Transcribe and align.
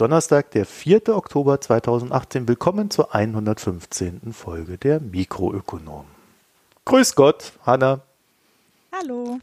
Ist 0.00 0.04
Donnerstag, 0.04 0.50
der 0.52 0.64
4. 0.64 1.14
Oktober 1.14 1.60
2018. 1.60 2.48
Willkommen 2.48 2.88
zur 2.88 3.14
115. 3.14 4.32
Folge 4.32 4.78
der 4.78 4.98
Mikroökonom. 4.98 6.06
Grüß 6.86 7.14
Gott, 7.16 7.52
Hanna. 7.66 8.00
Hallo. 8.90 9.40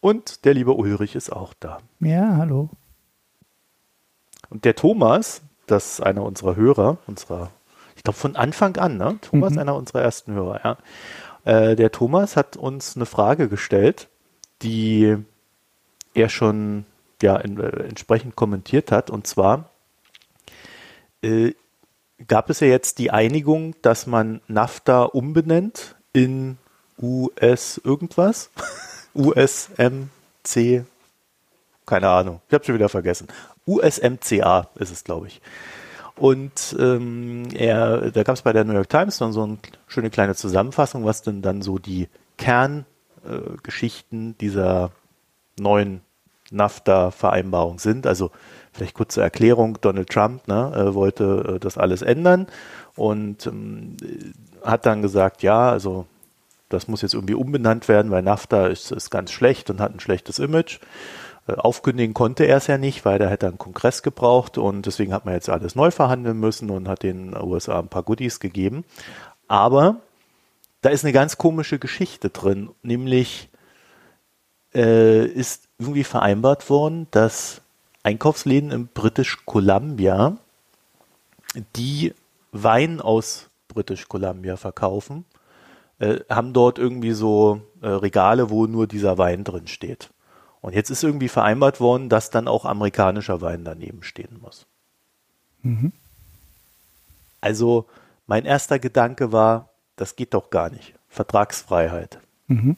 Und 0.00 0.44
der 0.44 0.54
liebe 0.54 0.72
Ulrich 0.72 1.14
ist 1.14 1.30
auch 1.30 1.54
da. 1.60 1.78
Ja, 2.00 2.36
hallo. 2.36 2.68
Und 4.50 4.64
der 4.64 4.74
Thomas, 4.74 5.42
das 5.68 5.92
ist 5.92 6.00
einer 6.00 6.24
unserer 6.24 6.56
Hörer, 6.56 6.98
unserer, 7.06 7.52
ich 7.94 8.02
glaube 8.02 8.18
von 8.18 8.34
Anfang 8.34 8.76
an, 8.78 8.96
ne? 8.96 9.18
Thomas, 9.20 9.52
mhm. 9.52 9.60
einer 9.60 9.76
unserer 9.76 10.02
ersten 10.02 10.32
Hörer, 10.32 10.62
ja. 10.64 10.78
Äh, 11.44 11.76
der 11.76 11.92
Thomas 11.92 12.36
hat 12.36 12.56
uns 12.56 12.96
eine 12.96 13.06
Frage 13.06 13.48
gestellt, 13.48 14.08
die 14.62 15.16
er 16.12 16.28
schon 16.28 16.86
ja 17.22 17.36
in, 17.36 17.58
äh, 17.58 17.84
entsprechend 17.84 18.36
kommentiert 18.36 18.92
hat. 18.92 19.10
Und 19.10 19.26
zwar 19.26 19.70
äh, 21.22 21.52
gab 22.26 22.50
es 22.50 22.60
ja 22.60 22.66
jetzt 22.68 22.98
die 22.98 23.10
Einigung, 23.10 23.74
dass 23.82 24.06
man 24.06 24.40
NAFTA 24.48 25.02
umbenennt 25.04 25.96
in 26.12 26.58
US 27.00 27.80
irgendwas. 27.82 28.50
USMC, 29.14 30.84
keine 31.86 32.08
Ahnung, 32.08 32.40
ich 32.48 32.54
habe 32.54 32.64
schon 32.64 32.74
wieder 32.74 32.88
vergessen. 32.88 33.28
USMCA 33.66 34.68
ist 34.74 34.90
es, 34.90 35.04
glaube 35.04 35.28
ich. 35.28 35.40
Und 36.16 36.76
ähm, 36.78 37.48
er, 37.54 38.10
da 38.10 38.22
gab 38.22 38.36
es 38.36 38.42
bei 38.42 38.52
der 38.52 38.64
New 38.64 38.74
York 38.74 38.88
Times 38.88 39.18
dann 39.18 39.32
so 39.32 39.42
eine 39.42 39.58
schöne 39.88 40.10
kleine 40.10 40.34
Zusammenfassung, 40.34 41.04
was 41.04 41.22
denn 41.22 41.42
dann 41.42 41.62
so 41.62 41.78
die 41.78 42.08
Kerngeschichten 42.38 44.30
äh, 44.30 44.34
dieser 44.40 44.92
neuen 45.58 46.02
NAFTA-Vereinbarung 46.50 47.78
sind. 47.78 48.06
Also 48.06 48.30
vielleicht 48.72 48.94
kurz 48.94 49.14
zur 49.14 49.22
Erklärung, 49.22 49.78
Donald 49.80 50.10
Trump 50.10 50.46
ne, 50.48 50.72
äh, 50.74 50.94
wollte 50.94 51.54
äh, 51.56 51.58
das 51.60 51.78
alles 51.78 52.02
ändern 52.02 52.46
und 52.96 53.46
ähm, 53.46 53.96
hat 54.62 54.86
dann 54.86 55.02
gesagt, 55.02 55.42
ja, 55.42 55.70
also 55.70 56.06
das 56.68 56.88
muss 56.88 57.02
jetzt 57.02 57.14
irgendwie 57.14 57.34
umbenannt 57.34 57.88
werden, 57.88 58.10
weil 58.10 58.22
NAFTA 58.22 58.66
ist, 58.66 58.90
ist 58.90 59.10
ganz 59.10 59.30
schlecht 59.30 59.70
und 59.70 59.80
hat 59.80 59.94
ein 59.94 60.00
schlechtes 60.00 60.38
Image. 60.38 60.80
Äh, 61.46 61.54
aufkündigen 61.54 62.14
konnte 62.14 62.44
er 62.44 62.56
es 62.56 62.66
ja 62.66 62.78
nicht, 62.78 63.04
weil 63.04 63.20
er 63.20 63.30
hätte 63.30 63.46
einen 63.46 63.58
Kongress 63.58 64.02
gebraucht 64.02 64.58
und 64.58 64.86
deswegen 64.86 65.12
hat 65.12 65.24
man 65.24 65.34
jetzt 65.34 65.48
alles 65.48 65.74
neu 65.74 65.90
verhandeln 65.90 66.38
müssen 66.38 66.70
und 66.70 66.88
hat 66.88 67.02
den 67.02 67.36
USA 67.36 67.78
ein 67.78 67.88
paar 67.88 68.02
Goodies 68.02 68.40
gegeben. 68.40 68.84
Aber 69.46 69.96
da 70.80 70.90
ist 70.90 71.04
eine 71.04 71.12
ganz 71.12 71.38
komische 71.38 71.78
Geschichte 71.78 72.30
drin, 72.30 72.70
nämlich 72.82 73.48
äh, 74.74 75.24
ist 75.24 75.68
irgendwie 75.78 76.04
vereinbart 76.04 76.68
worden, 76.70 77.06
dass 77.10 77.60
Einkaufsläden 78.02 78.70
in 78.70 78.86
British 78.88 79.44
Columbia, 79.46 80.36
die 81.76 82.14
Wein 82.52 83.00
aus 83.00 83.48
British 83.68 84.08
Columbia 84.08 84.56
verkaufen, 84.56 85.24
äh, 85.98 86.20
haben 86.28 86.52
dort 86.52 86.78
irgendwie 86.78 87.12
so 87.12 87.62
äh, 87.80 87.88
Regale, 87.88 88.50
wo 88.50 88.66
nur 88.66 88.86
dieser 88.86 89.18
Wein 89.18 89.44
drin 89.44 89.66
steht. 89.66 90.10
Und 90.60 90.74
jetzt 90.74 90.90
ist 90.90 91.04
irgendwie 91.04 91.28
vereinbart 91.28 91.80
worden, 91.80 92.08
dass 92.08 92.30
dann 92.30 92.48
auch 92.48 92.64
amerikanischer 92.64 93.40
Wein 93.40 93.64
daneben 93.64 94.02
stehen 94.02 94.38
muss. 94.40 94.66
Mhm. 95.62 95.92
Also 97.40 97.86
mein 98.26 98.46
erster 98.46 98.78
Gedanke 98.78 99.30
war, 99.30 99.68
das 99.96 100.16
geht 100.16 100.32
doch 100.34 100.50
gar 100.50 100.70
nicht. 100.70 100.94
Vertragsfreiheit. 101.08 102.18
Mhm. 102.48 102.76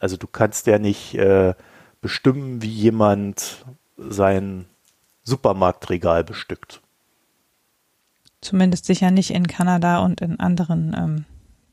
Also 0.00 0.16
du 0.16 0.26
kannst 0.26 0.66
ja 0.66 0.78
nicht 0.78 1.14
äh, 1.14 1.54
bestimmen, 2.00 2.62
wie 2.62 2.68
jemand 2.68 3.64
sein 3.96 4.66
Supermarktregal 5.22 6.24
bestückt. 6.24 6.80
Zumindest 8.40 8.86
sicher 8.86 9.10
nicht 9.10 9.30
in 9.30 9.46
Kanada 9.46 9.98
und 10.00 10.22
in 10.22 10.40
anderen 10.40 10.96
ähm, 10.96 11.24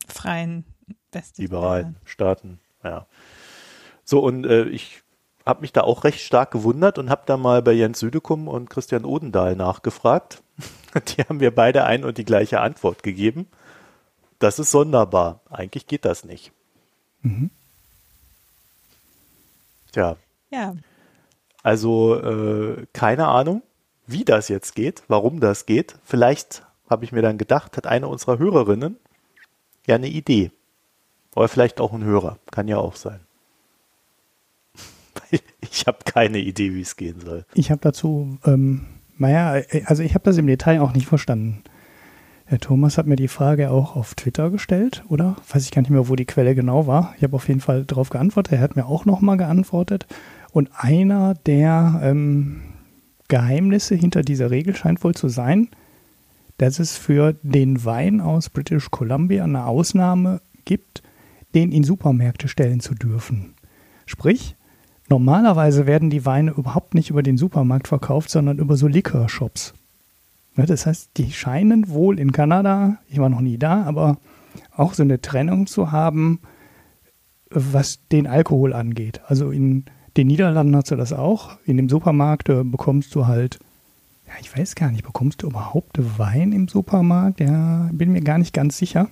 freien 0.08 0.66
Westlichen 1.12 1.50
liberalen 1.50 1.96
Staaten. 2.04 2.60
Ja. 2.84 3.08
So 4.04 4.20
und 4.20 4.46
äh, 4.46 4.66
ich 4.66 5.02
habe 5.46 5.62
mich 5.62 5.72
da 5.72 5.82
auch 5.82 6.04
recht 6.04 6.20
stark 6.20 6.52
gewundert 6.52 6.98
und 6.98 7.10
habe 7.10 7.24
da 7.26 7.38
mal 7.38 7.62
bei 7.62 7.72
Jens 7.72 8.00
Südekum 8.00 8.50
und 8.50 8.70
Christian 8.70 9.06
Odendahl 9.06 9.56
nachgefragt. 9.56 10.44
Die 11.08 11.22
haben 11.22 11.38
mir 11.38 11.56
beide 11.56 11.86
ein 11.86 12.04
und 12.04 12.18
die 12.18 12.26
gleiche 12.26 12.60
Antwort 12.60 13.04
gegeben. 13.04 13.48
Das 14.40 14.60
ist 14.60 14.72
sonderbar. 14.72 15.42
Eigentlich 15.50 15.88
geht 15.88 16.06
das 16.06 16.26
nicht. 16.26 16.52
Mhm. 17.22 17.50
Tja. 19.98 20.16
Ja. 20.52 20.76
Also 21.64 22.22
äh, 22.22 22.86
keine 22.94 23.30
Ahnung, 23.30 23.64
wie 24.06 24.24
das 24.24 24.48
jetzt 24.48 24.76
geht, 24.76 25.02
warum 25.08 25.40
das 25.40 25.66
geht. 25.66 25.96
Vielleicht 26.04 26.64
habe 26.88 27.04
ich 27.04 27.12
mir 27.12 27.24
dann 27.24 27.40
gedacht, 27.40 27.78
hat 27.78 27.88
eine 27.88 28.08
unserer 28.08 28.38
Hörerinnen 28.38 28.98
ja 29.88 29.96
eine 29.96 30.08
Idee. 30.08 30.52
Oder 31.36 31.48
vielleicht 31.48 31.82
auch 31.82 31.94
ein 31.94 32.04
Hörer. 32.04 32.38
Kann 32.52 32.68
ja 32.68 32.78
auch 32.78 32.96
sein. 32.96 33.22
ich 35.62 35.88
habe 35.88 35.98
keine 36.06 36.38
Idee, 36.38 36.76
wie 36.76 36.82
es 36.82 36.96
gehen 36.96 37.20
soll. 37.20 37.46
Ich 37.56 37.72
habe 37.72 37.82
dazu, 37.82 38.38
ähm, 38.46 38.86
naja, 39.18 39.64
also 39.86 40.04
ich 40.04 40.14
habe 40.14 40.26
das 40.26 40.38
im 40.38 40.46
Detail 40.46 40.80
auch 40.80 40.94
nicht 40.94 41.08
verstanden. 41.08 41.64
Herr 42.50 42.60
Thomas 42.60 42.98
hat 42.98 43.08
mir 43.08 43.18
die 43.18 43.28
Frage 43.28 43.72
auch 43.72 43.98
auf 43.98 44.16
Twitter 44.16 44.50
gestellt, 44.50 45.04
oder? 45.10 45.36
Weiß 45.52 45.66
ich 45.66 45.72
gar 45.72 45.82
nicht 45.82 45.92
mehr, 45.92 46.08
wo 46.08 46.16
die 46.16 46.24
Quelle 46.24 46.56
genau 46.56 46.88
war. 46.88 47.14
Ich 47.18 47.24
habe 47.24 47.36
auf 47.36 47.50
jeden 47.50 47.60
Fall 47.60 47.84
darauf 47.84 48.10
geantwortet. 48.10 48.54
Er 48.54 48.62
hat 48.62 48.78
mir 48.78 48.86
auch 48.86 49.04
nochmal 49.04 49.36
geantwortet. 49.36 50.08
Und 50.54 50.70
einer 50.74 51.34
der 51.34 52.00
ähm, 52.02 52.62
Geheimnisse 53.28 53.96
hinter 53.96 54.22
dieser 54.22 54.50
Regel 54.50 54.78
scheint 54.78 55.04
wohl 55.04 55.14
zu 55.14 55.28
sein, 55.28 55.68
dass 56.58 56.80
es 56.80 56.96
für 56.96 57.36
den 57.44 57.84
Wein 57.84 58.22
aus 58.22 58.50
British 58.50 58.92
Columbia 58.92 59.44
eine 59.44 59.66
Ausnahme 59.66 60.40
gibt, 60.64 61.04
den 61.54 61.74
in 61.74 61.84
Supermärkte 61.84 62.48
stellen 62.48 62.80
zu 62.80 62.96
dürfen. 62.96 63.56
Sprich, 64.06 64.56
normalerweise 65.10 65.86
werden 65.86 66.10
die 66.10 66.26
Weine 66.26 66.52
überhaupt 66.52 66.94
nicht 66.94 67.10
über 67.10 67.24
den 67.24 67.38
Supermarkt 67.38 67.90
verkauft, 67.90 68.30
sondern 68.30 68.58
über 68.58 68.78
so 68.78 68.88
Liquor-Shops. 68.88 69.74
Ne, 70.58 70.66
das 70.66 70.86
heißt, 70.88 71.12
die 71.18 71.32
scheinen 71.32 71.88
wohl 71.88 72.20
in 72.20 72.32
Kanada, 72.32 72.98
ich 73.08 73.20
war 73.20 73.30
noch 73.30 73.42
nie 73.42 73.58
da, 73.58 73.84
aber 73.84 74.18
auch 74.76 74.94
so 74.94 75.04
eine 75.04 75.22
Trennung 75.22 75.68
zu 75.68 75.92
haben, 75.92 76.40
was 77.50 78.00
den 78.12 78.28
Alkohol 78.28 78.74
angeht. 78.74 79.22
Also 79.28 79.52
in 79.52 79.86
den 80.18 80.28
Niederlanden 80.28 80.76
hast 80.76 80.90
du 80.90 80.96
das 80.96 81.14
auch. 81.14 81.58
In 81.66 81.78
dem 81.78 81.90
Supermarkt 81.90 82.50
äh, 82.50 82.64
bekommst 82.64 83.14
du 83.14 83.28
halt, 83.28 83.60
ja, 84.28 84.34
ich 84.42 84.56
weiß 84.56 84.74
gar 84.74 84.92
nicht, 84.92 85.06
bekommst 85.06 85.44
du 85.44 85.48
überhaupt 85.48 85.98
Wein 86.18 86.52
im 86.52 86.68
Supermarkt? 86.68 87.40
Ja, 87.40 87.90
bin 87.94 88.12
mir 88.12 88.22
gar 88.22 88.40
nicht 88.40 88.54
ganz 88.54 88.78
sicher. 88.78 89.10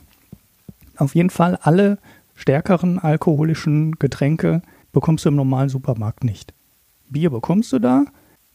Auf 0.97 1.13
jeden 1.13 1.29
Fall 1.29 1.57
alle 1.61 1.99
stärkeren 2.35 2.97
alkoholischen 2.97 3.93
Getränke 3.93 4.63
bekommst 4.91 5.25
du 5.25 5.29
im 5.29 5.35
normalen 5.35 5.69
Supermarkt 5.69 6.23
nicht. 6.23 6.53
Bier 7.09 7.29
bekommst 7.29 7.71
du 7.71 7.79
da. 7.79 8.05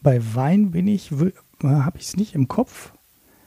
Bei 0.03 0.21
Wein 0.35 0.73
bin 0.73 0.89
ich, 0.89 1.13
habe 1.63 1.99
ich 1.99 2.05
es 2.05 2.17
nicht 2.17 2.35
im 2.35 2.49
Kopf. 2.49 2.93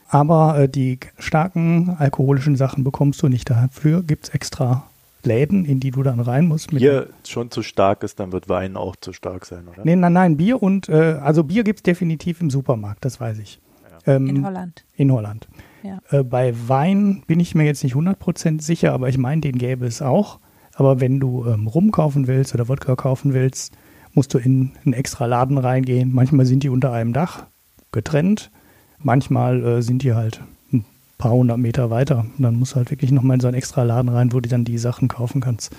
Aber 0.08 0.60
äh, 0.60 0.70
die 0.70 1.00
starken 1.18 1.96
alkoholischen 1.98 2.56
Sachen 2.56 2.84
bekommst 2.84 3.24
du 3.24 3.30
nicht. 3.30 3.50
Dafür 3.50 4.04
gibt 4.04 4.26
es 4.26 4.30
extra 4.30 4.84
Läden, 5.24 5.66
in 5.66 5.80
die 5.80 5.92
du 5.92 6.04
dann 6.04 6.20
rein 6.20 6.48
musst. 6.48 6.70
Bier 6.70 7.10
schon 7.26 7.50
zu 7.50 7.64
stark 7.64 8.04
ist, 8.04 8.20
dann 8.20 8.32
wird 8.32 8.50
Wein 8.50 8.76
auch 8.76 8.96
zu 8.96 9.14
stark 9.14 9.46
sein, 9.46 9.68
oder? 9.68 9.84
Nee, 9.84 9.96
nein, 9.96 10.14
nein, 10.14 10.38
Bier 10.38 10.62
und, 10.62 10.90
äh, 10.90 11.18
also 11.22 11.44
Bier 11.44 11.64
gibt 11.64 11.80
es 11.80 11.84
definitiv 11.84 12.42
im 12.42 12.50
Supermarkt, 12.50 13.06
das 13.06 13.20
weiß 13.20 13.40
ich. 13.40 13.60
Ja. 14.06 14.16
Ähm, 14.16 14.28
in 14.28 14.46
Holland. 14.46 14.86
In 14.96 15.12
Holland. 15.12 15.48
Ja. 15.82 16.00
Äh, 16.12 16.24
bei 16.24 16.54
Wein 16.68 17.24
bin 17.26 17.40
ich 17.40 17.56
mir 17.56 17.64
jetzt 17.64 17.84
nicht 17.84 17.96
100% 17.96 18.62
sicher, 18.62 18.94
aber 18.94 19.10
ich 19.10 19.18
meine, 19.18 19.42
den 19.42 19.58
gäbe 19.58 19.86
es 19.86 20.02
auch. 20.02 20.40
Aber 20.76 21.00
wenn 21.00 21.20
du 21.20 21.46
ähm, 21.46 21.68
Rum 21.68 21.92
kaufen 21.92 22.28
willst 22.28 22.54
oder 22.54 22.68
Wodka 22.68 22.96
kaufen 22.96 23.34
willst, 23.34 23.74
musst 24.14 24.34
du 24.34 24.38
in 24.38 24.74
einen 24.86 24.94
extra 24.94 25.26
Laden 25.26 25.58
reingehen. 25.58 26.14
Manchmal 26.14 26.46
sind 26.46 26.64
die 26.64 26.70
unter 26.70 26.92
einem 26.92 27.14
Dach 27.14 27.46
getrennt. 27.94 28.52
Manchmal 29.00 29.64
äh, 29.64 29.82
sind 29.82 30.04
die 30.04 30.14
halt 30.14 30.42
ein 30.72 30.86
paar 31.18 31.32
hundert 31.32 31.58
Meter 31.58 31.90
weiter. 31.90 32.26
Und 32.38 32.44
dann 32.44 32.56
musst 32.56 32.74
du 32.74 32.76
halt 32.78 32.92
wirklich 32.92 33.12
nochmal 33.12 33.36
in 33.36 33.42
so 33.42 33.48
einen 33.48 33.58
extra 33.58 33.84
Laden 33.84 34.10
rein, 34.10 34.34
wo 34.34 34.40
du 34.40 34.50
dann 34.50 34.66
die 34.66 34.78
Sachen 34.78 35.08
kaufen 35.08 35.42
kannst. 35.42 35.72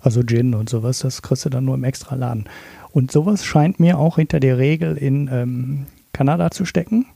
Also 0.00 0.22
Gin 0.22 0.54
und 0.54 0.68
sowas, 0.68 0.98
das 1.00 1.22
kriegst 1.22 1.44
du 1.44 1.48
dann 1.48 1.64
nur 1.64 1.74
im 1.74 1.84
extra 1.84 2.14
Laden. 2.14 2.44
Und 2.92 3.10
sowas 3.10 3.44
scheint 3.44 3.80
mir 3.80 3.98
auch 3.98 4.16
hinter 4.16 4.40
der 4.40 4.58
Regel 4.58 4.96
in 4.96 5.28
ähm, 5.32 5.86
Kanada 6.12 6.50
zu 6.50 6.64
stecken, 6.64 7.06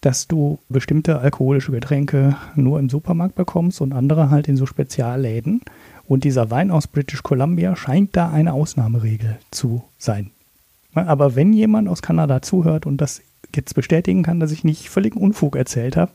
dass 0.00 0.28
du 0.28 0.58
bestimmte 0.68 1.18
alkoholische 1.18 1.72
Getränke 1.72 2.36
nur 2.54 2.78
im 2.78 2.88
Supermarkt 2.88 3.34
bekommst 3.34 3.80
und 3.80 3.92
andere 3.92 4.30
halt 4.30 4.48
in 4.48 4.56
so 4.56 4.64
Spezialläden. 4.64 5.60
Und 6.06 6.24
dieser 6.24 6.50
Wein 6.50 6.70
aus 6.70 6.86
British 6.86 7.22
Columbia 7.22 7.76
scheint 7.76 8.16
da 8.16 8.30
eine 8.30 8.52
Ausnahmeregel 8.52 9.38
zu 9.50 9.82
sein. 9.98 10.30
Aber 10.94 11.36
wenn 11.36 11.52
jemand 11.52 11.88
aus 11.88 12.02
Kanada 12.02 12.42
zuhört 12.42 12.86
und 12.86 13.00
das 13.00 13.20
jetzt 13.54 13.74
bestätigen 13.74 14.22
kann, 14.22 14.40
dass 14.40 14.52
ich 14.52 14.64
nicht 14.64 14.88
völligen 14.88 15.20
Unfug 15.20 15.56
erzählt 15.56 15.96
habe. 15.96 16.12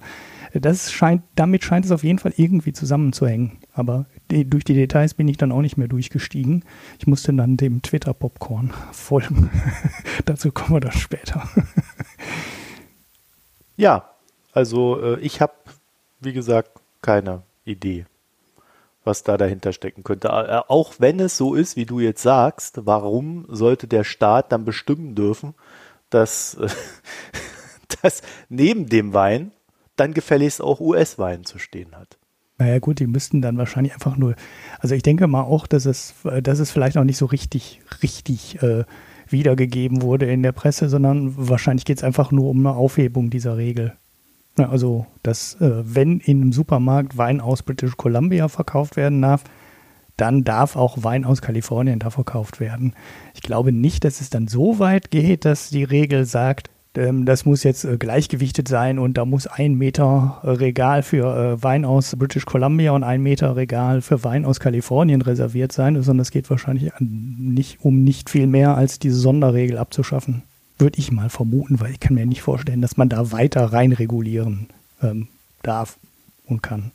Das 0.54 0.92
scheint, 0.92 1.22
damit 1.36 1.66
scheint 1.66 1.84
es 1.84 1.92
auf 1.92 2.04
jeden 2.04 2.20
Fall 2.20 2.34
irgendwie 2.38 2.72
zusammenzuhängen. 2.72 3.58
Aber 3.74 4.06
die, 4.32 4.50
durch 4.50 4.64
die 4.64 4.74
Details 4.74 5.14
bin 5.14 5.28
ich 5.28 5.36
dann 5.36 5.52
auch 5.52 5.62
nicht 5.62 5.76
mehr 5.76 5.90
durchgestiegen. 5.90 6.64
Ich 6.98 7.08
musste 7.08 7.34
dann 7.34 7.58
dem 7.58 7.82
Twitter-Popcorn 7.82 8.74
folgen. 8.92 9.50
Dazu 10.26 10.52
kommen 10.52 10.76
wir 10.76 10.80
dann 10.82 10.94
später. 10.94 11.48
Ja, 13.78 14.12
also 14.54 15.02
äh, 15.02 15.20
ich 15.20 15.42
habe, 15.42 15.54
wie 16.22 16.34
gesagt, 16.34 16.80
keine 17.02 17.44
Idee, 17.66 18.06
was 19.04 19.24
da 19.24 19.38
dahinter 19.38 19.74
stecken 19.74 20.04
könnte. 20.04 20.30
Äh, 20.30 20.62
auch 20.68 20.94
wenn 21.00 21.20
es 21.20 21.38
so 21.38 21.56
ist, 21.56 21.76
wie 21.76 21.86
du 21.86 22.00
jetzt 22.00 22.22
sagst, 22.22 22.86
warum 22.86 23.46
sollte 23.50 23.88
der 23.88 24.04
Staat 24.04 24.52
dann 24.52 24.66
bestimmen 24.66 25.14
dürfen, 25.16 25.56
dass, 26.10 26.58
dass 28.02 28.22
neben 28.50 28.88
dem 28.88 29.14
Wein 29.14 29.52
dann 29.96 30.14
gefälligst 30.14 30.62
auch 30.62 30.80
US-Wein 30.80 31.46
zu 31.46 31.60
stehen 31.60 31.96
hat? 31.96 32.18
Naja 32.58 32.80
gut, 32.80 33.00
die 33.00 33.08
müssten 33.08 33.42
dann 33.42 33.58
wahrscheinlich 33.58 33.94
einfach 33.94 34.16
nur, 34.16 34.36
also 34.80 34.96
ich 34.96 35.04
denke 35.04 35.28
mal 35.28 35.42
auch, 35.42 35.68
dass 35.68 35.86
es, 35.86 36.16
dass 36.42 36.60
es 36.60 36.72
vielleicht 36.72 36.98
auch 36.98 37.04
nicht 37.04 37.18
so 37.18 37.26
richtig, 37.26 37.82
richtig 38.02 38.62
äh, 38.62 38.86
wiedergegeben 39.28 40.02
wurde 40.02 40.32
in 40.32 40.42
der 40.42 40.54
Presse, 40.54 40.88
sondern 40.88 41.34
wahrscheinlich 41.36 41.86
geht 41.86 41.98
es 41.98 42.04
einfach 42.04 42.32
nur 42.32 42.50
um 42.50 42.60
eine 42.60 42.76
Aufhebung 42.76 43.30
dieser 43.30 43.58
Regel. 43.58 43.94
Also, 44.56 45.06
dass 45.22 45.60
äh, 45.60 45.84
wenn 45.84 46.20
in 46.20 46.42
einem 46.42 46.54
Supermarkt 46.54 47.18
Wein 47.18 47.42
aus 47.42 47.62
British 47.62 47.98
Columbia 47.98 48.48
verkauft 48.48 48.96
werden 48.96 49.22
darf, 49.22 49.44
dann 50.18 50.44
darf 50.44 50.76
auch 50.76 51.04
Wein 51.04 51.26
aus 51.26 51.42
Kalifornien 51.42 52.00
da 52.00 52.10
verkauft 52.10 52.60
werden. 52.60 52.94
Ich 53.34 53.42
glaube 53.42 53.72
nicht, 53.72 54.04
dass 54.04 54.22
es 54.22 54.30
dann 54.30 54.48
so 54.48 54.80
weit 54.80 55.12
geht, 55.12 55.46
dass 55.46 55.70
die 55.70 55.84
Regel 55.84 56.26
sagt, 56.26 56.70
ähm, 56.98 57.26
das 57.26 57.46
muss 57.46 57.64
jetzt 57.64 57.84
äh, 57.86 57.98
gleichgewichtet 57.98 58.68
sein 58.68 59.00
und 59.00 59.18
da 59.18 59.26
muss 59.26 59.48
ein 59.48 59.76
Meter 59.76 60.40
äh, 60.44 60.50
Regal 60.50 61.04
für 61.04 61.36
äh, 61.36 61.64
Wein 61.64 61.86
aus 61.86 62.16
British 62.16 62.46
Columbia 62.46 62.92
und 62.92 63.04
ein 63.04 63.22
Meter 63.22 63.56
Regal 63.56 64.02
für 64.02 64.24
Wein 64.24 64.46
aus 64.46 64.60
Kalifornien 64.60 65.22
reserviert 65.22 65.72
sein, 65.72 66.02
sondern 66.02 66.22
es 66.22 66.32
geht 66.32 66.50
wahrscheinlich 66.50 66.92
nicht 67.00 67.84
um 67.84 68.04
nicht 68.04 68.30
viel 68.30 68.48
mehr 68.48 68.76
als 68.76 69.00
diese 69.00 69.18
Sonderregel 69.18 69.78
abzuschaffen. 69.78 70.44
Würde 70.78 71.00
ich 71.00 71.12
mal 71.12 71.30
vermuten, 71.30 71.80
weil 71.80 71.92
ich 71.92 72.00
kann 72.00 72.16
mir 72.16 72.26
nicht 72.26 72.42
vorstellen, 72.42 72.82
dass 72.82 72.98
man 72.98 73.10
da 73.10 73.32
weiter 73.32 73.66
rein 73.66 73.94
regulieren 73.94 74.68
ähm, 75.02 75.28
darf 75.64 75.98
und 76.46 76.62
kann. 76.62 76.92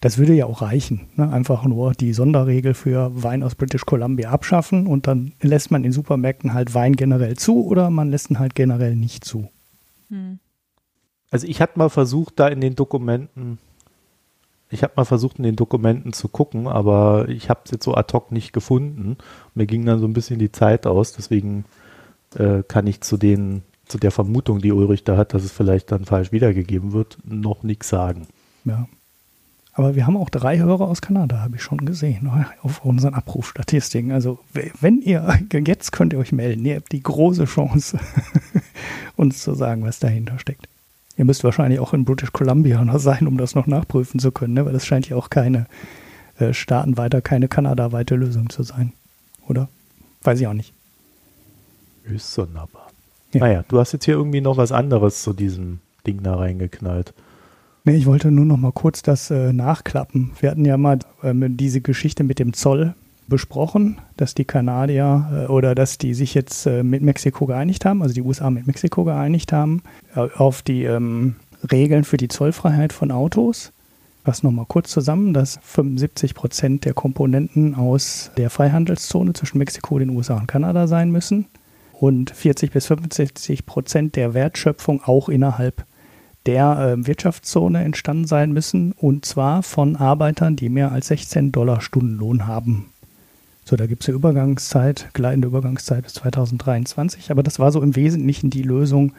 Das 0.00 0.16
würde 0.16 0.34
ja 0.34 0.46
auch 0.46 0.62
reichen. 0.62 1.08
Ne? 1.16 1.30
Einfach 1.30 1.64
nur 1.64 1.92
die 1.92 2.12
Sonderregel 2.12 2.74
für 2.74 3.10
Wein 3.20 3.42
aus 3.42 3.56
British 3.56 3.84
Columbia 3.84 4.30
abschaffen 4.30 4.86
und 4.86 5.06
dann 5.06 5.32
lässt 5.40 5.70
man 5.70 5.84
in 5.84 5.92
Supermärkten 5.92 6.54
halt 6.54 6.72
Wein 6.74 6.94
generell 6.94 7.36
zu 7.36 7.66
oder 7.66 7.90
man 7.90 8.10
lässt 8.10 8.30
ihn 8.30 8.38
halt 8.38 8.54
generell 8.54 8.94
nicht 8.94 9.24
zu. 9.24 9.48
Hm. 10.08 10.38
Also 11.30 11.46
ich 11.46 11.60
hatte 11.60 11.78
mal 11.78 11.90
versucht, 11.90 12.38
da 12.38 12.48
in 12.48 12.60
den 12.60 12.76
Dokumenten, 12.76 13.58
ich 14.70 14.82
habe 14.82 14.94
mal 14.96 15.04
versucht, 15.04 15.38
in 15.38 15.44
den 15.44 15.56
Dokumenten 15.56 16.12
zu 16.12 16.28
gucken, 16.28 16.68
aber 16.68 17.28
ich 17.28 17.50
habe 17.50 17.60
es 17.64 17.72
jetzt 17.72 17.84
so 17.84 17.94
ad 17.94 18.12
hoc 18.12 18.30
nicht 18.30 18.52
gefunden. 18.52 19.16
Mir 19.54 19.66
ging 19.66 19.84
dann 19.84 19.98
so 19.98 20.06
ein 20.06 20.12
bisschen 20.12 20.38
die 20.38 20.52
Zeit 20.52 20.86
aus, 20.86 21.12
deswegen 21.12 21.64
äh, 22.36 22.62
kann 22.66 22.86
ich 22.86 23.00
zu 23.00 23.16
den, 23.16 23.62
zu 23.86 23.98
der 23.98 24.12
Vermutung, 24.12 24.60
die 24.60 24.72
Ulrich 24.72 25.02
da 25.02 25.16
hat, 25.16 25.34
dass 25.34 25.42
es 25.42 25.52
vielleicht 25.52 25.90
dann 25.90 26.04
falsch 26.04 26.30
wiedergegeben 26.30 26.92
wird, 26.92 27.18
noch 27.24 27.62
nichts 27.64 27.88
sagen. 27.88 28.28
Ja. 28.64 28.86
Aber 29.78 29.94
wir 29.94 30.08
haben 30.08 30.16
auch 30.16 30.28
drei 30.28 30.58
Hörer 30.58 30.88
aus 30.88 31.00
Kanada, 31.00 31.38
habe 31.38 31.54
ich 31.54 31.62
schon 31.62 31.86
gesehen, 31.86 32.28
auf 32.62 32.84
unseren 32.84 33.14
Abrufstatistiken. 33.14 34.10
Also 34.10 34.40
wenn 34.80 35.00
ihr, 35.00 35.38
jetzt 35.66 35.92
könnt 35.92 36.12
ihr 36.12 36.18
euch 36.18 36.32
melden, 36.32 36.64
ihr 36.64 36.74
habt 36.74 36.90
die 36.90 37.00
große 37.00 37.44
Chance, 37.44 38.00
uns 39.16 39.40
zu 39.40 39.54
sagen, 39.54 39.84
was 39.84 40.00
dahinter 40.00 40.40
steckt. 40.40 40.68
Ihr 41.16 41.24
müsst 41.24 41.44
wahrscheinlich 41.44 41.78
auch 41.78 41.94
in 41.94 42.04
British 42.04 42.32
Columbia 42.32 42.84
noch 42.84 42.98
sein, 42.98 43.28
um 43.28 43.38
das 43.38 43.54
noch 43.54 43.68
nachprüfen 43.68 44.18
zu 44.18 44.32
können, 44.32 44.54
ne? 44.54 44.66
weil 44.66 44.72
das 44.72 44.84
scheint 44.84 45.08
ja 45.08 45.16
auch 45.16 45.30
keine 45.30 45.66
äh, 46.40 46.52
staatenweite, 46.52 47.22
keine 47.22 47.46
Kanada-weite 47.46 48.16
Lösung 48.16 48.50
zu 48.50 48.64
sein. 48.64 48.92
Oder? 49.46 49.68
Weiß 50.24 50.40
ich 50.40 50.48
auch 50.48 50.54
nicht. 50.54 50.72
Höchst 52.02 52.34
sonderbar. 52.34 52.88
Ja. 53.32 53.42
Naja, 53.42 53.64
du 53.68 53.78
hast 53.78 53.92
jetzt 53.92 54.06
hier 54.06 54.14
irgendwie 54.14 54.40
noch 54.40 54.56
was 54.56 54.72
anderes 54.72 55.22
zu 55.22 55.32
diesem 55.32 55.78
Ding 56.04 56.24
da 56.24 56.34
reingeknallt. 56.34 57.14
Nee, 57.84 57.96
ich 57.96 58.06
wollte 58.06 58.30
nur 58.30 58.44
noch 58.44 58.56
mal 58.56 58.72
kurz 58.72 59.02
das 59.02 59.30
äh, 59.30 59.52
nachklappen. 59.52 60.32
Wir 60.40 60.50
hatten 60.50 60.64
ja 60.64 60.76
mal 60.76 60.98
ähm, 61.22 61.56
diese 61.56 61.80
Geschichte 61.80 62.24
mit 62.24 62.38
dem 62.38 62.52
Zoll 62.52 62.94
besprochen, 63.28 63.98
dass 64.16 64.34
die 64.34 64.44
Kanadier 64.44 65.46
äh, 65.48 65.50
oder 65.50 65.74
dass 65.74 65.98
die 65.98 66.14
sich 66.14 66.34
jetzt 66.34 66.66
äh, 66.66 66.82
mit 66.82 67.02
Mexiko 67.02 67.46
geeinigt 67.46 67.84
haben, 67.84 68.02
also 68.02 68.14
die 68.14 68.22
USA 68.22 68.50
mit 68.50 68.66
Mexiko 68.66 69.04
geeinigt 69.04 69.52
haben, 69.52 69.82
äh, 70.14 70.20
auf 70.36 70.62
die 70.62 70.84
ähm, 70.84 71.36
Regeln 71.70 72.04
für 72.04 72.16
die 72.16 72.28
Zollfreiheit 72.28 72.92
von 72.92 73.10
Autos. 73.10 73.72
Fass 74.24 74.42
nochmal 74.42 74.66
kurz 74.68 74.90
zusammen, 74.90 75.32
dass 75.32 75.58
75 75.62 76.34
Prozent 76.34 76.84
der 76.84 76.92
Komponenten 76.92 77.74
aus 77.74 78.30
der 78.36 78.50
Freihandelszone 78.50 79.32
zwischen 79.32 79.56
Mexiko, 79.56 79.98
den 79.98 80.10
USA 80.10 80.36
und 80.36 80.46
Kanada 80.46 80.86
sein 80.86 81.10
müssen 81.10 81.46
und 81.94 82.30
40 82.30 82.70
bis 82.70 82.86
65 82.86 83.64
Prozent 83.64 84.16
der 84.16 84.34
Wertschöpfung 84.34 85.02
auch 85.02 85.30
innerhalb 85.30 85.86
der 86.48 86.78
äh, 86.78 87.06
Wirtschaftszone 87.06 87.84
entstanden 87.84 88.26
sein 88.26 88.52
müssen 88.52 88.92
und 88.92 89.26
zwar 89.26 89.62
von 89.62 89.96
Arbeitern, 89.96 90.56
die 90.56 90.70
mehr 90.70 90.92
als 90.92 91.08
16 91.08 91.52
Dollar 91.52 91.82
Stundenlohn 91.82 92.46
haben. 92.46 92.86
So, 93.66 93.76
da 93.76 93.84
gibt 93.84 94.02
es 94.02 94.08
eine 94.08 94.16
Übergangszeit, 94.16 95.10
gleitende 95.12 95.46
Übergangszeit 95.46 96.04
bis 96.04 96.14
2023, 96.14 97.30
aber 97.30 97.42
das 97.42 97.58
war 97.58 97.70
so 97.70 97.82
im 97.82 97.96
Wesentlichen 97.96 98.48
die 98.48 98.62
Lösung, 98.62 99.12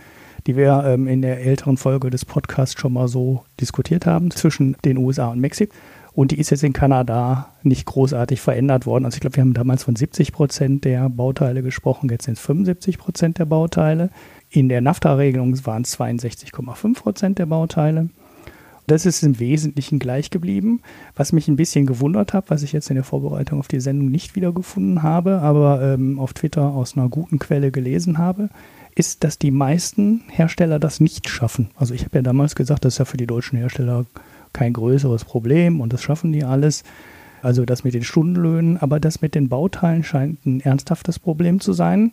die 0.48 0.56
wir 0.56 0.84
ähm, 0.88 1.08
in 1.08 1.22
der 1.22 1.42
älteren 1.42 1.78
Folge 1.78 2.10
des 2.10 2.26
Podcasts 2.26 2.82
schon 2.82 2.94
mal 2.94 3.08
so 3.08 3.44
diskutiert 3.62 4.08
haben 4.08 4.32
zwischen 4.32 4.76
den 4.84 4.98
USA 4.98 5.28
und 5.28 5.40
Mexiko. 5.40 5.72
Und 6.14 6.32
die 6.32 6.40
ist 6.40 6.50
jetzt 6.50 6.64
in 6.64 6.74
Kanada 6.74 7.54
nicht 7.62 7.86
großartig 7.86 8.42
verändert 8.42 8.88
worden. 8.88 9.06
Also 9.06 9.18
ich 9.18 9.22
glaube, 9.22 9.36
wir 9.36 9.42
haben 9.42 9.54
damals 9.54 9.84
von 9.84 9.96
70 9.96 10.34
Prozent 10.34 10.84
der 10.84 11.08
Bauteile 11.10 11.62
gesprochen, 11.62 12.10
jetzt 12.10 12.26
sind 12.26 12.38
es 12.38 12.44
75 12.44 12.98
Prozent 12.98 13.38
der 13.38 13.46
Bauteile. 13.46 14.10
In 14.52 14.70
der 14.70 14.82
NAFTA-Regelung 14.82 15.66
waren 15.66 15.84
es 15.84 16.00
62,5 16.00 16.96
Prozent 16.96 17.40
der 17.40 17.46
Bauteile. 17.46 18.10
Das 18.88 19.06
ist 19.06 19.22
im 19.22 19.40
Wesentlichen 19.40 20.00
gleich 20.00 20.32
geblieben. 20.32 20.82
Was 21.16 21.32
mich 21.32 21.48
ein 21.48 21.56
bisschen 21.56 21.86
gewundert 21.86 22.34
hat, 22.34 22.50
was 22.50 22.64
ich 22.64 22.72
jetzt 22.72 22.90
in 22.90 22.96
der 22.96 23.04
Vorbereitung 23.04 23.60
auf 23.60 23.68
die 23.68 23.80
Sendung 23.80 24.10
nicht 24.10 24.36
wiedergefunden 24.36 25.04
habe, 25.04 25.42
aber 25.42 25.94
ähm, 25.94 26.18
auf 26.18 26.34
Twitter 26.34 26.64
aus 26.64 26.98
einer 26.98 27.08
guten 27.08 27.38
Quelle 27.38 27.70
gelesen 27.70 28.18
habe, 28.18 28.50
ist, 28.96 29.24
dass 29.24 29.38
die 29.38 29.52
meisten 29.52 30.24
Hersteller 30.28 30.80
das 30.80 31.00
nicht 31.00 31.30
schaffen. 31.30 31.70
Also 31.76 31.94
ich 31.94 32.04
habe 32.04 32.18
ja 32.18 32.22
damals 32.24 32.56
gesagt, 32.56 32.84
das 32.84 32.96
ist 32.96 32.98
ja 32.98 33.06
für 33.06 33.18
die 33.18 33.28
deutschen 33.28 33.60
Hersteller 33.60 34.08
kein 34.54 34.74
größeres 34.74 35.24
Problem 35.24 35.82
und 35.82 35.94
das 35.94 36.02
schaffen 36.02 36.32
die 36.32 36.44
alles. 36.44 36.84
Also 37.44 37.66
das 37.66 37.84
mit 37.84 37.94
den 37.94 38.04
Stundenlöhnen, 38.04 38.78
aber 38.78 39.00
das 39.00 39.22
mit 39.22 39.36
den 39.36 39.50
Bauteilen 39.50 40.04
scheint 40.04 40.44
ein 40.48 40.62
ernsthaftes 40.62 41.20
Problem 41.20 41.60
zu 41.60 41.74
sein. 41.74 42.12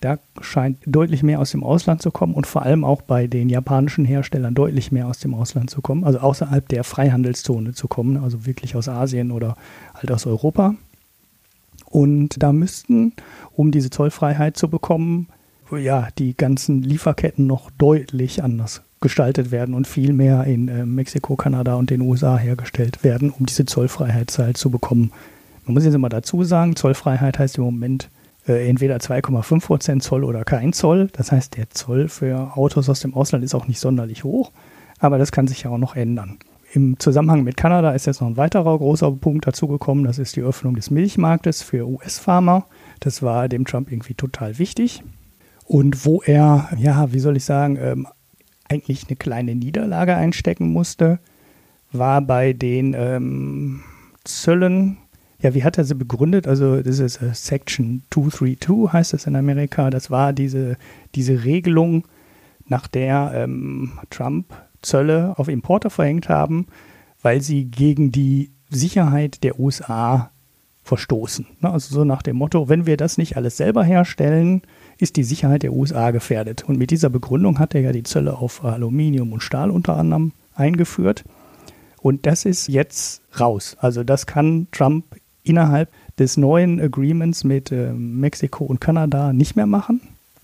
Da 0.00 0.18
scheint 0.40 0.78
deutlich 0.84 1.22
mehr 1.22 1.40
aus 1.40 1.52
dem 1.52 1.64
Ausland 1.64 2.02
zu 2.02 2.10
kommen 2.10 2.34
und 2.34 2.46
vor 2.46 2.62
allem 2.62 2.84
auch 2.84 3.00
bei 3.02 3.26
den 3.26 3.48
japanischen 3.48 4.04
Herstellern 4.04 4.54
deutlich 4.54 4.92
mehr 4.92 5.06
aus 5.06 5.18
dem 5.20 5.34
Ausland 5.34 5.70
zu 5.70 5.80
kommen, 5.80 6.04
also 6.04 6.18
außerhalb 6.18 6.68
der 6.68 6.84
Freihandelszone 6.84 7.72
zu 7.72 7.88
kommen, 7.88 8.18
also 8.18 8.44
wirklich 8.44 8.76
aus 8.76 8.88
Asien 8.88 9.30
oder 9.30 9.56
halt 9.94 10.10
aus 10.12 10.26
Europa. 10.26 10.74
Und 11.86 12.42
da 12.42 12.52
müssten, 12.52 13.14
um 13.54 13.70
diese 13.70 13.90
Zollfreiheit 13.90 14.56
zu 14.56 14.68
bekommen, 14.68 15.28
ja, 15.72 16.08
die 16.18 16.36
ganzen 16.36 16.82
Lieferketten 16.82 17.46
noch 17.46 17.70
deutlich 17.78 18.44
anders 18.44 18.82
gestaltet 19.00 19.50
werden 19.50 19.74
und 19.74 19.86
viel 19.86 20.12
mehr 20.12 20.44
in 20.44 20.68
äh, 20.68 20.86
Mexiko, 20.86 21.36
Kanada 21.36 21.74
und 21.74 21.90
den 21.90 22.00
USA 22.00 22.36
hergestellt 22.36 23.02
werden, 23.04 23.30
um 23.30 23.46
diese 23.46 23.66
Zollfreiheit 23.66 24.30
zu 24.30 24.70
bekommen. 24.70 25.12
Man 25.64 25.74
muss 25.74 25.84
jetzt 25.84 25.94
immer 25.94 26.08
dazu 26.08 26.44
sagen, 26.44 26.76
Zollfreiheit 26.76 27.38
heißt 27.38 27.58
im 27.58 27.64
Moment 27.64 28.08
äh, 28.46 28.68
entweder 28.68 28.96
2,5 28.96 29.64
Prozent 29.64 30.02
Zoll 30.02 30.24
oder 30.24 30.44
kein 30.44 30.72
Zoll. 30.72 31.08
Das 31.12 31.32
heißt, 31.32 31.56
der 31.56 31.70
Zoll 31.70 32.08
für 32.08 32.56
Autos 32.56 32.88
aus 32.88 33.00
dem 33.00 33.14
Ausland 33.14 33.44
ist 33.44 33.54
auch 33.54 33.66
nicht 33.66 33.80
sonderlich 33.80 34.24
hoch, 34.24 34.52
aber 34.98 35.18
das 35.18 35.32
kann 35.32 35.48
sich 35.48 35.62
ja 35.62 35.70
auch 35.70 35.78
noch 35.78 35.96
ändern. 35.96 36.38
Im 36.72 36.98
Zusammenhang 36.98 37.42
mit 37.42 37.56
Kanada 37.56 37.92
ist 37.92 38.06
jetzt 38.06 38.20
noch 38.20 38.28
ein 38.28 38.36
weiterer 38.36 38.76
großer 38.76 39.10
Punkt 39.12 39.46
dazugekommen. 39.46 40.04
Das 40.04 40.18
ist 40.18 40.36
die 40.36 40.42
Öffnung 40.42 40.74
des 40.74 40.90
Milchmarktes 40.90 41.62
für 41.62 41.88
US-Farmer. 41.88 42.66
Das 43.00 43.22
war 43.22 43.48
dem 43.48 43.64
Trump 43.64 43.90
irgendwie 43.90 44.14
total 44.14 44.58
wichtig. 44.58 45.02
Und 45.64 46.04
wo 46.04 46.22
er, 46.22 46.68
ja, 46.76 47.12
wie 47.12 47.18
soll 47.18 47.36
ich 47.36 47.44
sagen, 47.44 47.78
ähm, 47.80 48.06
eigentlich 48.68 49.06
eine 49.08 49.16
kleine 49.16 49.54
Niederlage 49.54 50.16
einstecken 50.16 50.70
musste, 50.70 51.18
war 51.92 52.20
bei 52.20 52.52
den 52.52 52.94
ähm, 52.94 53.82
Zöllen. 54.24 54.98
Ja, 55.40 55.54
wie 55.54 55.64
hat 55.64 55.78
er 55.78 55.84
sie 55.84 55.94
begründet? 55.94 56.46
Also, 56.46 56.80
das 56.82 56.98
ist 56.98 57.20
uh, 57.22 57.30
Section 57.32 58.02
232, 58.10 58.92
heißt 58.92 59.12
das 59.12 59.26
in 59.26 59.36
Amerika. 59.36 59.90
Das 59.90 60.10
war 60.10 60.32
diese, 60.32 60.76
diese 61.14 61.44
Regelung, 61.44 62.04
nach 62.68 62.88
der 62.88 63.32
ähm, 63.34 63.92
Trump 64.10 64.52
Zölle 64.82 65.34
auf 65.36 65.48
Importe 65.48 65.90
verhängt 65.90 66.28
haben, 66.28 66.66
weil 67.22 67.40
sie 67.40 67.64
gegen 67.64 68.12
die 68.12 68.50
Sicherheit 68.70 69.42
der 69.42 69.58
USA 69.58 70.30
verstoßen. 70.82 71.46
Ne, 71.60 71.70
also 71.70 71.94
so 71.94 72.04
nach 72.04 72.22
dem 72.22 72.36
Motto, 72.36 72.68
wenn 72.68 72.86
wir 72.86 72.96
das 72.96 73.18
nicht 73.18 73.36
alles 73.36 73.56
selber 73.56 73.82
herstellen, 73.82 74.62
ist 74.98 75.16
die 75.16 75.24
Sicherheit 75.24 75.62
der 75.62 75.72
USA 75.72 76.10
gefährdet. 76.10 76.64
Und 76.64 76.78
mit 76.78 76.90
dieser 76.90 77.10
Begründung 77.10 77.58
hat 77.58 77.74
er 77.74 77.80
ja 77.80 77.92
die 77.92 78.04
Zölle 78.04 78.36
auf 78.36 78.64
Aluminium 78.64 79.32
und 79.32 79.42
Stahl 79.42 79.70
unter 79.70 79.96
anderem 79.96 80.32
eingeführt. 80.54 81.24
Und 82.00 82.26
das 82.26 82.44
ist 82.44 82.68
jetzt 82.68 83.22
raus. 83.40 83.76
Also 83.80 84.04
das 84.04 84.26
kann 84.26 84.68
Trump 84.70 85.04
innerhalb 85.46 85.90
des 86.18 86.36
neuen 86.36 86.80
Agreements 86.80 87.44
mit 87.44 87.72
äh, 87.72 87.92
Mexiko 87.92 88.64
und 88.64 88.80
Kanada 88.80 89.32
nicht 89.32 89.56
mehr 89.56 89.66
machen. 89.66 90.00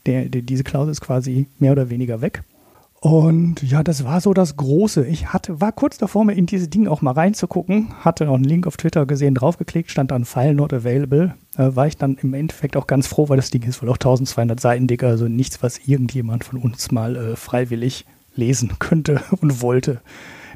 Der, 0.06 0.26
der, 0.26 0.42
diese 0.42 0.64
Klausel 0.64 0.92
ist 0.92 1.00
quasi 1.00 1.46
mehr 1.58 1.72
oder 1.72 1.90
weniger 1.90 2.20
weg. 2.20 2.42
Und 3.02 3.64
ja, 3.64 3.82
das 3.82 4.04
war 4.04 4.20
so 4.20 4.32
das 4.32 4.56
Große. 4.56 5.04
Ich 5.08 5.32
hatte, 5.32 5.60
war 5.60 5.72
kurz 5.72 5.98
davor, 5.98 6.24
mir 6.24 6.34
in 6.34 6.46
diese 6.46 6.68
Dinge 6.68 6.88
auch 6.88 7.02
mal 7.02 7.10
reinzugucken, 7.10 7.88
hatte 7.98 8.26
noch 8.26 8.34
einen 8.34 8.44
Link 8.44 8.64
auf 8.68 8.76
Twitter 8.76 9.06
gesehen, 9.06 9.34
draufgeklickt, 9.34 9.90
stand 9.90 10.12
dann 10.12 10.24
File 10.24 10.54
not 10.54 10.72
available. 10.72 11.34
Äh, 11.56 11.74
war 11.74 11.88
ich 11.88 11.96
dann 11.96 12.16
im 12.22 12.32
Endeffekt 12.32 12.76
auch 12.76 12.86
ganz 12.86 13.08
froh, 13.08 13.28
weil 13.28 13.38
das 13.38 13.50
Ding 13.50 13.64
ist 13.64 13.82
wohl 13.82 13.88
auch 13.88 13.96
1200 13.96 14.60
Seiten 14.60 14.86
dick, 14.86 15.02
also 15.02 15.26
nichts, 15.26 15.64
was 15.64 15.80
irgendjemand 15.84 16.44
von 16.44 16.60
uns 16.60 16.92
mal 16.92 17.16
äh, 17.16 17.34
freiwillig 17.34 18.06
lesen 18.36 18.78
könnte 18.78 19.20
und 19.40 19.62
wollte. 19.62 20.00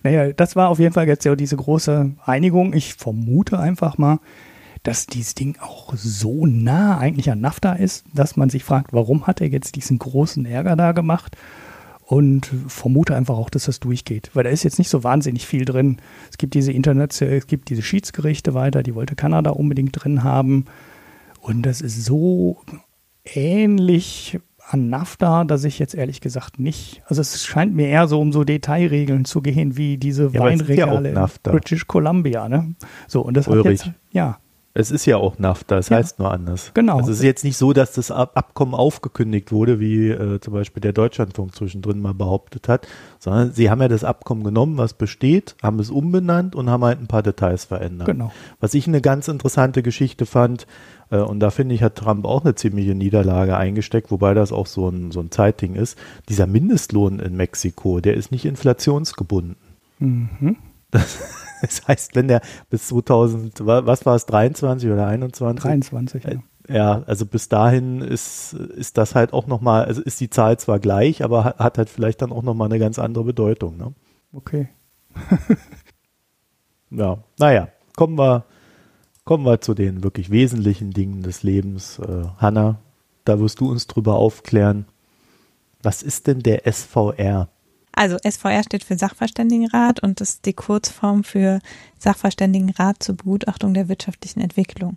Naja, 0.07 0.33
das 0.33 0.55
war 0.55 0.69
auf 0.69 0.79
jeden 0.79 0.93
Fall 0.95 1.09
jetzt 1.09 1.25
ja 1.25 1.35
diese 1.35 1.57
große 1.57 2.13
Einigung. 2.25 2.75
Ich 2.75 2.95
vermute 2.95 3.59
einfach 3.59 3.99
mal, 3.99 4.21
dass 4.85 5.09
dieses 5.09 5.35
Ding 5.35 5.57
auch 5.61 5.95
so 5.97 6.47
nah 6.47 6.99
eigentlich 6.99 7.29
an 7.29 7.41
NAFTA 7.41 7.73
ist, 7.73 8.05
dass 8.15 8.37
man 8.37 8.49
sich 8.49 8.63
fragt, 8.63 8.93
warum 8.93 9.27
hat 9.27 9.41
er 9.41 9.49
jetzt 9.49 9.75
diesen 9.75 9.99
großen 9.99 10.47
Ärger 10.47 10.77
da 10.77 10.93
gemacht? 10.93 11.37
und 12.09 12.47
vermute 12.69 13.17
einfach 13.17 13.37
auch, 13.37 13.51
dass 13.51 13.65
das 13.65 13.81
durchgeht, 13.81 14.31
weil 14.33 14.45
da 14.45 14.51
ist 14.51 14.63
jetzt 14.63 14.79
nicht 14.79 14.91
so 14.91 15.03
wahnsinnig 15.03 15.45
viel 15.45 15.65
drin. 15.65 15.97
Es 16.31 16.39
gibt 16.39 16.55
diese 16.55 16.71
Internet, 16.71 17.21
es 17.21 17.49
gibt 17.49 17.69
diese 17.69 17.83
Schiedsgerichte 17.83 18.55
weiter, 18.55 18.85
die 18.85 18.95
wollte 18.95 19.17
Kanada 19.17 19.51
unbedingt 19.51 20.05
drin 20.05 20.23
haben 20.23 20.67
und 21.41 21.63
das 21.63 21.81
ist 21.81 22.05
so 22.05 22.59
ähnlich 23.25 24.39
an 24.69 24.89
NAFTA, 24.89 25.45
dass 25.45 25.65
ich 25.65 25.79
jetzt 25.79 25.95
ehrlich 25.95 26.21
gesagt 26.21 26.59
nicht, 26.59 27.03
also 27.07 27.21
es 27.21 27.45
scheint 27.45 27.75
mir 27.75 27.89
eher 27.89 28.09
so 28.09 28.21
um 28.21 28.33
so 28.33 28.45
Detailregeln 28.45 29.25
zu 29.25 29.41
gehen, 29.41 29.77
wie 29.77 29.97
diese 29.97 30.31
ja, 30.33 30.41
Weinregale 30.41 31.13
ja 31.13 31.25
in 31.25 31.29
British 31.43 31.87
Columbia, 31.87 32.49
ne? 32.49 32.75
So 33.07 33.23
und 33.23 33.37
das 33.37 33.47
Ulrich. 33.47 33.81
hat 33.81 33.87
jetzt, 33.87 33.97
ja, 34.11 34.39
es 34.79 34.91
ist 34.91 35.07
ja 35.07 35.17
auch 35.17 35.39
NAFTA, 35.39 35.79
es 35.79 35.89
ja. 35.89 35.97
heißt 35.97 36.19
nur 36.19 36.31
anders. 36.31 36.73
Genau. 36.75 36.99
Also 36.99 37.11
es 37.11 37.19
ist 37.19 37.25
jetzt 37.25 37.45
nicht 37.45 37.57
so, 37.57 37.73
dass 37.73 37.95
das 37.95 38.11
Abkommen 38.11 38.75
aufgekündigt 38.75 39.51
wurde, 39.51 39.81
wie 39.81 40.11
äh, 40.11 40.39
zum 40.39 40.53
Beispiel 40.53 40.83
der 40.83 40.93
Deutschlandfunk 40.93 41.55
zwischendrin 41.55 41.99
mal 41.99 42.13
behauptet 42.13 42.69
hat, 42.69 42.87
sondern 43.19 43.53
sie 43.53 43.71
haben 43.71 43.81
ja 43.81 43.89
das 43.89 44.05
Abkommen 44.05 44.45
genommen, 44.45 44.77
was 44.77 44.93
besteht, 44.93 45.57
haben 45.63 45.79
es 45.79 45.91
umbenannt 45.91 46.55
und 46.55 46.69
haben 46.69 46.85
halt 46.85 47.01
ein 47.01 47.07
paar 47.07 47.23
Details 47.23 47.65
verändert. 47.65 48.07
Genau. 48.07 48.31
Was 48.61 48.75
ich 48.75 48.87
eine 48.87 49.01
ganz 49.01 49.29
interessante 49.29 49.83
Geschichte 49.83 50.27
fand, 50.27 50.67
und 51.11 51.41
da 51.41 51.51
finde 51.51 51.75
ich, 51.75 51.83
hat 51.83 51.97
Trump 51.97 52.25
auch 52.25 52.45
eine 52.45 52.55
ziemliche 52.55 52.95
Niederlage 52.95 53.57
eingesteckt, 53.57 54.11
wobei 54.11 54.35
das 54.35 54.53
auch 54.53 54.67
so 54.67 54.89
ein, 54.89 55.13
so 55.13 55.21
ein 55.21 55.31
Zeitding 55.31 55.75
ist. 55.75 55.99
Dieser 56.29 56.47
Mindestlohn 56.47 57.21
in 57.21 57.37
Mexiko, 57.37 58.01
der 58.01 58.15
ist 58.15 58.33
nicht 58.33 58.45
inflationsgebunden. 58.45 59.57
Mhm. 59.99 60.57
Das, 60.91 61.19
das 61.63 61.87
heißt, 61.87 62.17
wenn 62.17 62.29
der 62.29 62.41
bis 62.71 62.89
2000, 62.89 63.65
was 63.65 64.07
war 64.07 64.17
es, 64.17 64.27
23 64.27 64.91
oder 64.91 65.07
21? 65.07 65.63
23, 65.63 66.25
ja. 66.25 66.43
Ja, 66.69 67.03
also 67.07 67.27
bis 67.27 67.49
dahin 67.49 68.01
ist, 68.01 68.53
ist 68.53 68.99
das 68.99 69.15
halt 69.15 69.33
auch 69.33 69.47
nochmal, 69.47 69.85
also 69.85 70.03
ist 70.03 70.21
die 70.21 70.31
Zahl 70.31 70.59
zwar 70.59 70.81
gleich, 70.81 71.23
aber 71.23 71.45
hat, 71.45 71.59
hat 71.59 71.79
halt 71.79 71.89
vielleicht 71.89 72.23
dann 72.23 72.33
auch 72.33 72.43
nochmal 72.43 72.67
eine 72.67 72.81
ganz 72.81 72.99
andere 72.99 73.23
Bedeutung. 73.23 73.77
Ne? 73.77 73.95
Okay. 74.33 74.69
ja, 76.91 77.19
naja, 77.39 77.69
kommen 77.95 78.19
wir, 78.19 78.45
kommen 79.27 79.45
wir 79.45 79.61
zu 79.61 79.75
den 79.75 80.03
wirklich 80.03 80.31
wesentlichen 80.31 80.93
Dingen 80.93 81.23
des 81.23 81.43
Lebens. 81.43 81.99
Äh, 81.99 82.25
Hanna, 82.39 82.79
da 83.27 83.39
wirst 83.39 83.61
du 83.61 83.71
uns 83.71 83.87
drüber 83.87 84.15
aufklären. 84.15 84.87
Was 85.83 86.03
ist 86.03 86.27
denn 86.27 86.41
der 86.41 86.63
SVR? 86.73 87.51
Also 87.93 88.17
SVR 88.19 88.63
steht 88.63 88.85
für 88.85 88.97
Sachverständigenrat 88.97 90.01
und 90.03 90.21
das 90.21 90.31
ist 90.31 90.47
die 90.47 90.53
Kurzform 90.53 91.25
für 91.25 91.59
Sachverständigenrat 91.99 93.03
zur 93.03 93.17
Begutachtung 93.17 93.75
der 93.75 93.89
wirtschaftlichen 93.89 94.41
Entwicklung. 94.41 94.97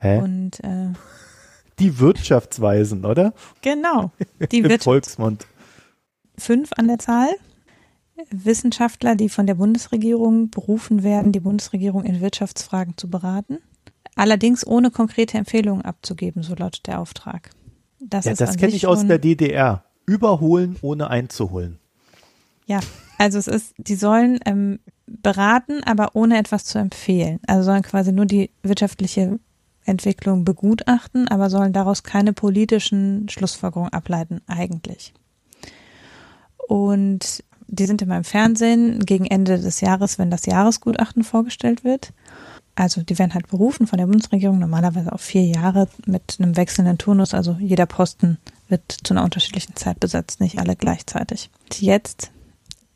Hä? 0.00 0.18
Und 0.18 0.60
äh, 0.64 0.92
die 1.78 2.00
Wirtschaftsweisen, 2.00 3.04
oder? 3.04 3.34
Genau. 3.62 4.10
Die 4.50 4.58
Im 4.58 4.80
Volksmund. 4.80 5.46
Fünf 6.36 6.70
an 6.76 6.88
der 6.88 6.98
Zahl. 6.98 7.28
Wissenschaftler, 8.30 9.14
die 9.14 9.28
von 9.28 9.46
der 9.46 9.54
Bundesregierung 9.54 10.50
berufen 10.50 11.02
werden, 11.02 11.32
die 11.32 11.40
Bundesregierung 11.40 12.04
in 12.04 12.20
Wirtschaftsfragen 12.20 12.96
zu 12.96 13.08
beraten. 13.08 13.58
Allerdings 14.16 14.66
ohne 14.66 14.90
konkrete 14.90 15.38
Empfehlungen 15.38 15.84
abzugeben, 15.84 16.42
so 16.42 16.54
lautet 16.54 16.86
der 16.86 17.00
Auftrag. 17.00 17.50
Das, 18.00 18.24
ja, 18.24 18.34
das 18.34 18.56
kenne 18.56 18.74
ich 18.74 18.86
aus 18.86 19.06
der 19.06 19.18
DDR. 19.18 19.84
Überholen, 20.06 20.76
ohne 20.80 21.10
einzuholen. 21.10 21.78
Ja, 22.66 22.80
also 23.18 23.38
es 23.38 23.46
ist, 23.46 23.74
die 23.78 23.94
sollen 23.94 24.40
ähm, 24.46 24.80
beraten, 25.06 25.82
aber 25.84 26.10
ohne 26.14 26.38
etwas 26.38 26.64
zu 26.64 26.78
empfehlen. 26.78 27.40
Also 27.46 27.64
sollen 27.64 27.82
quasi 27.82 28.12
nur 28.12 28.26
die 28.26 28.50
wirtschaftliche 28.62 29.38
Entwicklung 29.84 30.44
begutachten, 30.44 31.28
aber 31.28 31.50
sollen 31.50 31.72
daraus 31.72 32.02
keine 32.02 32.32
politischen 32.32 33.28
Schlussfolgerungen 33.28 33.92
ableiten, 33.92 34.40
eigentlich. 34.46 35.14
Und 36.68 37.42
die 37.68 37.86
sind 37.86 38.02
immer 38.02 38.16
im 38.16 38.24
Fernsehen 38.24 39.04
gegen 39.04 39.26
Ende 39.26 39.58
des 39.58 39.80
Jahres, 39.80 40.18
wenn 40.18 40.30
das 40.30 40.46
Jahresgutachten 40.46 41.22
vorgestellt 41.22 41.84
wird. 41.84 42.12
Also 42.74 43.02
die 43.02 43.18
werden 43.18 43.34
halt 43.34 43.48
berufen 43.48 43.86
von 43.86 43.98
der 43.98 44.06
Bundesregierung, 44.06 44.58
normalerweise 44.58 45.12
auf 45.12 45.20
vier 45.20 45.44
Jahre 45.44 45.88
mit 46.06 46.36
einem 46.38 46.56
wechselnden 46.56 46.96
Turnus. 46.96 47.34
Also 47.34 47.56
jeder 47.60 47.86
Posten 47.86 48.38
wird 48.68 48.90
zu 48.90 49.14
einer 49.14 49.24
unterschiedlichen 49.24 49.76
Zeit 49.76 50.00
besetzt, 50.00 50.40
nicht 50.40 50.58
alle 50.58 50.76
gleichzeitig. 50.76 51.50
Jetzt 51.74 52.30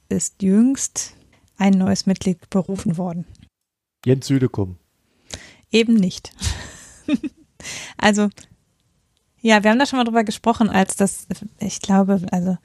ist 0.09 0.43
jüngst 0.43 1.15
ein 1.59 1.75
neues 1.75 2.07
Mitglied 2.07 2.49
berufen 2.49 2.97
worden. 2.97 3.27
Jens 4.05 4.27
Südekum. 4.27 4.77
Eben 5.71 5.95
nicht. 5.95 6.33
also, 7.97 8.31
ja, 9.41 9.63
wir 9.63 9.71
haben 9.71 9.79
da 9.79 9.87
schon 9.87 9.99
mal 9.99 10.05
drüber 10.05 10.25
gesprochen, 10.25 10.69
als 10.69 10.97
das, 10.97 11.27
ich 11.59 11.81
glaube, 11.81 12.21
also, 12.31 12.57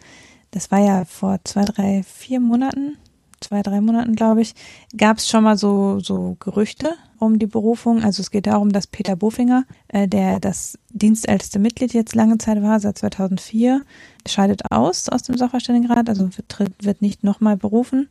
das 0.57 0.71
war 0.71 0.79
ja 0.79 1.05
vor 1.05 1.39
zwei, 1.43 1.65
drei, 1.65 2.01
vier 2.01 2.39
Monaten, 2.39 2.97
zwei, 3.41 3.61
drei 3.61 3.79
Monaten, 3.79 4.15
glaube 4.15 4.41
ich, 4.41 4.55
gab 4.97 5.17
es 5.17 5.29
schon 5.29 5.43
mal 5.43 5.55
so, 5.55 5.99
so 5.99 6.35
Gerüchte 6.39 6.95
um 7.19 7.37
die 7.37 7.45
Berufung. 7.45 8.03
Also 8.03 8.21
es 8.21 8.31
geht 8.31 8.47
darum, 8.47 8.71
dass 8.71 8.87
Peter 8.87 9.15
Bofinger, 9.15 9.65
äh, 9.89 10.07
der 10.07 10.39
das 10.39 10.79
dienstälteste 10.89 11.59
Mitglied 11.59 11.93
jetzt 11.93 12.15
lange 12.15 12.39
Zeit 12.39 12.63
war, 12.63 12.79
seit 12.79 12.97
2004, 12.97 13.83
scheidet 14.27 14.71
aus 14.71 15.09
aus 15.09 15.21
dem 15.21 15.37
Sachverständigenrat, 15.37 16.09
also 16.09 16.27
wird, 16.35 16.71
wird 16.81 17.03
nicht 17.03 17.23
nochmal 17.23 17.55
berufen 17.55 18.09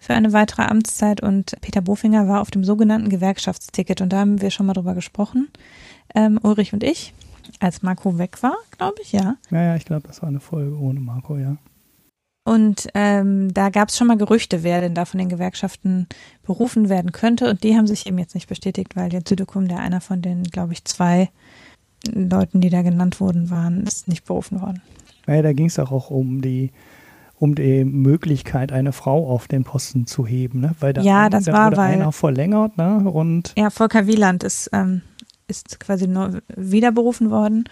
für 0.00 0.14
eine 0.14 0.32
weitere 0.32 0.62
Amtszeit 0.62 1.22
und 1.22 1.54
Peter 1.60 1.80
Bofinger 1.80 2.26
war 2.26 2.40
auf 2.40 2.50
dem 2.50 2.64
sogenannten 2.64 3.08
Gewerkschaftsticket 3.08 4.00
und 4.00 4.12
da 4.12 4.18
haben 4.18 4.42
wir 4.42 4.50
schon 4.50 4.66
mal 4.66 4.74
drüber 4.74 4.94
gesprochen, 4.94 5.48
ähm, 6.12 6.40
Ulrich 6.42 6.72
und 6.72 6.82
ich, 6.82 7.14
als 7.60 7.82
Marco 7.82 8.18
weg 8.18 8.42
war, 8.42 8.56
glaube 8.76 8.96
ich, 9.00 9.12
ja. 9.12 9.36
Ja, 9.52 9.62
ja, 9.62 9.76
ich 9.76 9.84
glaube, 9.84 10.08
das 10.08 10.22
war 10.22 10.28
eine 10.28 10.40
Folge 10.40 10.76
ohne 10.76 10.98
Marco, 11.00 11.36
ja. 11.36 11.56
Und 12.44 12.88
ähm, 12.92 13.52
da 13.54 13.70
gab 13.70 13.88
es 13.88 13.96
schon 13.96 14.06
mal 14.06 14.18
Gerüchte, 14.18 14.62
wer 14.62 14.82
denn 14.82 14.94
da 14.94 15.06
von 15.06 15.18
den 15.18 15.30
Gewerkschaften 15.30 16.06
berufen 16.42 16.90
werden 16.90 17.10
könnte. 17.10 17.48
Und 17.48 17.64
die 17.64 17.74
haben 17.74 17.86
sich 17.86 18.06
eben 18.06 18.18
jetzt 18.18 18.34
nicht 18.34 18.48
bestätigt, 18.48 18.96
weil 18.96 19.08
der 19.08 19.22
Südekum, 19.26 19.66
der 19.66 19.78
einer 19.78 20.02
von 20.02 20.20
den, 20.20 20.44
glaube 20.44 20.74
ich, 20.74 20.84
zwei 20.84 21.30
Leuten, 22.12 22.60
die 22.60 22.68
da 22.68 22.82
genannt 22.82 23.18
wurden, 23.18 23.48
waren, 23.48 23.84
ist 23.84 24.08
nicht 24.08 24.26
berufen 24.26 24.60
worden. 24.60 24.82
Ja, 25.26 25.40
da 25.40 25.54
ging 25.54 25.66
es 25.66 25.78
auch 25.78 26.10
um 26.10 26.42
die 26.42 26.70
um 27.36 27.54
die 27.56 27.84
Möglichkeit, 27.84 28.72
eine 28.72 28.92
Frau 28.92 29.28
auf 29.28 29.48
den 29.48 29.64
Posten 29.64 30.06
zu 30.06 30.24
heben, 30.24 30.60
ne? 30.60 30.70
Weil 30.78 30.92
da, 30.92 31.02
ja, 31.02 31.28
das 31.28 31.44
da 31.44 31.52
war, 31.52 31.66
wurde 31.66 31.76
weil, 31.78 31.92
einer 31.94 32.12
verlängert, 32.12 32.78
ne? 32.78 33.10
Und 33.10 33.52
ja, 33.56 33.70
Volker 33.70 34.06
Wieland 34.06 34.44
ist, 34.44 34.70
ähm, 34.72 35.02
ist 35.48 35.80
quasi 35.80 36.06
nur 36.06 36.40
wieder 36.56 36.92
berufen 36.92 37.30
worden 37.30 37.64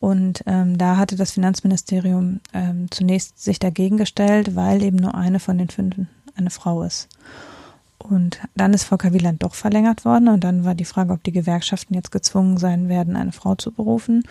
und 0.00 0.42
ähm, 0.46 0.76
da 0.76 0.96
hatte 0.96 1.16
das 1.16 1.32
Finanzministerium 1.32 2.40
ähm, 2.52 2.90
zunächst 2.90 3.42
sich 3.42 3.58
dagegen 3.58 3.96
gestellt, 3.96 4.54
weil 4.54 4.82
eben 4.82 4.96
nur 4.96 5.14
eine 5.14 5.40
von 5.40 5.58
den 5.58 5.68
fünf 5.68 5.96
eine 6.36 6.50
Frau 6.50 6.82
ist. 6.82 7.08
Und 7.98 8.40
dann 8.54 8.74
ist 8.74 8.84
Volker 8.84 9.12
Wieland 9.12 9.42
doch 9.42 9.54
verlängert 9.54 10.04
worden 10.04 10.28
und 10.28 10.44
dann 10.44 10.64
war 10.64 10.74
die 10.74 10.84
Frage, 10.84 11.12
ob 11.12 11.24
die 11.24 11.32
Gewerkschaften 11.32 11.94
jetzt 11.94 12.12
gezwungen 12.12 12.58
sein 12.58 12.88
werden, 12.88 13.16
eine 13.16 13.32
Frau 13.32 13.54
zu 13.54 13.72
berufen. 13.72 14.22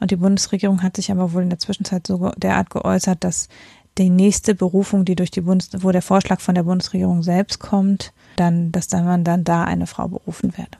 Und 0.00 0.10
die 0.10 0.16
Bundesregierung 0.16 0.82
hat 0.82 0.96
sich 0.96 1.10
aber 1.10 1.32
wohl 1.32 1.42
in 1.42 1.50
der 1.50 1.60
Zwischenzeit 1.60 2.06
so 2.06 2.32
derart 2.36 2.70
geäußert, 2.70 3.22
dass 3.24 3.48
die 3.96 4.10
nächste 4.10 4.54
Berufung, 4.54 5.04
die 5.04 5.14
durch 5.14 5.30
die 5.30 5.42
Bundes, 5.42 5.70
wo 5.78 5.92
der 5.92 6.02
Vorschlag 6.02 6.40
von 6.40 6.54
der 6.54 6.64
Bundesregierung 6.64 7.22
selbst 7.22 7.60
kommt, 7.60 8.12
dann, 8.36 8.72
dass 8.72 8.88
dann 8.88 9.04
man 9.04 9.22
dann 9.22 9.44
da 9.44 9.64
eine 9.64 9.86
Frau 9.86 10.08
berufen 10.08 10.56
werde. 10.58 10.78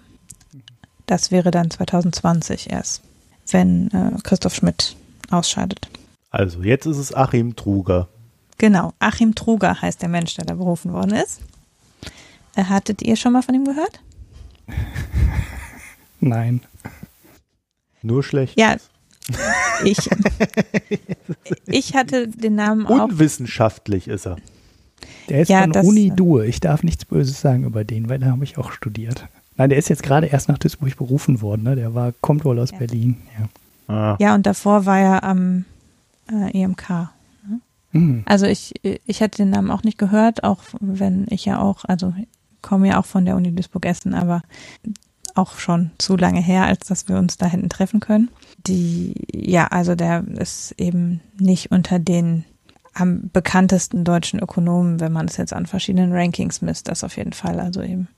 Das 1.07 1.31
wäre 1.31 1.51
dann 1.51 1.71
2020 1.71 2.71
erst 2.71 3.03
wenn 3.51 3.89
äh, 3.91 4.19
Christoph 4.23 4.55
Schmidt 4.55 4.97
ausscheidet. 5.31 5.89
Also 6.31 6.63
jetzt 6.63 6.87
ist 6.87 6.99
es 6.99 7.15
Achim 7.15 7.57
Truger. 7.57 8.09
Genau, 8.59 8.93
Achim 8.99 9.35
Truger 9.35 9.81
heißt 9.81 10.03
der 10.03 10.09
Mensch, 10.09 10.35
der 10.35 10.45
da 10.45 10.55
berufen 10.55 10.93
worden 10.93 11.15
ist. 11.15 11.41
Äh, 12.55 12.65
hattet 12.65 13.03
ihr 13.03 13.17
schon 13.17 13.33
mal 13.33 13.43
von 13.43 13.55
ihm 13.55 13.65
gehört? 13.65 14.01
Nein. 16.21 16.61
Nur 18.03 18.23
schlecht. 18.23 18.59
Ja, 18.59 18.77
ich, 19.85 19.99
ich 21.67 21.95
hatte 21.95 22.29
den 22.29 22.55
Namen 22.55 22.87
auch. 22.87 23.09
Unwissenschaftlich 23.09 24.09
ist 24.09 24.27
er. 24.27 24.37
Der 25.29 25.43
ist 25.43 25.49
ja, 25.49 25.63
von 25.63 25.73
Uni 25.73 26.11
Due. 26.15 26.47
Ich 26.47 26.61
darf 26.61 26.83
nichts 26.83 27.05
Böses 27.05 27.41
sagen 27.41 27.65
über 27.65 27.85
den, 27.85 28.09
weil 28.09 28.19
da 28.19 28.27
habe 28.27 28.45
ich 28.45 28.59
auch 28.59 28.73
studiert. 28.73 29.29
Nein, 29.57 29.71
der 29.71 29.79
ist 29.79 29.89
jetzt 29.89 30.03
gerade 30.03 30.27
erst 30.27 30.49
nach 30.49 30.59
Duisburg 30.59 30.97
berufen 30.97 31.41
worden. 31.41 31.63
Ne? 31.63 31.77
Der 31.77 31.95
war, 31.95 32.13
kommt 32.21 32.45
wohl 32.45 32.59
aus 32.59 32.71
ja. 32.71 32.79
Berlin. 32.79 33.17
Ja. 33.39 33.49
Ah. 33.95 34.17
ja, 34.21 34.35
und 34.35 34.47
davor 34.47 34.87
war 34.87 34.99
er 34.99 35.25
am 35.25 35.65
äh, 36.31 36.63
EMK. 36.63 36.89
Ne? 36.91 37.61
Mhm. 37.93 38.23
Also 38.25 38.47
ich, 38.47 38.75
ich 38.83 39.21
hätte 39.21 39.39
den 39.39 39.51
Namen 39.51 39.71
auch 39.71 39.83
nicht 39.83 39.99
gehört, 39.99 40.45
auch 40.45 40.61
wenn 40.81 41.27
ich 41.31 41.45
ja 41.45 41.61
auch, 41.61 41.85
also 41.85 42.15
komme 42.63 42.89
ja 42.89 43.01
auch 43.01 43.07
von 43.07 43.25
der 43.25 43.37
Uni 43.37 43.55
Duisburg-Essen, 43.55 44.15
aber 44.15 44.43
auch 45.35 45.59
schon 45.59 45.91
zu 45.99 46.17
lange 46.17 46.41
her, 46.41 46.67
als 46.67 46.87
dass 46.87 47.09
wir 47.09 47.17
uns 47.17 47.37
da 47.37 47.47
hinten 47.47 47.69
treffen 47.69 48.01
können. 48.01 48.31
Die, 48.67 49.15
ja, 49.33 49.67
also 49.67 49.95
der 49.95 50.25
ist 50.39 50.73
eben 50.79 51.21
nicht 51.39 51.71
unter 51.71 51.99
den 51.99 52.45
am 52.95 53.31
bekanntesten 53.33 54.05
deutschen 54.05 54.41
Ökonomen, 54.41 55.01
wenn 55.01 55.13
man 55.13 55.27
es 55.27 55.39
jetzt 55.39 55.53
an 55.55 55.67
verschiedenen 55.67 56.13
Rankings 56.13 56.61
misst, 56.61 56.89
das 56.89 57.05
auf 57.05 57.17
jeden 57.17 57.33
Fall. 57.33 57.59
Also 57.59 57.83
eben, 57.83 58.09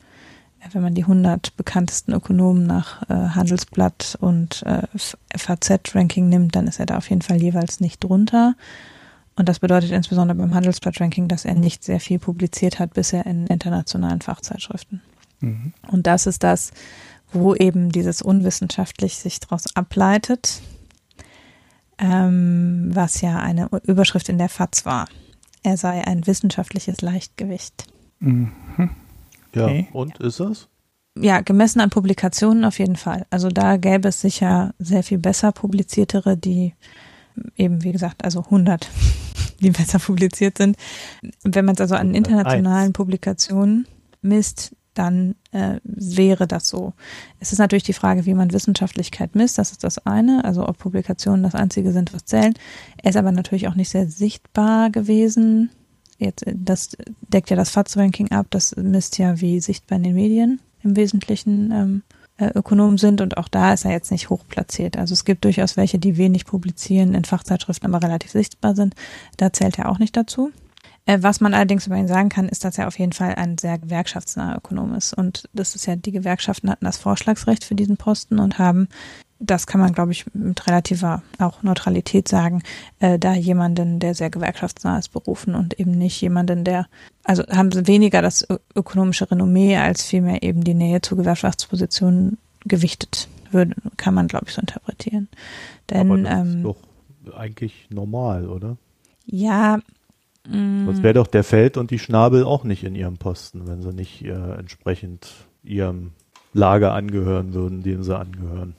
wenn 0.73 0.83
man 0.83 0.95
die 0.95 1.03
100 1.03 1.57
bekanntesten 1.57 2.13
Ökonomen 2.13 2.67
nach 2.67 3.03
äh, 3.09 3.15
Handelsblatt 3.15 4.17
und 4.21 4.63
äh, 4.65 4.83
FAZ-Ranking 5.37 6.29
nimmt, 6.29 6.57
dann 6.57 6.67
ist 6.67 6.81
er 6.81 6.87
da 6.87 6.97
auf 6.97 7.11
jeden 7.11 7.23
Fall 7.23 7.41
jeweils 7.41 7.81
nicht 7.81 8.03
drunter. 8.03 8.55
Und 9.37 9.49
das 9.49 9.59
bedeutet 9.59 9.91
insbesondere 9.91 10.39
beim 10.39 10.55
Handelsblatt-Ranking, 10.55 11.29
dass 11.29 11.45
er 11.45 11.55
nicht 11.55 11.85
sehr 11.85 12.01
viel 12.01 12.19
publiziert 12.19 12.79
hat 12.79 12.95
bisher 12.95 13.27
in 13.27 13.47
internationalen 13.47 14.21
Fachzeitschriften. 14.21 15.03
Mhm. 15.41 15.73
Und 15.89 16.07
das 16.07 16.27
ist 16.27 16.43
das, 16.43 16.73
wo 17.33 17.55
eben 17.55 17.91
dieses 17.91 18.23
unwissenschaftlich 18.23 19.17
sich 19.17 19.41
daraus 19.41 19.75
ableitet, 19.75 20.63
ähm, 21.99 22.91
was 22.93 23.21
ja 23.21 23.39
eine 23.39 23.69
Überschrift 23.85 24.29
in 24.29 24.39
der 24.39 24.49
FAZ 24.49 24.87
war. 24.87 25.09
Er 25.63 25.77
sei 25.77 26.07
ein 26.07 26.27
wissenschaftliches 26.27 27.01
Leichtgewicht. 27.01 27.87
Mhm. 28.21 28.53
Ja, 29.55 29.67
okay. 29.67 29.89
und 29.93 30.19
ist 30.19 30.41
es? 30.41 30.69
Ja, 31.17 31.41
gemessen 31.41 31.81
an 31.81 31.91
Publikationen 31.91 32.65
auf 32.65 32.79
jeden 32.79 32.97
Fall. 32.97 33.27
Also 33.31 33.49
da 33.49 33.77
gäbe 33.77 34.09
es 34.09 34.21
sicher 34.21 34.75
sehr 34.79 35.03
viel 35.05 35.19
besser 35.19 35.53
publiziertere, 35.53 36.37
die 36.37 36.75
eben, 37.57 37.85
wie 37.85 37.93
gesagt, 37.93 38.25
also 38.25 38.41
100, 38.41 38.91
die 39.61 39.71
besser 39.71 39.99
publiziert 39.99 40.59
sind. 40.59 40.77
Wenn 41.43 41.65
man 41.65 41.75
es 41.77 41.81
also 41.81 41.95
an 41.95 42.15
internationalen 42.15 42.93
Publikationen 42.93 43.87
misst, 44.23 44.75
dann 44.95 45.35
äh, 45.51 45.81
wäre 45.85 46.47
das 46.47 46.69
so. 46.69 46.95
Es 47.41 47.53
ist 47.53 47.59
natürlich 47.59 47.83
die 47.83 47.93
Frage, 47.93 48.27
wie 48.27 48.35
man 48.35 48.53
Wissenschaftlichkeit 48.53 49.35
misst. 49.35 49.59
Das 49.59 49.73
ist 49.73 49.85
das 49.85 50.05
eine. 50.07 50.45
Also 50.45 50.67
ob 50.67 50.79
Publikationen 50.79 51.43
das 51.43 51.55
einzige 51.55 51.93
sind, 51.93 52.15
was 52.15 52.25
zählen. 52.25 52.55
Er 53.03 53.11
ist 53.11 53.17
aber 53.17 53.33
natürlich 53.33 53.69
auch 53.69 53.75
nicht 53.75 53.91
sehr 53.91 54.09
sichtbar 54.09 54.91
gewesen. 54.91 55.71
Jetzt, 56.25 56.45
das 56.47 56.97
deckt 57.21 57.51
ja 57.51 57.57
das 57.57 57.71
FATS-Ranking 57.71 58.31
ab. 58.33 58.47
Das 58.51 58.77
misst 58.77 59.19
ja, 59.19 59.41
wie 59.41 59.61
sichtbar 59.61 59.97
in 59.97 60.05
den 60.05 60.15
Medien 60.15 60.61
im 60.83 60.97
Wesentlichen 60.97 61.71
ähm, 61.71 62.03
äh, 62.37 62.51
Ökonomen 62.55 62.99
sind 62.99 63.21
und 63.21 63.37
auch 63.37 63.49
da 63.49 63.73
ist 63.73 63.85
er 63.85 63.93
jetzt 63.93 64.11
nicht 64.11 64.31
hoch 64.31 64.45
platziert. 64.49 64.97
Also 64.97 65.13
es 65.13 65.25
gibt 65.25 65.45
durchaus 65.45 65.77
welche, 65.77 65.99
die 65.99 66.17
wenig 66.17 66.45
publizieren 66.45 67.15
in 67.15 67.25
Fachzeitschriften, 67.25 67.93
aber 67.93 68.05
relativ 68.05 68.31
sichtbar 68.31 68.75
sind. 68.75 68.95
Da 69.37 69.53
zählt 69.53 69.79
er 69.79 69.89
auch 69.89 69.99
nicht 69.99 70.17
dazu. 70.17 70.51
Äh, 71.07 71.19
was 71.21 71.41
man 71.41 71.55
allerdings 71.55 71.87
über 71.87 71.97
ihn 71.97 72.09
sagen 72.09 72.29
kann, 72.29 72.49
ist, 72.49 72.65
dass 72.65 72.79
er 72.79 72.89
auf 72.89 72.99
jeden 72.99 73.13
Fall 73.13 73.35
ein 73.35 73.59
sehr 73.59 73.79
gewerkschaftsnaher 73.79 74.57
Ökonom 74.57 74.95
ist. 74.95 75.15
Und 75.15 75.49
das 75.53 75.75
ist 75.75 75.87
ja, 75.87 75.97
die 75.97 76.13
Gewerkschaften 76.13 76.71
hatten 76.71 76.85
das 76.85 76.99
Vorschlagsrecht 76.99 77.65
für 77.65 77.75
diesen 77.75 77.97
Posten 77.97 78.39
und 78.39 78.59
haben, 78.59 78.89
das 79.47 79.67
kann 79.67 79.81
man, 79.81 79.93
glaube 79.93 80.13
ich, 80.13 80.25
mit 80.35 80.67
relativer 80.67 81.23
auch 81.39 81.63
Neutralität 81.63 82.29
sagen, 82.29 82.63
äh, 83.01 83.19
da 83.19 83.35
jemanden, 83.35 84.01
der 84.01 84.15
sehr 84.15 84.31
gewerkschaftsnah 84.31 84.99
ist, 84.99 85.13
berufen 85.13 85.55
und 85.55 85.79
eben 85.79 85.93
nicht 85.93 86.21
jemanden, 86.21 86.65
der, 86.65 86.87
also 87.25 87.45
haben 87.49 87.73
sie 87.73 87.87
weniger 87.87 88.23
das 88.23 88.47
ökonomische 88.75 89.31
Renommee 89.31 89.77
als 89.77 90.05
vielmehr 90.05 90.43
eben 90.43 90.65
die 90.65 90.75
Nähe 90.75 91.01
zu 91.01 91.17
Gewerkschaftspositionen 91.17 92.39
gewichtet 92.65 93.29
würde, 93.51 93.75
kann 93.97 94.15
man, 94.15 94.29
glaube 94.29 94.47
ich, 94.49 94.55
so 94.55 94.61
interpretieren. 94.61 95.29
Denn, 95.91 96.11
Aber 96.11 96.23
das 96.23 96.41
ähm, 96.41 96.57
ist 96.57 96.65
doch 96.65 97.37
eigentlich 97.37 97.87
normal, 97.91 98.49
oder? 98.49 98.77
Ja, 99.27 99.79
Sonst 100.47 101.03
wäre 101.03 101.15
doch 101.15 101.27
der 101.27 101.43
Feld 101.43 101.79
und 101.79 101.91
die 101.91 101.99
Schnabel 101.99 102.45
auch 102.45 102.65
nicht 102.65 102.85
in 102.85 102.95
ihrem 102.95 103.17
Posten, 103.17 103.67
wenn 103.67 103.81
sie 103.81 103.95
nicht 103.95 104.23
äh, 104.23 104.59
entsprechend 104.59 105.33
ihrem 105.63 106.13
Lager 106.53 106.93
angehören 106.93 107.55
würden, 107.55 107.83
dem 107.83 108.03
sie 108.03 108.17
angehören. 108.17 108.75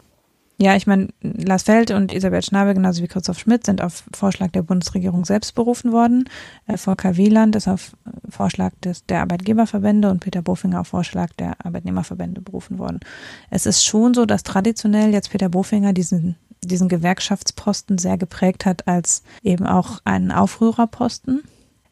Ja, 0.57 0.75
ich 0.75 0.87
meine, 0.87 1.09
Lars 1.21 1.63
Feld 1.63 1.91
und 1.91 2.13
Isabel 2.13 2.41
Schnabel, 2.41 2.75
genauso 2.75 3.03
wie 3.03 3.07
Christoph 3.07 3.39
Schmidt, 3.39 3.65
sind 3.65 3.81
auf 3.81 4.05
Vorschlag 4.13 4.51
der 4.51 4.61
Bundesregierung 4.61 5.25
selbst 5.25 5.53
berufen 5.53 5.91
worden. 5.91 6.29
Äh, 6.65 6.77
Volker 6.77 7.17
Wieland 7.17 7.57
ist 7.57 7.67
auf 7.67 7.97
Vorschlag 8.29 8.71
des, 8.81 9.05
der 9.05 9.21
Arbeitgeberverbände 9.21 10.09
und 10.09 10.21
Peter 10.21 10.41
Bofinger 10.41 10.81
auf 10.81 10.87
Vorschlag 10.87 11.33
der 11.39 11.65
Arbeitnehmerverbände 11.65 12.39
berufen 12.39 12.79
worden. 12.79 13.01
Es 13.49 13.65
ist 13.65 13.83
schon 13.83 14.13
so, 14.13 14.25
dass 14.25 14.43
traditionell 14.43 15.11
jetzt 15.11 15.31
Peter 15.31 15.49
Bofinger 15.49 15.91
diesen 15.91 16.37
diesen 16.63 16.89
Gewerkschaftsposten 16.89 17.97
sehr 17.97 18.17
geprägt 18.17 18.65
hat 18.65 18.87
als 18.87 19.23
eben 19.43 19.67
auch 19.67 19.99
einen 20.03 20.31
Aufrührerposten. 20.31 21.43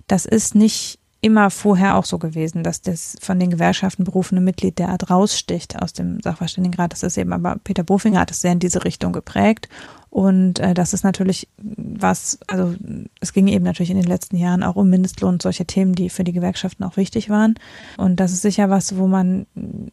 Das 0.08 0.26
ist 0.26 0.56
nicht 0.56 1.00
immer 1.24 1.50
vorher 1.50 1.96
auch 1.96 2.04
so 2.04 2.20
gewesen, 2.20 2.64
dass 2.64 2.82
das 2.82 3.16
von 3.22 3.40
den 3.40 3.50
Gewerkschaften 3.50 4.04
berufene 4.04 4.42
Mitglied 4.42 4.78
der 4.78 4.90
Art 4.90 5.10
raussticht 5.10 5.82
aus 5.82 5.94
dem 5.94 6.20
Sachverständigenrat. 6.20 6.92
Das 6.92 7.02
ist 7.02 7.18
eben 7.18 7.32
aber 7.32 7.56
Peter 7.64 7.84
Bofinger 7.84 8.20
hat 8.20 8.32
es 8.32 8.42
sehr 8.42 8.52
in 8.52 8.60
diese 8.60 8.84
Richtung 8.84 9.14
geprägt. 9.14 9.70
Und 10.10 10.60
äh, 10.60 10.74
das 10.74 10.94
ist 10.94 11.06
natürlich 11.06 11.48
was, 11.58 12.40
also 12.48 12.76
es 13.22 13.32
ging 13.32 13.48
eben 13.48 13.64
natürlich 13.64 13.90
in 13.90 13.98
den 13.98 14.06
letzten 14.06 14.36
Jahren 14.36 14.64
auch 14.64 14.76
um 14.76 14.90
Mindestlohn 14.90 15.36
und 15.36 15.42
solche 15.42 15.66
Themen, 15.66 15.96
die 15.96 16.10
für 16.10 16.26
die 16.26 16.34
Gewerkschaften 16.34 16.84
auch 16.84 16.98
wichtig 16.98 17.30
waren. 17.30 17.56
Und 17.98 18.20
das 18.20 18.34
ist 18.34 18.42
sicher 18.42 18.70
was, 18.70 18.98
wo 18.98 19.08
man 19.08 19.48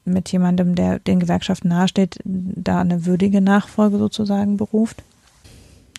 mit 0.05 0.33
jemandem, 0.33 0.75
der 0.75 0.99
den 0.99 1.21
Gewerkschaften 1.21 1.69
nahesteht, 1.69 2.19
da 2.25 2.81
eine 2.81 3.07
würdige 3.07 3.41
Nachfolge 3.41 3.99
sozusagen 3.99 4.57
beruft. 4.57 5.05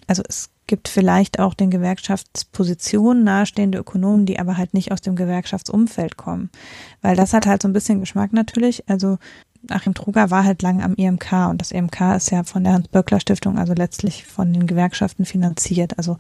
Also 0.08 0.24
es 0.28 0.51
gibt 0.71 0.88
vielleicht 0.88 1.38
auch 1.38 1.53
den 1.53 1.69
Gewerkschaftspositionen 1.69 3.25
nahestehende 3.25 3.77
Ökonomen, 3.77 4.25
die 4.25 4.39
aber 4.39 4.55
halt 4.55 4.73
nicht 4.73 4.93
aus 4.93 5.01
dem 5.01 5.17
Gewerkschaftsumfeld 5.17 6.15
kommen. 6.15 6.49
Weil 7.01 7.17
das 7.17 7.34
hat 7.34 7.45
halt 7.45 7.62
so 7.62 7.67
ein 7.67 7.73
bisschen 7.73 7.99
Geschmack 7.99 8.31
natürlich. 8.31 8.88
Also 8.88 9.17
Achim 9.67 9.93
Truger 9.93 10.31
war 10.31 10.45
halt 10.45 10.62
lange 10.62 10.81
am 10.81 10.95
IMK 10.95 11.49
und 11.49 11.60
das 11.60 11.73
IMK 11.73 12.15
ist 12.15 12.31
ja 12.31 12.45
von 12.45 12.63
der 12.63 12.71
Hans-Böckler-Stiftung, 12.71 13.60
also 13.60 13.73
letztlich 13.73 14.25
von 14.25 14.53
den 14.53 14.65
Gewerkschaften 14.65 15.25
finanziert. 15.25 15.97
Also 15.97 16.17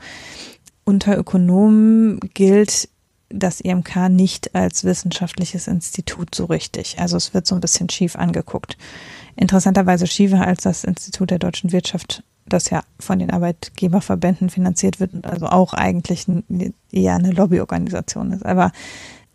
unter 0.83 1.17
Ökonomen 1.17 2.19
gilt 2.33 2.89
das 3.29 3.61
IMK 3.61 4.09
nicht 4.09 4.53
als 4.53 4.83
wissenschaftliches 4.83 5.67
Institut 5.67 6.35
so 6.35 6.43
richtig. 6.43 6.99
Also 6.99 7.15
es 7.15 7.33
wird 7.33 7.47
so 7.47 7.55
ein 7.55 7.61
bisschen 7.61 7.89
schief 7.89 8.17
angeguckt. 8.17 8.77
Interessanterweise 9.37 10.07
schiefer 10.07 10.45
als 10.45 10.63
das 10.63 10.83
Institut 10.83 11.31
der 11.31 11.39
deutschen 11.39 11.71
Wirtschaft 11.71 12.23
das 12.53 12.69
ja 12.69 12.83
von 12.99 13.19
den 13.19 13.31
Arbeitgeberverbänden 13.31 14.49
finanziert 14.49 14.99
wird 14.99 15.13
und 15.13 15.25
also 15.25 15.47
auch 15.47 15.73
eigentlich 15.73 16.25
eher 16.91 17.15
eine 17.15 17.31
Lobbyorganisation 17.31 18.31
ist. 18.31 18.45
Aber 18.45 18.71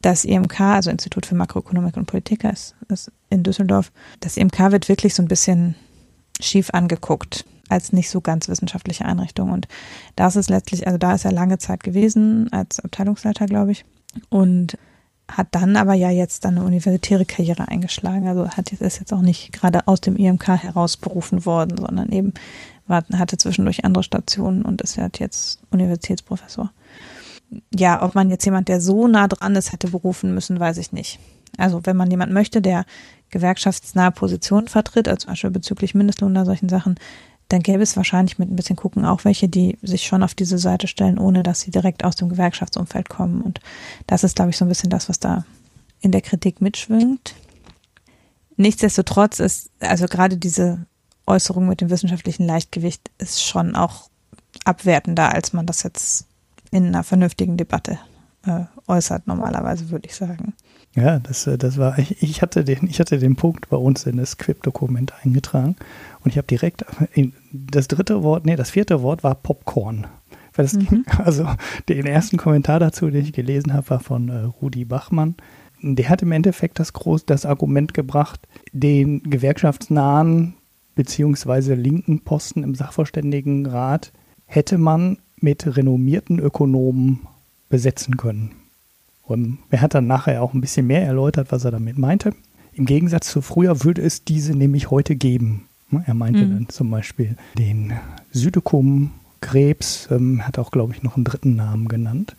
das 0.03 0.25
IMK, 0.25 0.61
also 0.61 0.91
Institut 0.91 1.27
für 1.27 1.35
Makroökonomik 1.35 1.97
und 1.97 2.07
Politik 2.07 2.45
ist, 2.45 2.75
ist 2.89 3.11
in 3.31 3.43
Düsseldorf, 3.43 3.91
das 4.21 4.37
IMK 4.37 4.71
wird 4.71 4.89
wirklich 4.89 5.15
so 5.15 5.23
ein 5.23 5.29
bisschen 5.29 5.75
schief 6.41 6.71
angeguckt 6.71 7.45
als 7.69 7.93
nicht 7.93 8.11
so 8.11 8.21
ganz 8.21 8.49
wissenschaftliche 8.49 9.05
Einrichtung. 9.05 9.51
Und 9.51 9.67
das 10.15 10.37
ist 10.37 10.51
letztlich, 10.51 10.87
also 10.87 10.99
da 10.99 11.15
ist 11.15 11.25
er 11.25 11.33
lange 11.33 11.59
Zeit 11.59 11.83
gewesen, 11.83 12.53
als 12.53 12.79
Abteilungsleiter, 12.81 13.47
glaube 13.47 13.73
ich. 13.73 13.85
Und 14.29 14.79
hat 15.29 15.49
dann 15.51 15.77
aber 15.77 15.95
ja 15.95 16.11
jetzt 16.11 16.47
eine 16.47 16.63
universitäre 16.63 17.25
Karriere 17.25 17.69
eingeschlagen. 17.69 18.29
Also 18.29 18.49
hat 18.49 18.73
ist 18.73 19.01
jetzt 19.01 19.13
auch 19.13 19.23
nicht 19.23 19.53
gerade 19.53 19.89
aus 19.89 20.01
dem 20.01 20.17
IMK 20.17 20.49
heraus 20.49 20.97
berufen 20.97 21.45
worden, 21.45 21.77
sondern 21.79 22.13
eben 22.13 22.33
war, 22.87 23.05
hatte 23.15 23.37
zwischendurch 23.37 23.85
andere 23.85 24.05
Stationen 24.05 24.63
und 24.63 24.83
ist 24.83 24.99
halt 24.99 25.19
jetzt 25.19 25.61
Universitätsprofessor. 25.71 26.73
Ja, 27.75 28.03
ob 28.03 28.15
man 28.15 28.31
jetzt 28.31 28.45
jemand, 28.45 28.69
der 28.69 28.81
so 28.81 29.07
nah 29.07 29.29
dran 29.29 29.55
ist, 29.55 29.73
hätte 29.73 29.89
berufen 29.89 30.35
müssen, 30.35 30.59
weiß 30.59 30.79
ich 30.79 30.93
nicht. 30.93 31.19
Also 31.57 31.81
wenn 31.85 31.97
man 31.97 32.11
jemand 32.11 32.33
möchte, 32.33 32.61
der 32.61 32.85
gewerkschaftsnahe 33.31 34.13
Positionen 34.13 34.69
vertritt, 34.69 35.09
also 35.09 35.25
zum 35.25 35.33
Beispiel 35.33 35.51
bezüglich 35.51 35.95
Mindestlohn 35.95 36.33
oder 36.33 36.45
solchen 36.45 36.69
Sachen, 36.69 36.97
dann 37.49 37.63
gäbe 37.63 37.83
es 37.83 37.97
wahrscheinlich 37.97 38.39
mit 38.39 38.51
ein 38.51 38.57
bisschen 38.57 38.77
gucken 38.77 39.05
auch 39.05 39.25
welche, 39.25 39.49
die 39.49 39.79
sich 39.83 40.07
schon 40.07 40.23
auf 40.23 40.35
diese 40.35 40.59
Seite 40.59 40.89
stellen, 40.89 41.19
ohne 41.19 41.43
dass 41.43 41.61
sie 41.61 41.71
direkt 41.71 42.05
aus 42.05 42.17
dem 42.17 42.29
Gewerkschaftsumfeld 42.29 43.09
kommen. 43.09 43.41
Und 43.41 43.61
das 44.07 44.25
ist, 44.25 44.37
glaube 44.37 44.51
ich, 44.51 44.57
so 44.57 44.65
ein 44.65 44.69
bisschen 44.69 44.91
das, 44.91 45.09
was 45.09 45.21
da 45.21 45.45
in 46.01 46.11
der 46.11 46.23
Kritik 46.23 46.61
mitschwingt. 46.61 47.35
Nichtsdestotrotz 48.57 49.39
ist 49.39 49.71
also 49.81 50.07
gerade 50.07 50.37
diese 50.37 50.87
Äußerung 51.27 51.69
mit 51.69 51.81
dem 51.81 51.91
wissenschaftlichen 51.91 52.47
Leichtgewicht 52.47 53.11
ist 53.19 53.43
schon 53.43 53.77
auch 53.77 54.09
abwertender, 54.65 55.35
als 55.35 55.53
man 55.53 55.67
das 55.67 55.83
jetzt 55.83 56.27
in 56.71 56.87
einer 56.87 57.05
vernünftigen 57.05 57.57
Debatte 57.57 57.99
äh, 58.47 58.65
äußert, 58.87 59.27
normalerweise, 59.27 59.91
würde 59.91 60.09
ich 60.09 60.15
sagen. 60.15 60.55
Ja, 60.95 61.19
das, 61.19 61.47
äh, 61.47 61.59
das 61.59 61.79
war, 61.79 61.99
ich, 61.99 62.23
ich, 62.23 62.43
hatte 62.43 62.65
den, 62.65 62.87
ich 62.89 63.01
hatte 63.01 63.19
den 63.19 63.37
Punkt 63.37 63.69
bei 63.69 63.77
uns 63.77 64.07
in 64.07 64.17
das 64.17 64.39
Quip-Dokument 64.39 65.13
eingetragen 65.23 65.77
und 66.25 66.31
ich 66.31 66.39
habe 66.39 66.47
direkt 66.47 66.85
in, 67.13 67.35
das 67.53 67.89
dritte 67.89 68.23
Wort, 68.23 68.47
nee, 68.47 68.57
das 68.57 68.71
vierte 68.71 69.03
Wort 69.03 69.23
war 69.23 69.35
Popcorn. 69.35 70.07
Das, 70.55 70.73
mhm. 70.73 71.05
Also 71.19 71.47
den 71.89 72.07
ersten 72.07 72.39
Kommentar 72.39 72.81
dazu, 72.81 73.11
den 73.11 73.23
ich 73.23 73.35
gelesen 73.35 73.75
habe, 73.75 73.91
war 73.91 74.01
von 74.01 74.29
äh, 74.31 74.39
Rudi 74.63 74.87
Bachmann. 74.87 75.35
Der 75.83 76.09
hat 76.09 76.23
im 76.23 76.33
Endeffekt 76.33 76.79
das, 76.79 76.95
groß, 76.95 77.27
das 77.27 77.45
Argument 77.45 77.93
gebracht, 77.93 78.41
den 78.73 79.23
gewerkschaftsnahen 79.23 80.55
beziehungsweise 80.97 81.75
linken 81.75 82.21
Posten 82.21 82.65
im 82.65 82.75
Sachverständigenrat 82.75 84.13
hätte 84.47 84.79
man 84.79 85.19
mit 85.41 85.77
renommierten 85.77 86.41
Ökonomen 86.41 87.21
besetzen 87.69 88.17
können. 88.17 88.53
Und 89.23 89.59
er 89.71 89.83
hat 89.83 89.95
dann 89.95 90.07
nachher 90.07 90.43
auch 90.43 90.55
ein 90.55 90.61
bisschen 90.61 90.87
mehr 90.87 91.05
erläutert, 91.05 91.53
was 91.53 91.65
er 91.65 91.71
damit 91.71 91.99
meinte. 91.99 92.35
Im 92.73 92.87
Gegensatz 92.87 93.29
zu 93.29 93.43
früher 93.43 93.85
würde 93.85 94.03
es 94.03 94.25
diese 94.25 94.55
nämlich 94.55 94.91
heute 94.91 95.15
geben. 95.17 95.69
Er 96.05 96.15
meinte 96.15 96.45
mhm. 96.45 96.51
dann 96.51 96.69
zum 96.69 96.91
Beispiel 96.91 97.37
den 97.57 97.93
Südekum, 98.33 99.13
Krebs, 99.41 100.09
ähm, 100.11 100.47
hat 100.47 100.59
auch, 100.59 100.71
glaube 100.71 100.93
ich, 100.95 101.03
noch 101.03 101.17
einen 101.17 101.25
dritten 101.25 101.57
Namen 101.57 101.89
genannt. 101.89 102.37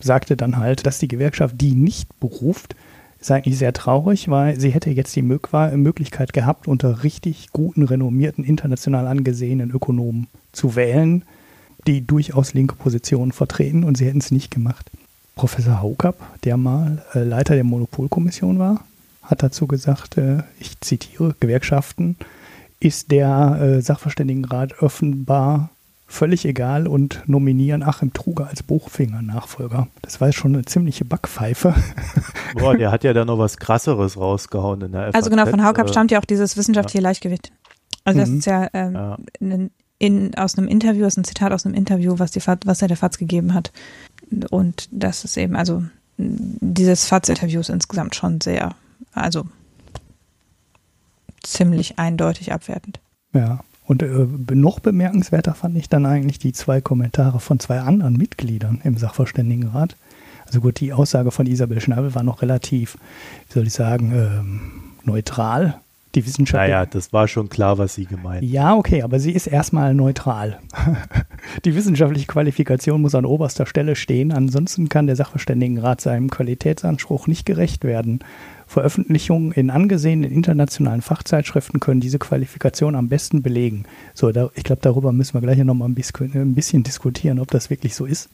Sagte 0.00 0.36
dann 0.36 0.56
halt, 0.56 0.86
dass 0.86 0.98
die 0.98 1.08
Gewerkschaft 1.08 1.60
die 1.60 1.74
nicht 1.74 2.18
beruft, 2.20 2.74
ist 3.20 3.30
eigentlich 3.30 3.58
sehr 3.58 3.72
traurig, 3.72 4.28
weil 4.28 4.58
sie 4.58 4.70
hätte 4.70 4.90
jetzt 4.90 5.14
die 5.14 5.22
Möglichkeit 5.22 6.32
gehabt, 6.32 6.66
unter 6.66 7.04
richtig 7.04 7.50
guten, 7.52 7.82
renommierten, 7.82 8.44
international 8.44 9.06
angesehenen 9.06 9.70
Ökonomen 9.70 10.26
zu 10.52 10.74
wählen, 10.74 11.24
die 11.86 12.06
durchaus 12.06 12.54
linke 12.54 12.74
Positionen 12.76 13.32
vertreten 13.32 13.84
und 13.84 13.98
sie 13.98 14.06
hätten 14.06 14.18
es 14.18 14.30
nicht 14.30 14.50
gemacht. 14.50 14.90
Professor 15.34 15.80
Haukap, 15.80 16.16
der 16.44 16.56
mal 16.56 17.02
äh, 17.14 17.22
Leiter 17.22 17.54
der 17.54 17.64
Monopolkommission 17.64 18.58
war, 18.58 18.84
hat 19.22 19.42
dazu 19.42 19.66
gesagt, 19.66 20.16
äh, 20.16 20.42
ich 20.58 20.80
zitiere, 20.80 21.34
Gewerkschaften 21.40 22.16
ist 22.80 23.10
der 23.10 23.58
äh, 23.60 23.82
Sachverständigenrat 23.82 24.82
offenbar 24.82 25.70
völlig 26.10 26.44
egal 26.44 26.88
und 26.88 27.22
nominieren 27.26 27.82
Achim 27.82 28.12
Truger 28.12 28.48
als 28.48 28.62
Buchfinger-Nachfolger. 28.64 29.86
Das 30.02 30.20
war 30.20 30.32
schon 30.32 30.54
eine 30.54 30.64
ziemliche 30.64 31.04
Backpfeife. 31.04 31.74
Boah, 32.54 32.76
der 32.76 32.90
hat 32.90 33.04
ja 33.04 33.12
da 33.12 33.24
noch 33.24 33.38
was 33.38 33.58
krasseres 33.58 34.18
rausgehauen 34.18 34.82
in 34.82 34.92
der 34.92 35.06
FAZ. 35.06 35.14
Also 35.14 35.30
genau, 35.30 35.46
von 35.46 35.64
Haukap 35.64 35.86
äh, 35.86 35.90
stammt 35.90 36.10
ja 36.10 36.18
auch 36.18 36.24
dieses 36.24 36.56
wissenschaftliche 36.56 36.98
ja. 36.98 37.02
Gleichgewicht. 37.02 37.52
Also 38.04 38.20
das 38.20 38.28
mhm. 38.28 38.38
ist 38.38 38.44
ja, 38.46 38.68
ähm, 38.74 38.94
ja. 38.94 39.18
In, 39.38 39.70
in, 39.98 40.34
aus 40.34 40.58
einem 40.58 40.66
Interview, 40.66 41.02
das 41.02 41.14
ist 41.14 41.18
ein 41.18 41.24
Zitat 41.24 41.52
aus 41.52 41.64
einem 41.64 41.76
Interview, 41.76 42.18
was, 42.18 42.32
die, 42.32 42.40
was 42.44 42.82
er 42.82 42.88
der 42.88 42.96
FAZ 42.96 43.18
gegeben 43.18 43.54
hat. 43.54 43.72
Und 44.50 44.88
das 44.90 45.24
ist 45.24 45.36
eben, 45.36 45.54
also 45.54 45.84
dieses 46.16 47.06
FAZ-Interview 47.06 47.60
ist 47.60 47.70
insgesamt 47.70 48.16
schon 48.16 48.40
sehr, 48.40 48.74
also 49.12 49.44
ziemlich 51.42 51.98
eindeutig 51.98 52.52
abwertend. 52.52 53.00
Ja, 53.32 53.60
und 53.90 54.04
äh, 54.04 54.54
noch 54.54 54.78
bemerkenswerter 54.78 55.52
fand 55.52 55.76
ich 55.76 55.88
dann 55.88 56.06
eigentlich 56.06 56.38
die 56.38 56.52
zwei 56.52 56.80
Kommentare 56.80 57.40
von 57.40 57.58
zwei 57.58 57.80
anderen 57.80 58.16
Mitgliedern 58.16 58.80
im 58.84 58.96
Sachverständigenrat. 58.96 59.96
Also 60.46 60.60
gut, 60.60 60.78
die 60.78 60.92
Aussage 60.92 61.32
von 61.32 61.46
Isabel 61.46 61.80
Schnabel 61.80 62.14
war 62.14 62.22
noch 62.22 62.40
relativ, 62.40 62.98
wie 63.48 63.52
soll 63.52 63.66
ich 63.66 63.72
sagen, 63.72 64.12
ähm, 64.14 64.60
neutral. 65.02 65.80
Die 66.14 66.24
Wissenschaft. 66.24 66.60
Naja, 66.60 66.86
das 66.86 67.12
war 67.12 67.26
schon 67.26 67.48
klar, 67.48 67.78
was 67.78 67.96
sie 67.96 68.04
gemeint. 68.04 68.44
Ja, 68.44 68.76
okay, 68.76 69.02
aber 69.02 69.18
sie 69.18 69.32
ist 69.32 69.48
erstmal 69.48 69.92
neutral. 69.92 70.60
die 71.64 71.74
wissenschaftliche 71.74 72.26
Qualifikation 72.26 73.00
muss 73.00 73.16
an 73.16 73.24
oberster 73.24 73.66
Stelle 73.66 73.96
stehen, 73.96 74.30
ansonsten 74.30 74.88
kann 74.88 75.08
der 75.08 75.16
Sachverständigenrat 75.16 76.00
seinem 76.00 76.30
Qualitätsanspruch 76.30 77.26
nicht 77.26 77.44
gerecht 77.44 77.82
werden. 77.82 78.20
Veröffentlichungen 78.70 79.50
in 79.50 79.68
angesehenen 79.68 80.30
internationalen 80.30 81.02
Fachzeitschriften 81.02 81.80
können 81.80 82.00
diese 82.00 82.20
Qualifikation 82.20 82.94
am 82.94 83.08
besten 83.08 83.42
belegen. 83.42 83.82
So, 84.14 84.30
da, 84.30 84.48
ich 84.54 84.62
glaube, 84.62 84.80
darüber 84.80 85.10
müssen 85.10 85.34
wir 85.34 85.40
gleich 85.40 85.58
noch 85.58 85.74
mal 85.74 85.86
ein 85.86 85.96
bisschen, 85.96 86.30
ein 86.34 86.54
bisschen 86.54 86.84
diskutieren, 86.84 87.40
ob 87.40 87.50
das 87.50 87.68
wirklich 87.68 87.96
so 87.96 88.06
ist. 88.06 88.28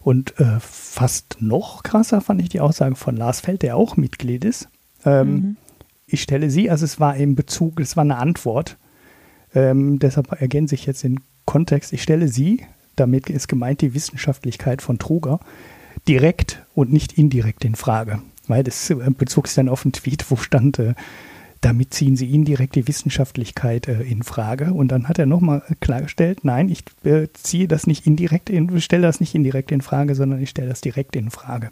Und 0.00 0.40
äh, 0.40 0.58
fast 0.58 1.36
noch 1.40 1.82
krasser 1.82 2.22
fand 2.22 2.40
ich 2.40 2.48
die 2.48 2.60
Aussage 2.60 2.96
von 2.96 3.14
Lars 3.14 3.40
Feld, 3.40 3.60
der 3.60 3.76
auch 3.76 3.98
Mitglied 3.98 4.46
ist. 4.46 4.68
Ähm, 5.04 5.28
mhm. 5.28 5.56
Ich 6.06 6.22
stelle 6.22 6.48
sie, 6.48 6.70
also 6.70 6.86
es 6.86 6.98
war 6.98 7.16
im 7.16 7.34
Bezug, 7.34 7.78
es 7.78 7.94
war 7.94 8.04
eine 8.04 8.16
Antwort. 8.16 8.78
Ähm, 9.54 9.98
deshalb 9.98 10.32
ergänze 10.40 10.76
ich 10.76 10.86
jetzt 10.86 11.02
den 11.02 11.20
Kontext. 11.44 11.92
Ich 11.92 12.02
stelle 12.02 12.28
sie, 12.28 12.62
damit 12.96 13.28
ist 13.28 13.48
gemeint 13.48 13.82
die 13.82 13.92
Wissenschaftlichkeit 13.92 14.80
von 14.80 14.98
Truger, 14.98 15.40
direkt 16.08 16.64
und 16.74 16.90
nicht 16.90 17.18
indirekt 17.18 17.66
in 17.66 17.74
Frage 17.74 18.22
weil 18.48 18.62
das 18.62 18.90
äh, 18.90 18.96
bezog 19.16 19.48
sich 19.48 19.56
dann 19.56 19.68
auf 19.68 19.84
einen 19.84 19.92
Tweet, 19.92 20.30
wo 20.30 20.36
stand, 20.36 20.78
äh, 20.78 20.94
damit 21.64 21.94
ziehen 21.94 22.14
sie 22.14 22.34
indirekt 22.34 22.74
die 22.74 22.86
Wissenschaftlichkeit 22.86 23.88
äh, 23.88 24.02
in 24.02 24.22
Frage. 24.22 24.74
Und 24.74 24.88
dann 24.88 25.08
hat 25.08 25.18
er 25.18 25.26
nochmal 25.26 25.62
klargestellt, 25.80 26.44
nein, 26.44 26.68
ich 26.68 26.84
äh, 27.04 27.28
ziehe 27.32 27.68
das 27.68 27.86
nicht 27.86 28.06
indirekt 28.06 28.50
in, 28.50 28.80
stelle 28.80 29.06
das 29.06 29.20
nicht 29.20 29.34
indirekt 29.34 29.72
in 29.72 29.80
Frage, 29.80 30.14
sondern 30.14 30.42
ich 30.42 30.50
stelle 30.50 30.68
das 30.68 30.82
direkt 30.82 31.16
in 31.16 31.30
Frage. 31.30 31.70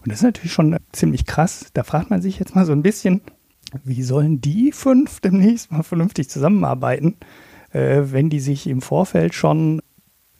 Und 0.00 0.10
das 0.10 0.18
ist 0.18 0.24
natürlich 0.24 0.52
schon 0.52 0.76
ziemlich 0.92 1.26
krass. 1.26 1.66
Da 1.74 1.82
fragt 1.82 2.10
man 2.10 2.22
sich 2.22 2.38
jetzt 2.38 2.54
mal 2.54 2.64
so 2.64 2.72
ein 2.72 2.82
bisschen, 2.82 3.20
wie 3.84 4.02
sollen 4.02 4.40
die 4.40 4.72
fünf 4.72 5.20
demnächst 5.20 5.70
mal 5.70 5.82
vernünftig 5.82 6.30
zusammenarbeiten, 6.30 7.16
äh, 7.72 8.02
wenn 8.06 8.30
die 8.30 8.40
sich 8.40 8.66
im 8.66 8.80
Vorfeld 8.80 9.34
schon 9.34 9.82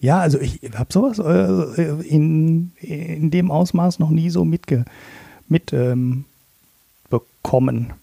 ja, 0.00 0.20
also 0.20 0.38
ich 0.38 0.60
habe 0.74 0.92
sowas 0.92 1.18
äh, 1.18 2.06
in, 2.06 2.72
in 2.76 3.30
dem 3.30 3.50
Ausmaß 3.50 3.98
noch 4.00 4.10
nie 4.10 4.28
so 4.28 4.44
mitge 4.44 4.84
mitbekommen. 5.48 6.26
Ähm, 7.52 7.94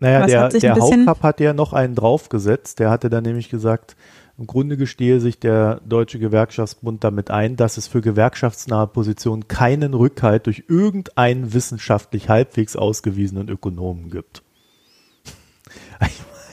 naja, 0.00 0.26
der, 0.26 0.48
der 0.48 0.76
Hauptcup 0.76 1.22
hat 1.22 1.40
ja 1.40 1.52
noch 1.52 1.72
einen 1.72 1.94
draufgesetzt. 1.94 2.78
Der 2.78 2.90
hatte 2.90 3.10
dann 3.10 3.24
nämlich 3.24 3.48
gesagt, 3.48 3.96
im 4.38 4.46
Grunde 4.46 4.76
gestehe 4.76 5.20
sich 5.20 5.40
der 5.40 5.80
Deutsche 5.84 6.20
Gewerkschaftsbund 6.20 7.02
damit 7.02 7.28
ein, 7.30 7.56
dass 7.56 7.76
es 7.76 7.88
für 7.88 8.00
gewerkschaftsnahe 8.00 8.86
Positionen 8.86 9.48
keinen 9.48 9.94
Rückhalt 9.94 10.46
durch 10.46 10.62
irgendeinen 10.68 11.52
wissenschaftlich 11.52 12.28
halbwegs 12.28 12.76
ausgewiesenen 12.76 13.48
Ökonomen 13.48 14.10
gibt. 14.10 14.42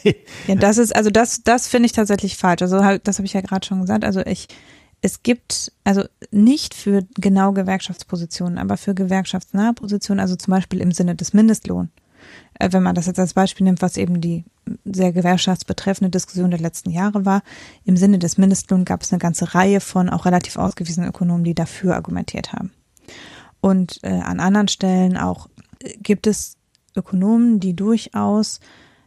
ja, 0.47 0.55
das 0.55 0.79
ist, 0.79 0.95
also 0.95 1.11
das, 1.11 1.43
das 1.43 1.67
finde 1.67 1.85
ich 1.85 1.91
tatsächlich 1.91 2.37
falsch. 2.37 2.63
Also 2.63 2.83
halt, 2.83 3.07
das 3.07 3.19
habe 3.19 3.27
ich 3.27 3.33
ja 3.33 3.41
gerade 3.41 3.65
schon 3.65 3.81
gesagt. 3.81 4.03
Also 4.03 4.21
ich, 4.21 4.47
es 5.05 5.21
gibt, 5.21 5.71
also 5.83 6.03
nicht 6.31 6.73
für 6.73 7.05
genau 7.13 7.51
Gewerkschaftspositionen, 7.51 8.57
aber 8.57 8.75
für 8.75 8.95
gewerkschaftsnahe 8.95 9.73
Positionen, 9.73 10.19
also 10.19 10.35
zum 10.35 10.51
Beispiel 10.51 10.81
im 10.81 10.91
Sinne 10.91 11.13
des 11.13 11.31
Mindestlohn. 11.31 11.89
Äh, 12.55 12.69
wenn 12.71 12.81
man 12.81 12.95
das 12.95 13.05
jetzt 13.05 13.19
als 13.19 13.35
Beispiel 13.35 13.65
nimmt, 13.65 13.83
was 13.83 13.97
eben 13.97 14.19
die 14.19 14.45
sehr 14.83 15.13
gewerkschaftsbetreffende 15.13 16.09
Diskussion 16.09 16.49
der 16.49 16.59
letzten 16.59 16.89
Jahre 16.89 17.23
war, 17.23 17.43
im 17.83 17.97
Sinne 17.97 18.17
des 18.17 18.39
Mindestlohns 18.39 18.85
gab 18.85 19.03
es 19.03 19.11
eine 19.11 19.19
ganze 19.19 19.53
Reihe 19.53 19.79
von 19.79 20.09
auch 20.09 20.25
relativ 20.25 20.57
ausgewiesenen 20.57 21.09
Ökonomen, 21.09 21.43
die 21.43 21.53
dafür 21.53 21.93
argumentiert 21.93 22.51
haben. 22.51 22.71
Und 23.61 23.99
äh, 24.01 24.09
an 24.09 24.39
anderen 24.39 24.69
Stellen 24.69 25.17
auch 25.17 25.49
äh, 25.83 25.97
gibt 25.97 26.25
es 26.25 26.57
Ökonomen, 26.95 27.59
die 27.59 27.75
durchaus 27.75 28.59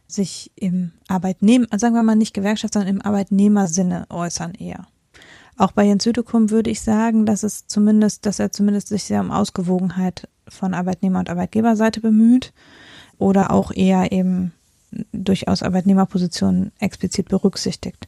sich 0.07 0.53
im 0.55 0.93
Arbeitnehmer, 1.09 1.67
sagen 1.75 1.95
wir 1.95 2.03
mal 2.03 2.15
nicht 2.15 2.33
Gewerkschaft, 2.33 2.75
sondern 2.75 2.95
im 2.95 3.01
Arbeitnehmersinne 3.01 4.05
äußern 4.09 4.53
eher. 4.53 4.87
Auch 5.59 5.73
bei 5.73 5.83
Jens 5.83 6.05
Südekum 6.05 6.51
würde 6.51 6.69
ich 6.69 6.79
sagen, 6.79 7.25
dass 7.25 7.43
es 7.43 7.67
zumindest, 7.67 8.25
dass 8.25 8.39
er 8.39 8.49
zumindest 8.49 8.87
sich 8.87 9.03
sehr 9.03 9.19
um 9.19 9.29
Ausgewogenheit 9.29 10.29
von 10.47 10.73
Arbeitnehmer- 10.73 11.19
und 11.19 11.29
Arbeitgeberseite 11.29 11.99
bemüht 11.99 12.53
oder 13.17 13.51
auch 13.51 13.71
eher 13.71 14.13
eben 14.13 14.53
durchaus 15.11 15.61
Arbeitnehmerpositionen 15.61 16.71
explizit 16.79 17.27
berücksichtigt. 17.27 18.07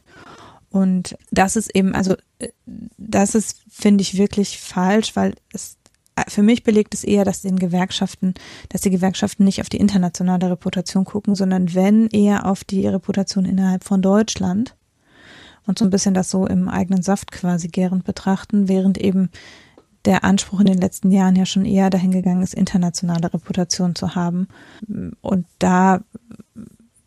Und 0.70 1.14
das 1.30 1.56
ist 1.56 1.76
eben, 1.76 1.94
also 1.94 2.16
das 2.96 3.34
ist, 3.34 3.60
finde 3.68 4.00
ich, 4.00 4.16
wirklich 4.16 4.58
falsch, 4.58 5.14
weil 5.14 5.34
es 5.52 5.76
für 6.28 6.42
mich 6.42 6.62
belegt 6.62 6.94
es 6.94 7.04
eher, 7.04 7.26
dass 7.26 7.42
den 7.42 7.58
Gewerkschaften, 7.58 8.32
dass 8.70 8.80
die 8.80 8.90
Gewerkschaften 8.90 9.44
nicht 9.44 9.60
auf 9.60 9.68
die 9.68 9.78
internationale 9.78 10.50
Reputation 10.50 11.04
gucken, 11.04 11.34
sondern 11.34 11.74
wenn 11.74 12.06
eher 12.08 12.46
auf 12.46 12.64
die 12.64 12.86
Reputation 12.86 13.44
innerhalb 13.44 13.84
von 13.84 14.00
Deutschland 14.00 14.74
und 15.66 15.78
so 15.78 15.84
ein 15.84 15.90
bisschen 15.90 16.14
das 16.14 16.30
so 16.30 16.46
im 16.46 16.68
eigenen 16.68 17.02
Saft 17.02 17.32
quasi 17.32 17.68
gärend 17.68 18.04
betrachten, 18.04 18.68
während 18.68 18.98
eben 18.98 19.30
der 20.04 20.24
Anspruch 20.24 20.60
in 20.60 20.66
den 20.66 20.78
letzten 20.78 21.10
Jahren 21.10 21.36
ja 21.36 21.46
schon 21.46 21.64
eher 21.64 21.90
dahin 21.90 22.10
gegangen 22.10 22.42
ist, 22.42 22.54
internationale 22.54 23.32
Reputation 23.32 23.94
zu 23.94 24.14
haben. 24.14 24.48
Und 25.20 25.46
da, 25.58 26.00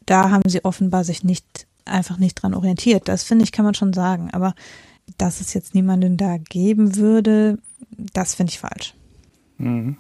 da 0.06 0.30
haben 0.30 0.50
sie 0.50 0.64
offenbar 0.64 1.04
sich 1.04 1.24
nicht, 1.24 1.68
einfach 1.84 2.18
nicht 2.18 2.36
dran 2.36 2.54
orientiert. 2.54 3.08
Das 3.10 3.24
finde 3.24 3.44
ich, 3.44 3.52
kann 3.52 3.66
man 3.66 3.74
schon 3.74 3.92
sagen. 3.92 4.30
Aber 4.32 4.56
dass 5.18 5.42
es 5.42 5.54
jetzt 5.54 5.76
niemanden 5.76 6.16
da 6.16 6.38
geben 6.38 6.96
würde, 6.96 7.58
das 8.14 8.36
finde 8.36 8.52
ich 8.52 8.60
falsch. 8.60 8.94
Mhm. 9.58 9.98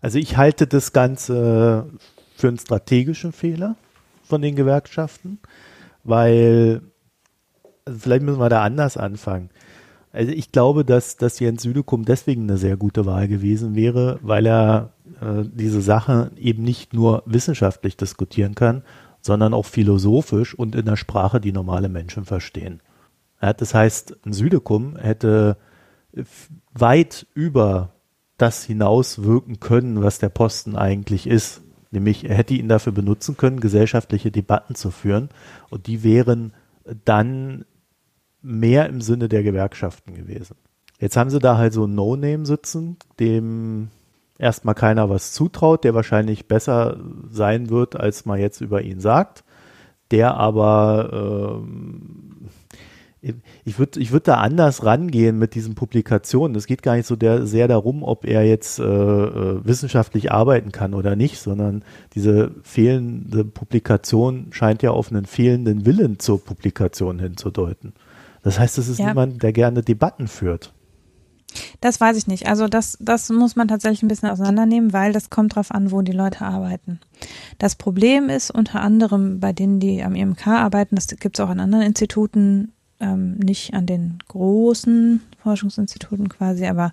Also 0.00 0.18
ich 0.18 0.36
halte 0.36 0.66
das 0.66 0.92
Ganze 0.92 1.90
für 2.36 2.48
einen 2.48 2.58
strategischen 2.58 3.32
Fehler 3.32 3.76
von 4.24 4.40
den 4.40 4.56
Gewerkschaften, 4.56 5.38
weil 6.04 6.82
vielleicht 7.98 8.22
müssen 8.22 8.40
wir 8.40 8.48
da 8.48 8.62
anders 8.62 8.96
anfangen. 8.96 9.50
Also 10.12 10.32
ich 10.32 10.50
glaube, 10.50 10.84
dass, 10.84 11.16
dass 11.16 11.38
Jens 11.38 11.62
Südekum 11.62 12.04
deswegen 12.04 12.42
eine 12.42 12.58
sehr 12.58 12.76
gute 12.76 13.06
Wahl 13.06 13.28
gewesen 13.28 13.76
wäre, 13.76 14.18
weil 14.22 14.46
er 14.46 14.92
äh, 15.20 15.44
diese 15.44 15.80
Sache 15.80 16.32
eben 16.36 16.64
nicht 16.64 16.92
nur 16.92 17.22
wissenschaftlich 17.26 17.96
diskutieren 17.96 18.56
kann, 18.56 18.82
sondern 19.20 19.54
auch 19.54 19.66
philosophisch 19.66 20.54
und 20.54 20.74
in 20.74 20.86
der 20.86 20.96
Sprache, 20.96 21.40
die 21.40 21.52
normale 21.52 21.88
Menschen 21.88 22.24
verstehen. 22.24 22.80
Ja, 23.40 23.52
das 23.52 23.72
heißt, 23.74 24.26
ein 24.26 24.32
Südekum 24.32 24.96
hätte 24.96 25.56
weit 26.72 27.26
über 27.34 27.92
das 28.36 28.64
hinaus 28.64 29.22
wirken 29.22 29.60
können, 29.60 30.02
was 30.02 30.18
der 30.18 30.30
Posten 30.30 30.76
eigentlich 30.76 31.26
ist. 31.26 31.62
Nämlich, 31.90 32.28
er 32.28 32.36
hätte 32.36 32.54
ihn 32.54 32.68
dafür 32.68 32.92
benutzen 32.92 33.36
können, 33.36 33.60
gesellschaftliche 33.60 34.30
Debatten 34.30 34.74
zu 34.74 34.90
führen 34.90 35.28
und 35.68 35.86
die 35.86 36.02
wären 36.02 36.52
dann 37.04 37.64
mehr 38.42 38.88
im 38.88 39.00
Sinne 39.00 39.28
der 39.28 39.42
Gewerkschaften 39.42 40.14
gewesen. 40.14 40.56
Jetzt 40.98 41.16
haben 41.16 41.30
sie 41.30 41.38
da 41.38 41.56
halt 41.56 41.72
so 41.72 41.86
ein 41.86 41.94
No-Name 41.94 42.44
sitzen, 42.44 42.96
dem 43.18 43.88
erstmal 44.38 44.74
keiner 44.74 45.08
was 45.08 45.32
zutraut, 45.32 45.84
der 45.84 45.94
wahrscheinlich 45.94 46.46
besser 46.46 46.98
sein 47.30 47.70
wird, 47.70 47.96
als 47.96 48.26
man 48.26 48.38
jetzt 48.38 48.60
über 48.60 48.82
ihn 48.82 49.00
sagt, 49.00 49.44
der 50.10 50.34
aber 50.34 51.38
ähm, 51.62 52.30
ich 53.64 53.78
würde 53.78 54.00
ich 54.00 54.12
würd 54.12 54.28
da 54.28 54.36
anders 54.36 54.84
rangehen 54.84 55.38
mit 55.38 55.54
diesen 55.54 55.74
Publikationen. 55.74 56.56
Es 56.56 56.66
geht 56.66 56.82
gar 56.82 56.96
nicht 56.96 57.06
so 57.06 57.16
der, 57.16 57.46
sehr 57.46 57.68
darum, 57.68 58.02
ob 58.02 58.24
er 58.24 58.44
jetzt 58.44 58.78
äh, 58.78 58.84
äh, 58.84 59.64
wissenschaftlich 59.64 60.32
arbeiten 60.32 60.72
kann 60.72 60.94
oder 60.94 61.16
nicht, 61.16 61.38
sondern 61.38 61.84
diese 62.14 62.52
fehlende 62.62 63.44
Publikation 63.44 64.46
scheint 64.52 64.82
ja 64.82 64.92
auf 64.92 65.10
einen 65.10 65.26
fehlenden 65.26 65.84
Willen 65.84 66.18
zur 66.18 66.42
Publikation 66.42 67.18
hinzudeuten. 67.18 67.92
Das 68.42 68.58
heißt, 68.58 68.78
es 68.78 68.88
ist 68.88 68.98
ja. 68.98 69.08
niemand, 69.08 69.42
der 69.42 69.52
gerne 69.52 69.82
Debatten 69.82 70.28
führt. 70.28 70.72
Das 71.80 72.00
weiß 72.00 72.16
ich 72.16 72.26
nicht. 72.26 72.46
Also 72.46 72.68
das, 72.68 72.96
das 73.00 73.28
muss 73.30 73.56
man 73.56 73.68
tatsächlich 73.68 74.02
ein 74.02 74.08
bisschen 74.08 74.30
auseinandernehmen, 74.30 74.92
weil 74.92 75.12
das 75.12 75.30
kommt 75.30 75.56
drauf 75.56 75.70
an, 75.72 75.90
wo 75.90 76.02
die 76.02 76.12
Leute 76.12 76.42
arbeiten. 76.42 77.00
Das 77.58 77.74
Problem 77.74 78.28
ist 78.28 78.50
unter 78.50 78.80
anderem 78.80 79.40
bei 79.40 79.52
denen, 79.52 79.80
die 79.80 80.02
am 80.02 80.14
IMK 80.14 80.46
arbeiten, 80.46 80.94
das 80.94 81.08
gibt 81.08 81.38
es 81.38 81.44
auch 81.44 81.50
an 81.50 81.60
anderen 81.60 81.84
Instituten, 81.84 82.72
ähm, 83.00 83.36
nicht 83.38 83.74
an 83.74 83.86
den 83.86 84.18
großen 84.28 85.22
Forschungsinstituten 85.42 86.28
quasi, 86.28 86.66
aber 86.66 86.92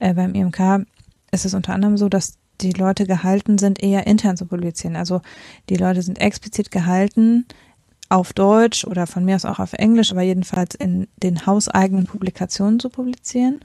äh, 0.00 0.14
beim 0.14 0.34
IMK 0.34 0.86
ist 1.30 1.44
es 1.44 1.54
unter 1.54 1.72
anderem 1.72 1.96
so, 1.96 2.08
dass 2.08 2.34
die 2.60 2.72
Leute 2.72 3.06
gehalten 3.06 3.58
sind, 3.58 3.82
eher 3.82 4.06
intern 4.06 4.36
zu 4.36 4.46
publizieren. 4.46 4.96
Also 4.96 5.22
die 5.68 5.76
Leute 5.76 6.02
sind 6.02 6.20
explizit 6.20 6.70
gehalten, 6.70 7.46
auf 8.08 8.32
Deutsch 8.32 8.84
oder 8.84 9.06
von 9.06 9.24
mir 9.24 9.36
aus 9.36 9.44
auch 9.44 9.58
auf 9.58 9.72
Englisch, 9.72 10.12
aber 10.12 10.22
jedenfalls 10.22 10.74
in 10.74 11.08
den 11.22 11.46
hauseigenen 11.46 12.06
Publikationen 12.06 12.78
zu 12.78 12.90
publizieren. 12.90 13.60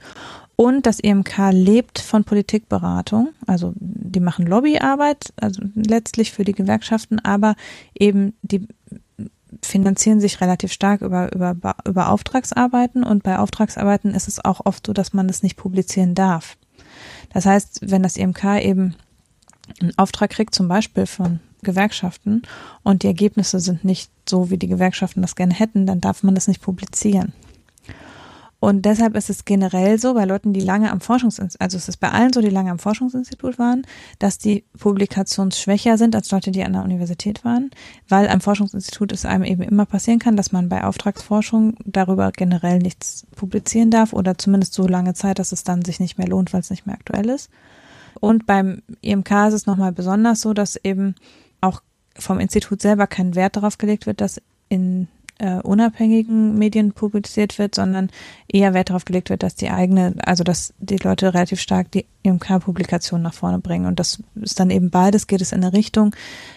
Und 0.56 0.86
das 0.86 1.00
IMK 1.00 1.52
lebt 1.52 2.00
von 2.00 2.24
Politikberatung. 2.24 3.30
Also 3.46 3.72
die 3.76 4.20
machen 4.20 4.46
Lobbyarbeit, 4.46 5.32
also 5.40 5.62
letztlich 5.74 6.32
für 6.32 6.44
die 6.44 6.52
Gewerkschaften, 6.52 7.18
aber 7.18 7.54
eben 7.98 8.34
die 8.42 8.66
finanzieren 9.62 10.20
sich 10.20 10.40
relativ 10.40 10.72
stark 10.72 11.00
über, 11.00 11.32
über, 11.34 11.56
über 11.86 12.10
Auftragsarbeiten 12.10 13.02
und 13.02 13.22
bei 13.22 13.38
Auftragsarbeiten 13.38 14.14
ist 14.14 14.28
es 14.28 14.44
auch 14.44 14.64
oft 14.64 14.86
so, 14.86 14.92
dass 14.92 15.12
man 15.12 15.28
das 15.28 15.42
nicht 15.42 15.56
publizieren 15.56 16.14
darf. 16.14 16.56
Das 17.32 17.46
heißt, 17.46 17.90
wenn 17.90 18.02
das 18.02 18.16
IMK 18.16 18.44
eben 18.62 18.94
einen 19.80 19.96
Auftrag 19.98 20.30
kriegt, 20.30 20.54
zum 20.54 20.68
Beispiel 20.68 21.06
von 21.06 21.40
Gewerkschaften 21.62 22.42
und 22.82 23.02
die 23.02 23.08
Ergebnisse 23.08 23.60
sind 23.60 23.84
nicht 23.84 24.10
so, 24.28 24.50
wie 24.50 24.58
die 24.58 24.68
Gewerkschaften 24.68 25.22
das 25.22 25.36
gerne 25.36 25.54
hätten, 25.54 25.86
dann 25.86 26.00
darf 26.00 26.22
man 26.22 26.34
das 26.34 26.48
nicht 26.48 26.62
publizieren. 26.62 27.32
Und 28.60 28.84
deshalb 28.84 29.16
ist 29.16 29.30
es 29.30 29.46
generell 29.46 29.98
so, 29.98 30.12
bei 30.12 30.26
Leuten, 30.26 30.52
die 30.52 30.60
lange 30.60 30.90
am 30.90 31.00
Forschungsinstitut, 31.00 31.62
also 31.62 31.78
es 31.78 31.88
ist 31.88 31.96
bei 31.96 32.10
allen 32.10 32.32
so, 32.32 32.42
die 32.42 32.50
lange 32.50 32.70
am 32.70 32.78
Forschungsinstitut 32.78 33.58
waren, 33.58 33.86
dass 34.18 34.36
die 34.36 34.64
publikationsschwächer 34.78 35.96
sind 35.96 36.14
als 36.14 36.30
Leute, 36.30 36.50
die 36.50 36.62
an 36.62 36.74
der 36.74 36.84
Universität 36.84 37.42
waren, 37.42 37.70
weil 38.06 38.28
am 38.28 38.42
Forschungsinstitut 38.42 39.12
es 39.12 39.24
einem 39.24 39.44
eben 39.44 39.62
immer 39.62 39.86
passieren 39.86 40.18
kann, 40.18 40.36
dass 40.36 40.52
man 40.52 40.68
bei 40.68 40.84
Auftragsforschung 40.84 41.76
darüber 41.86 42.32
generell 42.32 42.80
nichts 42.80 43.26
publizieren 43.34 43.90
darf 43.90 44.12
oder 44.12 44.36
zumindest 44.36 44.74
so 44.74 44.86
lange 44.86 45.14
Zeit, 45.14 45.38
dass 45.38 45.52
es 45.52 45.64
dann 45.64 45.82
sich 45.82 45.98
nicht 45.98 46.18
mehr 46.18 46.28
lohnt, 46.28 46.52
weil 46.52 46.60
es 46.60 46.70
nicht 46.70 46.86
mehr 46.86 46.96
aktuell 46.96 47.30
ist. 47.30 47.48
Und 48.20 48.44
beim 48.44 48.82
IMK 49.00 49.30
ist 49.48 49.54
es 49.54 49.66
nochmal 49.66 49.92
besonders 49.92 50.42
so, 50.42 50.52
dass 50.52 50.76
eben 50.76 51.14
vom 52.20 52.40
Institut 52.40 52.82
selber 52.82 53.06
kein 53.06 53.34
Wert 53.34 53.56
darauf 53.56 53.78
gelegt 53.78 54.06
wird, 54.06 54.20
dass 54.20 54.40
in 54.68 55.08
äh, 55.40 55.60
unabhängigen 55.62 56.58
Medien 56.58 56.92
publiziert 56.92 57.58
wird, 57.58 57.74
sondern 57.74 58.10
eher 58.46 58.74
Wert 58.74 58.90
darauf 58.90 59.06
gelegt 59.06 59.30
wird, 59.30 59.42
dass 59.42 59.54
die 59.54 59.70
eigene, 59.70 60.14
also 60.24 60.44
dass 60.44 60.74
die 60.78 60.98
Leute 60.98 61.32
relativ 61.32 61.60
stark 61.60 61.90
die 61.92 62.04
IMK-Publikation 62.22 63.22
nach 63.22 63.32
vorne 63.32 63.58
bringen. 63.58 63.86
Und 63.86 63.98
das 63.98 64.22
ist 64.34 64.60
dann 64.60 64.70
eben 64.70 64.90
beides, 64.90 65.26
geht 65.26 65.40
es 65.40 65.52
in 65.52 65.64
eine 65.64 65.72
Richtung, 65.72 66.14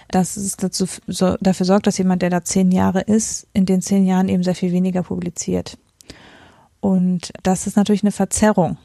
dass 0.09 0.35
es 0.35 0.57
dazu, 0.57 0.85
so, 1.07 1.37
dafür 1.39 1.65
sorgt, 1.65 1.87
dass 1.87 1.97
jemand, 1.97 2.21
der 2.21 2.29
da 2.29 2.43
zehn 2.43 2.71
Jahre 2.71 3.01
ist, 3.01 3.47
in 3.53 3.65
den 3.65 3.81
zehn 3.81 4.05
Jahren 4.05 4.27
eben 4.27 4.43
sehr 4.43 4.55
viel 4.55 4.73
weniger 4.73 5.03
publiziert. 5.03 5.77
Und 6.81 7.31
das 7.43 7.67
ist 7.67 7.77
natürlich 7.77 8.03
eine 8.03 8.11
Verzerrung, 8.11 8.77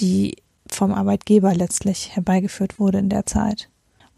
die 0.00 0.36
vom 0.66 0.92
Arbeitgeber 0.92 1.54
letztlich 1.54 2.16
herbeigeführt 2.16 2.80
wurde 2.80 2.98
in 2.98 3.08
der 3.08 3.26
Zeit. 3.26 3.68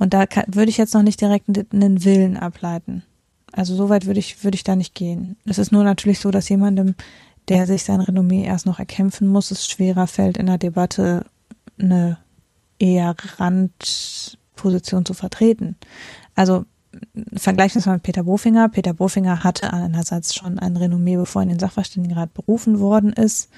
Und 0.02 0.14
da 0.14 0.26
kann, 0.26 0.46
würde 0.48 0.68
ich 0.68 0.78
jetzt 0.78 0.94
noch 0.94 1.04
nicht 1.04 1.20
direkt 1.20 1.46
einen 1.48 2.04
Willen 2.04 2.36
ableiten. 2.36 3.04
Also 3.52 3.76
so 3.76 3.88
weit 3.88 4.04
würde 4.04 4.18
ich, 4.18 4.42
würde 4.42 4.56
ich 4.56 4.64
da 4.64 4.74
nicht 4.74 4.96
gehen. 4.96 5.36
Es 5.44 5.58
ist 5.58 5.70
nur 5.70 5.84
natürlich 5.84 6.18
so, 6.18 6.32
dass 6.32 6.48
jemandem, 6.48 6.96
der 7.48 7.68
sich 7.68 7.84
sein 7.84 8.00
Renommee 8.00 8.44
erst 8.44 8.66
noch 8.66 8.80
erkämpfen 8.80 9.28
muss, 9.28 9.52
es 9.52 9.64
schwerer 9.64 10.08
fällt, 10.08 10.38
in 10.38 10.46
der 10.46 10.58
Debatte 10.58 11.24
eine 11.78 12.18
eher 12.80 13.14
Randposition 13.38 15.04
zu 15.04 15.14
vertreten. 15.14 15.76
Also 16.34 16.64
vergleichen 17.36 17.76
wir 17.76 17.78
es 17.78 17.86
mal 17.86 17.92
mit 17.92 18.02
Peter 18.02 18.24
Bofinger. 18.24 18.70
Peter 18.70 18.94
Bofinger 18.94 19.44
hatte 19.44 19.72
einerseits 19.72 20.34
schon 20.34 20.58
ein 20.58 20.76
Renommee, 20.76 21.16
bevor 21.16 21.42
er 21.42 21.44
in 21.44 21.50
den 21.50 21.60
Sachverständigenrat 21.60 22.34
berufen 22.34 22.80
worden 22.80 23.12
ist 23.12 23.50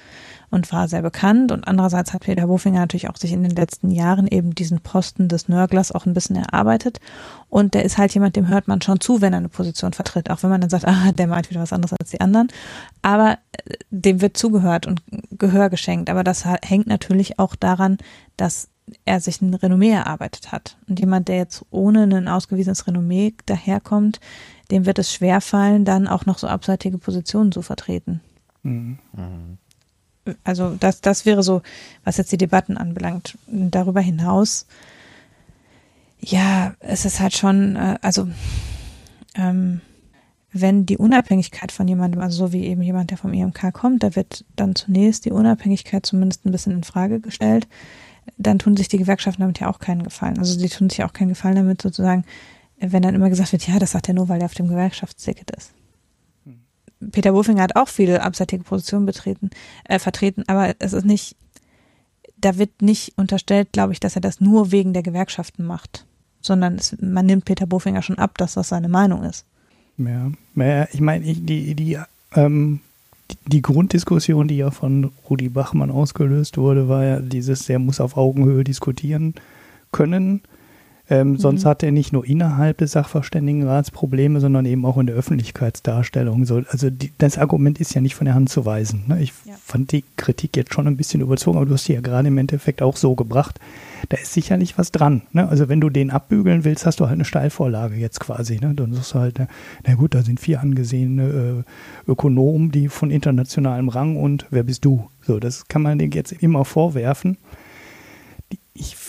und 0.49 0.71
war 0.71 0.87
sehr 0.87 1.01
bekannt. 1.01 1.51
Und 1.51 1.67
andererseits 1.67 2.13
hat 2.13 2.23
Peter 2.23 2.47
Bofinger 2.47 2.79
natürlich 2.79 3.09
auch 3.09 3.17
sich 3.17 3.31
in 3.31 3.43
den 3.43 3.55
letzten 3.55 3.91
Jahren 3.91 4.27
eben 4.27 4.55
diesen 4.55 4.79
Posten 4.79 5.27
des 5.27 5.47
Nörglers 5.47 5.91
auch 5.91 6.05
ein 6.05 6.13
bisschen 6.13 6.35
erarbeitet. 6.35 6.99
Und 7.49 7.73
der 7.73 7.85
ist 7.85 7.97
halt 7.97 8.13
jemand, 8.13 8.35
dem 8.35 8.47
hört 8.47 8.67
man 8.67 8.81
schon 8.81 8.99
zu, 8.99 9.21
wenn 9.21 9.33
er 9.33 9.39
eine 9.39 9.49
Position 9.49 9.93
vertritt. 9.93 10.29
Auch 10.29 10.43
wenn 10.43 10.49
man 10.49 10.61
dann 10.61 10.69
sagt, 10.69 10.85
ah, 10.87 11.11
der 11.11 11.27
meint 11.27 11.49
wieder 11.49 11.61
was 11.61 11.73
anderes 11.73 11.93
als 11.99 12.11
die 12.11 12.21
anderen. 12.21 12.49
Aber 13.01 13.37
äh, 13.51 13.73
dem 13.89 14.21
wird 14.21 14.37
zugehört 14.37 14.87
und 14.87 15.01
Gehör 15.31 15.69
geschenkt. 15.69 16.09
Aber 16.09 16.23
das 16.23 16.45
hängt 16.45 16.87
natürlich 16.87 17.39
auch 17.39 17.55
daran, 17.55 17.97
dass 18.37 18.69
er 19.05 19.19
sich 19.19 19.41
ein 19.41 19.53
Renommee 19.53 19.91
erarbeitet 19.91 20.51
hat. 20.51 20.77
Und 20.87 20.99
jemand, 20.99 21.27
der 21.27 21.37
jetzt 21.37 21.65
ohne 21.71 22.03
ein 22.03 22.27
ausgewiesenes 22.27 22.85
Renommee 22.87 23.33
daherkommt, 23.45 24.19
dem 24.71 24.85
wird 24.85 24.99
es 24.99 25.13
schwerfallen, 25.13 25.85
dann 25.85 26.07
auch 26.07 26.25
noch 26.25 26.37
so 26.37 26.47
abseitige 26.47 26.97
Positionen 26.97 27.51
zu 27.51 27.61
vertreten. 27.61 28.21
Mhm. 28.63 28.99
Also 30.43 30.75
das, 30.79 31.01
das 31.01 31.25
wäre 31.25 31.43
so, 31.43 31.61
was 32.03 32.17
jetzt 32.17 32.31
die 32.31 32.37
Debatten 32.37 32.77
anbelangt. 32.77 33.37
Darüber 33.47 34.01
hinaus, 34.01 34.65
ja, 36.19 36.73
es 36.79 37.05
ist 37.05 37.19
halt 37.19 37.35
schon, 37.35 37.75
äh, 37.75 37.97
also 38.01 38.27
ähm, 39.35 39.81
wenn 40.51 40.85
die 40.85 40.97
Unabhängigkeit 40.97 41.71
von 41.71 41.87
jemandem, 41.87 42.21
also 42.21 42.47
so 42.47 42.53
wie 42.53 42.65
eben 42.65 42.81
jemand, 42.81 43.11
der 43.11 43.17
vom 43.17 43.33
IMK 43.33 43.73
kommt, 43.73 44.03
da 44.03 44.15
wird 44.15 44.45
dann 44.55 44.75
zunächst 44.75 45.25
die 45.25 45.31
Unabhängigkeit 45.31 46.05
zumindest 46.05 46.45
ein 46.45 46.51
bisschen 46.51 46.73
in 46.73 46.83
Frage 46.83 47.19
gestellt 47.19 47.67
dann 48.37 48.59
tun 48.59 48.75
sich 48.75 48.87
die 48.87 48.97
Gewerkschaften 48.97 49.41
damit 49.41 49.59
ja 49.59 49.69
auch 49.69 49.79
keinen 49.79 50.03
Gefallen. 50.03 50.37
Also 50.39 50.57
sie 50.57 50.69
tun 50.69 50.89
sich 50.89 51.03
auch 51.03 51.13
keinen 51.13 51.29
Gefallen 51.29 51.55
damit 51.55 51.81
sozusagen, 51.81 52.25
wenn 52.79 53.03
dann 53.03 53.15
immer 53.15 53.29
gesagt 53.29 53.51
wird, 53.51 53.67
ja, 53.67 53.79
das 53.79 53.91
sagt 53.91 54.07
er 54.07 54.13
nur, 54.13 54.29
weil 54.29 54.41
er 54.41 54.45
auf 54.45 54.53
dem 54.53 54.67
Gewerkschaftsticket 54.67 55.51
ist. 55.51 55.71
Peter 57.11 57.33
Wolfinger 57.33 57.63
hat 57.63 57.75
auch 57.75 57.87
viele 57.87 58.21
abseitige 58.21 58.63
Positionen 58.63 59.05
betreten, 59.05 59.49
äh, 59.85 59.99
vertreten, 59.99 60.43
aber 60.47 60.75
es 60.79 60.93
ist 60.93 61.05
nicht, 61.05 61.35
da 62.37 62.57
wird 62.57 62.81
nicht 62.81 63.13
unterstellt, 63.17 63.69
glaube 63.71 63.93
ich, 63.93 63.99
dass 63.99 64.15
er 64.15 64.21
das 64.21 64.41
nur 64.41 64.71
wegen 64.71 64.93
der 64.93 65.03
Gewerkschaften 65.03 65.65
macht, 65.65 66.05
sondern 66.41 66.75
es, 66.75 66.95
man 67.01 67.25
nimmt 67.25 67.45
Peter 67.45 67.65
Bofinger 67.65 68.01
schon 68.01 68.19
ab, 68.19 68.37
dass 68.37 68.53
das 68.53 68.69
seine 68.69 68.89
Meinung 68.89 69.23
ist. 69.23 69.45
Ja, 69.97 70.31
ich 70.91 71.01
meine, 71.01 71.25
die, 71.25 71.73
die 71.73 71.97
ähm, 72.35 72.81
die 73.47 73.61
Grunddiskussion, 73.61 74.47
die 74.47 74.57
ja 74.57 74.71
von 74.71 75.11
Rudi 75.29 75.49
Bachmann 75.49 75.91
ausgelöst 75.91 76.57
wurde, 76.57 76.87
war 76.87 77.03
ja 77.03 77.19
dieses, 77.19 77.65
der 77.65 77.79
muss 77.79 77.99
auf 77.99 78.17
Augenhöhe 78.17 78.63
diskutieren 78.63 79.35
können. 79.91 80.41
Ähm, 81.09 81.31
mhm. 81.31 81.37
Sonst 81.37 81.65
hat 81.65 81.83
er 81.83 81.91
nicht 81.91 82.13
nur 82.13 82.25
innerhalb 82.25 82.79
des 82.79 82.93
Sachverständigenrats 82.93 83.91
Probleme, 83.91 84.39
sondern 84.39 84.65
eben 84.65 84.85
auch 84.85 84.97
in 84.97 85.05
der 85.05 85.15
Öffentlichkeitsdarstellung. 85.15 86.45
So, 86.45 86.63
also 86.69 86.89
die, 86.89 87.11
das 87.17 87.37
Argument 87.37 87.79
ist 87.79 87.93
ja 87.93 88.01
nicht 88.01 88.15
von 88.15 88.25
der 88.25 88.33
Hand 88.33 88.49
zu 88.49 88.65
weisen. 88.65 89.03
Ne? 89.07 89.21
Ich 89.21 89.31
ja. 89.45 89.53
fand 89.63 89.91
die 89.91 90.03
Kritik 90.17 90.57
jetzt 90.57 90.73
schon 90.73 90.87
ein 90.87 90.97
bisschen 90.97 91.21
überzogen, 91.21 91.57
aber 91.57 91.67
du 91.67 91.73
hast 91.73 91.87
die 91.87 91.93
ja 91.93 92.01
gerade 92.01 92.27
im 92.27 92.37
Endeffekt 92.37 92.81
auch 92.81 92.97
so 92.97 93.13
gebracht. 93.15 93.59
Da 94.09 94.17
ist 94.17 94.33
sicherlich 94.33 94.77
was 94.77 94.91
dran. 94.91 95.21
Ne? 95.31 95.47
Also 95.47 95.69
wenn 95.69 95.79
du 95.81 95.89
den 95.89 96.09
abbügeln 96.09 96.63
willst, 96.63 96.85
hast 96.85 96.99
du 96.99 97.05
halt 97.05 97.13
eine 97.13 97.25
Steilvorlage 97.25 97.95
jetzt 97.95 98.19
quasi. 98.19 98.59
Ne? 98.59 98.73
Dann 98.73 98.93
sagst 98.93 99.13
du 99.13 99.19
halt, 99.19 99.39
na 99.85 99.95
gut, 99.95 100.15
da 100.15 100.23
sind 100.23 100.39
vier 100.39 100.59
angesehene 100.59 101.63
äh, 102.07 102.11
Ökonomen, 102.11 102.71
die 102.71 102.89
von 102.89 103.11
internationalem 103.11 103.89
Rang 103.89 104.15
und 104.15 104.47
wer 104.49 104.63
bist 104.63 104.85
du? 104.85 105.09
So, 105.21 105.39
das 105.39 105.67
kann 105.67 105.83
man 105.83 105.99
dir 105.99 106.07
jetzt 106.07 106.31
immer 106.31 106.65
vorwerfen. 106.65 107.37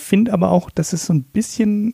Ich 0.06 0.08
finde 0.08 0.32
aber 0.32 0.52
auch, 0.52 0.70
dass 0.70 0.92
es 0.92 1.04
so 1.04 1.12
ein 1.12 1.24
bisschen, 1.24 1.92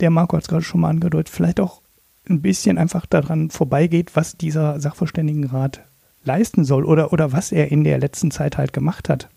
der 0.00 0.10
Marco 0.10 0.36
hat 0.36 0.42
es 0.42 0.48
gerade 0.48 0.64
schon 0.64 0.80
mal 0.80 0.90
angedeutet, 0.90 1.28
vielleicht 1.32 1.60
auch 1.60 1.80
ein 2.28 2.42
bisschen 2.42 2.76
einfach 2.76 3.06
daran 3.06 3.50
vorbeigeht, 3.50 4.16
was 4.16 4.36
dieser 4.36 4.80
Sachverständigenrat 4.80 5.80
leisten 6.24 6.64
soll 6.64 6.84
oder, 6.84 7.12
oder 7.12 7.30
was 7.30 7.52
er 7.52 7.70
in 7.70 7.84
der 7.84 7.98
letzten 7.98 8.32
Zeit 8.32 8.58
halt 8.58 8.72
gemacht 8.72 9.08
hat. 9.08 9.28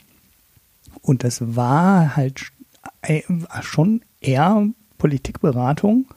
Und 1.03 1.23
das 1.23 1.55
war 1.55 2.15
halt 2.15 2.47
äh, 3.03 3.21
schon 3.61 4.01
eher 4.21 4.67
Politikberatung 4.97 6.07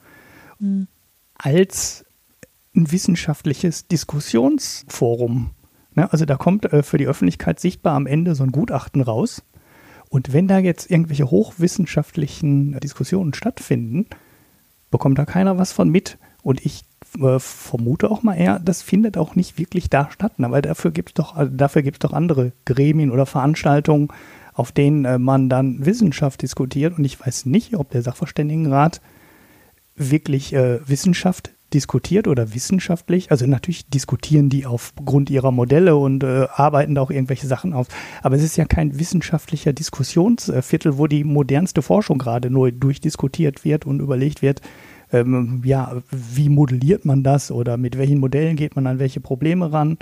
mhm. 0.59 0.89
als 1.35 2.07
ein 2.75 2.91
wissenschaftliches 2.91 3.87
Diskussionsforum. 3.87 5.51
Ne? 5.95 6.11
Also 6.11 6.25
da 6.25 6.37
kommt 6.37 6.73
äh, 6.73 6.83
für 6.83 6.97
die 6.97 7.07
Öffentlichkeit 7.07 7.61
sichtbar 7.61 7.97
am 7.97 8.07
Ende 8.07 8.35
so 8.35 8.45
ein 8.45 8.53
Gutachten 8.53 9.03
raus. 9.03 9.43
Und 10.09 10.33
wenn 10.33 10.49
da 10.49 10.59
jetzt 10.59 10.91
irgendwelche 10.91 11.31
hochwissenschaftlichen 11.31 12.79
Diskussionen 12.81 13.35
stattfinden, 13.35 14.07
bekommt 14.91 15.19
da 15.19 15.25
keiner 15.25 15.59
was 15.59 15.73
von 15.73 15.89
mit. 15.89 16.19
Und 16.43 16.65
ich 16.65 16.85
äh, 17.21 17.39
vermute 17.39 18.11
auch 18.11 18.23
mal 18.23 18.35
eher, 18.35 18.61
das 18.61 18.83
findet 18.83 19.19
auch 19.19 19.35
nicht 19.35 19.59
wirklich 19.59 19.91
da 19.91 20.11
statt, 20.11 20.35
weil 20.37 20.63
dafür 20.63 20.91
gibt 20.91 21.11
es 21.11 21.15
doch, 21.15 21.35
also 21.35 21.53
dafür 21.55 21.83
gibt's 21.83 21.99
doch 22.01 22.13
andere 22.13 22.53
Gremien 22.65 23.11
oder 23.11 23.27
Veranstaltungen, 23.27 24.09
auf 24.55 24.73
denen 24.73 25.05
äh, 25.05 25.19
man 25.19 25.49
dann 25.49 25.85
Wissenschaft 25.85 26.43
diskutiert. 26.43 26.97
Und 26.97 27.05
ich 27.05 27.21
weiß 27.21 27.47
nicht, 27.47 27.77
ob 27.77 27.91
der 27.91 28.03
Sachverständigenrat 28.03 29.01
wirklich 29.97 30.53
äh, 30.53 30.79
Wissenschaft 30.89 31.51
diskutiert 31.75 32.29
oder 32.29 32.55
wissenschaftlich. 32.55 33.31
Also 33.31 33.47
natürlich 33.47 33.89
diskutieren 33.89 34.49
die 34.49 34.67
aufgrund 34.67 35.31
ihrer 35.31 35.51
Modelle 35.51 35.97
und 35.97 36.23
äh, 36.23 36.47
arbeiten 36.53 36.95
da 36.95 37.03
auch 37.03 37.11
irgendwelche 37.11 37.47
Sachen 37.47 37.73
auf. 37.73 37.89
Aber 38.23 38.37
es 38.37 38.43
ist 38.43 38.57
ja 38.57 38.65
kein 38.65 38.99
wissenschaftlicher 38.99 39.73
Diskussionsviertel, 39.73 40.99
wo 40.99 41.07
die 41.07 41.25
modernste 41.25 41.83
Forschung 41.83 42.19
gerade 42.19 42.51
nur 42.51 42.71
durchdiskutiert 42.71 43.65
wird 43.65 43.85
und 43.85 44.01
überlegt 44.01 44.43
wird, 44.43 44.61
ähm, 45.13 45.63
ja, 45.65 46.03
wie 46.11 46.49
modelliert 46.49 47.05
man 47.05 47.23
das 47.23 47.51
oder 47.51 47.77
mit 47.77 47.99
welchen 47.99 48.19
Modellen 48.19 48.57
geht 48.57 48.77
man 48.77 48.87
an 48.87 48.99
welche 48.99 49.21
Probleme 49.21 49.73
ran, 49.73 49.99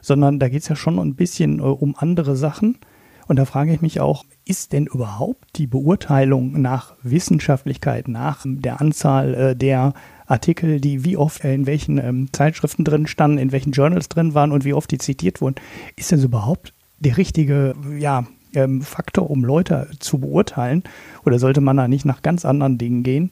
sondern 0.00 0.38
da 0.38 0.48
geht 0.48 0.62
es 0.62 0.68
ja 0.68 0.76
schon 0.76 0.98
ein 0.98 1.14
bisschen 1.14 1.58
äh, 1.60 1.62
um 1.62 1.94
andere 1.96 2.36
Sachen. 2.36 2.78
Und 3.26 3.36
da 3.36 3.44
frage 3.44 3.72
ich 3.72 3.80
mich 3.80 4.00
auch, 4.00 4.24
ist 4.44 4.72
denn 4.72 4.86
überhaupt 4.86 5.56
die 5.56 5.66
Beurteilung 5.66 6.60
nach 6.60 6.94
Wissenschaftlichkeit, 7.02 8.06
nach 8.06 8.44
der 8.46 8.80
Anzahl 8.80 9.34
äh, 9.34 9.56
der 9.56 9.94
Artikel, 10.26 10.80
die 10.80 11.04
wie 11.04 11.16
oft 11.16 11.44
äh, 11.44 11.54
in 11.54 11.66
welchen 11.66 11.98
ähm, 11.98 12.28
Zeitschriften 12.32 12.84
drin 12.84 13.06
standen, 13.06 13.38
in 13.38 13.52
welchen 13.52 13.72
Journals 13.72 14.08
drin 14.08 14.34
waren 14.34 14.52
und 14.52 14.64
wie 14.64 14.74
oft 14.74 14.90
die 14.90 14.98
zitiert 14.98 15.40
wurden, 15.40 15.56
ist 15.96 16.12
das 16.12 16.22
überhaupt 16.22 16.72
der 16.98 17.16
richtige 17.16 17.74
ja, 17.98 18.26
ähm, 18.54 18.82
Faktor, 18.82 19.30
um 19.30 19.44
Leute 19.44 19.88
zu 19.98 20.18
beurteilen? 20.18 20.82
Oder 21.24 21.38
sollte 21.38 21.60
man 21.60 21.76
da 21.76 21.88
nicht 21.88 22.04
nach 22.04 22.22
ganz 22.22 22.44
anderen 22.44 22.78
Dingen 22.78 23.02
gehen? 23.02 23.30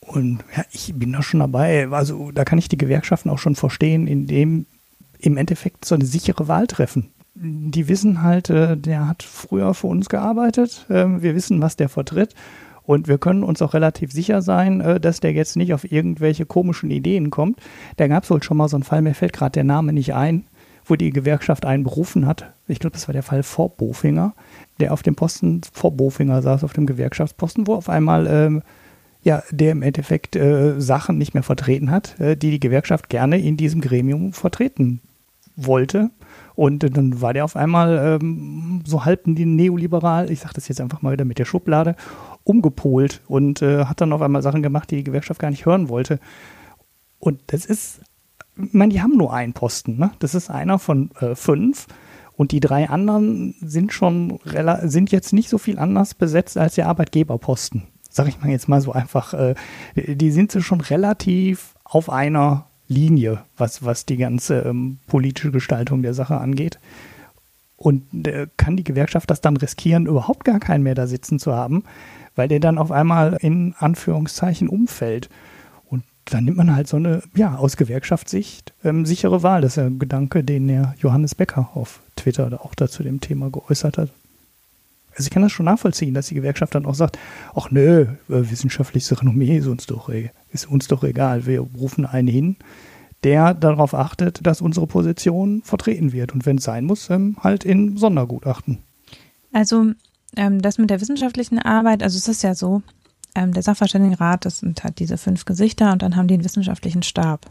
Und 0.00 0.40
ja, 0.56 0.64
ich 0.72 0.92
bin 0.94 1.12
da 1.12 1.22
schon 1.22 1.40
dabei. 1.40 1.88
Also 1.88 2.32
da 2.32 2.44
kann 2.44 2.58
ich 2.58 2.68
die 2.68 2.78
Gewerkschaften 2.78 3.30
auch 3.30 3.38
schon 3.38 3.54
verstehen, 3.54 4.06
indem 4.06 4.66
im 5.20 5.36
Endeffekt 5.36 5.84
so 5.84 5.94
eine 5.94 6.04
sichere 6.04 6.48
Wahl 6.48 6.66
treffen 6.66 7.10
die 7.40 7.88
wissen 7.88 8.22
halt, 8.22 8.50
äh, 8.50 8.76
der 8.76 9.06
hat 9.06 9.22
früher 9.22 9.74
für 9.74 9.86
uns 9.86 10.08
gearbeitet. 10.08 10.86
Ähm, 10.90 11.22
wir 11.22 11.34
wissen, 11.34 11.60
was 11.60 11.76
der 11.76 11.88
vertritt. 11.88 12.34
Und 12.88 13.06
wir 13.06 13.18
können 13.18 13.42
uns 13.42 13.60
auch 13.60 13.74
relativ 13.74 14.12
sicher 14.12 14.40
sein, 14.40 14.80
äh, 14.80 14.98
dass 14.98 15.20
der 15.20 15.34
jetzt 15.34 15.56
nicht 15.56 15.74
auf 15.74 15.92
irgendwelche 15.92 16.46
komischen 16.46 16.90
Ideen 16.90 17.28
kommt. 17.28 17.60
Da 17.98 18.08
gab 18.08 18.24
es 18.24 18.30
wohl 18.30 18.42
schon 18.42 18.56
mal 18.56 18.70
so 18.70 18.78
einen 18.78 18.82
Fall, 18.82 19.02
mir 19.02 19.12
fällt 19.12 19.34
gerade 19.34 19.52
der 19.52 19.64
Name 19.64 19.92
nicht 19.92 20.14
ein, 20.14 20.44
wo 20.86 20.96
die 20.96 21.10
Gewerkschaft 21.10 21.66
einen 21.66 21.84
berufen 21.84 22.26
hat. 22.26 22.50
Ich 22.66 22.78
glaube, 22.78 22.94
das 22.94 23.06
war 23.06 23.12
der 23.12 23.22
Fall 23.22 23.42
vor 23.42 23.68
Bofinger, 23.68 24.32
der 24.80 24.94
auf 24.94 25.02
dem 25.02 25.16
Posten 25.16 25.60
vor 25.70 25.90
Bofinger 25.90 26.40
saß, 26.40 26.64
auf 26.64 26.72
dem 26.72 26.86
Gewerkschaftsposten, 26.86 27.66
wo 27.66 27.74
auf 27.74 27.90
einmal 27.90 28.26
ähm, 28.26 28.62
ja, 29.22 29.42
der 29.50 29.72
im 29.72 29.82
Endeffekt 29.82 30.34
äh, 30.34 30.80
Sachen 30.80 31.18
nicht 31.18 31.34
mehr 31.34 31.42
vertreten 31.42 31.90
hat, 31.90 32.18
äh, 32.18 32.38
die 32.38 32.52
die 32.52 32.60
Gewerkschaft 32.60 33.10
gerne 33.10 33.38
in 33.38 33.58
diesem 33.58 33.82
Gremium 33.82 34.32
vertreten 34.32 35.02
wollte. 35.56 36.08
Und 36.54 36.82
dann 36.96 37.20
war 37.20 37.34
der 37.34 37.44
auf 37.44 37.54
einmal 37.54 38.18
ähm, 38.20 38.82
so 38.86 39.04
halb 39.04 39.26
neoliberal, 39.26 40.30
ich 40.30 40.40
sage 40.40 40.54
das 40.54 40.68
jetzt 40.68 40.80
einfach 40.80 41.02
mal 41.02 41.12
wieder 41.12 41.24
mit 41.24 41.38
der 41.38 41.44
Schublade, 41.44 41.94
umgepolt 42.48 43.20
und 43.28 43.62
äh, 43.62 43.84
hat 43.84 44.00
dann 44.00 44.12
auf 44.12 44.22
einmal 44.22 44.42
Sachen 44.42 44.62
gemacht, 44.62 44.90
die 44.90 44.96
die 44.96 45.04
Gewerkschaft 45.04 45.40
gar 45.40 45.50
nicht 45.50 45.66
hören 45.66 45.88
wollte. 45.88 46.18
Und 47.18 47.40
das 47.48 47.66
ist, 47.66 48.00
ich 48.56 48.72
meine, 48.72 48.92
die 48.92 49.02
haben 49.02 49.16
nur 49.16 49.32
einen 49.32 49.52
Posten, 49.52 49.98
ne? 49.98 50.12
Das 50.18 50.34
ist 50.34 50.50
einer 50.50 50.78
von 50.78 51.10
äh, 51.20 51.34
fünf. 51.34 51.86
Und 52.36 52.52
die 52.52 52.60
drei 52.60 52.88
anderen 52.88 53.56
sind 53.60 53.92
schon 53.92 54.38
sind 54.84 55.10
jetzt 55.10 55.32
nicht 55.32 55.48
so 55.48 55.58
viel 55.58 55.78
anders 55.78 56.14
besetzt 56.14 56.56
als 56.56 56.76
der 56.76 56.86
Arbeitgeberposten. 56.86 57.82
Sag 58.08 58.28
ich 58.28 58.40
mal 58.40 58.50
jetzt 58.50 58.68
mal 58.68 58.80
so 58.80 58.92
einfach. 58.92 59.34
Äh, 59.34 59.54
die 59.96 60.30
sind 60.30 60.52
schon 60.52 60.80
relativ 60.80 61.74
auf 61.84 62.08
einer 62.08 62.66
Linie, 62.86 63.42
was, 63.56 63.84
was 63.84 64.06
die 64.06 64.16
ganze 64.16 64.60
ähm, 64.60 64.98
politische 65.08 65.50
Gestaltung 65.50 66.02
der 66.02 66.14
Sache 66.14 66.38
angeht. 66.38 66.78
Und 67.76 68.26
äh, 68.26 68.46
kann 68.56 68.76
die 68.76 68.84
Gewerkschaft 68.84 69.30
das 69.30 69.40
dann 69.40 69.56
riskieren, 69.56 70.06
überhaupt 70.06 70.44
gar 70.44 70.58
keinen 70.58 70.82
mehr 70.82 70.94
da 70.94 71.06
sitzen 71.06 71.38
zu 71.38 71.52
haben, 71.54 71.84
weil 72.38 72.48
der 72.48 72.60
dann 72.60 72.78
auf 72.78 72.92
einmal 72.92 73.36
in 73.40 73.74
Anführungszeichen 73.78 74.68
umfällt. 74.68 75.28
Und 75.86 76.04
dann 76.26 76.44
nimmt 76.44 76.56
man 76.56 76.74
halt 76.74 76.86
so 76.86 76.96
eine, 76.96 77.22
ja, 77.34 77.56
aus 77.56 77.76
Gewerkschaftssicht 77.76 78.72
ähm, 78.84 79.04
sichere 79.04 79.42
Wahl. 79.42 79.60
Das 79.60 79.76
ist 79.76 79.82
ein 79.82 79.98
Gedanke, 79.98 80.44
den 80.44 80.68
der 80.68 80.94
Johannes 81.00 81.34
Becker 81.34 81.70
auf 81.74 82.00
Twitter 82.14 82.64
auch 82.64 82.76
dazu 82.76 83.02
dem 83.02 83.20
Thema 83.20 83.50
geäußert 83.50 83.98
hat. 83.98 84.10
Also 85.10 85.26
ich 85.26 85.30
kann 85.30 85.42
das 85.42 85.50
schon 85.50 85.66
nachvollziehen, 85.66 86.14
dass 86.14 86.28
die 86.28 86.36
Gewerkschaft 86.36 86.76
dann 86.76 86.86
auch 86.86 86.94
sagt, 86.94 87.18
ach 87.56 87.72
nö, 87.72 88.02
äh, 88.02 88.06
wissenschaftliches 88.28 89.20
Renommee 89.20 89.58
ist 89.58 89.66
uns 89.66 89.86
doch, 89.86 90.08
ist 90.52 90.70
uns 90.70 90.86
doch 90.86 91.02
egal. 91.02 91.44
Wir 91.44 91.58
rufen 91.58 92.06
einen 92.06 92.28
hin, 92.28 92.56
der 93.24 93.52
darauf 93.52 93.94
achtet, 93.94 94.46
dass 94.46 94.60
unsere 94.60 94.86
Position 94.86 95.62
vertreten 95.62 96.12
wird. 96.12 96.34
Und 96.34 96.46
wenn 96.46 96.58
es 96.58 96.64
sein 96.64 96.84
muss, 96.84 97.10
ähm, 97.10 97.36
halt 97.40 97.64
in 97.64 97.96
Sondergutachten. 97.96 98.78
Also 99.52 99.86
ähm, 100.36 100.60
das 100.60 100.78
mit 100.78 100.90
der 100.90 101.00
wissenschaftlichen 101.00 101.58
Arbeit, 101.58 102.02
also 102.02 102.16
es 102.16 102.28
ist 102.28 102.42
ja 102.42 102.54
so, 102.54 102.82
ähm, 103.34 103.52
der 103.52 103.62
Sachverständigenrat, 103.62 104.44
das 104.44 104.60
sind 104.60 104.82
halt 104.84 104.98
diese 104.98 105.18
fünf 105.18 105.44
Gesichter 105.44 105.92
und 105.92 106.02
dann 106.02 106.16
haben 106.16 106.28
die 106.28 106.34
einen 106.34 106.44
wissenschaftlichen 106.44 107.02
Stab. 107.02 107.50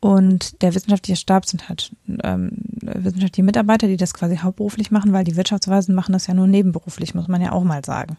Und 0.00 0.62
der 0.62 0.74
wissenschaftliche 0.74 1.16
Stab 1.16 1.44
sind 1.44 1.68
halt 1.68 1.90
ähm, 2.22 2.52
wissenschaftliche 2.82 3.42
Mitarbeiter, 3.42 3.88
die 3.88 3.96
das 3.96 4.14
quasi 4.14 4.36
hauptberuflich 4.36 4.92
machen, 4.92 5.12
weil 5.12 5.24
die 5.24 5.34
Wirtschaftsweisen 5.34 5.92
machen 5.94 6.12
das 6.12 6.28
ja 6.28 6.34
nur 6.34 6.46
nebenberuflich, 6.46 7.16
muss 7.16 7.26
man 7.26 7.42
ja 7.42 7.50
auch 7.50 7.64
mal 7.64 7.84
sagen. 7.84 8.16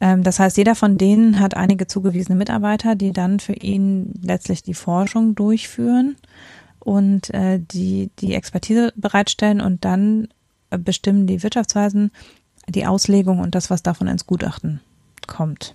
Ähm, 0.00 0.22
das 0.22 0.40
heißt, 0.40 0.56
jeder 0.56 0.74
von 0.74 0.96
denen 0.96 1.40
hat 1.40 1.56
einige 1.56 1.86
zugewiesene 1.86 2.38
Mitarbeiter, 2.38 2.94
die 2.94 3.12
dann 3.12 3.38
für 3.38 3.52
ihn 3.52 4.14
letztlich 4.22 4.62
die 4.62 4.72
Forschung 4.72 5.34
durchführen 5.34 6.16
und 6.78 7.32
äh, 7.34 7.60
die 7.60 8.10
die 8.18 8.34
Expertise 8.34 8.92
bereitstellen 8.96 9.60
und 9.60 9.84
dann 9.84 10.28
äh, 10.70 10.78
bestimmen 10.78 11.26
die 11.26 11.42
Wirtschaftsweisen 11.42 12.12
die 12.68 12.86
Auslegung 12.86 13.40
und 13.40 13.54
das, 13.54 13.70
was 13.70 13.82
davon 13.82 14.06
ins 14.06 14.26
Gutachten 14.26 14.80
kommt, 15.26 15.74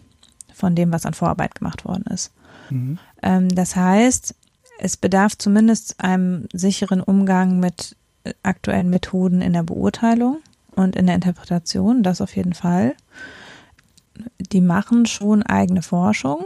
von 0.53 0.75
dem, 0.75 0.91
was 0.91 1.05
an 1.05 1.13
Vorarbeit 1.13 1.55
gemacht 1.55 1.85
worden 1.85 2.05
ist. 2.11 2.31
Mhm. 2.69 2.99
Ähm, 3.21 3.49
das 3.49 3.75
heißt, 3.75 4.35
es 4.79 4.97
bedarf 4.97 5.37
zumindest 5.37 5.99
einem 5.99 6.47
sicheren 6.53 7.01
Umgang 7.01 7.59
mit 7.59 7.95
äh, 8.23 8.33
aktuellen 8.43 8.89
Methoden 8.89 9.41
in 9.41 9.53
der 9.53 9.63
Beurteilung 9.63 10.37
und 10.75 10.95
in 10.95 11.05
der 11.05 11.15
Interpretation, 11.15 12.03
das 12.03 12.21
auf 12.21 12.35
jeden 12.35 12.53
Fall. 12.53 12.95
Die 14.51 14.61
machen 14.61 15.05
schon 15.05 15.43
eigene 15.43 15.81
Forschung. 15.81 16.45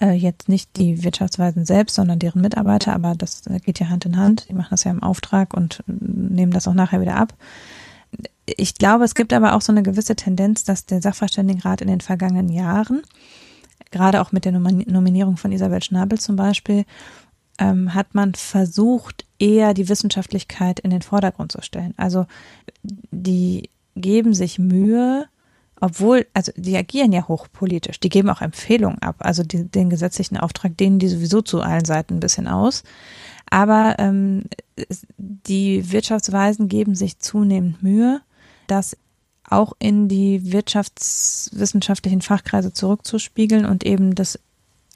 Äh, 0.00 0.12
jetzt 0.12 0.48
nicht 0.48 0.76
die 0.76 1.02
Wirtschaftsweisen 1.02 1.64
selbst, 1.64 1.94
sondern 1.94 2.18
deren 2.18 2.42
Mitarbeiter, 2.42 2.92
aber 2.94 3.14
das 3.14 3.42
geht 3.64 3.80
ja 3.80 3.88
Hand 3.88 4.04
in 4.04 4.16
Hand. 4.16 4.48
Die 4.48 4.54
machen 4.54 4.70
das 4.70 4.84
ja 4.84 4.90
im 4.90 5.02
Auftrag 5.02 5.54
und 5.54 5.82
äh, 5.88 5.92
nehmen 6.00 6.52
das 6.52 6.68
auch 6.68 6.74
nachher 6.74 7.00
wieder 7.00 7.16
ab. 7.16 7.34
Ich 8.46 8.74
glaube, 8.74 9.04
es 9.04 9.14
gibt 9.14 9.32
aber 9.32 9.54
auch 9.54 9.62
so 9.62 9.72
eine 9.72 9.82
gewisse 9.82 10.16
Tendenz, 10.16 10.64
dass 10.64 10.86
der 10.86 11.00
Sachverständigenrat 11.00 11.80
in 11.80 11.88
den 11.88 12.00
vergangenen 12.00 12.48
Jahren 12.48 13.02
gerade 13.94 14.20
auch 14.20 14.32
mit 14.32 14.44
der 14.44 14.52
Nominierung 14.52 15.36
von 15.36 15.52
Isabel 15.52 15.82
Schnabel 15.82 16.18
zum 16.18 16.34
Beispiel, 16.34 16.84
ähm, 17.58 17.94
hat 17.94 18.14
man 18.14 18.34
versucht, 18.34 19.24
eher 19.38 19.72
die 19.72 19.88
Wissenschaftlichkeit 19.88 20.80
in 20.80 20.90
den 20.90 21.02
Vordergrund 21.02 21.52
zu 21.52 21.62
stellen. 21.62 21.94
Also 21.96 22.26
die 22.82 23.70
geben 23.94 24.34
sich 24.34 24.58
Mühe, 24.58 25.26
obwohl, 25.80 26.26
also 26.34 26.50
die 26.56 26.76
agieren 26.76 27.12
ja 27.12 27.28
hochpolitisch, 27.28 28.00
die 28.00 28.08
geben 28.08 28.30
auch 28.30 28.40
Empfehlungen 28.40 29.00
ab, 29.00 29.16
also 29.20 29.44
die, 29.44 29.64
den 29.64 29.90
gesetzlichen 29.90 30.38
Auftrag 30.38 30.76
denen 30.76 30.98
die 30.98 31.08
sowieso 31.08 31.42
zu 31.42 31.60
allen 31.60 31.84
Seiten 31.84 32.14
ein 32.14 32.20
bisschen 32.20 32.48
aus. 32.48 32.82
Aber 33.54 33.94
ähm, 34.00 34.46
die 35.16 35.92
Wirtschaftsweisen 35.92 36.66
geben 36.66 36.96
sich 36.96 37.20
zunehmend 37.20 37.84
Mühe, 37.84 38.20
dass 38.66 38.96
auch 39.48 39.74
in 39.78 40.08
die 40.08 40.50
wirtschaftswissenschaftlichen 40.50 42.20
Fachkreise 42.20 42.72
zurückzuspiegeln 42.72 43.64
und 43.64 43.86
eben 43.86 44.16
das 44.16 44.40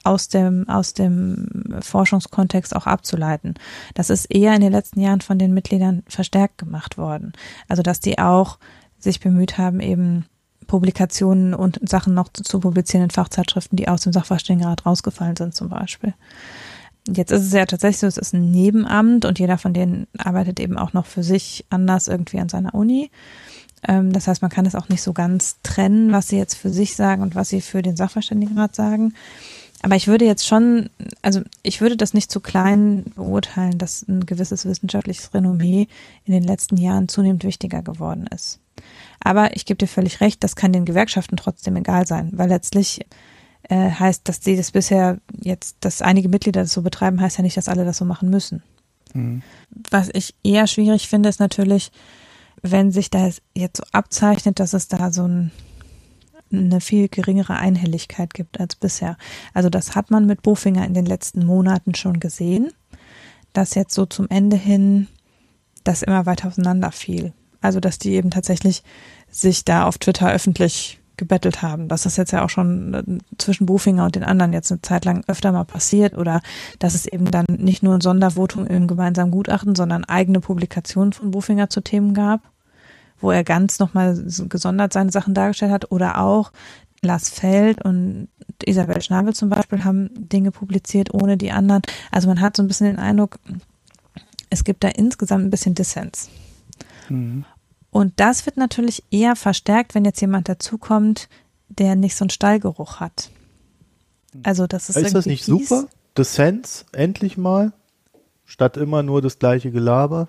aus 0.03 0.27
dem, 0.27 0.67
aus 0.67 0.93
dem 0.93 1.77
Forschungskontext 1.79 2.75
auch 2.75 2.85
abzuleiten. 2.85 3.53
Das 3.93 4.09
ist 4.09 4.25
eher 4.25 4.53
in 4.55 4.61
den 4.61 4.73
letzten 4.73 4.99
Jahren 4.99 5.21
von 5.21 5.39
den 5.39 5.53
Mitgliedern 5.53 6.03
verstärkt 6.09 6.57
gemacht 6.57 6.97
worden. 6.97 7.31
Also, 7.69 7.81
dass 7.81 8.01
die 8.01 8.19
auch 8.19 8.59
sich 8.97 9.21
bemüht 9.21 9.57
haben, 9.57 9.79
eben 9.79 10.25
Publikationen 10.67 11.53
und 11.53 11.79
Sachen 11.87 12.13
noch 12.13 12.27
zu 12.27 12.59
publizieren 12.59 13.05
in 13.05 13.09
Fachzeitschriften, 13.09 13.77
die 13.77 13.87
aus 13.87 14.01
dem 14.01 14.11
Sachverständigenrat 14.11 14.85
rausgefallen 14.85 15.37
sind, 15.37 15.55
zum 15.55 15.69
Beispiel. 15.69 16.13
Jetzt 17.07 17.31
ist 17.31 17.43
es 17.43 17.53
ja 17.53 17.65
tatsächlich 17.65 17.99
so, 17.99 18.07
es 18.07 18.17
ist 18.17 18.33
ein 18.33 18.51
Nebenamt 18.51 19.25
und 19.25 19.39
jeder 19.39 19.57
von 19.57 19.73
denen 19.73 20.07
arbeitet 20.17 20.59
eben 20.59 20.77
auch 20.77 20.93
noch 20.93 21.05
für 21.05 21.23
sich 21.23 21.65
anders 21.69 22.07
irgendwie 22.07 22.39
an 22.39 22.49
seiner 22.49 22.73
Uni. 22.73 23.09
Ähm, 23.87 24.11
das 24.11 24.27
heißt, 24.27 24.41
man 24.41 24.51
kann 24.51 24.65
es 24.65 24.75
auch 24.75 24.89
nicht 24.89 25.01
so 25.01 25.13
ganz 25.13 25.57
trennen, 25.63 26.11
was 26.11 26.27
sie 26.27 26.37
jetzt 26.37 26.55
für 26.55 26.69
sich 26.69 26.95
sagen 26.95 27.21
und 27.21 27.35
was 27.35 27.49
sie 27.49 27.61
für 27.61 27.81
den 27.81 27.95
Sachverständigenrat 27.95 28.75
sagen. 28.75 29.13
Aber 29.81 29.95
ich 29.95 30.07
würde 30.07 30.25
jetzt 30.25 30.45
schon, 30.45 30.89
also 31.21 31.41
ich 31.63 31.79
würde 31.79 31.95
das 31.95 32.13
nicht 32.13 32.29
zu 32.29 32.41
klein 32.41 33.05
beurteilen, 33.15 33.77
dass 33.77 34.05
ein 34.07 34.25
gewisses 34.25 34.65
wissenschaftliches 34.65 35.33
Renommee 35.33 35.87
in 36.25 36.33
den 36.33 36.43
letzten 36.43 36.75
Jahren 36.75 37.07
zunehmend 37.07 37.45
wichtiger 37.45 37.81
geworden 37.81 38.27
ist. 38.27 38.59
Aber 39.21 39.55
ich 39.55 39.65
gebe 39.65 39.77
dir 39.77 39.87
völlig 39.87 40.19
recht, 40.19 40.43
das 40.43 40.55
kann 40.55 40.73
den 40.73 40.85
Gewerkschaften 40.85 41.37
trotzdem 41.37 41.77
egal 41.77 42.05
sein, 42.05 42.29
weil 42.33 42.49
letztlich 42.49 43.05
äh, 43.69 43.91
heißt, 43.91 44.27
dass 44.27 44.43
sie 44.43 44.57
das 44.57 44.71
bisher 44.71 45.19
jetzt, 45.31 45.77
dass 45.79 46.01
einige 46.01 46.27
Mitglieder 46.27 46.61
das 46.61 46.73
so 46.73 46.81
betreiben, 46.81 47.21
heißt 47.21 47.37
ja 47.37 47.43
nicht, 47.43 47.55
dass 47.55 47.69
alle 47.69 47.85
das 47.85 47.97
so 47.97 48.05
machen 48.05 48.29
müssen. 48.29 48.63
Mhm. 49.13 49.41
Was 49.89 50.09
ich 50.13 50.35
eher 50.43 50.67
schwierig 50.67 51.07
finde, 51.07 51.29
ist 51.29 51.39
natürlich, 51.39 51.91
wenn 52.61 52.91
sich 52.91 53.09
da 53.09 53.29
jetzt 53.55 53.77
so 53.77 53.83
abzeichnet, 53.91 54.59
dass 54.59 54.73
es 54.73 54.87
da 54.87 55.11
so 55.11 55.27
ein, 55.27 55.51
eine 56.51 56.81
viel 56.81 57.07
geringere 57.07 57.55
Einhelligkeit 57.55 58.33
gibt 58.33 58.59
als 58.59 58.75
bisher. 58.75 59.17
Also 59.53 59.69
das 59.69 59.95
hat 59.95 60.11
man 60.11 60.25
mit 60.25 60.41
Bofinger 60.41 60.85
in 60.85 60.95
den 60.95 61.05
letzten 61.05 61.45
Monaten 61.45 61.95
schon 61.95 62.19
gesehen, 62.19 62.71
dass 63.53 63.75
jetzt 63.75 63.93
so 63.93 64.05
zum 64.05 64.27
Ende 64.29 64.57
hin 64.57 65.07
das 65.83 66.01
immer 66.01 66.25
weiter 66.25 66.47
auseinander 66.47 66.91
fiel. 66.91 67.33
Also 67.61 67.79
dass 67.79 67.99
die 67.99 68.13
eben 68.13 68.31
tatsächlich 68.31 68.83
sich 69.29 69.63
da 69.63 69.85
auf 69.85 69.97
Twitter 69.99 70.31
öffentlich 70.31 70.98
gebettelt 71.19 71.61
haben. 71.61 71.87
Das 71.87 72.07
ist 72.07 72.17
jetzt 72.17 72.31
ja 72.31 72.43
auch 72.43 72.49
schon 72.49 72.93
äh, 72.95 73.03
zwischen 73.37 73.67
Bufinger 73.67 74.05
und 74.05 74.15
den 74.15 74.23
anderen 74.23 74.53
jetzt 74.53 74.71
eine 74.71 74.81
Zeit 74.81 75.05
lang 75.05 75.23
öfter 75.27 75.51
mal 75.51 75.65
passiert 75.65 76.17
oder 76.17 76.41
dass 76.79 76.95
es 76.95 77.05
eben 77.05 77.29
dann 77.29 77.45
nicht 77.47 77.83
nur 77.83 77.93
ein 77.93 78.01
Sondervotum 78.01 78.65
im 78.65 78.87
gemeinsamen 78.87 79.29
Gutachten, 79.29 79.75
sondern 79.75 80.05
eigene 80.05 80.39
Publikationen 80.39 81.13
von 81.13 81.29
Bufinger 81.29 81.69
zu 81.69 81.81
Themen 81.81 82.15
gab, 82.15 82.41
wo 83.19 83.29
er 83.29 83.43
ganz 83.43 83.77
nochmal 83.77 84.19
gesondert 84.49 84.93
seine 84.93 85.11
Sachen 85.11 85.35
dargestellt 85.35 85.71
hat 85.71 85.91
oder 85.91 86.19
auch 86.19 86.51
Lars 87.01 87.29
Feld 87.29 87.83
und 87.85 88.29
Isabel 88.65 89.01
Schnabel 89.01 89.33
zum 89.33 89.49
Beispiel 89.49 89.83
haben 89.83 90.09
Dinge 90.15 90.51
publiziert 90.51 91.13
ohne 91.13 91.37
die 91.37 91.51
anderen. 91.51 91.81
Also 92.11 92.27
man 92.27 92.41
hat 92.41 92.57
so 92.57 92.63
ein 92.63 92.67
bisschen 92.67 92.87
den 92.87 92.99
Eindruck, 92.99 93.39
es 94.49 94.63
gibt 94.63 94.83
da 94.83 94.89
insgesamt 94.89 95.45
ein 95.45 95.49
bisschen 95.49 95.75
Dissens. 95.75 96.29
Mhm. 97.09 97.45
Und 97.91 98.13
das 98.17 98.45
wird 98.45 98.57
natürlich 98.57 99.03
eher 99.11 99.35
verstärkt, 99.35 99.95
wenn 99.95 100.05
jetzt 100.05 100.21
jemand 100.21 100.47
dazukommt, 100.47 101.27
der 101.69 101.95
nicht 101.95 102.15
so 102.15 102.23
einen 102.23 102.29
Stallgeruch 102.29 102.99
hat. 102.99 103.29
Also 104.43 104.67
das 104.67 104.89
ist 104.89 104.97
Ist 104.97 105.15
das 105.15 105.25
nicht 105.25 105.45
fies. 105.45 105.69
super? 105.69 105.87
Dissens, 106.17 106.85
endlich 106.91 107.37
mal, 107.37 107.71
statt 108.45 108.77
immer 108.77 109.03
nur 109.03 109.21
das 109.21 109.39
gleiche 109.39 109.71
Gelaber. 109.71 110.27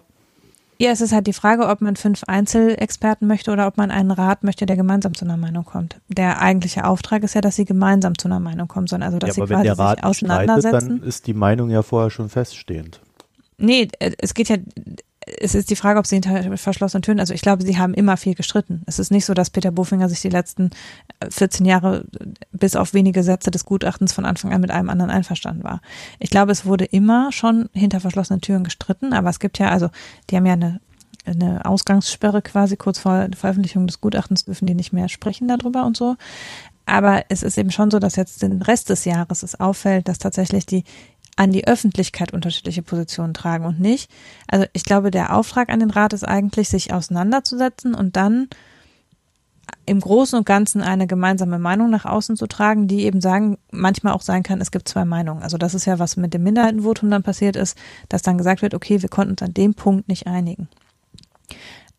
Ja, 0.79 0.91
es 0.91 1.03
ist 1.03 1.13
halt 1.13 1.27
die 1.27 1.35
Frage, 1.35 1.69
ob 1.69 1.83
man 1.83 1.97
fünf 1.97 2.25
Einzelexperten 2.27 3.29
möchte 3.29 3.51
oder 3.51 3.67
ob 3.67 3.77
man 3.77 3.91
einen 3.91 4.11
Rat 4.11 4.45
möchte, 4.45 4.65
der 4.65 4.77
gemeinsam 4.77 5.15
zu 5.15 5.27
einer 5.27 5.37
Meinung 5.37 5.67
kommt. 5.67 6.01
Der 6.09 6.41
eigentliche 6.41 6.87
Auftrag 6.87 7.23
ist 7.23 7.35
ja, 7.35 7.43
dass 7.43 7.57
sie 7.57 7.67
gemeinsam 7.67 8.17
zu 8.17 8.29
einer 8.29 8.41
Meinung 8.41 8.67
kommen 8.67 8.87
sollen. 8.87 9.03
Also 9.03 9.19
dass 9.19 9.29
ja, 9.29 9.35
sie 9.35 9.41
quasi 9.41 9.53
wenn 9.53 9.63
der 9.65 9.79
Rat 9.79 9.99
sich 9.99 10.05
auseinandersetzen. 10.05 10.71
Streitet, 10.71 11.03
dann 11.03 11.09
ist 11.09 11.27
die 11.27 11.35
Meinung 11.35 11.69
ja 11.69 11.83
vorher 11.83 12.09
schon 12.09 12.31
feststehend. 12.31 13.01
Nee, 13.59 13.89
äh, 13.99 14.13
es 14.17 14.33
geht 14.33 14.49
ja, 14.49 14.57
es 15.39 15.55
ist 15.55 15.70
die 15.70 15.76
Frage, 15.76 15.99
ob 15.99 16.07
sie 16.07 16.16
hinter 16.16 16.57
verschlossenen 16.57 17.03
Türen, 17.03 17.20
also 17.20 17.35
ich 17.35 17.43
glaube, 17.43 17.62
sie 17.64 17.78
haben 17.78 17.95
immer 17.95 18.16
viel 18.16 18.35
gestritten. 18.35 18.83
Es 18.87 18.99
ist 18.99 19.11
nicht 19.11 19.24
so, 19.24 19.35
dass 19.35 19.51
Peter 19.51 19.70
Bofinger 19.70 20.09
sich 20.09 20.20
die 20.20 20.28
letzten 20.28 20.70
14 21.28 21.64
äh, 21.64 21.68
Jahre 21.68 22.05
bis 22.53 22.76
auf 22.76 22.95
wenige 22.95 23.22
Sätze 23.22 23.51
des 23.51 23.64
Gutachtens 23.64 24.12
von 24.12 24.24
Anfang 24.24 24.53
an 24.53 24.61
mit 24.61 24.70
einem 24.70 24.91
anderen 24.91 25.11
einverstanden 25.11 25.64
war. 25.64 25.81
Ich 26.18 26.31
glaube, 26.31 26.53
es 26.53 26.64
wurde 26.64 26.85
immer 26.85 27.33
schon 27.33 27.68
hinter 27.72 28.01
verschlossenen 28.01 28.41
Türen 28.41 28.64
gestritten, 28.64 29.12
aber 29.12 29.31
es 29.31 29.41
gibt 29.41 29.59
ja, 29.59 29.70
also, 29.70 29.91
die 30.31 30.37
haben 30.37 30.47
ja 30.47 30.55
eine, 30.55 30.81
eine 31.26 31.64
Ausgangssperre 31.64 32.43
quasi 32.43 32.76
kurz 32.76 32.99
vor 32.99 33.28
der 33.28 33.39
Veröffentlichung 33.39 33.87
des 33.87 34.01
Gutachtens 34.01 34.45
dürfen 34.45 34.66
die 34.66 34.74
nicht 34.74 34.93
mehr 34.93 35.09
sprechen 35.09 35.49
darüber 35.49 35.85
und 35.85 35.97
so. 35.97 36.16
Aber 36.87 37.24
es 37.28 37.43
ist 37.43 37.57
eben 37.57 37.70
schon 37.70 37.91
so, 37.91 37.99
dass 38.01 38.16
jetzt 38.16 38.43
den 38.43 38.62
Rest 38.62 38.91
des 38.91 39.05
Jahres 39.05 39.43
es 39.43 39.61
auffällt, 39.61 40.09
dass 40.09 40.18
tatsächlich 40.18 40.66
die 40.66 40.83
an 41.41 41.53
die 41.53 41.66
Öffentlichkeit 41.66 42.34
unterschiedliche 42.34 42.82
Positionen 42.82 43.32
tragen 43.32 43.64
und 43.64 43.80
nicht. 43.80 44.11
Also 44.47 44.66
ich 44.74 44.84
glaube, 44.84 45.11
der 45.11 45.34
Auftrag 45.34 45.70
an 45.70 45.80
den 45.80 45.88
Rat 45.88 46.12
ist 46.12 46.22
eigentlich, 46.22 46.68
sich 46.68 46.93
auseinanderzusetzen 46.93 47.95
und 47.95 48.16
dann 48.16 48.51
im 49.86 50.01
Großen 50.01 50.38
und 50.38 50.45
Ganzen 50.45 50.82
eine 50.82 51.07
gemeinsame 51.07 51.59
Meinung 51.59 51.88
nach 51.88 52.05
außen 52.05 52.36
zu 52.36 52.47
tragen, 52.47 52.88
die 52.88 53.05
eben 53.05 53.22
sagen, 53.22 53.57
manchmal 53.70 54.12
auch 54.12 54.20
sein 54.20 54.43
kann, 54.43 54.61
es 54.61 54.70
gibt 54.70 54.86
zwei 54.86 55.07
Meinungen. 55.07 55.43
Also 55.43 55.57
das 55.57 55.72
ist 55.72 55.86
ja, 55.86 55.99
was 55.99 56.18
mit 56.18 56.34
dem 56.34 56.43
Minderheitenvotum 56.43 57.11
dann 57.11 57.22
passiert 57.22 57.57
ist, 57.57 57.74
dass 58.11 58.20
dann 58.20 58.36
gesagt 58.36 58.61
wird, 58.61 58.74
okay, 58.74 59.01
wir 59.01 59.09
konnten 59.09 59.30
uns 59.30 59.43
an 59.43 59.55
dem 59.55 59.72
Punkt 59.72 60.09
nicht 60.09 60.26
einigen. 60.26 60.68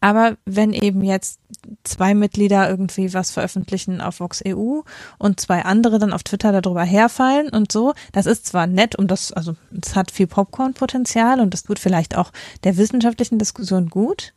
Aber 0.01 0.35
wenn 0.45 0.73
eben 0.73 1.03
jetzt 1.03 1.39
zwei 1.83 2.15
Mitglieder 2.15 2.67
irgendwie 2.67 3.13
was 3.13 3.29
veröffentlichen 3.29 4.01
auf 4.01 4.19
Vox 4.19 4.41
EU 4.45 4.81
und 5.19 5.39
zwei 5.39 5.63
andere 5.63 5.99
dann 5.99 6.11
auf 6.11 6.23
Twitter 6.23 6.59
darüber 6.59 6.83
herfallen 6.83 7.49
und 7.49 7.71
so, 7.71 7.93
das 8.11 8.25
ist 8.25 8.47
zwar 8.47 8.65
nett, 8.65 8.97
um 8.97 9.07
das, 9.07 9.31
also 9.31 9.55
es 9.79 9.95
hat 9.95 10.09
viel 10.09 10.25
Popcorn-Potenzial 10.25 11.39
und 11.39 11.53
das 11.53 11.63
tut 11.63 11.77
vielleicht 11.77 12.17
auch 12.17 12.31
der 12.63 12.77
wissenschaftlichen 12.77 13.37
Diskussion 13.37 13.89
gut. 13.89 14.33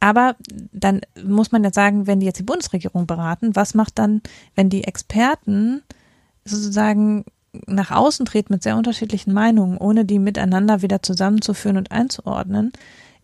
Aber 0.00 0.36
dann 0.72 1.00
muss 1.24 1.50
man 1.50 1.64
ja 1.64 1.72
sagen, 1.72 2.06
wenn 2.06 2.20
die 2.20 2.26
jetzt 2.26 2.38
die 2.38 2.44
Bundesregierung 2.44 3.06
beraten, 3.06 3.56
was 3.56 3.72
macht 3.72 3.98
dann, 3.98 4.20
wenn 4.54 4.68
die 4.68 4.84
Experten 4.84 5.82
sozusagen 6.44 7.24
nach 7.66 7.90
außen 7.90 8.26
treten 8.26 8.52
mit 8.52 8.62
sehr 8.62 8.76
unterschiedlichen 8.76 9.32
Meinungen, 9.32 9.78
ohne 9.78 10.04
die 10.04 10.18
miteinander 10.18 10.82
wieder 10.82 11.02
zusammenzuführen 11.02 11.78
und 11.78 11.90
einzuordnen? 11.90 12.72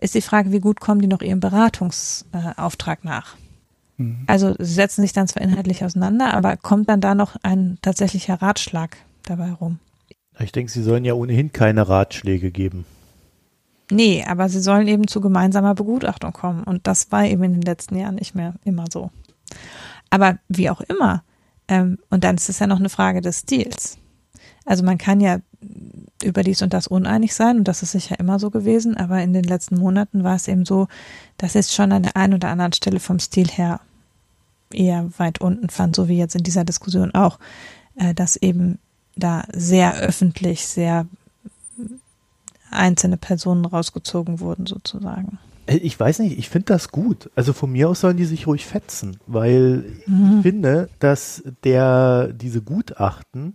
Ist 0.00 0.14
die 0.14 0.22
Frage, 0.22 0.52
wie 0.52 0.60
gut 0.60 0.80
kommen 0.80 1.00
die 1.00 1.06
noch 1.06 1.22
ihrem 1.22 1.40
Beratungsauftrag 1.40 3.04
nach? 3.04 3.36
Mhm. 3.96 4.24
Also 4.26 4.54
sie 4.58 4.74
setzen 4.74 5.02
sich 5.02 5.12
dann 5.12 5.28
zwar 5.28 5.42
inhaltlich 5.42 5.84
auseinander, 5.84 6.34
aber 6.34 6.56
kommt 6.56 6.88
dann 6.88 7.00
da 7.00 7.14
noch 7.14 7.36
ein 7.42 7.78
tatsächlicher 7.82 8.40
Ratschlag 8.40 8.96
dabei 9.24 9.52
rum? 9.52 9.78
Ich 10.38 10.52
denke, 10.52 10.72
sie 10.72 10.82
sollen 10.82 11.04
ja 11.04 11.14
ohnehin 11.14 11.52
keine 11.52 11.88
Ratschläge 11.88 12.50
geben. 12.50 12.86
Nee, 13.90 14.24
aber 14.26 14.48
sie 14.48 14.60
sollen 14.60 14.88
eben 14.88 15.08
zu 15.08 15.20
gemeinsamer 15.20 15.74
Begutachtung 15.74 16.32
kommen. 16.32 16.62
Und 16.62 16.86
das 16.86 17.10
war 17.12 17.24
eben 17.24 17.42
in 17.42 17.52
den 17.54 17.62
letzten 17.62 17.96
Jahren 17.96 18.14
nicht 18.14 18.34
mehr 18.34 18.54
immer 18.64 18.84
so. 18.90 19.10
Aber 20.08 20.38
wie 20.48 20.70
auch 20.70 20.80
immer, 20.80 21.24
ähm, 21.68 21.98
und 22.08 22.24
dann 22.24 22.36
ist 22.36 22.48
es 22.48 22.58
ja 22.58 22.66
noch 22.66 22.78
eine 22.78 22.88
Frage 22.88 23.20
des 23.20 23.40
Stils. 23.40 23.98
Also 24.64 24.84
man 24.84 24.98
kann 24.98 25.20
ja 25.20 25.38
über 26.22 26.42
dies 26.42 26.62
und 26.62 26.72
das 26.72 26.86
uneinig 26.86 27.34
sein 27.34 27.58
und 27.58 27.64
das 27.68 27.82
ist 27.82 27.92
sicher 27.92 28.18
immer 28.18 28.38
so 28.38 28.50
gewesen, 28.50 28.96
aber 28.96 29.22
in 29.22 29.32
den 29.32 29.44
letzten 29.44 29.78
Monaten 29.78 30.24
war 30.24 30.36
es 30.36 30.48
eben 30.48 30.64
so, 30.64 30.88
dass 31.38 31.54
es 31.54 31.74
schon 31.74 31.92
an 31.92 32.02
der 32.02 32.16
einen 32.16 32.34
oder 32.34 32.48
anderen 32.48 32.72
Stelle 32.72 33.00
vom 33.00 33.18
Stil 33.18 33.48
her 33.48 33.80
eher 34.72 35.10
weit 35.18 35.40
unten 35.40 35.68
fand, 35.68 35.96
so 35.96 36.08
wie 36.08 36.18
jetzt 36.18 36.36
in 36.36 36.42
dieser 36.42 36.64
Diskussion 36.64 37.14
auch, 37.14 37.38
äh, 37.96 38.14
dass 38.14 38.36
eben 38.36 38.78
da 39.16 39.44
sehr 39.52 39.94
öffentlich, 39.94 40.66
sehr 40.66 41.06
einzelne 42.70 43.16
Personen 43.16 43.64
rausgezogen 43.64 44.40
wurden 44.40 44.66
sozusagen. 44.66 45.38
Äh, 45.66 45.76
ich 45.78 45.98
weiß 45.98 46.20
nicht, 46.20 46.38
ich 46.38 46.48
finde 46.48 46.66
das 46.66 46.90
gut. 46.90 47.30
Also 47.34 47.52
von 47.52 47.72
mir 47.72 47.88
aus 47.88 48.00
sollen 48.00 48.16
die 48.16 48.24
sich 48.24 48.46
ruhig 48.46 48.66
fetzen, 48.66 49.18
weil 49.26 49.84
mhm. 50.06 50.36
ich 50.36 50.42
finde, 50.42 50.88
dass 50.98 51.42
der 51.64 52.32
diese 52.32 52.62
Gutachten 52.62 53.54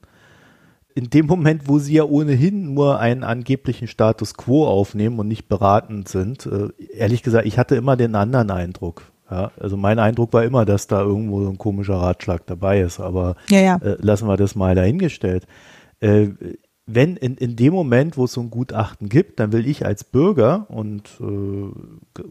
in 0.96 1.10
dem 1.10 1.26
Moment, 1.26 1.68
wo 1.68 1.78
sie 1.78 1.96
ja 1.96 2.06
ohnehin 2.06 2.74
nur 2.74 3.00
einen 3.00 3.26
angeblichen 3.26 3.88
Status 3.88 4.34
quo 4.36 4.66
aufnehmen 4.66 5.20
und 5.20 5.28
nicht 5.28 5.50
beratend 5.50 6.08
sind, 6.08 6.46
äh, 6.46 6.70
ehrlich 6.94 7.22
gesagt, 7.22 7.46
ich 7.46 7.58
hatte 7.58 7.76
immer 7.76 7.98
den 7.98 8.16
anderen 8.16 8.50
Eindruck. 8.50 9.04
Ja, 9.30 9.52
also 9.60 9.76
mein 9.76 10.00
Eindruck 10.00 10.32
war 10.32 10.46
immer, 10.46 10.66
dass 10.66 10.88
da 10.88 11.02
irgendwo 11.02 11.44
so 11.44 11.50
ein 11.50 11.58
komischer 11.58 11.96
Ratschlag 11.96 12.46
dabei 12.48 12.80
ist, 12.80 13.00
aber 13.02 13.36
ja, 13.50 13.60
ja. 13.60 13.76
Äh, 13.78 13.98
lassen 14.00 14.28
wir 14.28 14.38
das 14.38 14.56
mal 14.56 14.74
dahingestellt. 14.74 15.46
Äh, 16.00 16.30
wenn 16.86 17.18
in, 17.18 17.36
in 17.36 17.58
dem 17.58 17.74
Moment, 17.74 18.16
wo 18.16 18.26
es 18.26 18.32
so 18.32 18.42
ein 18.42 18.50
Gutachten 18.50 19.10
gibt, 19.10 19.40
dann 19.40 19.52
will 19.52 19.68
ich 19.68 19.86
als 19.86 20.06
Bürger 20.06 20.68
und 20.70 21.10
äh, 21.20 22.24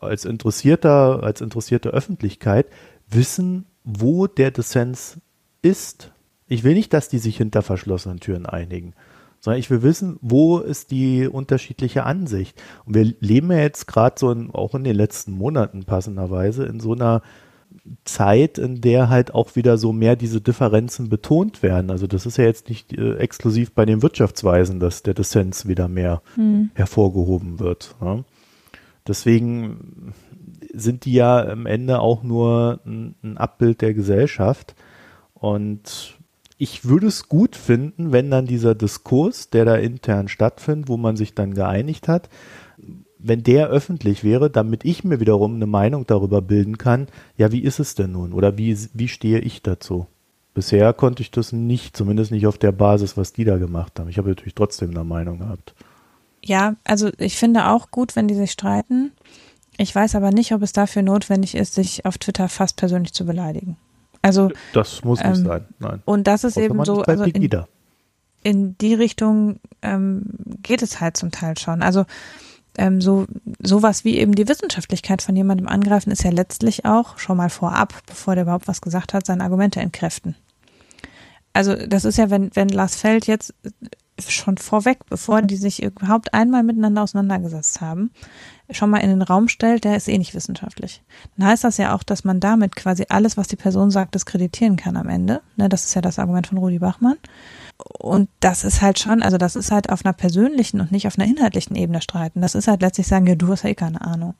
als 0.00 0.24
interessierter, 0.24 1.22
als 1.22 1.42
interessierte 1.42 1.90
Öffentlichkeit 1.90 2.68
wissen, 3.08 3.66
wo 3.84 4.26
der 4.26 4.50
Dissens 4.50 5.18
ist 5.60 6.12
ich 6.48 6.64
will 6.64 6.74
nicht, 6.74 6.92
dass 6.92 7.08
die 7.08 7.18
sich 7.18 7.36
hinter 7.36 7.62
verschlossenen 7.62 8.20
Türen 8.20 8.46
einigen, 8.46 8.94
sondern 9.40 9.60
ich 9.60 9.70
will 9.70 9.82
wissen, 9.82 10.18
wo 10.20 10.58
ist 10.58 10.90
die 10.90 11.28
unterschiedliche 11.28 12.04
Ansicht. 12.04 12.60
Und 12.84 12.94
wir 12.94 13.14
leben 13.20 13.52
ja 13.52 13.58
jetzt 13.58 13.86
gerade 13.86 14.16
so 14.18 14.30
in, 14.30 14.50
auch 14.50 14.74
in 14.74 14.84
den 14.84 14.96
letzten 14.96 15.32
Monaten 15.32 15.84
passenderweise 15.84 16.64
in 16.64 16.80
so 16.80 16.92
einer 16.92 17.22
Zeit, 18.04 18.58
in 18.58 18.80
der 18.80 19.08
halt 19.08 19.34
auch 19.34 19.54
wieder 19.54 19.78
so 19.78 19.92
mehr 19.92 20.16
diese 20.16 20.40
Differenzen 20.40 21.08
betont 21.08 21.62
werden. 21.62 21.90
Also 21.90 22.06
das 22.06 22.26
ist 22.26 22.38
ja 22.38 22.44
jetzt 22.44 22.68
nicht 22.68 22.92
äh, 22.92 23.16
exklusiv 23.16 23.72
bei 23.72 23.84
den 23.84 24.02
Wirtschaftsweisen, 24.02 24.80
dass 24.80 25.02
der 25.02 25.14
Dissens 25.14 25.68
wieder 25.68 25.88
mehr 25.88 26.22
hm. 26.34 26.70
hervorgehoben 26.74 27.60
wird. 27.60 27.94
Ne? 28.00 28.24
Deswegen 29.06 30.14
sind 30.72 31.04
die 31.04 31.12
ja 31.12 31.46
am 31.46 31.66
Ende 31.66 32.00
auch 32.00 32.22
nur 32.22 32.80
ein, 32.84 33.14
ein 33.22 33.38
Abbild 33.38 33.80
der 33.80 33.94
Gesellschaft. 33.94 34.74
Und 35.34 36.17
ich 36.58 36.84
würde 36.84 37.06
es 37.06 37.28
gut 37.28 37.56
finden, 37.56 38.12
wenn 38.12 38.30
dann 38.30 38.46
dieser 38.46 38.74
Diskurs, 38.74 39.50
der 39.50 39.64
da 39.64 39.76
intern 39.76 40.28
stattfindet, 40.28 40.88
wo 40.88 40.96
man 40.96 41.16
sich 41.16 41.34
dann 41.34 41.54
geeinigt 41.54 42.08
hat, 42.08 42.28
wenn 43.18 43.42
der 43.42 43.68
öffentlich 43.68 44.22
wäre, 44.22 44.50
damit 44.50 44.84
ich 44.84 45.02
mir 45.02 45.18
wiederum 45.20 45.54
eine 45.54 45.66
Meinung 45.66 46.06
darüber 46.06 46.42
bilden 46.42 46.78
kann, 46.78 47.08
ja, 47.36 47.50
wie 47.50 47.62
ist 47.62 47.80
es 47.80 47.94
denn 47.94 48.12
nun 48.12 48.32
oder 48.32 48.58
wie, 48.58 48.76
wie 48.92 49.08
stehe 49.08 49.40
ich 49.40 49.62
dazu? 49.62 50.06
bisher 50.58 50.92
konnte 50.92 51.22
ich 51.22 51.30
das 51.30 51.52
nicht, 51.52 51.96
zumindest 51.96 52.32
nicht 52.32 52.48
auf 52.48 52.58
der 52.58 52.72
Basis, 52.72 53.16
was 53.16 53.32
die 53.32 53.44
da 53.44 53.58
gemacht 53.58 54.00
haben. 54.00 54.08
Ich 54.08 54.18
habe 54.18 54.28
natürlich 54.28 54.56
trotzdem 54.56 54.90
eine 54.90 55.04
Meinung 55.04 55.38
gehabt. 55.38 55.72
Ja, 56.44 56.74
also 56.82 57.12
ich 57.16 57.36
finde 57.36 57.68
auch 57.68 57.92
gut, 57.92 58.16
wenn 58.16 58.26
die 58.26 58.34
sich 58.34 58.50
streiten. 58.50 59.12
Ich 59.76 59.94
weiß 59.94 60.16
aber 60.16 60.32
nicht, 60.32 60.52
ob 60.52 60.62
es 60.62 60.72
dafür 60.72 61.02
notwendig 61.02 61.54
ist, 61.54 61.74
sich 61.74 62.04
auf 62.04 62.18
Twitter 62.18 62.48
fast 62.48 62.76
persönlich 62.76 63.12
zu 63.12 63.24
beleidigen. 63.24 63.76
Also 64.22 64.50
das 64.72 65.04
muss 65.04 65.20
nicht 65.20 65.38
ähm, 65.38 65.46
sein, 65.46 65.64
nein. 65.78 66.02
Und 66.04 66.26
das 66.26 66.44
ist 66.44 66.56
Außer 66.56 66.64
eben 66.64 66.84
so, 66.84 67.02
also 67.02 67.24
in, 67.24 67.50
in, 68.42 68.78
die 68.78 68.94
Richtung 68.94 69.60
ähm, 69.82 70.22
geht 70.62 70.82
es 70.82 71.00
halt 71.00 71.16
zum 71.16 71.30
Teil 71.30 71.56
schon. 71.56 71.82
Also 71.82 72.04
ähm, 72.76 73.00
so 73.00 73.26
sowas 73.60 74.04
wie 74.04 74.18
eben 74.18 74.34
die 74.34 74.48
Wissenschaftlichkeit 74.48 75.22
von 75.22 75.36
jemandem 75.36 75.68
angreifen 75.68 76.10
ist 76.10 76.24
ja 76.24 76.30
letztlich 76.30 76.84
auch 76.84 77.18
schon 77.18 77.36
mal 77.36 77.50
vorab, 77.50 77.94
bevor 78.06 78.34
der 78.34 78.44
überhaupt 78.44 78.68
was 78.68 78.80
gesagt 78.80 79.14
hat, 79.14 79.26
seine 79.26 79.44
Argumente 79.44 79.80
entkräften. 79.80 80.36
Also 81.52 81.74
das 81.74 82.04
ist 82.04 82.18
ja, 82.18 82.30
wenn 82.30 82.54
wenn 82.54 82.68
Lars 82.68 82.96
Feld 82.96 83.26
jetzt 83.26 83.54
schon 84.26 84.58
vorweg, 84.58 84.98
bevor 85.08 85.42
die 85.42 85.56
sich 85.56 85.82
überhaupt 85.82 86.34
einmal 86.34 86.62
miteinander 86.62 87.02
auseinandergesetzt 87.02 87.80
haben, 87.80 88.10
schon 88.70 88.90
mal 88.90 88.98
in 88.98 89.10
den 89.10 89.22
Raum 89.22 89.48
stellt, 89.48 89.84
der 89.84 89.96
ist 89.96 90.08
eh 90.08 90.18
nicht 90.18 90.34
wissenschaftlich. 90.34 91.02
Dann 91.36 91.48
heißt 91.48 91.64
das 91.64 91.78
ja 91.78 91.94
auch, 91.94 92.02
dass 92.02 92.24
man 92.24 92.40
damit 92.40 92.76
quasi 92.76 93.06
alles, 93.08 93.36
was 93.36 93.48
die 93.48 93.56
Person 93.56 93.90
sagt, 93.90 94.14
diskreditieren 94.14 94.76
kann 94.76 94.96
am 94.96 95.08
Ende. 95.08 95.40
Ne, 95.56 95.68
das 95.68 95.84
ist 95.84 95.94
ja 95.94 96.02
das 96.02 96.18
Argument 96.18 96.46
von 96.46 96.58
Rudi 96.58 96.78
Bachmann. 96.78 97.16
Und 97.98 98.28
das 98.40 98.64
ist 98.64 98.82
halt 98.82 98.98
schon, 98.98 99.22
also 99.22 99.38
das 99.38 99.56
ist 99.56 99.70
halt 99.70 99.90
auf 99.90 100.04
einer 100.04 100.12
persönlichen 100.12 100.80
und 100.80 100.92
nicht 100.92 101.06
auf 101.06 101.18
einer 101.18 101.28
inhaltlichen 101.28 101.76
Ebene 101.76 102.02
streiten. 102.02 102.40
Das 102.40 102.54
ist 102.54 102.68
halt 102.68 102.82
letztlich 102.82 103.06
sagen, 103.06 103.26
ja, 103.26 103.36
du 103.36 103.48
hast 103.48 103.62
ja 103.62 103.70
eh 103.70 103.74
keine 103.74 104.00
Ahnung. 104.02 104.34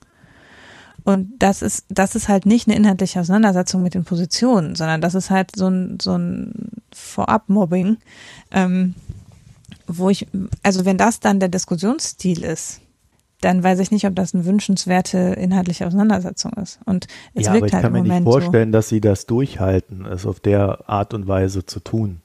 Und 1.05 1.31
das 1.39 1.63
ist, 1.63 1.87
das 1.89 2.15
ist 2.15 2.29
halt 2.29 2.45
nicht 2.45 2.69
eine 2.69 2.77
inhaltliche 2.77 3.21
Auseinandersetzung 3.21 3.83
mit 3.83 3.95
den 3.95 4.05
Positionen, 4.05 4.75
sondern 4.75 5.01
das 5.01 5.15
ist 5.15 5.31
halt 5.31 5.57
so 5.57 5.69
ein, 5.69 5.99
so 6.03 6.19
ein 6.19 6.53
Vorab-Mobbing, 6.93 7.97
ähm, 8.51 8.95
wo 9.87 10.11
ich, 10.11 10.27
also 10.63 10.85
wenn 10.85 10.99
das 10.99 11.21
dann 11.21 11.41
der 11.41 11.49
Diskussionsstil 11.49 12.43
ist, 12.45 12.83
dann 13.41 13.63
weiß 13.63 13.79
ich 13.79 13.91
nicht, 13.91 14.07
ob 14.07 14.17
das 14.17 14.35
eine 14.35 14.45
wünschenswerte 14.45 15.19
inhaltliche 15.19 15.87
Auseinandersetzung 15.87 16.53
ist. 16.55 16.81
Und 16.85 17.07
es 17.35 17.47
ja, 17.47 17.53
wirkt 17.53 17.63
aber 17.63 17.67
ich 17.67 17.73
halt 17.75 17.83
kann 17.83 17.93
mir 17.93 17.99
Moment 17.99 18.25
nicht 18.25 18.33
vorstellen, 18.33 18.71
so. 18.71 18.79
dass 18.79 18.89
sie 18.89 19.01
das 19.01 19.27
durchhalten, 19.27 20.07
es 20.07 20.27
auf 20.27 20.41
der 20.41 20.89
Art 20.89 21.15
und 21.15 21.29
Weise 21.29 21.65
zu 21.65 21.81
tun. 21.81 22.21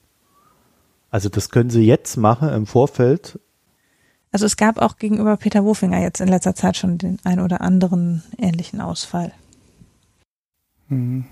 Also 1.10 1.28
das 1.28 1.50
können 1.50 1.70
sie 1.70 1.86
jetzt 1.86 2.16
machen 2.16 2.48
im 2.48 2.66
Vorfeld. 2.66 3.38
Also 4.32 4.46
es 4.46 4.56
gab 4.56 4.78
auch 4.82 4.96
gegenüber 4.96 5.36
Peter 5.36 5.64
Wofinger 5.64 6.00
jetzt 6.00 6.20
in 6.20 6.26
letzter 6.26 6.56
Zeit 6.56 6.76
schon 6.76 6.98
den 6.98 7.18
ein 7.22 7.38
oder 7.38 7.60
anderen 7.60 8.24
ähnlichen 8.36 8.80
Ausfall. 8.80 9.30
Mhm. 10.88 11.26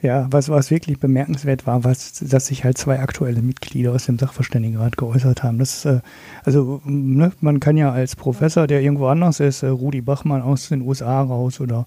Ja, 0.00 0.28
was, 0.30 0.48
was 0.48 0.70
wirklich 0.70 1.00
bemerkenswert 1.00 1.66
war, 1.66 1.82
was, 1.82 2.12
dass 2.20 2.46
sich 2.46 2.62
halt 2.62 2.78
zwei 2.78 3.00
aktuelle 3.00 3.42
Mitglieder 3.42 3.92
aus 3.92 4.06
dem 4.06 4.18
Sachverständigenrat 4.18 4.96
geäußert 4.96 5.42
haben. 5.42 5.58
Das, 5.58 5.84
äh, 5.84 6.00
also, 6.44 6.80
ne, 6.84 7.32
man 7.40 7.58
kann 7.58 7.76
ja 7.76 7.90
als 7.90 8.14
Professor, 8.14 8.68
der 8.68 8.80
irgendwo 8.80 9.08
anders 9.08 9.40
ist, 9.40 9.64
äh, 9.64 9.68
Rudi 9.68 10.00
Bachmann 10.00 10.42
aus 10.42 10.68
den 10.68 10.82
USA 10.82 11.20
raus 11.20 11.60
oder 11.60 11.86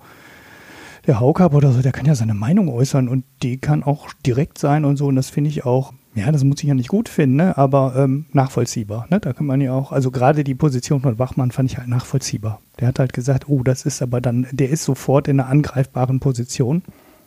der 1.07 1.19
Haukap 1.19 1.53
oder 1.53 1.71
so, 1.71 1.81
der 1.81 1.93
kann 1.93 2.05
ja 2.05 2.15
seine 2.15 2.33
Meinung 2.33 2.69
äußern 2.69 3.07
und 3.07 3.23
die 3.41 3.57
kann 3.57 3.81
auch 3.83 4.09
direkt 4.25 4.57
sein 4.57 4.85
und 4.85 4.97
so. 4.97 5.07
Und 5.07 5.15
das 5.15 5.29
finde 5.29 5.49
ich 5.49 5.65
auch, 5.65 5.93
ja, 6.13 6.31
das 6.31 6.43
muss 6.43 6.61
ich 6.61 6.67
ja 6.67 6.73
nicht 6.73 6.89
gut 6.89 7.07
finden, 7.07 7.37
ne, 7.37 7.57
aber 7.57 7.95
ähm, 7.95 8.25
nachvollziehbar. 8.33 9.07
Ne? 9.09 9.19
Da 9.19 9.31
kann 9.33 9.45
man 9.45 9.61
ja 9.61 9.73
auch, 9.73 9.91
also 9.91 10.11
gerade 10.11 10.43
die 10.43 10.55
Position 10.55 11.01
von 11.01 11.15
Bachmann 11.15 11.51
fand 11.51 11.71
ich 11.71 11.77
halt 11.77 11.87
nachvollziehbar. 11.87 12.59
Der 12.79 12.89
hat 12.89 12.99
halt 12.99 13.13
gesagt, 13.13 13.47
oh, 13.47 13.63
das 13.63 13.85
ist 13.85 14.01
aber 14.01 14.19
dann, 14.19 14.47
der 14.51 14.69
ist 14.69 14.83
sofort 14.83 15.27
in 15.27 15.39
einer 15.39 15.49
angreifbaren 15.49 16.19
Position. 16.19 16.83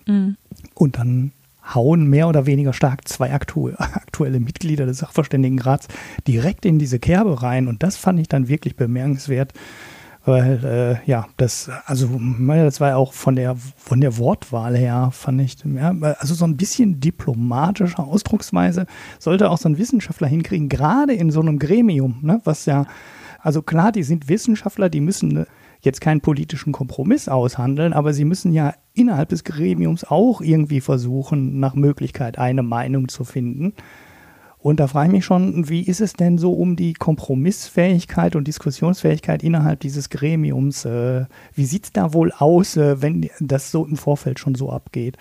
Mhm. 0.06 0.36
Und 0.74 0.98
dann 0.98 1.32
hauen 1.74 2.08
mehr 2.08 2.28
oder 2.28 2.46
weniger 2.46 2.72
stark 2.72 3.08
zwei 3.08 3.32
aktu 3.32 3.70
aktuelle 3.78 4.40
Mitglieder 4.40 4.86
des 4.86 4.98
Sachverständigenrats 4.98 5.88
direkt 6.26 6.66
in 6.66 6.78
diese 6.78 6.98
Kerbe 6.98 7.42
rein. 7.42 7.68
Und 7.68 7.82
das 7.82 7.96
fand 7.96 8.20
ich 8.20 8.28
dann 8.28 8.48
wirklich 8.48 8.76
bemerkenswert, 8.76 9.52
weil 10.26 10.64
äh, 11.04 11.10
ja, 11.10 11.26
das, 11.36 11.70
also 11.86 12.08
das 12.46 12.80
war 12.80 12.90
ja 12.90 12.96
auch 12.96 13.12
von 13.12 13.36
der 13.36 13.56
von 13.56 14.00
der 14.00 14.16
Wortwahl 14.18 14.76
her, 14.76 15.10
fand 15.12 15.40
ich, 15.40 15.56
ja, 15.64 15.94
also 16.18 16.34
so 16.34 16.46
ein 16.46 16.56
bisschen 16.56 17.00
diplomatische 17.00 17.98
Ausdrucksweise 17.98 18.86
sollte 19.18 19.50
auch 19.50 19.58
so 19.58 19.68
ein 19.68 19.78
Wissenschaftler 19.78 20.28
hinkriegen, 20.28 20.68
gerade 20.68 21.12
in 21.12 21.30
so 21.30 21.40
einem 21.40 21.58
Gremium, 21.58 22.18
ne, 22.22 22.40
was 22.44 22.64
ja, 22.66 22.86
also 23.40 23.60
klar, 23.60 23.92
die 23.92 24.02
sind 24.02 24.28
Wissenschaftler, 24.28 24.88
die 24.88 25.00
müssen 25.00 25.46
jetzt 25.84 26.00
keinen 26.00 26.20
politischen 26.20 26.72
Kompromiss 26.72 27.28
aushandeln, 27.28 27.92
aber 27.92 28.12
sie 28.12 28.24
müssen 28.24 28.52
ja 28.52 28.74
innerhalb 28.92 29.28
des 29.28 29.44
Gremiums 29.44 30.04
auch 30.04 30.40
irgendwie 30.40 30.80
versuchen, 30.80 31.60
nach 31.60 31.74
Möglichkeit 31.74 32.38
eine 32.38 32.62
Meinung 32.62 33.08
zu 33.08 33.24
finden. 33.24 33.74
Und 34.58 34.80
da 34.80 34.86
frage 34.86 35.08
ich 35.08 35.12
mich 35.12 35.24
schon, 35.26 35.68
wie 35.68 35.82
ist 35.82 36.00
es 36.00 36.14
denn 36.14 36.38
so 36.38 36.54
um 36.54 36.74
die 36.74 36.94
Kompromissfähigkeit 36.94 38.34
und 38.34 38.48
Diskussionsfähigkeit 38.48 39.42
innerhalb 39.42 39.80
dieses 39.80 40.08
Gremiums? 40.08 40.86
Äh, 40.86 41.26
wie 41.52 41.66
sieht 41.66 41.84
es 41.84 41.92
da 41.92 42.14
wohl 42.14 42.32
aus, 42.32 42.78
äh, 42.78 43.02
wenn 43.02 43.28
das 43.40 43.70
so 43.70 43.84
im 43.84 43.98
Vorfeld 43.98 44.38
schon 44.38 44.54
so 44.54 44.70
abgeht? 44.70 45.18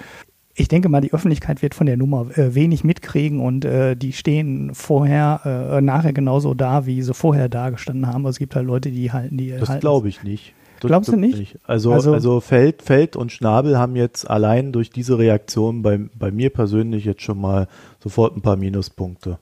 Ich 0.56 0.68
denke 0.68 0.88
mal, 0.88 1.02
die 1.02 1.14
Öffentlichkeit 1.14 1.62
wird 1.64 1.74
von 1.74 1.88
der 1.88 1.98
Nummer 1.98 2.38
äh, 2.38 2.54
wenig 2.54 2.84
mitkriegen 2.84 3.40
und 3.40 3.66
äh, 3.66 3.96
die 3.96 4.14
stehen 4.14 4.76
vorher, 4.76 5.42
äh, 5.46 5.82
nachher 5.82 6.14
genauso 6.14 6.54
da, 6.54 6.86
wie 6.86 7.02
sie 7.02 7.14
vorher 7.14 7.50
da 7.50 7.72
gestanden 7.72 8.08
haben. 8.08 8.26
Also 8.26 8.36
es 8.36 8.40
gibt 8.40 8.56
halt 8.56 8.68
Leute, 8.68 8.92
die 8.92 9.12
halten 9.12 9.38
die. 9.38 9.50
Das 9.50 9.80
glaube 9.80 10.10
ich 10.10 10.24
nicht. 10.24 10.54
Das 10.80 10.90
Glaubst 10.90 11.12
du 11.12 11.16
nicht? 11.16 11.38
nicht? 11.40 11.60
Also, 11.64 11.94
also, 11.94 12.14
also 12.14 12.40
Feld, 12.42 12.82
Feld 12.82 13.16
und 13.16 13.32
Schnabel 13.32 13.78
haben 13.80 13.96
jetzt 13.96 14.30
allein 14.30 14.74
durch 14.74 14.90
diese 14.90 15.18
Reaktion 15.18 15.82
bei, 15.82 15.98
bei 16.14 16.30
mir 16.30 16.50
persönlich 16.50 17.06
jetzt 17.06 17.22
schon 17.22 17.40
mal 17.40 17.68
sofort 18.00 18.36
ein 18.36 18.42
paar 18.42 18.58
Minuspunkte. 18.58 19.40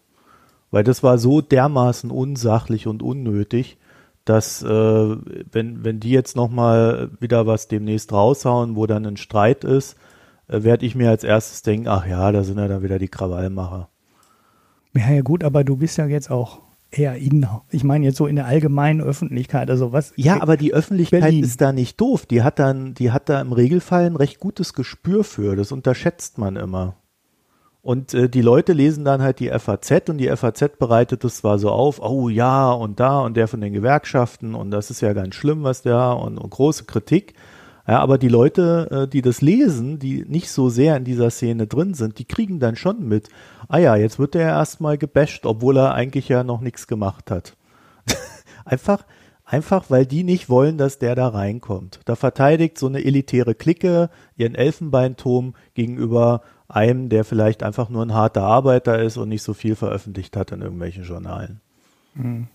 Weil 0.70 0.84
das 0.84 1.03
war 1.03 1.18
so 1.18 1.41
dermaßen 1.41 2.12
unsachlich 2.12 2.88
und 2.88 3.01
unnötig, 3.01 3.78
dass 4.24 4.62
äh, 4.62 4.68
wenn, 4.70 5.84
wenn 5.84 5.99
die 5.99 6.12
jetzt 6.12 6.36
nochmal 6.36 7.09
wieder 7.20 7.47
was 7.47 7.68
demnächst 7.68 8.14
raushauen, 8.14 8.76
wo 8.76 8.86
dann 8.86 9.05
ein 9.05 9.18
Streit 9.18 9.64
ist, 9.64 9.97
werde 10.52 10.86
ich 10.86 10.95
mir 10.95 11.10
als 11.10 11.24
erstes 11.24 11.62
denken, 11.62 11.88
ach 11.88 12.06
ja, 12.06 12.32
da 12.32 12.43
sind 12.43 12.58
ja 12.58 12.68
dann 12.68 12.84
wieder 12.84 12.99
die 12.99 13.08
Krawallmacher. 13.08 13.89
Ja, 14.93 15.10
ja 15.10 15.22
gut, 15.22 15.43
aber 15.43 15.64
du 15.64 15.78
bist 15.78 15.97
ja 15.97 16.06
jetzt 16.06 16.30
auch 16.30 16.60
eher 16.91 17.16
inner. 17.16 17.64
Ich 17.70 17.84
meine 17.84 18.06
jetzt 18.06 18.18
so 18.18 18.28
in 18.28 18.36
der 18.36 18.45
allgemeinen 18.45 19.02
Öffentlichkeit, 19.02 19.70
also 19.70 19.93
was. 19.93 20.14
Ja, 20.18 20.41
aber 20.41 20.58
die 20.58 20.74
Öffentlichkeit 20.74 21.22
Berlin. 21.22 21.43
ist 21.43 21.62
da 21.62 21.72
nicht 21.72 21.99
doof. 21.99 22.26
Die 22.26 22.43
hat 22.43 22.60
dann, 22.60 22.93
die 22.93 23.12
hat 23.12 23.30
da 23.30 23.39
im 23.39 23.54
Regelfall 23.54 24.06
ein 24.06 24.16
recht 24.16 24.39
gutes 24.39 24.74
Gespür 24.74 25.24
für. 25.24 25.56
Das 25.56 25.72
unterschätzt 25.72 26.38
man 26.38 26.58
immer. 26.58 26.95
Und 27.82 28.14
äh, 28.14 28.30
die 28.30 28.41
Leute 28.41 28.74
lesen 28.74 29.06
dann 29.06 29.22
halt 29.22 29.39
die 29.39 29.49
FAZ 29.49 30.10
und 30.10 30.20
die 30.20 30.28
FAZ 30.36 30.78
bereitet 30.78 31.24
es 31.24 31.38
zwar 31.38 31.58
so 31.58 31.72
auf, 31.72 31.99
oh 31.99 32.30
ja 32.30 32.72
und 32.72 32.99
da 32.99 33.22
und 33.22 33.36
der 33.36 33.47
von 33.47 33.62
den 33.62 33.74
Gewerkschaften 33.74 34.54
und 34.54 34.70
das 34.70 34.91
ist 34.91 35.02
ja 35.02 35.14
ganz 35.14 35.34
schlimm, 35.34 35.64
was 35.64 35.82
der 35.82 36.18
und, 36.18 36.38
und 36.38 36.49
große 36.52 36.84
Kritik. 36.84 37.34
Ja, 37.92 38.00
aber 38.00 38.18
die 38.18 38.30
Leute, 38.30 38.88
äh, 38.89 39.08
die 39.10 39.22
das 39.22 39.42
lesen, 39.42 40.00
die 40.00 40.24
nicht 40.26 40.50
so 40.50 40.70
sehr 40.70 40.96
in 40.96 41.04
dieser 41.04 41.30
Szene 41.30 41.68
drin 41.68 41.94
sind, 41.94 42.20
die 42.20 42.24
kriegen 42.24 42.58
dann 42.58 42.78
schon 42.78 43.06
mit, 43.06 43.28
ah 43.68 43.80
ja, 43.80 43.98
jetzt 43.98 44.18
wird 44.18 44.34
der 44.34 44.48
erstmal 44.48 44.98
gebasht, 44.98 45.46
obwohl 45.46 45.76
er 45.76 45.94
eigentlich 45.94 46.30
ja 46.30 46.46
noch 46.46 46.62
nichts 46.62 46.88
gemacht 46.88 47.30
hat. 47.30 47.58
einfach, 48.64 49.06
einfach, 49.44 49.89
weil 49.89 50.06
die 50.06 50.24
nicht 50.24 50.48
wollen, 50.48 50.78
dass 50.78 51.00
der 51.00 51.16
da 51.16 51.28
reinkommt. 51.28 52.00
Da 52.06 52.16
verteidigt 52.16 52.78
so 52.78 52.88
eine 52.88 53.04
elitäre 53.04 53.56
Clique 53.56 54.10
ihren 54.38 54.56
Elfenbeinturm 54.56 55.54
gegenüber 55.74 56.44
einem, 56.70 57.10
der 57.10 57.26
vielleicht 57.26 57.62
einfach 57.62 57.89
nur 57.89 58.06
ein 58.06 58.14
harter 58.14 58.44
Arbeiter 58.44 59.02
ist 59.02 59.18
und 59.18 59.28
nicht 59.28 59.44
so 59.44 59.54
viel 59.54 59.76
veröffentlicht 59.76 60.38
hat 60.38 60.54
in 60.54 60.62
irgendwelchen 60.62 61.04
Journalen. 61.04 61.60
Mhm. 62.14 62.48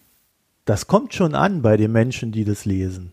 Das 0.64 0.87
kommt 0.87 1.12
schon 1.12 1.34
an 1.34 1.61
bei 1.61 1.76
den 1.76 1.93
Menschen, 1.93 2.32
die 2.32 2.47
das 2.47 2.64
lesen. 2.64 3.12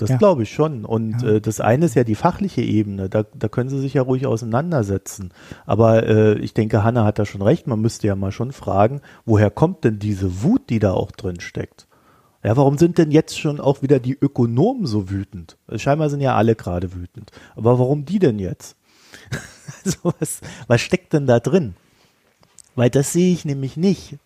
Das 0.00 0.08
ja. 0.08 0.16
glaube 0.16 0.44
ich 0.44 0.50
schon. 0.50 0.86
Und 0.86 1.20
ja. 1.20 1.28
äh, 1.28 1.40
das 1.42 1.60
eine 1.60 1.84
ist 1.84 1.94
ja 1.94 2.04
die 2.04 2.14
fachliche 2.14 2.62
Ebene. 2.62 3.10
Da, 3.10 3.24
da 3.34 3.48
können 3.48 3.68
sie 3.68 3.78
sich 3.78 3.92
ja 3.92 4.02
ruhig 4.02 4.26
auseinandersetzen. 4.26 5.30
Aber 5.66 6.06
äh, 6.06 6.38
ich 6.38 6.54
denke, 6.54 6.82
Hanna 6.82 7.04
hat 7.04 7.18
da 7.18 7.26
schon 7.26 7.42
recht. 7.42 7.66
Man 7.66 7.82
müsste 7.82 8.06
ja 8.06 8.16
mal 8.16 8.32
schon 8.32 8.52
fragen, 8.52 9.02
woher 9.26 9.50
kommt 9.50 9.84
denn 9.84 9.98
diese 9.98 10.42
Wut, 10.42 10.70
die 10.70 10.78
da 10.78 10.94
auch 10.94 11.10
drin 11.12 11.40
steckt? 11.40 11.86
Ja, 12.42 12.56
warum 12.56 12.78
sind 12.78 12.96
denn 12.96 13.10
jetzt 13.10 13.38
schon 13.38 13.60
auch 13.60 13.82
wieder 13.82 13.98
die 13.98 14.16
Ökonomen 14.18 14.86
so 14.86 15.10
wütend? 15.10 15.58
Scheinbar 15.76 16.08
sind 16.08 16.22
ja 16.22 16.34
alle 16.34 16.56
gerade 16.56 16.94
wütend. 16.94 17.30
Aber 17.54 17.78
warum 17.78 18.06
die 18.06 18.18
denn 18.18 18.38
jetzt? 18.38 18.76
also 19.84 20.14
was, 20.18 20.40
was 20.66 20.80
steckt 20.80 21.12
denn 21.12 21.26
da 21.26 21.40
drin? 21.40 21.74
Weil 22.74 22.88
das 22.88 23.12
sehe 23.12 23.34
ich 23.34 23.44
nämlich 23.44 23.76
nicht. 23.76 24.16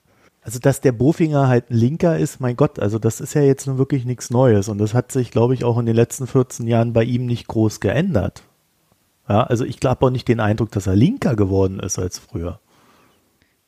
Also, 0.45 0.59
dass 0.59 0.83
der 0.83 0.93
Bofinger 0.93 1.49
halt 1.49 1.71
ein 1.71 1.77
Linker 1.77 2.19
ist, 2.19 2.39
mein 2.39 2.55
Gott, 2.55 2.79
also 2.79 2.99
das 2.99 3.21
ist 3.21 3.33
ja 3.33 3.41
jetzt 3.41 3.67
nun 3.67 3.79
wirklich 3.79 4.05
nichts 4.05 4.29
Neues. 4.29 4.69
Und 4.69 4.77
das 4.77 4.93
hat 4.93 5.11
sich, 5.11 5.31
glaube 5.31 5.55
ich, 5.55 5.65
auch 5.65 5.79
in 5.79 5.87
den 5.87 5.97
letzten 5.97 6.27
14 6.27 6.67
Jahren 6.67 6.93
bei 6.93 7.03
ihm 7.03 7.25
nicht 7.25 7.49
groß 7.49 7.81
geändert. 7.81 8.43
Ja, 9.27 9.43
also 9.45 9.65
ich 9.65 9.81
glaube 9.81 10.05
auch 10.05 10.11
nicht 10.11 10.29
den 10.29 10.41
Eindruck, 10.41 10.71
dass 10.71 10.87
er 10.87 10.97
linker 10.97 11.35
geworden 11.35 11.81
ist 11.81 11.99
als 11.99 12.19
früher. 12.19 12.61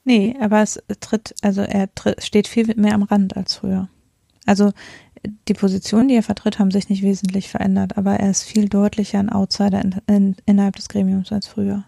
Nee, 0.04 0.36
aber 0.38 0.60
es 0.60 0.78
tritt, 1.00 1.34
also 1.40 1.62
er 1.62 1.92
tritt, 1.94 2.22
steht 2.22 2.46
viel 2.46 2.72
mehr 2.76 2.94
am 2.94 3.04
Rand 3.04 3.38
als 3.38 3.54
früher. 3.54 3.88
Also 4.44 4.72
die 5.48 5.54
Positionen, 5.54 6.08
die 6.08 6.14
er 6.14 6.22
vertritt, 6.22 6.58
haben 6.58 6.70
sich 6.70 6.90
nicht 6.90 7.02
wesentlich 7.02 7.48
verändert, 7.48 7.96
aber 7.96 8.20
er 8.20 8.30
ist 8.30 8.42
viel 8.42 8.68
deutlicher 8.68 9.18
ein 9.18 9.30
Outsider 9.30 9.80
in, 9.82 9.94
in, 10.06 10.36
innerhalb 10.44 10.76
des 10.76 10.88
Gremiums 10.90 11.32
als 11.32 11.46
früher. 11.46 11.84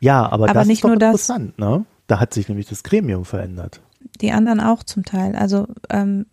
Ja, 0.00 0.24
aber, 0.24 0.44
Aber 0.44 0.54
das 0.54 0.66
nicht 0.66 0.78
ist 0.78 0.84
doch 0.84 0.88
nur 0.88 0.98
das. 0.98 1.10
interessant, 1.10 1.58
ne? 1.58 1.84
Da 2.06 2.20
hat 2.20 2.34
sich 2.34 2.48
nämlich 2.48 2.66
das 2.68 2.82
Gremium 2.82 3.24
verändert. 3.24 3.80
Die 4.20 4.32
anderen 4.32 4.60
auch 4.60 4.82
zum 4.82 5.04
Teil. 5.04 5.36
Also 5.36 5.66
ähm, 5.90 6.26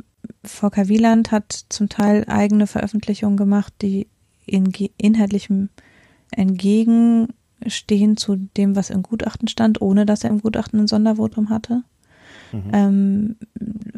Volker 0.44 0.88
Wieland 0.88 1.32
hat 1.32 1.66
zum 1.70 1.90
Teil 1.90 2.26
eigene 2.28 2.68
Veröffentlichungen 2.68 3.38
gemacht, 3.38 3.74
die 3.82 4.08
in 4.46 4.72
inhaltlichem 4.98 5.70
entgegenstehen 6.32 8.18
zu 8.18 8.36
dem, 8.36 8.76
was 8.76 8.90
im 8.90 9.04
Gutachten 9.04 9.48
stand, 9.48 9.82
ohne 9.82 10.06
dass 10.06 10.24
er 10.24 10.30
im 10.30 10.42
Gutachten 10.42 10.80
ein 10.80 10.88
Sondervotum 10.88 11.50
hatte. 11.50 11.84
Mhm. 12.52 12.72
Ähm, 12.74 13.36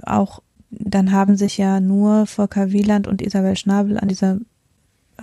auch 0.04 0.42
dann 0.70 1.12
haben 1.12 1.38
sich 1.38 1.58
ja 1.58 1.80
nur 1.80 2.26
Volker 2.26 2.72
Wieland 2.72 3.08
und 3.08 3.22
Isabel 3.22 3.56
Schnabel 3.56 3.98
an 3.98 4.08
dieser 4.08 4.40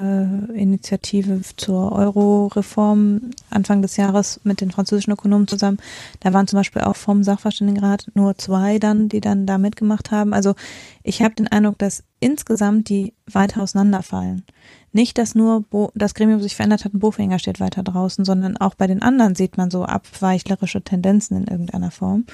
äh, 0.01 0.53
Initiative 0.59 1.41
zur 1.57 1.93
Euro-Reform 1.93 3.31
Anfang 3.51 3.83
des 3.83 3.97
Jahres 3.97 4.41
mit 4.45 4.61
den 4.61 4.71
französischen 4.71 5.13
Ökonomen 5.13 5.47
zusammen. 5.47 5.79
Da 6.21 6.33
waren 6.33 6.47
zum 6.47 6.59
Beispiel 6.59 6.83
auch 6.83 6.97
vom 6.97 7.23
Sachverständigenrat 7.23 8.07
nur 8.15 8.37
zwei 8.39 8.79
dann, 8.79 9.09
die 9.09 9.21
dann 9.21 9.47
da 9.47 9.59
mitgemacht 9.59 10.11
haben. 10.11 10.33
Also 10.33 10.55
ich 11.03 11.23
habe 11.23 11.35
den 11.35 11.49
Eindruck, 11.49 11.79
dass 11.79 12.05
insgesamt 12.21 12.89
die 12.89 13.15
weiter 13.27 13.63
auseinanderfallen. 13.63 14.45
Nicht, 14.93 15.19
dass 15.19 15.35
nur 15.35 15.63
Bo 15.63 15.91
das 15.95 16.15
Gremium 16.15 16.41
sich 16.41 16.57
verändert 16.57 16.85
hat 16.85 16.95
und 16.95 17.01
Bofinger 17.01 17.39
steht 17.39 17.61
weiter 17.61 17.83
draußen, 17.83 18.25
sondern 18.25 18.57
auch 18.57 18.75
bei 18.75 18.87
den 18.87 19.03
anderen 19.03 19.35
sieht 19.35 19.57
man 19.57 19.71
so 19.71 19.85
abweichlerische 19.85 20.83
Tendenzen 20.83 21.37
in 21.37 21.47
irgendeiner 21.47 21.91
Form. 21.91 22.25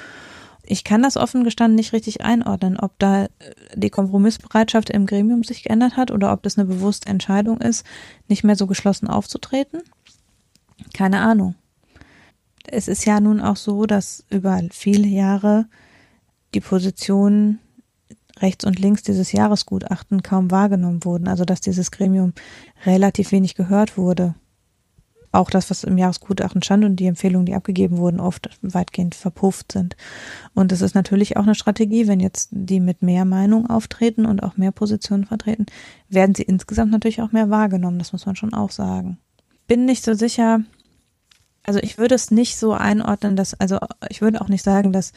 Ich 0.67 0.85
kann 0.85 1.03
das 1.03 1.17
offen 1.17 1.45
gestanden 1.45 1.77
nicht 1.77 1.93
richtig 1.93 2.23
einordnen, 2.23 2.79
ob 2.79 2.99
da 2.99 3.25
äh, 3.25 3.29
die 3.75 3.91
Kompromissbereitschaft 3.91 4.91
im 4.91 5.07
Gremium 5.07 5.45
sich 5.45 5.63
geändert 5.63 5.97
hat 5.97 6.11
oder 6.11 6.33
ob 6.33 6.43
das 6.43 6.59
eine 6.59 6.67
bewusste 6.67 7.09
Entscheidung 7.09 7.61
ist, 7.61 7.87
nicht 8.29 8.45
mehr 8.45 8.57
so 8.57 8.67
geschlossen 8.67 9.09
aufzutreten. 9.09 9.83
Keine 10.93 11.21
Ahnung. 11.21 11.55
Es 12.69 12.89
ist 12.89 13.05
ja 13.05 13.21
nun 13.21 13.41
auch 13.41 13.57
so, 13.57 13.87
dass 13.87 14.25
über 14.29 14.61
viele 14.71 15.07
Jahre 15.07 15.67
die 16.55 16.61
Positionen 16.61 17.61
rechts 18.41 18.65
und 18.65 18.79
links 18.79 19.03
dieses 19.03 19.33
Jahresgutachten 19.33 20.23
kaum 20.23 20.51
wahrgenommen 20.51 21.05
wurden, 21.05 21.29
also 21.29 21.45
dass 21.45 21.61
dieses 21.61 21.91
Gremium 21.91 22.35
relativ 22.85 23.33
wenig 23.33 23.55
gehört 23.55 23.97
wurde. 23.97 24.35
Auch 25.37 25.51
das, 25.51 25.69
was 25.69 25.85
im 25.85 25.99
Jahresgutachten 25.99 26.63
stand 26.63 26.87
und 26.87 26.97
die 26.97 27.05
Empfehlungen, 27.05 27.45
die 27.45 27.55
abgegeben 27.55 27.99
wurden, 27.99 28.21
oft 28.21 28.49
weitgehend 28.63 29.15
verpufft 29.15 29.71
sind. 29.71 29.95
Und 30.55 30.73
es 30.73 30.81
ist 30.81 30.95
natürlich 30.95 31.37
auch 31.37 31.43
eine 31.43 31.55
Strategie, 31.55 32.09
wenn 32.09 32.21
jetzt 32.21 32.49
die 32.53 32.81
mit 32.81 33.03
mehr 33.03 33.27
Meinung 33.27 33.69
auftreten 33.69 34.25
und 34.25 34.43
auch 34.43 34.57
mehr 34.57 34.73
Positionen 34.73 35.27
vertreten, 35.27 35.67
werden 36.09 36.35
sie 36.35 36.45
insgesamt 36.45 36.91
natürlich 36.91 37.21
auch 37.21 37.33
mehr 37.33 37.51
wahrgenommen, 37.51 37.99
das 37.99 38.15
muss 38.15 38.25
man 38.25 38.35
schon 38.35 38.55
auch 38.55 38.71
sagen. 38.71 39.19
Bin 39.67 39.85
nicht 39.85 40.05
so 40.05 40.15
sicher, 40.15 40.61
also 41.65 41.81
ich 41.81 41.99
würde 41.99 42.15
es 42.15 42.31
nicht 42.31 42.57
so 42.57 42.73
einordnen, 42.73 43.37
dass, 43.37 43.53
also 43.53 43.79
ich 44.09 44.23
würde 44.23 44.41
auch 44.41 44.49
nicht 44.49 44.65
sagen, 44.65 44.91
dass 44.91 45.13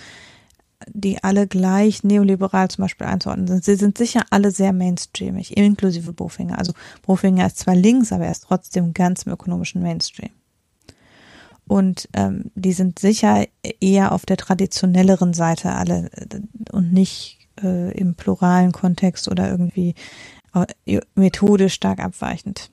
die 0.87 1.23
alle 1.23 1.47
gleich 1.47 2.03
neoliberal 2.03 2.69
zum 2.69 2.83
Beispiel 2.83 3.07
einzuordnen 3.07 3.47
sind. 3.47 3.65
Sie 3.65 3.75
sind 3.75 3.97
sicher 3.97 4.21
alle 4.29 4.51
sehr 4.51 4.73
mainstreamig, 4.73 5.57
inklusive 5.57 6.13
Bofinger. 6.13 6.57
Also 6.57 6.73
Bofinger 7.01 7.45
ist 7.45 7.59
zwar 7.59 7.75
links, 7.75 8.11
aber 8.11 8.25
er 8.25 8.31
ist 8.31 8.45
trotzdem 8.45 8.93
ganz 8.93 9.23
im 9.23 9.33
ökonomischen 9.33 9.81
Mainstream. 9.81 10.31
Und 11.67 12.09
ähm, 12.13 12.45
die 12.55 12.73
sind 12.73 12.97
sicher 12.97 13.45
eher 13.79 14.11
auf 14.11 14.25
der 14.25 14.37
traditionelleren 14.37 15.33
Seite 15.33 15.73
alle 15.73 16.09
äh, 16.13 16.39
und 16.71 16.93
nicht 16.93 17.47
äh, 17.61 17.91
im 17.91 18.15
pluralen 18.15 18.71
Kontext 18.71 19.27
oder 19.27 19.49
irgendwie 19.49 19.93
äh, 20.55 20.99
methodisch 21.13 21.75
stark 21.75 21.99
abweichend. 21.99 22.71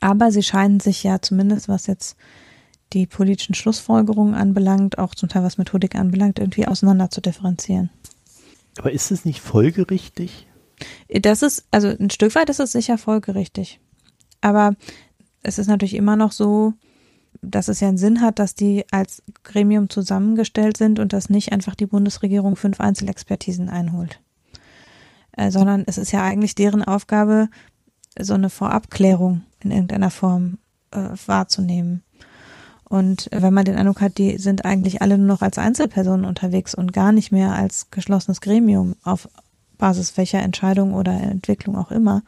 Aber 0.00 0.30
sie 0.30 0.42
scheinen 0.42 0.78
sich 0.78 1.02
ja 1.02 1.20
zumindest, 1.20 1.68
was 1.68 1.86
jetzt 1.86 2.16
die 2.92 3.06
politischen 3.06 3.54
Schlussfolgerungen 3.54 4.34
anbelangt, 4.34 4.98
auch 4.98 5.14
zum 5.14 5.28
Teil 5.28 5.42
was 5.42 5.58
Methodik 5.58 5.94
anbelangt, 5.94 6.38
irgendwie 6.38 6.66
auseinander 6.66 7.10
zu 7.10 7.20
differenzieren. 7.20 7.90
Aber 8.78 8.92
ist 8.92 9.10
es 9.10 9.24
nicht 9.24 9.40
folgerichtig? 9.40 10.46
Das 11.08 11.42
ist, 11.42 11.66
also 11.70 11.88
ein 11.88 12.10
Stück 12.10 12.34
weit 12.34 12.50
ist 12.50 12.60
es 12.60 12.72
sicher 12.72 12.98
folgerichtig. 12.98 13.80
Aber 14.40 14.76
es 15.42 15.58
ist 15.58 15.66
natürlich 15.66 15.94
immer 15.94 16.16
noch 16.16 16.32
so, 16.32 16.74
dass 17.42 17.68
es 17.68 17.80
ja 17.80 17.88
einen 17.88 17.98
Sinn 17.98 18.20
hat, 18.20 18.38
dass 18.38 18.54
die 18.54 18.84
als 18.90 19.22
Gremium 19.44 19.90
zusammengestellt 19.90 20.76
sind 20.76 20.98
und 20.98 21.12
dass 21.12 21.30
nicht 21.30 21.52
einfach 21.52 21.74
die 21.74 21.86
Bundesregierung 21.86 22.56
fünf 22.56 22.80
Einzelexpertisen 22.80 23.68
einholt. 23.68 24.20
Äh, 25.32 25.50
sondern 25.50 25.84
es 25.86 25.98
ist 25.98 26.12
ja 26.12 26.22
eigentlich 26.22 26.54
deren 26.54 26.82
Aufgabe, 26.82 27.48
so 28.20 28.34
eine 28.34 28.50
Vorabklärung 28.50 29.42
in 29.60 29.70
irgendeiner 29.70 30.10
Form 30.10 30.58
äh, 30.90 31.10
wahrzunehmen. 31.26 32.02
Und 32.88 33.28
wenn 33.32 33.52
man 33.52 33.64
den 33.64 33.76
Eindruck 33.76 34.00
hat, 34.00 34.18
die 34.18 34.38
sind 34.38 34.64
eigentlich 34.64 35.02
alle 35.02 35.18
nur 35.18 35.26
noch 35.26 35.42
als 35.42 35.58
Einzelpersonen 35.58 36.24
unterwegs 36.24 36.74
und 36.74 36.92
gar 36.92 37.12
nicht 37.12 37.32
mehr 37.32 37.52
als 37.52 37.90
geschlossenes 37.90 38.40
Gremium 38.40 38.96
auf 39.02 39.28
Basis 39.76 40.16
welcher 40.16 40.40
Entscheidung 40.40 40.94
oder 40.94 41.12
Entwicklung 41.12 41.76
auch 41.76 41.90
immer, 41.90 42.22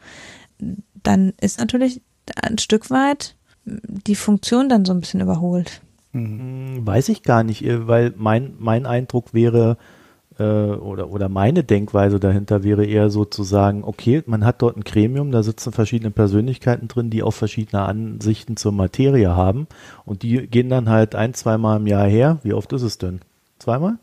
dann 1.03 1.33
ist 1.41 1.59
natürlich 1.59 2.01
ein 2.41 2.57
Stück 2.57 2.89
weit 2.89 3.35
die 3.65 4.15
Funktion 4.15 4.69
dann 4.69 4.85
so 4.85 4.93
ein 4.93 5.01
bisschen 5.01 5.21
überholt. 5.21 5.81
Hm, 6.13 6.85
Weiß 6.85 7.09
ich 7.09 7.23
gar 7.23 7.43
nicht, 7.43 7.63
äh, 7.63 7.87
weil 7.87 8.13
mein, 8.17 8.53
mein 8.59 8.85
Eindruck 8.85 9.33
wäre, 9.33 9.77
äh, 10.39 10.43
oder, 10.43 11.09
oder 11.09 11.29
meine 11.29 11.63
Denkweise 11.63 12.19
dahinter 12.19 12.63
wäre 12.63 12.85
eher 12.85 13.09
so 13.09 13.25
zu 13.25 13.43
sagen, 13.43 13.83
okay, 13.83 14.23
man 14.25 14.45
hat 14.45 14.61
dort 14.61 14.77
ein 14.77 14.83
Gremium, 14.83 15.31
da 15.31 15.43
sitzen 15.43 15.71
verschiedene 15.71 16.11
Persönlichkeiten 16.11 16.87
drin, 16.87 17.09
die 17.09 17.23
auch 17.23 17.31
verschiedene 17.31 17.83
Ansichten 17.83 18.57
zur 18.57 18.71
Materie 18.71 19.35
haben 19.35 19.67
und 20.05 20.23
die 20.23 20.47
gehen 20.47 20.69
dann 20.69 20.89
halt 20.89 21.15
ein, 21.15 21.33
zweimal 21.33 21.77
im 21.77 21.87
Jahr 21.87 22.07
her. 22.07 22.39
Wie 22.43 22.53
oft 22.53 22.71
ist 22.73 22.83
es 22.83 22.97
denn? 22.97 23.21
Zweimal? 23.59 23.97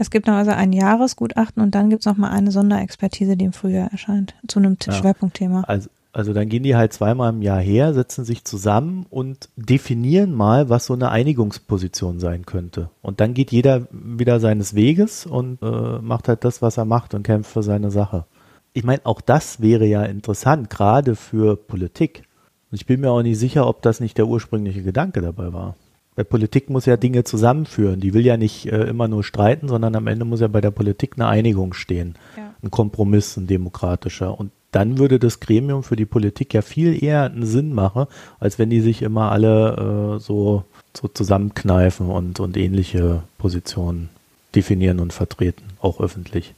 Es 0.00 0.10
gibt 0.10 0.28
noch 0.28 0.34
also 0.34 0.52
ein 0.52 0.72
Jahresgutachten 0.72 1.60
und 1.60 1.74
dann 1.74 1.90
gibt 1.90 2.02
es 2.02 2.06
noch 2.06 2.16
mal 2.16 2.30
eine 2.30 2.52
Sonderexpertise, 2.52 3.36
die 3.36 3.46
im 3.46 3.52
Frühjahr 3.52 3.90
erscheint, 3.90 4.34
zu 4.46 4.60
einem 4.60 4.76
Ja. 4.86 4.92
Schwerpunktthema. 4.92 5.64
Also, 5.66 5.90
also 6.12 6.32
dann 6.32 6.48
gehen 6.48 6.62
die 6.62 6.74
halt 6.74 6.92
zweimal 6.92 7.32
im 7.32 7.42
Jahr 7.42 7.60
her, 7.60 7.92
setzen 7.92 8.24
sich 8.24 8.44
zusammen 8.44 9.06
und 9.10 9.50
definieren 9.56 10.32
mal, 10.32 10.68
was 10.68 10.86
so 10.86 10.94
eine 10.94 11.10
Einigungsposition 11.10 12.18
sein 12.18 12.46
könnte. 12.46 12.90
Und 13.02 13.20
dann 13.20 13.34
geht 13.34 13.52
jeder 13.52 13.86
wieder 13.90 14.40
seines 14.40 14.74
Weges 14.74 15.26
und 15.26 15.62
äh, 15.62 15.98
macht 16.00 16.28
halt 16.28 16.44
das, 16.44 16.62
was 16.62 16.78
er 16.78 16.86
macht 16.86 17.14
und 17.14 17.24
kämpft 17.24 17.52
für 17.52 17.62
seine 17.62 17.90
Sache. 17.90 18.24
Ich 18.72 18.84
meine, 18.84 19.04
auch 19.04 19.20
das 19.20 19.60
wäre 19.60 19.86
ja 19.86 20.02
interessant, 20.04 20.70
gerade 20.70 21.14
für 21.14 21.56
Politik. 21.56 22.22
Und 22.70 22.76
ich 22.76 22.86
bin 22.86 23.00
mir 23.00 23.10
auch 23.10 23.22
nicht 23.22 23.38
sicher, 23.38 23.66
ob 23.66 23.82
das 23.82 24.00
nicht 24.00 24.18
der 24.18 24.28
ursprüngliche 24.28 24.82
Gedanke 24.82 25.20
dabei 25.20 25.52
war. 25.52 25.76
Weil 26.16 26.24
Politik 26.24 26.68
muss 26.68 26.86
ja 26.86 26.96
Dinge 26.96 27.24
zusammenführen. 27.24 28.00
Die 28.00 28.12
will 28.12 28.26
ja 28.26 28.36
nicht 28.36 28.66
äh, 28.66 28.84
immer 28.84 29.08
nur 29.08 29.22
streiten, 29.22 29.68
sondern 29.68 29.94
am 29.94 30.06
Ende 30.06 30.24
muss 30.24 30.40
ja 30.40 30.48
bei 30.48 30.60
der 30.60 30.72
Politik 30.72 31.12
eine 31.16 31.28
Einigung 31.28 31.74
stehen. 31.74 32.16
Ja. 32.36 32.54
Ein 32.62 32.70
Kompromiss, 32.72 33.36
ein 33.36 33.46
demokratischer. 33.46 34.36
Und 34.36 34.50
dann 34.70 34.98
würde 34.98 35.18
das 35.18 35.40
Gremium 35.40 35.82
für 35.82 35.96
die 35.96 36.06
Politik 36.06 36.52
ja 36.52 36.62
viel 36.62 37.02
eher 37.02 37.24
einen 37.24 37.46
Sinn 37.46 37.72
machen, 37.72 38.06
als 38.38 38.58
wenn 38.58 38.70
die 38.70 38.80
sich 38.80 39.02
immer 39.02 39.32
alle 39.32 40.16
äh, 40.16 40.20
so, 40.20 40.64
so 40.96 41.08
zusammenkneifen 41.08 42.08
und, 42.08 42.40
und 42.40 42.56
ähnliche 42.56 43.22
Positionen 43.38 44.10
definieren 44.54 45.00
und 45.00 45.12
vertreten, 45.12 45.64
auch 45.80 46.00
öffentlich. 46.00 46.54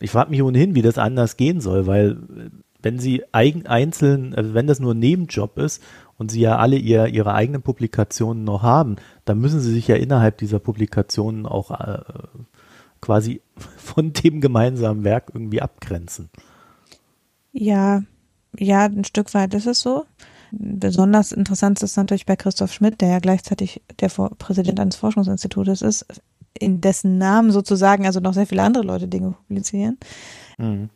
Ich 0.00 0.10
frage 0.10 0.30
mich 0.30 0.42
ohnehin, 0.42 0.74
wie 0.74 0.82
das 0.82 0.98
anders 0.98 1.36
gehen 1.36 1.60
soll, 1.60 1.86
weil 1.86 2.16
wenn 2.82 2.98
sie 2.98 3.22
eigen, 3.32 3.66
einzeln, 3.66 4.34
also 4.34 4.54
wenn 4.54 4.66
das 4.66 4.78
nur 4.78 4.94
ein 4.94 4.98
Nebenjob 4.98 5.58
ist 5.58 5.82
und 6.18 6.30
sie 6.30 6.40
ja 6.40 6.58
alle 6.58 6.76
ihr, 6.76 7.06
ihre 7.06 7.34
eigenen 7.34 7.62
Publikationen 7.62 8.44
noch 8.44 8.62
haben, 8.62 8.96
dann 9.24 9.40
müssen 9.40 9.60
sie 9.60 9.72
sich 9.72 9.88
ja 9.88 9.96
innerhalb 9.96 10.38
dieser 10.38 10.58
Publikationen 10.58 11.46
auch 11.46 11.70
äh, 11.70 12.02
quasi 13.00 13.40
von 13.76 14.12
dem 14.12 14.40
gemeinsamen 14.40 15.02
Werk 15.02 15.30
irgendwie 15.32 15.62
abgrenzen. 15.62 16.28
Ja, 17.54 18.02
ja, 18.58 18.84
ein 18.84 19.04
Stück 19.04 19.32
weit 19.32 19.54
ist 19.54 19.66
es 19.66 19.80
so. 19.80 20.04
Besonders 20.50 21.32
interessant 21.32 21.78
ist 21.78 21.90
es 21.90 21.96
natürlich 21.96 22.26
bei 22.26 22.36
Christoph 22.36 22.72
Schmidt, 22.72 23.00
der 23.00 23.08
ja 23.08 23.18
gleichzeitig 23.20 23.80
der 24.00 24.08
Präsident 24.08 24.78
eines 24.78 24.96
Forschungsinstitutes 24.96 25.82
ist, 25.82 26.04
in 26.58 26.80
dessen 26.80 27.16
Namen 27.18 27.50
sozusagen 27.50 28.06
also 28.06 28.20
noch 28.20 28.34
sehr 28.34 28.46
viele 28.46 28.62
andere 28.62 28.84
Leute 28.84 29.08
Dinge 29.08 29.34
publizieren. 29.46 29.98
Mhm. 30.58 30.90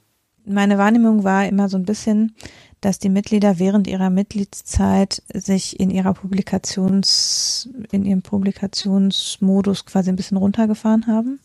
Meine 0.44 0.78
Wahrnehmung 0.78 1.24
war 1.24 1.46
immer 1.46 1.68
so 1.68 1.76
ein 1.76 1.84
bisschen, 1.84 2.34
dass 2.80 2.98
die 2.98 3.08
Mitglieder 3.08 3.58
während 3.58 3.86
ihrer 3.86 4.10
Mitgliedszeit 4.10 5.22
sich 5.32 5.78
in 5.78 5.90
ihrer 5.90 6.14
Publikations, 6.14 7.68
in 7.90 8.04
ihrem 8.04 8.22
Publikationsmodus 8.22 9.84
quasi 9.84 10.10
ein 10.10 10.16
bisschen 10.16 10.36
runtergefahren 10.36 11.06
haben 11.06 11.40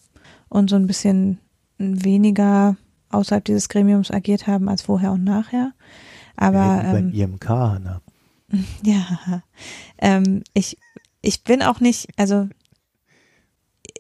und 0.50 0.70
so 0.70 0.76
ein 0.76 0.88
bisschen 0.88 1.40
weniger 1.78 2.78
außerhalb 3.14 3.44
dieses 3.44 3.70
Gremiums 3.70 4.12
agiert 4.12 4.48
haben 4.48 4.70
als 4.70 4.84
vorher 4.84 5.12
und 5.12 5.24
nachher. 5.24 5.74
Aber 6.36 6.58
ja, 6.58 6.92
beim 6.92 7.10
ähm, 7.10 7.14
IMK, 7.14 7.50
ne? 7.50 8.02
ja, 8.84 9.44
ähm, 10.00 10.44
ich, 10.54 10.78
ich 11.22 11.44
bin 11.44 11.62
auch 11.62 11.80
nicht, 11.80 12.10
also 12.18 12.48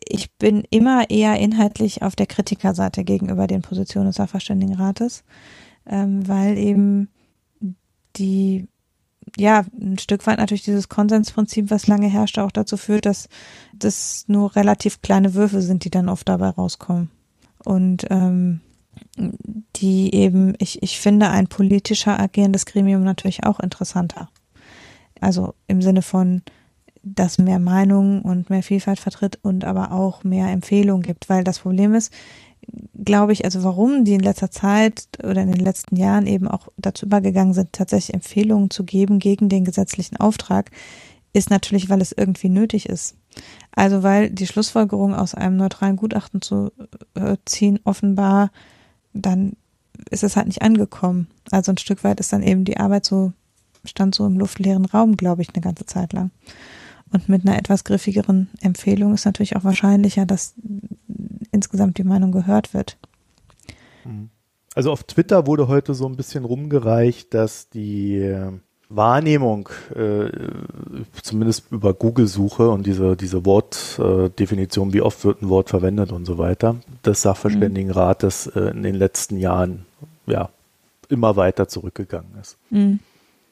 ich 0.05 0.32
bin 0.34 0.64
immer 0.70 1.09
eher 1.09 1.39
inhaltlich 1.39 2.01
auf 2.01 2.16
der 2.16 2.28
Kritikerseite 2.28 3.03
gegenüber 3.03 3.47
den 3.47 3.61
Positionen 3.61 4.07
des 4.07 4.18
Sachverständigenrates, 4.18 5.24
ähm, 5.88 6.28
weil 6.28 6.57
eben 6.57 7.09
die 8.16 8.68
ja, 9.38 9.66
ein 9.80 9.97
Stück 9.97 10.26
weit 10.28 10.38
natürlich 10.38 10.64
dieses 10.64 10.89
Konsensprinzip, 10.89 11.72
was 11.72 11.88
lange 11.88 12.07
herrscht, 12.07 12.38
auch 12.38 12.51
dazu 12.51 12.78
führt, 12.78 13.05
dass 13.05 13.30
das 13.74 14.26
nur 14.28 14.55
relativ 14.55 15.01
kleine 15.01 15.34
Würfe 15.34 15.61
sind, 15.61 15.86
die 15.86 15.89
dann 15.89 16.09
oft 16.09 16.28
dabei 16.28 16.49
rauskommen. 16.49 17.09
Und 17.64 18.05
ähm, 18.09 18.61
die 19.76 20.14
eben, 20.14 20.56
ich, 20.60 20.82
ich 20.82 21.00
finde 21.00 21.30
ein 21.30 21.48
politischer 21.48 22.20
agierendes 22.20 22.66
Gremium 22.66 23.04
natürlich 23.04 23.46
auch 23.46 23.60
interessanter. 23.60 24.30
Also 25.20 25.54
im 25.68 25.82
Sinne 25.82 26.02
von, 26.02 26.41
dass 27.04 27.38
mehr 27.38 27.60
Meinungen 27.60 28.22
und 28.22 28.50
mehr 28.50 28.64
Vielfalt 28.64 29.00
vertritt 29.00 29.39
und 29.41 29.66
aber 29.66 29.91
auch 29.91 30.24
mehr 30.24 30.48
Empfehlungen 30.48 31.04
gibt, 31.04 31.30
weil 31.30 31.44
das 31.44 31.60
Problem 31.60 31.94
ist, 31.94 32.14
glaube 33.04 33.34
ich, 33.34 33.44
also 33.44 33.64
warum 33.64 34.06
die 34.06 34.14
in 34.14 34.22
letzter 34.22 34.52
Zeit 34.52 35.08
oder 35.22 35.41
in 35.41 35.52
den 35.52 35.64
letzten 35.64 35.98
Jahren 35.98 36.28
eben 36.28 36.48
auch 36.48 36.70
dazu 36.78 37.06
übergegangen 37.06 37.54
sind, 37.54 37.74
tatsächlich 37.74 38.14
Empfehlungen 38.14 38.70
zu 38.70 38.86
geben 38.86 39.20
gegen 39.20 39.50
den 39.50 39.66
gesetzlichen 39.66 40.18
Auftrag, 40.18 40.72
ist 41.34 41.50
natürlich, 41.50 41.89
weil 41.89 42.02
es 42.02 42.14
irgendwie 42.16 42.50
nötig 42.50 42.88
ist. 42.88 43.16
Also 43.76 44.04
weil 44.04 44.30
die 44.30 44.48
Schlussfolgerung 44.48 45.16
aus 45.16 45.34
einem 45.34 45.58
neutralen 45.58 45.96
Gutachten 45.96 46.41
zu 46.41 46.72
äh, 47.16 47.38
ziehen 47.46 47.80
offenbar, 47.84 48.52
dann 49.14 49.53
ist 50.09 50.24
es 50.24 50.36
halt 50.36 50.47
nicht 50.47 50.61
angekommen. 50.61 51.28
Also 51.51 51.72
ein 51.72 51.78
Stück 51.78 52.03
weit 52.03 52.20
ist 52.20 52.34
dann 52.34 52.43
eben 52.43 52.66
die 52.66 52.78
Arbeit 52.78 53.05
so, 53.05 53.34
stand 53.86 54.16
so 54.16 54.26
im 54.26 54.38
luftleeren 54.38 54.86
Raum, 54.86 55.18
glaube 55.18 55.41
ich, 55.41 55.49
eine 55.53 55.61
ganze 55.61 55.86
Zeit 55.86 56.14
lang. 56.14 56.32
Und 57.11 57.30
mit 57.30 57.47
einer 57.47 57.57
etwas 57.57 57.84
griffigeren 57.84 58.49
Empfehlung 58.61 59.14
ist 59.14 59.26
natürlich 59.26 59.55
auch 59.55 59.64
wahrscheinlicher, 59.64 60.26
dass 60.26 60.55
insgesamt 61.51 61.97
die 61.99 62.03
Meinung 62.03 62.32
gehört 62.32 62.74
wird. 62.74 62.97
Mhm. 64.03 64.30
Also 64.76 64.91
auf 64.91 65.03
Twitter 65.03 65.45
wurde 65.45 65.68
heute 65.68 65.93
so 65.93 66.07
ein 66.07 66.16
bisschen 66.16 66.45
rumgereicht, 66.45 67.34
dass 67.34 67.70
die 67.70 68.36
Wahrnehmung, 68.96 69.70
äh, 69.96 70.30
zumindest 71.22 71.72
über 71.72 71.94
Google-Suche 71.94 72.70
und 72.70 72.86
diese, 72.86 73.16
diese 73.16 73.46
Wortdefinition, 73.46 74.89
äh, 74.89 74.94
wie 74.94 75.02
oft 75.02 75.24
wird 75.26 75.41
ein 75.41 75.50
Wort 75.50 75.70
verwendet 75.70 76.12
und 76.12 76.26
so 76.26 76.38
weiter, 76.38 76.76
des 77.06 77.22
Sachverständigenrates 77.22 78.48
äh, 78.48 78.72
in 78.72 78.84
den 78.84 78.96
letzten 78.96 79.38
Jahren 79.38 79.86
ja 80.26 80.50
immer 81.10 81.36
weiter 81.36 81.68
zurückgegangen 81.68 82.32
ist. 82.41 82.58
Mhm. 82.70 83.00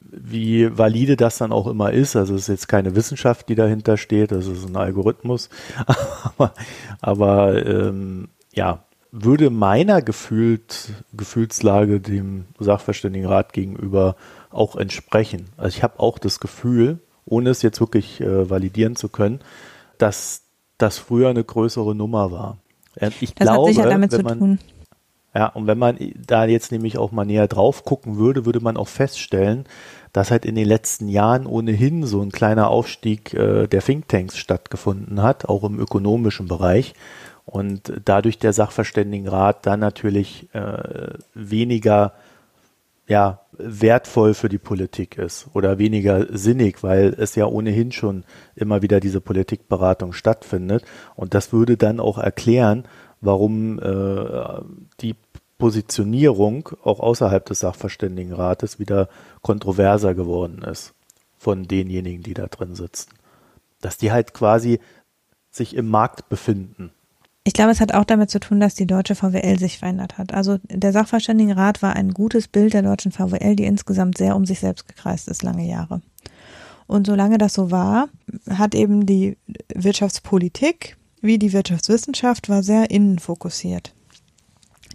Wie 0.00 0.76
valide 0.76 1.16
das 1.16 1.38
dann 1.38 1.52
auch 1.52 1.68
immer 1.68 1.92
ist, 1.92 2.16
also 2.16 2.34
es 2.34 2.42
ist 2.42 2.48
jetzt 2.48 2.68
keine 2.68 2.96
Wissenschaft, 2.96 3.48
die 3.48 3.54
dahinter 3.54 3.96
steht, 3.96 4.32
das 4.32 4.46
ist 4.46 4.68
ein 4.68 4.76
Algorithmus, 4.76 5.48
aber, 6.24 6.54
aber 7.00 7.64
ähm, 7.64 8.28
ja, 8.52 8.82
würde 9.12 9.50
meiner 9.50 10.02
gefühlt, 10.02 10.90
Gefühlslage 11.12 12.00
dem 12.00 12.46
Sachverständigenrat 12.58 13.52
gegenüber 13.52 14.16
auch 14.52 14.76
entsprechen. 14.76 15.48
Also 15.56 15.76
ich 15.76 15.82
habe 15.82 16.00
auch 16.00 16.18
das 16.18 16.40
Gefühl, 16.40 16.98
ohne 17.24 17.50
es 17.50 17.62
jetzt 17.62 17.80
wirklich 17.80 18.20
äh, 18.20 18.48
validieren 18.50 18.96
zu 18.96 19.08
können, 19.08 19.40
dass 19.98 20.42
das 20.78 20.98
früher 20.98 21.28
eine 21.28 21.44
größere 21.44 21.94
Nummer 21.94 22.32
war. 22.32 22.58
Ich 23.20 23.34
das 23.34 23.46
glaube, 23.46 23.68
hat 23.68 23.74
sicher 23.74 23.88
damit 23.88 24.12
zu 24.12 24.22
man, 24.22 24.38
tun. 24.38 24.58
Ja, 25.34 25.46
und 25.46 25.66
wenn 25.66 25.78
man 25.78 25.96
da 26.26 26.44
jetzt 26.44 26.72
nämlich 26.72 26.98
auch 26.98 27.10
mal 27.10 27.24
näher 27.24 27.48
drauf 27.48 27.84
gucken 27.84 28.16
würde, 28.18 28.44
würde 28.44 28.60
man 28.60 28.76
auch 28.76 28.88
feststellen, 28.88 29.64
dass 30.12 30.30
halt 30.30 30.44
in 30.44 30.56
den 30.56 30.68
letzten 30.68 31.08
Jahren 31.08 31.46
ohnehin 31.46 32.04
so 32.04 32.20
ein 32.20 32.32
kleiner 32.32 32.68
Aufstieg 32.68 33.32
äh, 33.32 33.66
der 33.66 33.80
Thinktanks 33.80 34.36
stattgefunden 34.36 35.22
hat, 35.22 35.46
auch 35.46 35.64
im 35.64 35.78
ökonomischen 35.78 36.48
Bereich. 36.48 36.94
Und 37.46 37.92
dadurch 38.04 38.38
der 38.38 38.52
Sachverständigenrat 38.52 39.64
dann 39.66 39.80
natürlich 39.80 40.54
äh, 40.54 41.14
weniger 41.34 42.12
ja, 43.08 43.40
wertvoll 43.58 44.34
für 44.34 44.48
die 44.48 44.58
Politik 44.58 45.18
ist 45.18 45.48
oder 45.52 45.78
weniger 45.78 46.26
sinnig, 46.36 46.82
weil 46.82 47.14
es 47.18 47.34
ja 47.34 47.46
ohnehin 47.46 47.92
schon 47.92 48.24
immer 48.54 48.82
wieder 48.82 49.00
diese 49.00 49.20
Politikberatung 49.20 50.12
stattfindet. 50.12 50.84
Und 51.16 51.34
das 51.34 51.52
würde 51.52 51.76
dann 51.76 52.00
auch 52.00 52.18
erklären, 52.18 52.84
warum 53.20 53.78
äh, 53.78 54.62
die 55.00 55.14
Positionierung 55.58 56.70
auch 56.82 56.98
außerhalb 56.98 57.44
des 57.44 57.60
Sachverständigenrates 57.60 58.78
wieder 58.78 59.08
kontroverser 59.42 60.14
geworden 60.14 60.62
ist 60.62 60.94
von 61.36 61.64
denjenigen, 61.64 62.22
die 62.22 62.34
da 62.34 62.46
drin 62.46 62.74
sitzen. 62.74 63.10
Dass 63.80 63.98
die 63.98 64.12
halt 64.12 64.34
quasi 64.34 64.80
sich 65.50 65.76
im 65.76 65.88
Markt 65.88 66.28
befinden 66.28 66.92
ich 67.44 67.54
glaube, 67.54 67.72
es 67.72 67.80
hat 67.80 67.92
auch 67.92 68.04
damit 68.04 68.30
zu 68.30 68.38
tun, 68.38 68.60
dass 68.60 68.74
die 68.74 68.86
deutsche 68.86 69.14
VWL 69.14 69.58
sich 69.58 69.78
verändert 69.78 70.16
hat. 70.16 70.32
Also 70.32 70.58
der 70.70 70.92
Sachverständigenrat 70.92 71.82
war 71.82 71.96
ein 71.96 72.12
gutes 72.12 72.46
Bild 72.46 72.72
der 72.72 72.82
deutschen 72.82 73.10
VWL, 73.10 73.56
die 73.56 73.64
insgesamt 73.64 74.16
sehr 74.18 74.36
um 74.36 74.46
sich 74.46 74.60
selbst 74.60 74.86
gekreist 74.86 75.28
ist, 75.28 75.42
lange 75.42 75.66
Jahre. 75.66 76.02
Und 76.86 77.06
solange 77.06 77.38
das 77.38 77.54
so 77.54 77.70
war, 77.70 78.08
hat 78.48 78.74
eben 78.74 79.06
die 79.06 79.36
Wirtschaftspolitik 79.74 80.96
wie 81.22 81.38
die 81.38 81.52
Wirtschaftswissenschaft 81.52 82.48
war 82.48 82.62
sehr 82.62 82.90
innenfokussiert. 82.90 83.94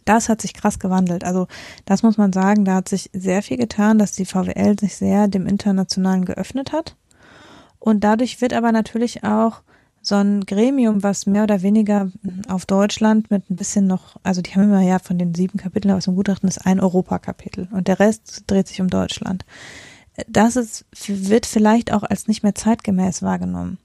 Das 0.05 0.29
hat 0.29 0.41
sich 0.41 0.53
krass 0.53 0.77
gewandelt. 0.77 1.23
Also 1.23 1.47
das 1.85 2.03
muss 2.03 2.17
man 2.17 2.31
sagen, 2.31 2.65
da 2.65 2.75
hat 2.75 2.89
sich 2.89 3.09
sehr 3.13 3.41
viel 3.41 3.57
getan, 3.57 3.97
dass 3.97 4.11
die 4.11 4.25
VWL 4.25 4.77
sich 4.79 4.95
sehr 4.95 5.27
dem 5.27 5.47
Internationalen 5.47 6.25
geöffnet 6.25 6.71
hat. 6.71 6.95
Und 7.79 8.03
dadurch 8.03 8.41
wird 8.41 8.53
aber 8.53 8.71
natürlich 8.71 9.23
auch 9.23 9.61
so 10.07 10.15
ein 10.15 10.45
Gremium, 10.45 11.03
was 11.03 11.25
mehr 11.25 11.43
oder 11.43 11.61
weniger 11.63 12.09
auf 12.47 12.65
Deutschland 12.65 13.29
mit 13.29 13.49
ein 13.49 13.57
bisschen 13.57 13.87
noch, 13.87 14.15
also 14.23 14.41
die 14.41 14.51
haben 14.51 14.63
immer 14.63 14.81
ja 14.81 14.99
von 14.99 15.19
den 15.19 15.35
sieben 15.35 15.59
Kapiteln 15.59 15.93
aus 15.93 16.05
dem 16.05 16.15
Gutachten 16.15 16.47
ist 16.47 16.65
ein 16.65 16.79
Europakapitel 16.79 17.67
und 17.71 17.89
der 17.89 17.99
Rest 17.99 18.43
dreht 18.47 18.69
sich 18.69 18.79
um 18.79 18.89
Deutschland. 18.89 19.45
Das 20.29 20.55
ist, 20.55 20.85
wird 21.07 21.45
vielleicht 21.45 21.91
auch 21.91 22.03
als 22.03 22.27
nicht 22.27 22.41
mehr 22.41 22.55
zeitgemäß 22.55 23.21
wahrgenommen. 23.21 23.79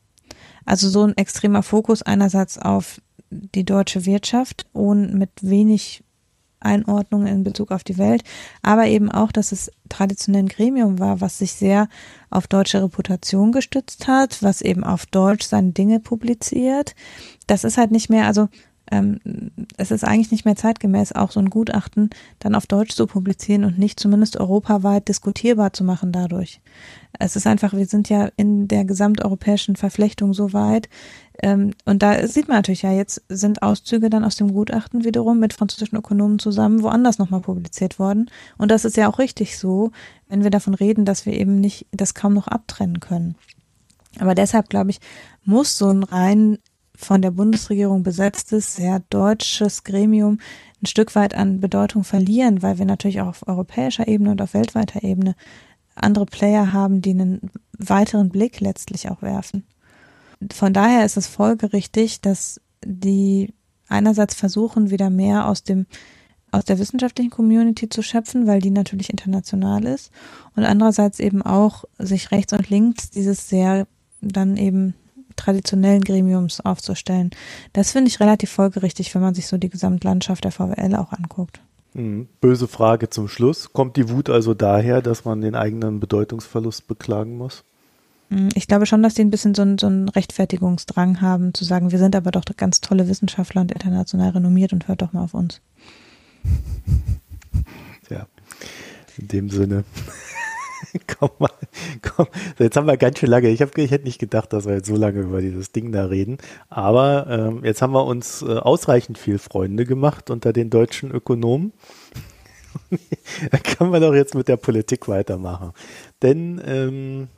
Also 0.65 0.89
so 0.89 1.03
ein 1.03 1.17
extremer 1.17 1.65
Fokus 1.65 2.03
einerseits 2.03 2.57
auf 2.57 3.03
die 3.31 3.65
deutsche 3.65 4.07
Wirtschaft 4.07 4.67
und 4.73 5.15
mit 5.15 5.31
wenig 5.41 6.05
Einordnung 6.65 7.27
in 7.27 7.45
Bezug 7.45 7.71
auf 7.71 7.85
die 7.85 7.99
Welt, 7.99 8.23
aber 8.63 8.87
eben 8.87 9.11
auch, 9.11 9.33
dass 9.33 9.53
es 9.53 9.71
traditionell 9.89 10.45
ein 10.45 10.49
Gremium 10.49 10.99
war, 10.99 11.21
was 11.21 11.39
sich 11.39 11.53
sehr 11.53 11.89
auf 12.31 12.47
deutsche 12.47 12.83
Reputation 12.83 13.53
gestützt 13.53 14.07
hat, 14.09 14.43
was 14.43 14.63
eben 14.63 14.85
auf 14.85 15.07
Deutsch 15.07 15.47
seine 15.47 15.73
Dinge 15.73 16.01
publiziert. 16.01 16.95
Das 17.47 17.65
ist 17.65 17.79
halt 17.79 17.91
nicht 17.91 18.09
mehr, 18.11 18.27
also 18.27 18.49
ähm, 18.91 19.21
es 19.79 19.91
ist 19.91 20.05
eigentlich 20.05 20.31
nicht 20.33 20.45
mehr 20.45 20.57
zeitgemäß, 20.57 21.13
auch 21.13 21.31
so 21.31 21.41
ein 21.41 21.51
Gutachten 21.51 22.11
dann 22.41 22.55
auf 22.55 22.67
Deutsch 22.67 22.95
zu 22.95 23.07
publizieren 23.07 23.65
und 23.65 23.79
nicht 23.79 23.99
zumindest 23.99 24.39
europaweit 24.39 25.09
diskutierbar 25.09 25.73
zu 25.73 25.83
machen 25.83 26.13
dadurch. 26.13 26.61
Es 27.19 27.37
ist 27.37 27.47
einfach, 27.47 27.73
wir 27.73 27.87
sind 27.87 28.09
ja 28.09 28.29
in 28.37 28.69
der 28.69 28.85
gesamteuropäischen 28.85 29.77
Verflechtung 29.77 30.35
so 30.35 30.53
weit. 30.53 30.89
Ähm, 31.41 31.73
und 31.85 32.03
da 32.03 32.27
sieht 32.27 32.49
man 32.49 32.59
natürlich 32.59 32.83
ja, 32.83 32.93
jetzt 32.93 33.23
sind 33.29 33.63
Auszüge 33.63 34.11
dann 34.11 34.25
aus 34.25 34.37
dem 34.37 34.53
Gutachten 34.53 35.05
wiederum 35.05 35.39
mit 35.39 35.53
französischen 35.53 35.97
Ökonomen 35.97 36.39
zusammen 36.39 36.83
woanders 36.83 37.19
nochmal 37.19 37.41
publiziert 37.41 37.99
worden. 37.99 38.31
Und 38.59 38.71
das 38.71 38.85
ist 38.85 38.97
ja 38.97 39.09
auch 39.09 39.19
richtig 39.19 39.59
so, 39.59 39.93
wenn 40.29 40.43
wir 40.43 40.51
davon 40.51 40.75
reden, 40.75 41.05
dass 41.05 41.27
wir 41.27 41.33
eben 41.35 41.61
nicht 41.61 41.87
das 41.93 42.15
kaum 42.15 42.35
noch 42.35 42.49
abtrennen 42.49 43.01
können. 43.01 43.37
Aber 44.19 44.35
deshalb, 44.35 44.69
glaube 44.69 44.91
ich, 44.91 45.01
muss 45.45 45.79
so 45.79 45.89
ein 45.89 46.03
rein 46.03 46.59
von 46.95 47.23
der 47.23 47.31
Bundesregierung 47.31 48.03
besetztes, 48.03 48.77
sehr 48.77 49.01
deutsches 49.11 49.85
Gremium 49.85 50.39
ein 50.83 50.87
Stück 50.87 51.15
weit 51.15 51.35
an 51.35 51.61
Bedeutung 51.61 52.05
verlieren, 52.05 52.63
weil 52.63 52.79
wir 52.79 52.85
natürlich 52.85 53.21
auch 53.21 53.29
auf 53.29 53.49
europäischer 53.49 54.09
Ebene 54.09 54.33
und 54.33 54.43
auf 54.43 54.55
weltweiter 54.55 55.03
Ebene 55.03 55.35
andere 55.95 56.27
Player 56.27 56.73
haben, 56.73 57.03
die 57.03 57.11
einen 57.11 57.51
weiteren 57.79 58.31
Blick 58.31 58.61
letztlich 58.61 59.11
auch 59.11 59.23
werfen. 59.23 59.65
Von 60.53 60.73
daher 60.73 61.05
ist 61.05 61.17
es 61.17 61.27
folgerichtig, 61.27 62.21
dass 62.21 62.61
die 62.85 63.53
einerseits 63.89 64.35
versuchen, 64.35 64.91
wieder 64.91 65.11
mehr 65.11 65.47
aus 65.47 65.63
dem 65.63 65.87
aus 66.53 66.67
der 66.67 66.79
wissenschaftlichen 66.79 67.31
Community 67.31 67.89
zu 67.89 68.03
schöpfen, 68.03 68.47
weil 68.47 68.61
die 68.61 68.71
natürlich 68.71 69.09
international 69.09 69.85
ist 69.87 70.11
und 70.55 70.65
andererseits 70.65 71.19
eben 71.19 71.41
auch 71.41 71.85
sich 71.99 72.31
rechts 72.31 72.53
und 72.53 72.69
links 72.69 73.09
dieses 73.09 73.49
sehr 73.49 73.87
dann 74.21 74.59
eben 74.59 74.95
traditionellen 75.35 76.03
Gremiums 76.03 76.61
aufzustellen. 76.61 77.31
Das 77.73 77.93
finde 77.93 78.09
ich 78.09 78.21
relativ 78.21 78.51
folgerichtig, 78.51 79.15
wenn 79.15 79.23
man 79.23 79.35
sich 79.35 79.47
so 79.47 79.57
die 79.57 79.71
Gesamtlandschaft 79.71 80.45
der 80.45 80.53
VWL 80.53 80.95
auch 80.95 81.13
anguckt. 81.13 81.63
Hm. 81.95 82.29
Böse 82.41 82.69
Frage 82.69 83.09
zum 83.09 83.29
Schluss. 83.29 83.73
Kommt 83.73 83.97
die 83.97 84.11
Wut 84.11 84.31
also 84.31 84.53
daher, 84.55 85.01
dass 85.01 85.25
man 85.25 85.41
den 85.41 85.55
eigenen 85.55 86.01
Bedeutungsverlust 86.01 86.87
beklagen 86.87 87.37
muss? 87.37 87.65
Hm, 88.33 88.49
ich 88.55 88.67
glaube 88.67 88.87
schon, 88.87 89.03
dass 89.03 89.15
die 89.15 89.23
ein 89.23 89.31
bisschen 89.31 89.55
so, 89.55 89.63
einen, 89.63 89.79
so 89.79 89.87
einen 89.87 90.09
Rechtfertigungsdrang 90.09 91.21
haben, 91.21 91.53
zu 91.53 91.65
sagen, 91.65 91.93
wir 91.93 91.99
sind 91.99 92.17
aber 92.17 92.31
doch 92.31 92.45
ganz 92.57 92.81
tolle 92.81 93.07
Wissenschaftler 93.09 93.61
und 93.61 93.73
international 93.73 94.31
renommiert 94.31 94.73
und 94.73 94.89
hört 94.89 95.03
doch 95.03 95.13
mal 95.13 95.25
auf 95.25 95.35
uns. 95.35 95.61
Ja, 98.09 98.27
in 99.19 99.29
dem 99.29 99.51
Sinne. 99.51 99.85
komm 101.19 101.31
mal, 101.39 101.51
komm. 102.01 102.27
Jetzt 102.59 102.77
haben 102.77 102.87
wir 102.87 102.97
ganz 102.97 103.19
schön 103.19 103.29
lange. 103.29 103.49
Ich, 103.49 103.61
hab, 103.61 103.77
ich 103.77 103.91
hätte 103.91 104.05
nicht 104.05 104.19
gedacht, 104.19 104.53
dass 104.53 104.65
wir 104.65 104.75
jetzt 104.75 104.89
so 104.89 104.97
lange 104.97 105.21
über 105.21 105.43
dieses 105.43 105.73
Ding 105.73 105.93
da 105.93 106.07
reden. 106.07 106.39
Aber 106.71 107.27
ähm, 107.29 107.65
jetzt 107.65 107.83
haben 107.83 107.93
wir 107.93 108.05
uns 108.05 108.43
äh, 108.43 108.57
ausreichend 108.57 109.19
viel 109.19 109.39
Freunde 109.39 109.85
gemacht 109.85 110.31
unter 110.31 110.55
den 110.55 110.71
deutschen 110.71 111.11
Ökonomen. 111.11 111.73
da 113.51 113.59
kann 113.59 113.91
man 113.91 114.01
doch 114.01 114.15
jetzt 114.15 114.35
mit 114.35 114.49
der 114.49 114.57
Politik 114.57 115.07
weitermachen. 115.07 115.73
Denn, 116.23 116.61
ähm, 116.65 117.29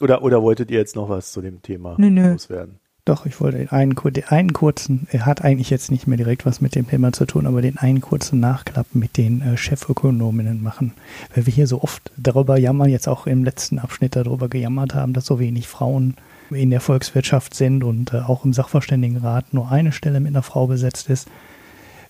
oder, 0.00 0.22
oder 0.22 0.42
wolltet 0.42 0.70
ihr 0.70 0.78
jetzt 0.78 0.96
noch 0.96 1.08
was 1.08 1.32
zu 1.32 1.40
dem 1.40 1.62
Thema 1.62 1.94
nö, 1.98 2.10
nö. 2.10 2.32
loswerden? 2.32 2.80
Doch, 3.06 3.24
ich 3.26 3.40
wollte 3.40 3.72
einen, 3.72 3.96
einen 4.28 4.52
kurzen, 4.52 5.08
er 5.10 5.26
hat 5.26 5.42
eigentlich 5.42 5.70
jetzt 5.70 5.90
nicht 5.90 6.06
mehr 6.06 6.18
direkt 6.18 6.44
was 6.44 6.60
mit 6.60 6.74
dem 6.74 6.86
Thema 6.86 7.12
zu 7.12 7.24
tun, 7.24 7.46
aber 7.46 7.62
den 7.62 7.78
einen 7.78 8.00
kurzen 8.00 8.40
Nachklapp 8.40 8.86
mit 8.92 9.16
den 9.16 9.40
äh, 9.40 9.56
Chefökonominnen 9.56 10.62
machen. 10.62 10.92
Weil 11.34 11.46
wir 11.46 11.52
hier 11.52 11.66
so 11.66 11.82
oft 11.82 12.10
darüber 12.16 12.58
jammern, 12.58 12.90
jetzt 12.90 13.08
auch 13.08 13.26
im 13.26 13.42
letzten 13.42 13.78
Abschnitt 13.78 14.16
darüber 14.16 14.48
gejammert 14.48 14.94
haben, 14.94 15.12
dass 15.14 15.26
so 15.26 15.40
wenig 15.40 15.66
Frauen 15.66 16.14
in 16.50 16.70
der 16.70 16.80
Volkswirtschaft 16.80 17.54
sind 17.54 17.84
und 17.84 18.12
äh, 18.12 18.18
auch 18.18 18.44
im 18.44 18.52
Sachverständigenrat 18.52 19.54
nur 19.54 19.72
eine 19.72 19.92
Stelle 19.92 20.20
mit 20.20 20.28
einer 20.28 20.42
Frau 20.42 20.66
besetzt 20.66 21.08
ist. 21.08 21.28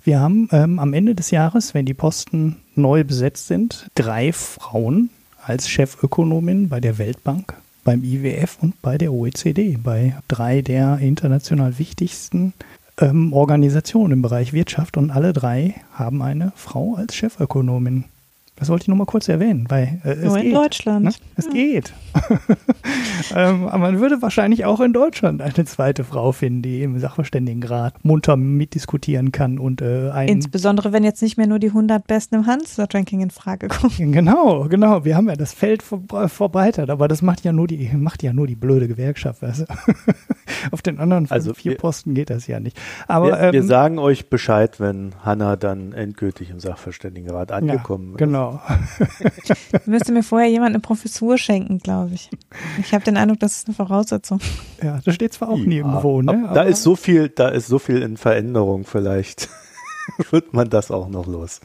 Wir 0.02 0.18
haben 0.18 0.48
ähm, 0.50 0.78
am 0.78 0.92
Ende 0.92 1.14
des 1.14 1.30
Jahres, 1.30 1.72
wenn 1.72 1.86
die 1.86 1.94
Posten 1.94 2.56
neu 2.74 3.04
besetzt 3.04 3.46
sind, 3.46 3.88
drei 3.94 4.32
Frauen 4.32 5.10
als 5.42 5.68
Chefökonomin 5.68 6.68
bei 6.68 6.80
der 6.80 6.98
Weltbank 6.98 7.54
beim 7.90 8.04
IWF 8.04 8.58
und 8.60 8.80
bei 8.82 8.98
der 8.98 9.12
OECD, 9.12 9.76
bei 9.82 10.14
drei 10.28 10.62
der 10.62 10.98
international 10.98 11.80
wichtigsten 11.80 12.52
ähm, 13.00 13.32
Organisationen 13.32 14.12
im 14.12 14.22
Bereich 14.22 14.52
Wirtschaft 14.52 14.96
und 14.96 15.10
alle 15.10 15.32
drei 15.32 15.74
haben 15.92 16.22
eine 16.22 16.52
Frau 16.54 16.94
als 16.94 17.16
Chefökonomin. 17.16 18.04
Das 18.60 18.68
wollte 18.68 18.82
ich 18.84 18.88
nur 18.88 18.96
mal 18.98 19.06
kurz 19.06 19.26
erwähnen, 19.28 19.64
weil 19.70 20.00
äh, 20.04 20.10
es 20.10 20.24
Nur 20.24 20.36
geht. 20.36 20.44
in 20.44 20.54
Deutschland. 20.54 21.04
Ne? 21.06 21.12
Es 21.36 21.46
Ja. 21.46 21.50
geht. 21.52 21.94
ähm, 23.34 23.66
aber 23.66 23.78
man 23.78 24.00
würde 24.00 24.20
wahrscheinlich 24.20 24.66
auch 24.66 24.80
in 24.80 24.92
Deutschland 24.92 25.40
eine 25.40 25.64
zweite 25.64 26.04
Frau 26.04 26.32
finden, 26.32 26.60
die 26.60 26.82
im 26.82 26.98
Sachverständigenrat 26.98 28.04
munter 28.04 28.36
mitdiskutieren 28.36 29.32
kann 29.32 29.58
und 29.58 29.80
äh, 29.80 30.10
ein 30.10 30.28
Insbesondere, 30.28 30.92
wenn 30.92 31.04
jetzt 31.04 31.22
nicht 31.22 31.38
mehr 31.38 31.46
nur 31.46 31.58
die 31.58 31.68
100 31.68 32.06
Besten 32.06 32.34
im 32.34 32.46
Hansard-Ranking 32.46 33.20
in 33.20 33.30
Frage 33.30 33.68
kommen. 33.68 34.12
Genau, 34.20 34.64
genau. 34.68 35.04
Wir 35.04 35.16
haben 35.16 35.28
ja 35.28 35.36
das 35.36 35.54
Feld 35.54 35.82
ver 35.82 36.28
verbreitert, 36.28 36.90
aber 36.90 37.08
das 37.08 37.22
macht 37.22 37.44
ja 37.44 37.52
nur 37.52 37.66
die, 37.66 37.88
macht 37.94 38.22
ja 38.22 38.32
nur 38.34 38.46
die 38.46 38.56
blöde 38.56 38.88
Gewerkschaft. 38.88 39.40
Weißt 39.42 39.60
du? 39.60 39.64
Auf 40.70 40.82
den 40.82 40.98
anderen 40.98 41.24
fünf, 41.26 41.32
Also 41.32 41.54
vier 41.54 41.72
wir- 41.72 41.78
Posten 41.78 42.14
geht 42.14 42.30
das 42.30 42.46
ja 42.46 42.60
nicht. 42.60 42.78
Aber 43.08 43.26
wir, 43.40 43.52
wir 43.52 43.60
ähm, 43.60 43.66
sagen 43.66 43.98
euch 43.98 44.28
Bescheid, 44.30 44.80
wenn 44.80 45.14
Hanna 45.24 45.56
dann 45.56 45.92
endgültig 45.92 46.50
im 46.50 46.60
Sachverständigenrat 46.60 47.52
angekommen 47.52 48.08
ja, 48.08 48.12
ist. 48.14 48.18
genau. 48.18 48.60
Müsste 49.86 50.12
mir 50.12 50.22
vorher 50.22 50.48
jemand 50.48 50.70
eine 50.70 50.80
Professur 50.80 51.38
schenken, 51.38 51.78
glaube 51.78 52.14
ich. 52.14 52.30
Ich 52.78 52.92
habe 52.94 53.04
den 53.04 53.16
Eindruck, 53.16 53.40
das 53.40 53.56
ist 53.58 53.66
eine 53.68 53.74
Voraussetzung. 53.74 54.40
Ja, 54.82 55.00
das 55.04 55.14
steht 55.14 55.32
zwar 55.32 55.48
auch 55.50 55.58
Ja, 55.58 55.64
nirgendwo, 55.66 56.22
ne? 56.22 56.50
Da 56.54 56.62
ist 56.62 56.82
so 56.82 56.96
viel, 56.96 57.28
da 57.28 57.48
ist 57.48 57.66
so 57.66 57.78
viel 57.78 58.02
in 58.02 58.16
Veränderung, 58.16 58.84
vielleicht 58.84 59.48
wird 60.30 60.52
man 60.54 60.68
das 60.70 60.90
auch 60.90 61.08
noch 61.08 61.26
los. 61.26 61.60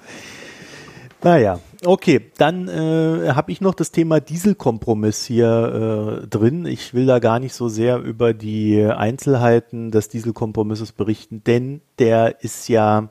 Naja, 1.25 1.59
okay, 1.83 2.21
dann 2.37 2.67
äh, 2.67 3.31
habe 3.31 3.51
ich 3.51 3.59
noch 3.59 3.73
das 3.73 3.89
Thema 3.91 4.19
Dieselkompromiss 4.19 5.25
hier 5.25 6.21
äh, 6.21 6.27
drin. 6.27 6.67
Ich 6.67 6.93
will 6.93 7.07
da 7.07 7.17
gar 7.17 7.39
nicht 7.39 7.55
so 7.55 7.67
sehr 7.67 7.97
über 7.97 8.35
die 8.35 8.79
Einzelheiten 8.85 9.89
des 9.89 10.07
Dieselkompromisses 10.07 10.91
berichten, 10.91 11.41
denn 11.43 11.81
der 11.97 12.43
ist 12.43 12.67
ja, 12.67 13.09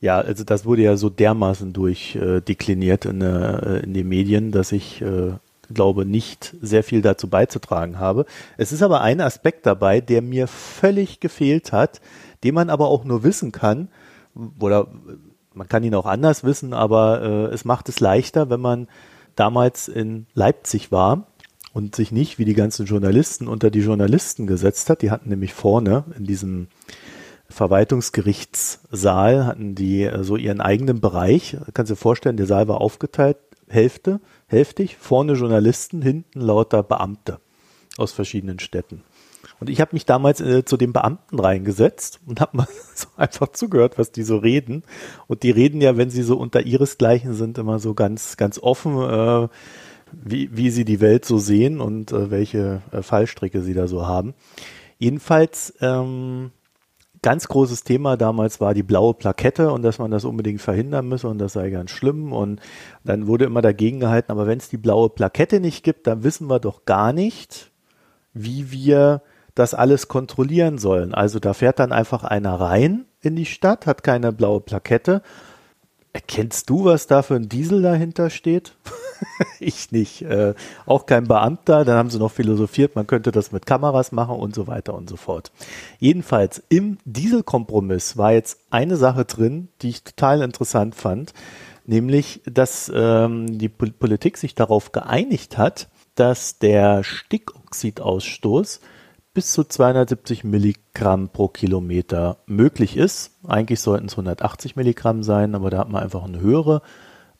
ja, 0.00 0.20
also 0.20 0.44
das 0.44 0.64
wurde 0.66 0.82
ja 0.82 0.96
so 0.96 1.10
dermaßen 1.10 1.72
durchdekliniert 1.72 3.06
in, 3.06 3.22
äh, 3.22 3.80
in 3.80 3.92
den 3.92 4.06
Medien, 4.06 4.52
dass 4.52 4.70
ich 4.70 5.02
äh, 5.02 5.32
glaube 5.74 6.06
nicht 6.06 6.54
sehr 6.62 6.84
viel 6.84 7.02
dazu 7.02 7.28
beizutragen 7.28 7.98
habe. 7.98 8.24
Es 8.56 8.70
ist 8.70 8.84
aber 8.84 9.00
ein 9.00 9.20
Aspekt 9.20 9.66
dabei, 9.66 10.00
der 10.00 10.22
mir 10.22 10.46
völlig 10.46 11.18
gefehlt 11.18 11.72
hat, 11.72 12.00
den 12.44 12.54
man 12.54 12.70
aber 12.70 12.86
auch 12.86 13.02
nur 13.02 13.24
wissen 13.24 13.50
kann, 13.50 13.88
oder 14.60 14.86
man 15.54 15.68
kann 15.68 15.84
ihn 15.84 15.94
auch 15.94 16.06
anders 16.06 16.44
wissen, 16.44 16.72
aber 16.72 17.22
äh, 17.22 17.54
es 17.54 17.64
macht 17.64 17.88
es 17.88 18.00
leichter, 18.00 18.50
wenn 18.50 18.60
man 18.60 18.88
damals 19.36 19.88
in 19.88 20.26
Leipzig 20.34 20.92
war 20.92 21.26
und 21.72 21.96
sich 21.96 22.12
nicht 22.12 22.38
wie 22.38 22.44
die 22.44 22.54
ganzen 22.54 22.86
Journalisten 22.86 23.48
unter 23.48 23.70
die 23.70 23.80
Journalisten 23.80 24.46
gesetzt 24.46 24.90
hat. 24.90 25.02
Die 25.02 25.10
hatten 25.10 25.30
nämlich 25.30 25.54
vorne 25.54 26.04
in 26.16 26.24
diesem 26.24 26.68
Verwaltungsgerichtssaal 27.52 29.46
hatten 29.46 29.74
die 29.74 30.04
äh, 30.04 30.24
so 30.24 30.36
ihren 30.36 30.60
eigenen 30.60 31.00
Bereich. 31.00 31.56
Kannst 31.74 31.90
du 31.90 31.94
dir 31.94 32.00
vorstellen, 32.00 32.36
der 32.36 32.46
Saal 32.46 32.68
war 32.68 32.80
aufgeteilt, 32.80 33.36
Hälfte, 33.68 34.20
hälftig, 34.46 34.96
vorne 34.98 35.34
Journalisten, 35.34 36.02
hinten 36.02 36.40
lauter 36.40 36.82
Beamte 36.82 37.38
aus 37.96 38.12
verschiedenen 38.12 38.58
Städten. 38.58 39.02
Und 39.62 39.70
ich 39.70 39.80
habe 39.80 39.90
mich 39.92 40.04
damals 40.04 40.40
äh, 40.40 40.64
zu 40.64 40.76
den 40.76 40.92
Beamten 40.92 41.38
reingesetzt 41.38 42.18
und 42.26 42.40
habe 42.40 42.56
mal 42.56 42.66
so 42.96 43.06
einfach 43.16 43.46
zugehört, 43.52 43.96
was 43.96 44.10
die 44.10 44.24
so 44.24 44.38
reden. 44.38 44.82
Und 45.28 45.44
die 45.44 45.52
reden 45.52 45.80
ja, 45.80 45.96
wenn 45.96 46.10
sie 46.10 46.22
so 46.22 46.36
unter 46.36 46.62
ihresgleichen 46.62 47.34
sind, 47.34 47.58
immer 47.58 47.78
so 47.78 47.94
ganz, 47.94 48.36
ganz 48.36 48.58
offen, 48.58 48.96
äh, 48.96 49.48
wie, 50.10 50.50
wie 50.56 50.70
sie 50.70 50.84
die 50.84 51.00
Welt 51.00 51.24
so 51.24 51.38
sehen 51.38 51.80
und 51.80 52.10
äh, 52.10 52.32
welche 52.32 52.82
äh, 52.90 53.02
Fallstricke 53.02 53.62
sie 53.62 53.72
da 53.72 53.86
so 53.86 54.04
haben. 54.04 54.34
Jedenfalls 54.98 55.74
ähm, 55.80 56.50
ganz 57.22 57.46
großes 57.46 57.84
Thema 57.84 58.16
damals 58.16 58.60
war 58.60 58.74
die 58.74 58.82
blaue 58.82 59.14
Plakette 59.14 59.70
und 59.70 59.82
dass 59.82 60.00
man 60.00 60.10
das 60.10 60.24
unbedingt 60.24 60.60
verhindern 60.60 61.06
müsse 61.06 61.28
und 61.28 61.38
das 61.38 61.52
sei 61.52 61.70
ganz 61.70 61.92
schlimm. 61.92 62.32
Und 62.32 62.60
dann 63.04 63.28
wurde 63.28 63.44
immer 63.44 63.62
dagegen 63.62 64.00
gehalten, 64.00 64.32
aber 64.32 64.48
wenn 64.48 64.58
es 64.58 64.70
die 64.70 64.76
blaue 64.76 65.08
Plakette 65.08 65.60
nicht 65.60 65.84
gibt, 65.84 66.08
dann 66.08 66.24
wissen 66.24 66.48
wir 66.48 66.58
doch 66.58 66.84
gar 66.84 67.12
nicht, 67.12 67.70
wie 68.34 68.72
wir 68.72 69.22
das 69.54 69.74
alles 69.74 70.08
kontrollieren 70.08 70.78
sollen. 70.78 71.14
Also 71.14 71.38
da 71.38 71.54
fährt 71.54 71.78
dann 71.78 71.92
einfach 71.92 72.24
einer 72.24 72.54
rein 72.54 73.04
in 73.20 73.36
die 73.36 73.46
Stadt, 73.46 73.86
hat 73.86 74.02
keine 74.02 74.32
blaue 74.32 74.60
Plakette. 74.60 75.22
Erkennst 76.12 76.68
du, 76.68 76.84
was 76.84 77.06
da 77.06 77.22
für 77.22 77.36
ein 77.36 77.48
Diesel 77.48 77.82
dahinter 77.82 78.28
steht? 78.30 78.74
ich 79.60 79.92
nicht. 79.92 80.22
Äh, 80.22 80.54
auch 80.86 81.06
kein 81.06 81.26
Beamter. 81.26 81.84
Dann 81.84 81.96
haben 81.96 82.10
sie 82.10 82.18
noch 82.18 82.32
philosophiert, 82.32 82.96
man 82.96 83.06
könnte 83.06 83.32
das 83.32 83.52
mit 83.52 83.66
Kameras 83.66 84.12
machen 84.12 84.36
und 84.36 84.54
so 84.54 84.66
weiter 84.66 84.94
und 84.94 85.08
so 85.08 85.16
fort. 85.16 85.52
Jedenfalls 85.98 86.62
im 86.68 86.98
Dieselkompromiss 87.04 88.16
war 88.16 88.32
jetzt 88.32 88.58
eine 88.70 88.96
Sache 88.96 89.24
drin, 89.24 89.68
die 89.80 89.90
ich 89.90 90.04
total 90.04 90.42
interessant 90.42 90.94
fand, 90.94 91.32
nämlich, 91.86 92.42
dass 92.44 92.90
ähm, 92.94 93.58
die 93.58 93.68
Pol 93.68 93.90
Politik 93.90 94.36
sich 94.36 94.54
darauf 94.54 94.92
geeinigt 94.92 95.58
hat, 95.58 95.88
dass 96.14 96.58
der 96.58 97.02
Stickoxidausstoß 97.04 98.80
bis 99.34 99.52
zu 99.52 99.64
270 99.64 100.44
Milligramm 100.44 101.30
pro 101.30 101.48
Kilometer 101.48 102.38
möglich 102.46 102.96
ist. 102.96 103.32
Eigentlich 103.46 103.80
sollten 103.80 104.06
es 104.06 104.12
180 104.12 104.76
Milligramm 104.76 105.22
sein, 105.22 105.54
aber 105.54 105.70
da 105.70 105.78
hat 105.78 105.88
man 105.88 106.02
einfach 106.02 106.24
eine 106.24 106.40
höhere 106.40 106.82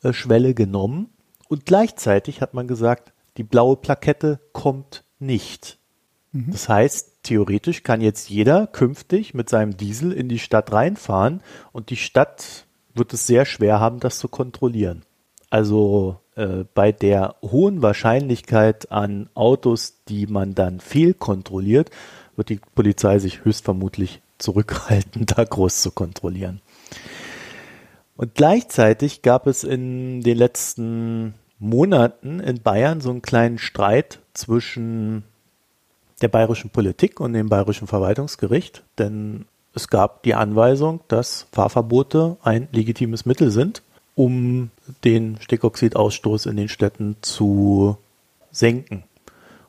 äh, 0.02 0.12
Schwelle 0.12 0.54
genommen. 0.54 1.10
Und 1.48 1.66
gleichzeitig 1.66 2.40
hat 2.40 2.54
man 2.54 2.66
gesagt, 2.66 3.12
die 3.36 3.44
blaue 3.44 3.76
Plakette 3.76 4.40
kommt 4.52 5.04
nicht. 5.18 5.78
Das 6.50 6.68
heißt, 6.68 7.24
theoretisch 7.24 7.82
kann 7.82 8.00
jetzt 8.00 8.30
jeder 8.30 8.66
künftig 8.66 9.34
mit 9.34 9.50
seinem 9.50 9.76
Diesel 9.76 10.12
in 10.12 10.30
die 10.30 10.38
Stadt 10.38 10.72
reinfahren 10.72 11.42
und 11.72 11.90
die 11.90 11.96
Stadt 11.96 12.66
wird 12.94 13.12
es 13.12 13.26
sehr 13.26 13.44
schwer 13.44 13.80
haben, 13.80 14.00
das 14.00 14.18
zu 14.18 14.28
kontrollieren. 14.28 15.02
Also 15.50 16.21
äh, 16.34 16.64
bei 16.74 16.92
der 16.92 17.36
hohen 17.42 17.82
Wahrscheinlichkeit 17.82 18.90
an 18.90 19.28
Autos, 19.34 19.98
die 20.08 20.26
man 20.26 20.54
dann 20.54 20.80
fehlkontrolliert, 20.80 21.90
wird 22.36 22.48
die 22.48 22.60
Polizei 22.74 23.18
sich 23.18 23.44
höchstvermutlich 23.44 24.20
zurückhalten, 24.38 25.26
da 25.26 25.44
groß 25.44 25.82
zu 25.82 25.90
kontrollieren. 25.90 26.60
Und 28.16 28.34
gleichzeitig 28.34 29.22
gab 29.22 29.46
es 29.46 29.64
in 29.64 30.20
den 30.22 30.36
letzten 30.36 31.34
Monaten 31.58 32.40
in 32.40 32.60
Bayern 32.60 33.00
so 33.00 33.10
einen 33.10 33.22
kleinen 33.22 33.58
Streit 33.58 34.20
zwischen 34.34 35.24
der 36.20 36.28
bayerischen 36.28 36.70
Politik 36.70 37.20
und 37.20 37.32
dem 37.32 37.48
bayerischen 37.48 37.86
Verwaltungsgericht, 37.86 38.84
denn 38.98 39.46
es 39.74 39.88
gab 39.88 40.22
die 40.22 40.34
Anweisung, 40.34 41.00
dass 41.08 41.46
Fahrverbote 41.52 42.36
ein 42.42 42.68
legitimes 42.72 43.26
Mittel 43.26 43.50
sind, 43.50 43.82
um 44.14 44.70
den 45.04 45.38
Stickoxidausstoß 45.40 46.46
in 46.46 46.56
den 46.56 46.68
Städten 46.68 47.16
zu 47.22 47.96
senken. 48.50 49.04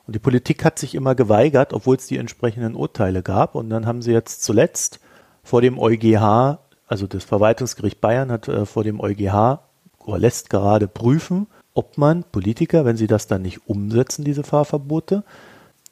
Und 0.06 0.14
die 0.14 0.20
Politik 0.20 0.64
hat 0.64 0.78
sich 0.78 0.94
immer 0.94 1.14
geweigert, 1.14 1.72
obwohl 1.72 1.96
es 1.96 2.06
die 2.06 2.18
entsprechenden 2.18 2.74
Urteile 2.74 3.22
gab. 3.22 3.54
Und 3.54 3.70
dann 3.70 3.86
haben 3.86 4.02
sie 4.02 4.12
jetzt 4.12 4.42
zuletzt 4.42 5.00
vor 5.42 5.62
dem 5.62 5.78
EuGH, 5.78 6.58
also 6.86 7.06
das 7.06 7.24
Verwaltungsgericht 7.24 8.00
Bayern 8.00 8.30
hat 8.30 8.48
äh, 8.48 8.66
vor 8.66 8.84
dem 8.84 9.00
EuGH 9.00 9.60
oder 10.04 10.18
lässt 10.18 10.50
gerade 10.50 10.88
prüfen, 10.88 11.46
ob 11.72 11.96
man 11.96 12.24
Politiker, 12.24 12.84
wenn 12.84 12.96
sie 12.96 13.06
das 13.06 13.26
dann 13.26 13.42
nicht 13.42 13.66
umsetzen, 13.66 14.24
diese 14.24 14.44
Fahrverbote, 14.44 15.24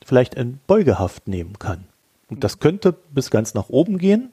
vielleicht 0.04 0.34
in 0.34 0.60
Beugehaft 0.66 1.26
nehmen 1.28 1.58
kann. 1.58 1.84
Und 2.28 2.44
das 2.44 2.60
könnte 2.60 2.94
bis 3.10 3.30
ganz 3.30 3.54
nach 3.54 3.68
oben 3.68 3.98
gehen, 3.98 4.32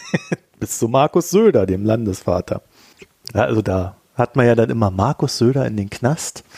bis 0.60 0.78
zu 0.78 0.88
Markus 0.88 1.30
Söder, 1.30 1.66
dem 1.66 1.84
Landesvater. 1.84 2.62
Ja, 3.34 3.42
also 3.42 3.62
da 3.62 3.96
hat 4.14 4.36
man 4.36 4.46
ja 4.46 4.54
dann 4.54 4.70
immer 4.70 4.90
Markus 4.90 5.38
Söder 5.38 5.66
in 5.66 5.76
den 5.76 5.90
Knast. 5.90 6.44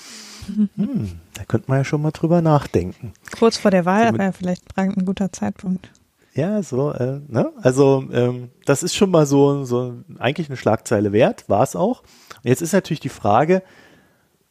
Hm, 0.77 1.13
da 1.33 1.45
könnte 1.45 1.71
man 1.71 1.79
ja 1.79 1.85
schon 1.85 2.03
mal 2.03 2.11
drüber 2.11 2.43
nachdenken. 2.43 3.15
Kurz 3.39 3.57
vor 3.57 3.71
der 3.71 3.87
Wahl, 3.87 4.09
Somit- 4.09 4.15
aber 4.21 4.25
ja 4.25 4.33
vielleicht 4.33 4.77
ein 4.77 5.07
guter 5.07 5.33
Zeitpunkt. 5.33 5.91
Ja, 6.35 6.63
so, 6.63 6.93
äh, 6.93 7.21
ne? 7.29 7.51
Also, 7.63 8.05
ähm, 8.13 8.51
das 8.67 8.83
ist 8.83 8.95
schon 8.95 9.11
mal 9.11 9.25
so, 9.25 9.65
so 9.65 9.95
eigentlich 10.19 10.51
eine 10.51 10.59
Schlagzeile 10.59 11.13
wert, 11.13 11.49
war 11.49 11.63
es 11.63 11.75
auch. 11.77 12.01
Und 12.43 12.51
jetzt 12.51 12.61
ist 12.61 12.75
natürlich 12.75 13.01
die 13.01 13.09
Frage 13.09 13.63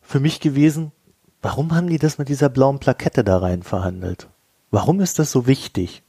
für 0.01 0.19
mich 0.19 0.39
gewesen, 0.39 0.91
warum 1.43 1.76
haben 1.76 1.88
die 1.88 1.99
das 1.99 2.17
mit 2.17 2.28
dieser 2.28 2.49
blauen 2.49 2.80
Plakette 2.80 3.24
da 3.24 3.38
rein 3.38 3.61
verhandelt? 3.61 4.30
Warum 4.71 4.99
ist 4.99 5.19
das 5.19 5.32
so 5.32 5.45
wichtig? 5.45 6.01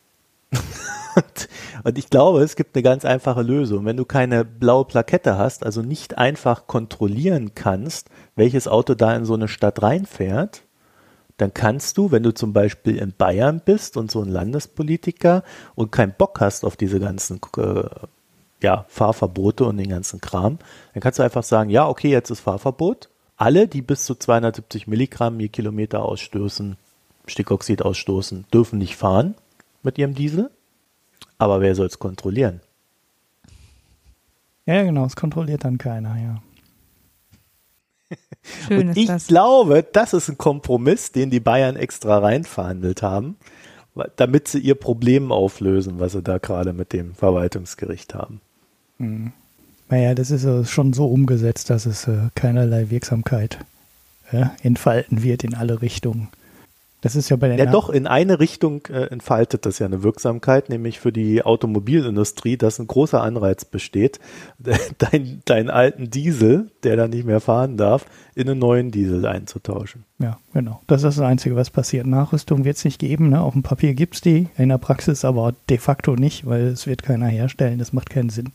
Und, 1.84 1.98
ich 1.98 2.10
glaube, 2.10 2.42
es 2.42 2.56
gibt 2.56 2.74
eine 2.74 2.82
ganz 2.82 3.04
einfache 3.04 3.42
Lösung. 3.42 3.84
Wenn 3.84 3.96
du 3.96 4.04
keine 4.04 4.44
blaue 4.44 4.84
Plakette 4.84 5.38
hast, 5.38 5.64
also 5.64 5.82
nicht 5.82 6.18
einfach 6.18 6.66
kontrollieren 6.66 7.52
kannst, 7.54 8.08
welches 8.36 8.68
Auto 8.68 8.94
da 8.94 9.14
in 9.14 9.24
so 9.24 9.34
eine 9.34 9.48
Stadt 9.48 9.82
reinfährt, 9.82 10.62
dann 11.36 11.52
kannst 11.52 11.98
du, 11.98 12.12
wenn 12.12 12.22
du 12.22 12.32
zum 12.32 12.52
Beispiel 12.52 12.96
in 12.96 13.12
Bayern 13.12 13.60
bist 13.64 13.96
und 13.96 14.10
so 14.10 14.22
ein 14.22 14.28
Landespolitiker 14.28 15.42
und 15.74 15.90
keinen 15.90 16.14
Bock 16.16 16.40
hast 16.40 16.64
auf 16.64 16.76
diese 16.76 17.00
ganzen 17.00 17.40
äh, 17.56 17.84
ja, 18.62 18.84
Fahrverbote 18.88 19.64
und 19.64 19.76
den 19.76 19.88
ganzen 19.88 20.20
Kram, 20.20 20.58
dann 20.92 21.00
kannst 21.00 21.18
du 21.18 21.22
einfach 21.24 21.42
sagen, 21.42 21.70
ja, 21.70 21.88
okay, 21.88 22.08
jetzt 22.08 22.30
ist 22.30 22.40
Fahrverbot. 22.40 23.08
Alle, 23.36 23.66
die 23.66 23.82
bis 23.82 24.04
zu 24.04 24.14
270 24.14 24.86
Milligramm 24.86 25.40
je 25.40 25.48
Kilometer 25.48 26.04
ausstoßen, 26.04 26.76
Stickoxid 27.26 27.82
ausstoßen, 27.82 28.44
dürfen 28.52 28.78
nicht 28.78 28.96
fahren 28.96 29.34
mit 29.84 29.98
ihrem 29.98 30.14
Diesel. 30.14 30.50
Aber 31.38 31.60
wer 31.60 31.74
soll 31.74 31.86
es 31.86 31.98
kontrollieren? 31.98 32.60
Ja, 34.66 34.82
genau, 34.82 35.04
es 35.04 35.16
kontrolliert 35.16 35.64
dann 35.64 35.78
keiner, 35.78 36.16
ja. 36.16 36.42
Schön 38.66 38.88
und 38.88 38.96
ich 38.96 39.06
das. 39.06 39.26
glaube, 39.26 39.84
das 39.92 40.12
ist 40.14 40.28
ein 40.28 40.38
Kompromiss, 40.38 41.12
den 41.12 41.30
die 41.30 41.40
Bayern 41.40 41.76
extra 41.76 42.18
reinverhandelt 42.18 43.02
haben, 43.02 43.36
damit 44.16 44.48
sie 44.48 44.58
ihr 44.58 44.74
Problem 44.74 45.32
auflösen, 45.32 46.00
was 46.00 46.12
sie 46.12 46.22
da 46.22 46.38
gerade 46.38 46.72
mit 46.72 46.92
dem 46.92 47.14
Verwaltungsgericht 47.14 48.14
haben. 48.14 48.40
Mhm. 48.98 49.32
Naja, 49.88 50.14
das 50.14 50.30
ist 50.30 50.44
äh, 50.44 50.64
schon 50.64 50.92
so 50.92 51.06
umgesetzt, 51.06 51.70
dass 51.70 51.86
es 51.86 52.08
äh, 52.08 52.28
keinerlei 52.34 52.90
Wirksamkeit 52.90 53.58
äh, 54.32 54.46
entfalten 54.62 55.22
wird 55.22 55.44
in 55.44 55.54
alle 55.54 55.82
Richtungen. 55.82 56.28
Das 57.04 57.16
ist 57.16 57.28
ja 57.28 57.36
bei 57.36 57.48
den 57.48 57.58
Ja, 57.58 57.66
doch, 57.66 57.90
in 57.90 58.06
eine 58.06 58.40
Richtung 58.40 58.86
äh, 58.86 59.08
entfaltet 59.08 59.66
das 59.66 59.78
ja 59.78 59.84
eine 59.84 60.02
Wirksamkeit, 60.02 60.70
nämlich 60.70 61.00
für 61.00 61.12
die 61.12 61.42
Automobilindustrie, 61.42 62.56
dass 62.56 62.78
ein 62.78 62.86
großer 62.86 63.20
Anreiz 63.20 63.66
besteht, 63.66 64.20
deinen 64.98 65.42
dein 65.44 65.68
alten 65.68 66.08
Diesel, 66.08 66.70
der 66.82 66.96
dann 66.96 67.10
nicht 67.10 67.26
mehr 67.26 67.40
fahren 67.40 67.76
darf, 67.76 68.06
in 68.34 68.48
einen 68.48 68.58
neuen 68.58 68.90
Diesel 68.90 69.26
einzutauschen. 69.26 70.04
Ja, 70.18 70.38
genau. 70.54 70.80
Das 70.86 71.02
ist 71.02 71.18
das 71.18 71.20
Einzige, 71.20 71.56
was 71.56 71.68
passiert. 71.68 72.06
Nachrüstung 72.06 72.64
wird 72.64 72.78
es 72.78 72.86
nicht 72.86 73.00
geben. 73.00 73.28
Ne? 73.28 73.42
Auf 73.42 73.52
dem 73.52 73.62
Papier 73.62 73.92
gibt 73.92 74.14
es 74.14 74.20
die, 74.22 74.48
in 74.56 74.70
der 74.70 74.78
Praxis 74.78 75.26
aber 75.26 75.52
de 75.68 75.76
facto 75.76 76.16
nicht, 76.16 76.46
weil 76.46 76.68
es 76.68 76.86
wird 76.86 77.02
keiner 77.02 77.26
herstellen. 77.26 77.78
Das 77.78 77.92
macht 77.92 78.08
keinen 78.08 78.30
Sinn. 78.30 78.50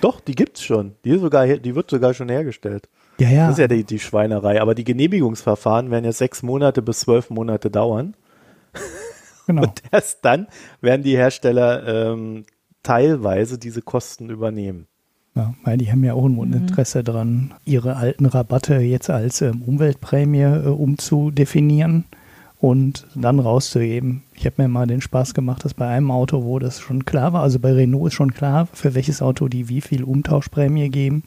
Doch, 0.00 0.18
die 0.18 0.34
gibt 0.34 0.56
es 0.56 0.64
schon. 0.64 0.96
Die, 1.04 1.16
sogar, 1.16 1.46
die 1.46 1.76
wird 1.76 1.90
sogar 1.90 2.12
schon 2.12 2.28
hergestellt. 2.28 2.88
Ja, 3.18 3.28
ja. 3.28 3.46
Das 3.46 3.54
ist 3.54 3.60
ja 3.60 3.68
die, 3.68 3.84
die 3.84 3.98
Schweinerei. 3.98 4.60
Aber 4.60 4.74
die 4.74 4.84
Genehmigungsverfahren 4.84 5.90
werden 5.90 6.04
jetzt 6.04 6.18
sechs 6.18 6.42
Monate 6.42 6.82
bis 6.82 7.00
zwölf 7.00 7.30
Monate 7.30 7.70
dauern. 7.70 8.14
Genau. 9.46 9.64
Und 9.64 9.82
erst 9.92 10.24
dann 10.24 10.46
werden 10.80 11.02
die 11.02 11.18
Hersteller 11.18 11.86
ähm, 11.86 12.44
teilweise 12.82 13.58
diese 13.58 13.82
Kosten 13.82 14.30
übernehmen. 14.30 14.86
Ja, 15.34 15.52
weil 15.64 15.78
die 15.78 15.90
haben 15.90 16.04
ja 16.04 16.14
auch 16.14 16.24
ein 16.24 16.34
mhm. 16.36 16.52
Interesse 16.52 17.02
dran, 17.02 17.54
ihre 17.64 17.96
alten 17.96 18.26
Rabatte 18.26 18.76
jetzt 18.76 19.10
als 19.10 19.42
ähm, 19.42 19.62
Umweltprämie 19.62 20.42
äh, 20.42 20.68
umzudefinieren 20.68 22.04
und 22.60 23.06
dann 23.14 23.40
rauszugeben. 23.40 24.22
Ich 24.34 24.46
habe 24.46 24.62
mir 24.62 24.68
mal 24.68 24.86
den 24.86 25.00
Spaß 25.00 25.34
gemacht, 25.34 25.64
dass 25.64 25.74
bei 25.74 25.88
einem 25.88 26.10
Auto, 26.10 26.44
wo 26.44 26.58
das 26.60 26.80
schon 26.80 27.04
klar 27.04 27.32
war, 27.32 27.42
also 27.42 27.58
bei 27.58 27.72
Renault 27.72 28.06
ist 28.06 28.14
schon 28.14 28.32
klar, 28.32 28.68
für 28.72 28.94
welches 28.94 29.20
Auto 29.22 29.48
die 29.48 29.68
wie 29.68 29.80
viel 29.80 30.04
Umtauschprämie 30.04 30.88
geben. 30.88 31.24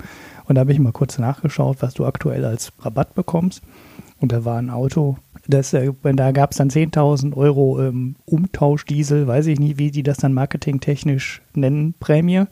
Und 0.47 0.55
da 0.55 0.61
habe 0.61 0.71
ich 0.71 0.79
mal 0.79 0.93
kurz 0.93 1.17
nachgeschaut, 1.17 1.77
was 1.81 1.93
du 1.93 2.05
aktuell 2.05 2.45
als 2.45 2.71
Rabatt 2.79 3.15
bekommst. 3.15 3.61
Und 4.19 4.31
da 4.31 4.45
war 4.45 4.57
ein 4.57 4.69
Auto, 4.69 5.17
das, 5.47 5.73
äh, 5.73 5.91
da 6.01 6.31
gab 6.31 6.51
es 6.51 6.57
dann 6.57 6.69
10.000 6.69 7.35
Euro 7.35 7.81
ähm, 7.81 8.15
Umtauschdiesel, 8.25 9.27
weiß 9.27 9.47
ich 9.47 9.59
nicht, 9.59 9.77
wie 9.77 9.91
die 9.91 10.03
das 10.03 10.17
dann 10.17 10.33
marketingtechnisch 10.33 11.41
nennen, 11.53 11.93
Prämie. 11.99 12.45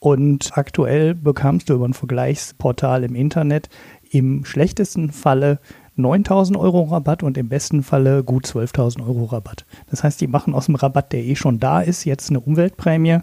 Und 0.00 0.56
aktuell 0.56 1.14
bekamst 1.14 1.68
du 1.68 1.74
über 1.74 1.86
ein 1.86 1.94
Vergleichsportal 1.94 3.04
im 3.04 3.14
Internet 3.14 3.68
im 4.10 4.44
schlechtesten 4.44 5.10
Falle 5.10 5.58
9000 5.96 6.56
Euro 6.56 6.84
Rabatt 6.84 7.22
und 7.22 7.36
im 7.36 7.48
besten 7.48 7.82
Falle 7.82 8.22
gut 8.22 8.46
12.000 8.46 9.04
Euro 9.04 9.24
Rabatt. 9.24 9.66
Das 9.90 10.04
heißt, 10.04 10.20
die 10.20 10.28
machen 10.28 10.54
aus 10.54 10.66
dem 10.66 10.76
Rabatt, 10.76 11.12
der 11.12 11.24
eh 11.24 11.34
schon 11.34 11.58
da 11.58 11.80
ist, 11.80 12.04
jetzt 12.04 12.30
eine 12.30 12.40
Umweltprämie 12.40 13.18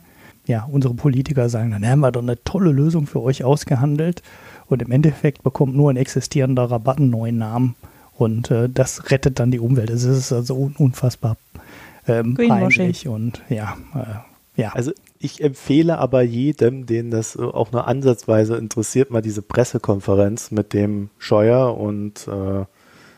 ja, 0.47 0.67
unsere 0.71 0.93
Politiker 0.93 1.49
sagen, 1.49 1.71
dann 1.71 1.85
haben 1.85 1.99
wir 2.01 2.11
doch 2.11 2.21
eine 2.21 2.41
tolle 2.43 2.71
Lösung 2.71 3.07
für 3.07 3.21
euch 3.21 3.43
ausgehandelt. 3.43 4.21
Und 4.67 4.81
im 4.81 4.91
Endeffekt 4.91 5.43
bekommt 5.43 5.75
nur 5.75 5.91
ein 5.91 5.97
existierender 5.97 6.63
Rabatt 6.63 6.97
einen 6.97 7.09
neuen 7.09 7.37
Namen. 7.37 7.75
Und 8.17 8.49
äh, 8.51 8.69
das 8.69 9.11
rettet 9.11 9.39
dann 9.39 9.51
die 9.51 9.59
Umwelt. 9.59 9.89
Es 9.89 10.03
ist 10.03 10.31
also 10.31 10.55
un 10.55 10.75
unfassbar 10.77 11.37
ähm, 12.07 12.35
peinlich. 12.35 13.07
Und 13.07 13.41
ja, 13.49 13.77
äh, 13.93 14.61
ja. 14.61 14.71
Also 14.73 14.91
ich 15.19 15.43
empfehle 15.43 15.97
aber 15.97 16.21
jedem, 16.21 16.85
den 16.85 17.11
das 17.11 17.37
auch 17.37 17.71
nur 17.71 17.87
ansatzweise 17.87 18.55
interessiert, 18.57 19.11
mal 19.11 19.21
diese 19.21 19.41
Pressekonferenz 19.41 20.51
mit 20.51 20.73
dem 20.73 21.09
Scheuer 21.17 21.77
und 21.77 22.27
äh, 22.27 22.65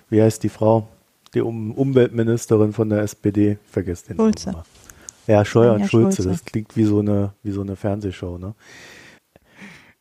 wie 0.09 0.21
heißt 0.21 0.43
die 0.43 0.49
Frau? 0.49 0.87
Die 1.33 1.41
um 1.41 1.71
Umweltministerin 1.73 2.71
von 2.71 2.89
der 2.89 3.01
SPD, 3.01 3.57
vergesst 3.69 4.09
den 4.09 4.17
Schulze. 4.17 4.51
Namen. 4.51 4.63
Ja, 5.27 5.45
Scheuer 5.45 5.73
und 5.73 5.87
Schulze, 5.87 6.23
Schulze, 6.23 6.29
das 6.29 6.45
klingt 6.45 6.75
wie 6.75 6.85
so 6.85 6.99
eine, 6.99 7.33
wie 7.43 7.51
so 7.51 7.61
eine 7.61 7.75
Fernsehshow, 7.75 8.37
ne? 8.37 8.55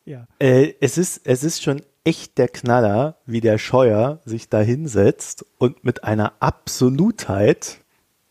Ja. 0.04 0.28
Äh, 0.38 0.74
es, 0.80 0.98
ist, 0.98 1.22
es 1.24 1.42
ist 1.42 1.62
schon 1.62 1.82
echt 2.04 2.38
der 2.38 2.48
Knaller, 2.48 3.16
wie 3.26 3.40
der 3.40 3.58
Scheuer 3.58 4.20
sich 4.24 4.48
da 4.48 4.60
hinsetzt 4.60 5.44
und 5.58 5.84
mit 5.84 6.04
einer 6.04 6.34
Absolutheit 6.38 7.78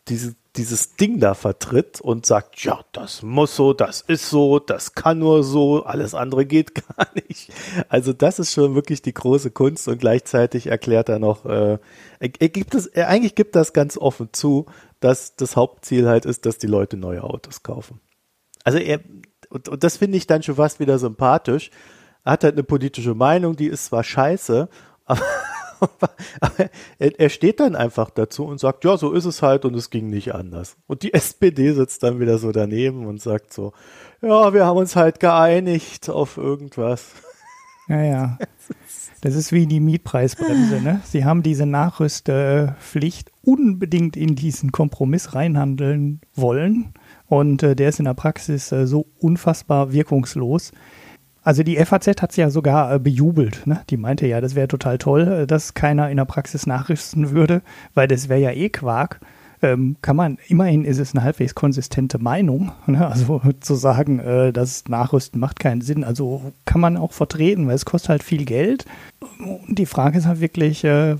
diese, 0.07 0.35
dieses 0.55 0.95
Ding 0.95 1.19
da 1.19 1.33
vertritt 1.33 1.99
und 1.99 2.25
sagt, 2.25 2.63
ja, 2.63 2.79
das 2.93 3.23
muss 3.23 3.57
so, 3.57 3.73
das 3.73 3.99
ist 3.99 4.29
so, 4.29 4.59
das 4.59 4.95
kann 4.95 5.19
nur 5.19 5.43
so, 5.43 5.83
alles 5.83 6.13
andere 6.13 6.45
geht 6.45 6.75
gar 6.97 7.07
nicht. 7.27 7.51
Also 7.89 8.13
das 8.13 8.39
ist 8.39 8.53
schon 8.53 8.75
wirklich 8.75 9.01
die 9.01 9.13
große 9.13 9.51
Kunst 9.51 9.89
und 9.89 9.99
gleichzeitig 9.99 10.67
erklärt 10.67 11.09
er 11.09 11.19
noch, 11.19 11.45
äh, 11.45 11.77
er, 12.25 12.31
er 12.39 12.49
gibt 12.49 12.75
es, 12.75 12.87
er 12.87 13.07
eigentlich 13.07 13.35
gibt 13.35 13.55
das 13.55 13.73
ganz 13.73 13.97
offen 13.97 14.29
zu, 14.31 14.65
dass 14.99 15.35
das 15.35 15.55
Hauptziel 15.55 16.07
halt 16.07 16.25
ist, 16.25 16.45
dass 16.45 16.57
die 16.57 16.67
Leute 16.67 16.97
neue 16.97 17.23
Autos 17.23 17.63
kaufen. 17.63 17.99
Also 18.63 18.79
er, 18.79 18.99
und, 19.49 19.69
und 19.69 19.83
das 19.83 19.97
finde 19.97 20.17
ich 20.17 20.27
dann 20.27 20.43
schon 20.43 20.55
fast 20.55 20.79
wieder 20.79 20.97
sympathisch. 20.97 21.69
Er 22.23 22.33
hat 22.33 22.43
halt 22.43 22.55
eine 22.55 22.63
politische 22.63 23.13
Meinung, 23.13 23.55
die 23.55 23.67
ist 23.67 23.85
zwar 23.85 24.03
scheiße, 24.03 24.67
aber, 25.05 26.09
aber 26.39 26.69
er, 26.97 27.19
er, 27.19 27.29
steht 27.29 27.59
dann 27.59 27.75
einfach 27.75 28.09
dazu 28.09 28.45
und 28.45 28.59
sagt, 28.59 28.83
ja, 28.85 28.97
so 28.97 29.11
ist 29.11 29.25
es 29.25 29.43
halt 29.43 29.65
und 29.65 29.75
es 29.75 29.91
ging 29.91 30.09
nicht 30.09 30.33
anders. 30.33 30.77
Und 30.87 31.03
die 31.03 31.13
SPD 31.13 31.73
sitzt 31.73 32.01
dann 32.01 32.19
wieder 32.19 32.39
so 32.39 32.51
daneben 32.51 33.05
und 33.05 33.21
sagt 33.21 33.53
so, 33.53 33.73
ja, 34.21 34.53
wir 34.53 34.65
haben 34.65 34.77
uns 34.77 34.95
halt 34.95 35.19
geeinigt 35.19 36.09
auf 36.09 36.37
irgendwas. 36.37 37.11
Ja, 37.87 38.01
ja. 38.01 38.37
Das 39.25 39.33
ist 39.33 39.51
wie 39.51 39.65
die 39.65 39.79
Mietpreisbremse. 39.79 40.81
Ne? 40.81 41.01
Sie 41.03 41.25
haben 41.25 41.41
diese 41.41 41.65
Nachrüstpflicht 41.65 43.31
unbedingt 43.41 44.15
in 44.15 44.35
diesen 44.35 44.71
Kompromiss 44.71 45.33
reinhandeln 45.33 46.21
wollen. 46.35 46.93
Und 47.25 47.63
äh, 47.63 47.75
der 47.75 47.89
ist 47.89 47.97
in 47.97 48.05
der 48.05 48.13
Praxis 48.13 48.71
äh, 48.71 48.85
so 48.85 49.07
unfassbar 49.17 49.91
wirkungslos. 49.91 50.73
Also 51.41 51.63
die 51.63 51.77
FAZ 51.77 52.21
hat 52.21 52.29
es 52.29 52.35
ja 52.35 52.51
sogar 52.51 52.93
äh, 52.93 52.99
bejubelt. 52.99 53.65
Ne? 53.65 53.81
Die 53.89 53.97
meinte 53.97 54.27
ja, 54.27 54.41
das 54.41 54.53
wäre 54.53 54.67
total 54.67 54.99
toll, 54.99 55.27
äh, 55.27 55.47
dass 55.47 55.73
keiner 55.73 56.11
in 56.11 56.17
der 56.17 56.25
Praxis 56.25 56.67
nachrüsten 56.67 57.31
würde, 57.31 57.63
weil 57.95 58.07
das 58.07 58.29
wäre 58.29 58.41
ja 58.41 58.51
eh 58.51 58.69
Quark 58.69 59.21
ähm, 59.61 59.97
kann 60.01 60.15
man, 60.15 60.37
immerhin 60.47 60.85
ist 60.85 60.99
es 60.99 61.13
eine 61.13 61.23
halbwegs 61.23 61.55
konsistente 61.55 62.17
Meinung, 62.19 62.71
ne? 62.87 63.07
also 63.07 63.41
zu 63.59 63.75
sagen, 63.75 64.19
äh, 64.19 64.51
das 64.51 64.85
Nachrüsten 64.87 65.39
macht 65.39 65.59
keinen 65.59 65.81
Sinn, 65.81 66.03
also 66.03 66.53
kann 66.65 66.81
man 66.81 66.97
auch 66.97 67.13
vertreten, 67.13 67.67
weil 67.67 67.75
es 67.75 67.85
kostet 67.85 68.09
halt 68.09 68.23
viel 68.23 68.45
Geld. 68.45 68.85
Und 69.39 69.77
die 69.77 69.85
Frage 69.85 70.17
ist 70.17 70.25
halt 70.25 70.41
wirklich... 70.41 70.83
Äh, 70.83 71.15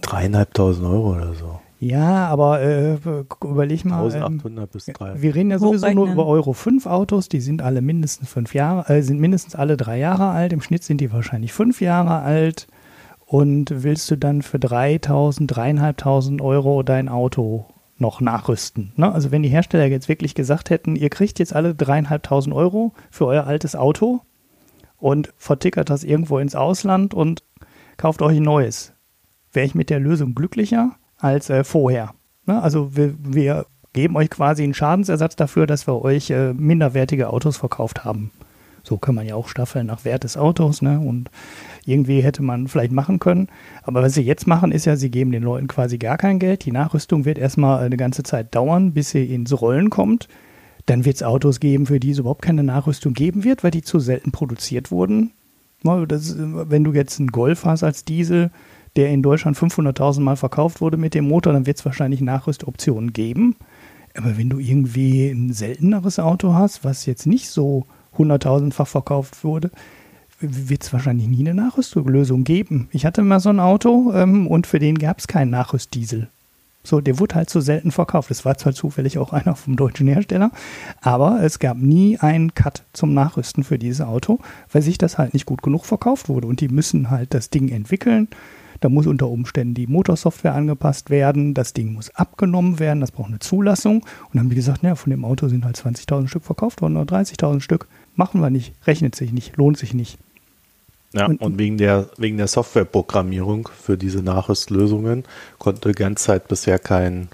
Dreieinhalbtausend 0.00 0.86
Euro 0.86 1.12
oder 1.14 1.34
so. 1.34 1.60
Ja, 1.82 2.26
aber 2.26 2.60
äh, 2.60 2.98
überleg 3.42 3.86
mal. 3.86 4.04
1800 4.04 4.64
ähm, 4.64 4.68
bis 4.70 4.84
3. 4.84 5.22
Wir 5.22 5.34
reden 5.34 5.50
ja 5.50 5.58
sowieso 5.58 5.86
Hochrechnen. 5.86 6.04
nur 6.04 6.12
über 6.12 6.26
Euro 6.26 6.52
5 6.52 6.84
Autos, 6.84 7.30
die 7.30 7.40
sind 7.40 7.62
alle 7.62 7.80
mindestens 7.80 8.28
fünf 8.28 8.54
Jahre, 8.54 8.94
äh, 8.94 9.00
sind 9.00 9.18
mindestens 9.18 9.54
alle 9.54 9.78
drei 9.78 9.98
Jahre 9.98 10.28
alt. 10.28 10.52
Im 10.52 10.60
Schnitt 10.60 10.84
sind 10.84 11.00
die 11.00 11.10
wahrscheinlich 11.10 11.54
fünf 11.54 11.80
Jahre 11.80 12.20
alt. 12.20 12.68
Und 13.24 13.82
willst 13.82 14.10
du 14.10 14.16
dann 14.16 14.42
für 14.42 14.58
3000, 14.58 15.56
3500 15.56 16.44
Euro 16.44 16.82
dein 16.82 17.08
Auto 17.08 17.64
noch 18.00 18.20
nachrüsten. 18.20 18.92
Ne? 18.96 19.12
Also 19.12 19.30
wenn 19.30 19.42
die 19.42 19.48
Hersteller 19.48 19.86
jetzt 19.86 20.08
wirklich 20.08 20.34
gesagt 20.34 20.70
hätten, 20.70 20.96
ihr 20.96 21.10
kriegt 21.10 21.38
jetzt 21.38 21.54
alle 21.54 21.74
dreieinhalbtausend 21.74 22.54
Euro 22.54 22.92
für 23.10 23.26
euer 23.26 23.46
altes 23.46 23.76
Auto 23.76 24.20
und 24.96 25.32
vertickert 25.36 25.90
das 25.90 26.04
irgendwo 26.04 26.38
ins 26.38 26.54
Ausland 26.54 27.14
und 27.14 27.42
kauft 27.96 28.22
euch 28.22 28.36
ein 28.36 28.42
neues, 28.42 28.92
wäre 29.52 29.66
ich 29.66 29.74
mit 29.74 29.90
der 29.90 30.00
Lösung 30.00 30.34
glücklicher 30.34 30.96
als 31.18 31.50
äh, 31.50 31.64
vorher. 31.64 32.14
Ne? 32.46 32.62
Also 32.62 32.96
wir, 32.96 33.14
wir 33.18 33.66
geben 33.92 34.16
euch 34.16 34.30
quasi 34.30 34.62
einen 34.62 34.74
Schadensersatz 34.74 35.36
dafür, 35.36 35.66
dass 35.66 35.86
wir 35.86 36.02
euch 36.02 36.30
äh, 36.30 36.52
minderwertige 36.52 37.30
Autos 37.30 37.56
verkauft 37.56 38.04
haben. 38.04 38.30
So 38.82 38.98
kann 38.98 39.14
man 39.14 39.26
ja 39.26 39.34
auch 39.34 39.48
staffeln 39.48 39.86
nach 39.86 40.04
Wert 40.04 40.24
des 40.24 40.36
Autos, 40.36 40.82
ne? 40.82 41.00
Und 41.00 41.30
irgendwie 41.86 42.20
hätte 42.22 42.42
man 42.42 42.68
vielleicht 42.68 42.92
machen 42.92 43.18
können. 43.18 43.48
Aber 43.82 44.02
was 44.02 44.14
sie 44.14 44.22
jetzt 44.22 44.46
machen, 44.46 44.72
ist 44.72 44.84
ja, 44.86 44.96
sie 44.96 45.10
geben 45.10 45.32
den 45.32 45.42
Leuten 45.42 45.68
quasi 45.68 45.98
gar 45.98 46.18
kein 46.18 46.38
Geld. 46.38 46.64
Die 46.64 46.72
Nachrüstung 46.72 47.24
wird 47.24 47.38
erstmal 47.38 47.84
eine 47.84 47.96
ganze 47.96 48.22
Zeit 48.22 48.54
dauern, 48.54 48.92
bis 48.92 49.10
sie 49.10 49.24
ins 49.34 49.60
Rollen 49.60 49.90
kommt. 49.90 50.28
Dann 50.86 51.04
wird 51.04 51.16
es 51.16 51.22
Autos 51.22 51.60
geben, 51.60 51.86
für 51.86 52.00
die 52.00 52.10
es 52.10 52.18
überhaupt 52.18 52.42
keine 52.42 52.62
Nachrüstung 52.62 53.12
geben 53.12 53.44
wird, 53.44 53.62
weil 53.62 53.70
die 53.70 53.82
zu 53.82 53.98
selten 54.00 54.32
produziert 54.32 54.90
wurden. 54.90 55.32
Das, 55.82 56.36
wenn 56.38 56.84
du 56.84 56.92
jetzt 56.92 57.18
einen 57.18 57.28
Golf 57.28 57.64
hast 57.64 57.82
als 57.82 58.04
Diesel, 58.04 58.50
der 58.96 59.10
in 59.10 59.22
Deutschland 59.22 59.56
500.000 59.56 60.20
Mal 60.20 60.36
verkauft 60.36 60.80
wurde 60.80 60.96
mit 60.96 61.14
dem 61.14 61.28
Motor, 61.28 61.52
dann 61.52 61.66
wird 61.66 61.78
es 61.78 61.84
wahrscheinlich 61.84 62.20
Nachrüstoptionen 62.20 63.12
geben. 63.12 63.56
Aber 64.16 64.36
wenn 64.36 64.50
du 64.50 64.58
irgendwie 64.58 65.28
ein 65.28 65.52
selteneres 65.52 66.18
Auto 66.18 66.54
hast, 66.54 66.84
was 66.84 67.06
jetzt 67.06 67.26
nicht 67.26 67.48
so 67.48 67.86
hunderttausendfach 68.16 68.88
verkauft 68.88 69.44
wurde, 69.44 69.70
wird 70.40 70.82
es 70.82 70.92
wahrscheinlich 70.92 71.28
nie 71.28 71.40
eine 71.40 71.54
Nachrüstlösung 71.54 72.44
geben. 72.44 72.88
Ich 72.92 73.04
hatte 73.04 73.22
mal 73.22 73.40
so 73.40 73.50
ein 73.50 73.60
Auto 73.60 74.12
ähm, 74.14 74.46
und 74.46 74.66
für 74.66 74.78
den 74.78 74.98
gab 74.98 75.18
es 75.18 75.26
keinen 75.26 75.50
Nachrüstdiesel. 75.50 76.28
So, 76.82 77.02
der 77.02 77.18
wurde 77.18 77.34
halt 77.34 77.50
so 77.50 77.60
selten 77.60 77.92
verkauft. 77.92 78.30
Es 78.30 78.46
war 78.46 78.56
zwar 78.56 78.72
zufällig 78.72 79.18
auch 79.18 79.32
einer 79.34 79.54
vom 79.54 79.76
deutschen 79.76 80.08
Hersteller, 80.08 80.50
aber 81.00 81.42
es 81.42 81.58
gab 81.58 81.76
nie 81.76 82.18
einen 82.18 82.54
Cut 82.54 82.84
zum 82.92 83.12
Nachrüsten 83.12 83.64
für 83.64 83.78
dieses 83.78 84.00
Auto, 84.00 84.38
weil 84.72 84.82
sich 84.82 84.96
das 84.98 85.18
halt 85.18 85.34
nicht 85.34 85.46
gut 85.46 85.62
genug 85.62 85.84
verkauft 85.84 86.28
wurde. 86.28 86.46
Und 86.46 86.60
die 86.60 86.68
müssen 86.68 87.10
halt 87.10 87.34
das 87.34 87.50
Ding 87.50 87.68
entwickeln. 87.68 88.28
Da 88.80 88.88
muss 88.88 89.06
unter 89.06 89.28
Umständen 89.28 89.74
die 89.74 89.86
Motorsoftware 89.86 90.54
angepasst 90.54 91.10
werden. 91.10 91.52
Das 91.52 91.74
Ding 91.74 91.92
muss 91.92 92.14
abgenommen 92.14 92.78
werden. 92.78 93.00
Das 93.00 93.10
braucht 93.10 93.28
eine 93.28 93.38
Zulassung. 93.38 93.96
Und 93.96 94.06
dann 94.32 94.44
haben 94.44 94.48
die 94.48 94.56
gesagt, 94.56 94.82
naja, 94.82 94.94
von 94.94 95.10
dem 95.10 95.26
Auto 95.26 95.48
sind 95.48 95.66
halt 95.66 95.76
20.000 95.76 96.28
Stück 96.28 96.44
verkauft 96.44 96.80
worden 96.80 96.96
oder 96.96 97.14
30.000 97.14 97.60
Stück. 97.60 97.88
Machen 98.20 98.42
wir 98.42 98.50
nicht. 98.50 98.74
Rechnet 98.86 99.14
sich 99.14 99.32
nicht. 99.32 99.56
Lohnt 99.56 99.78
sich 99.78 99.94
nicht. 99.94 100.18
Ja, 101.14 101.24
und, 101.24 101.40
und, 101.40 101.58
wegen 101.58 101.78
der, 101.78 102.10
wegen 102.18 102.36
der 102.36 102.48
Softwareprogrammierung 102.48 103.66
für 103.68 103.96
diese 103.96 104.22
Nachrüstlösungen 104.22 105.24
konnte 105.58 105.92
ganz 105.92 106.24
Zeit 106.24 106.46
bisher 106.46 106.78
kein, 106.78 107.28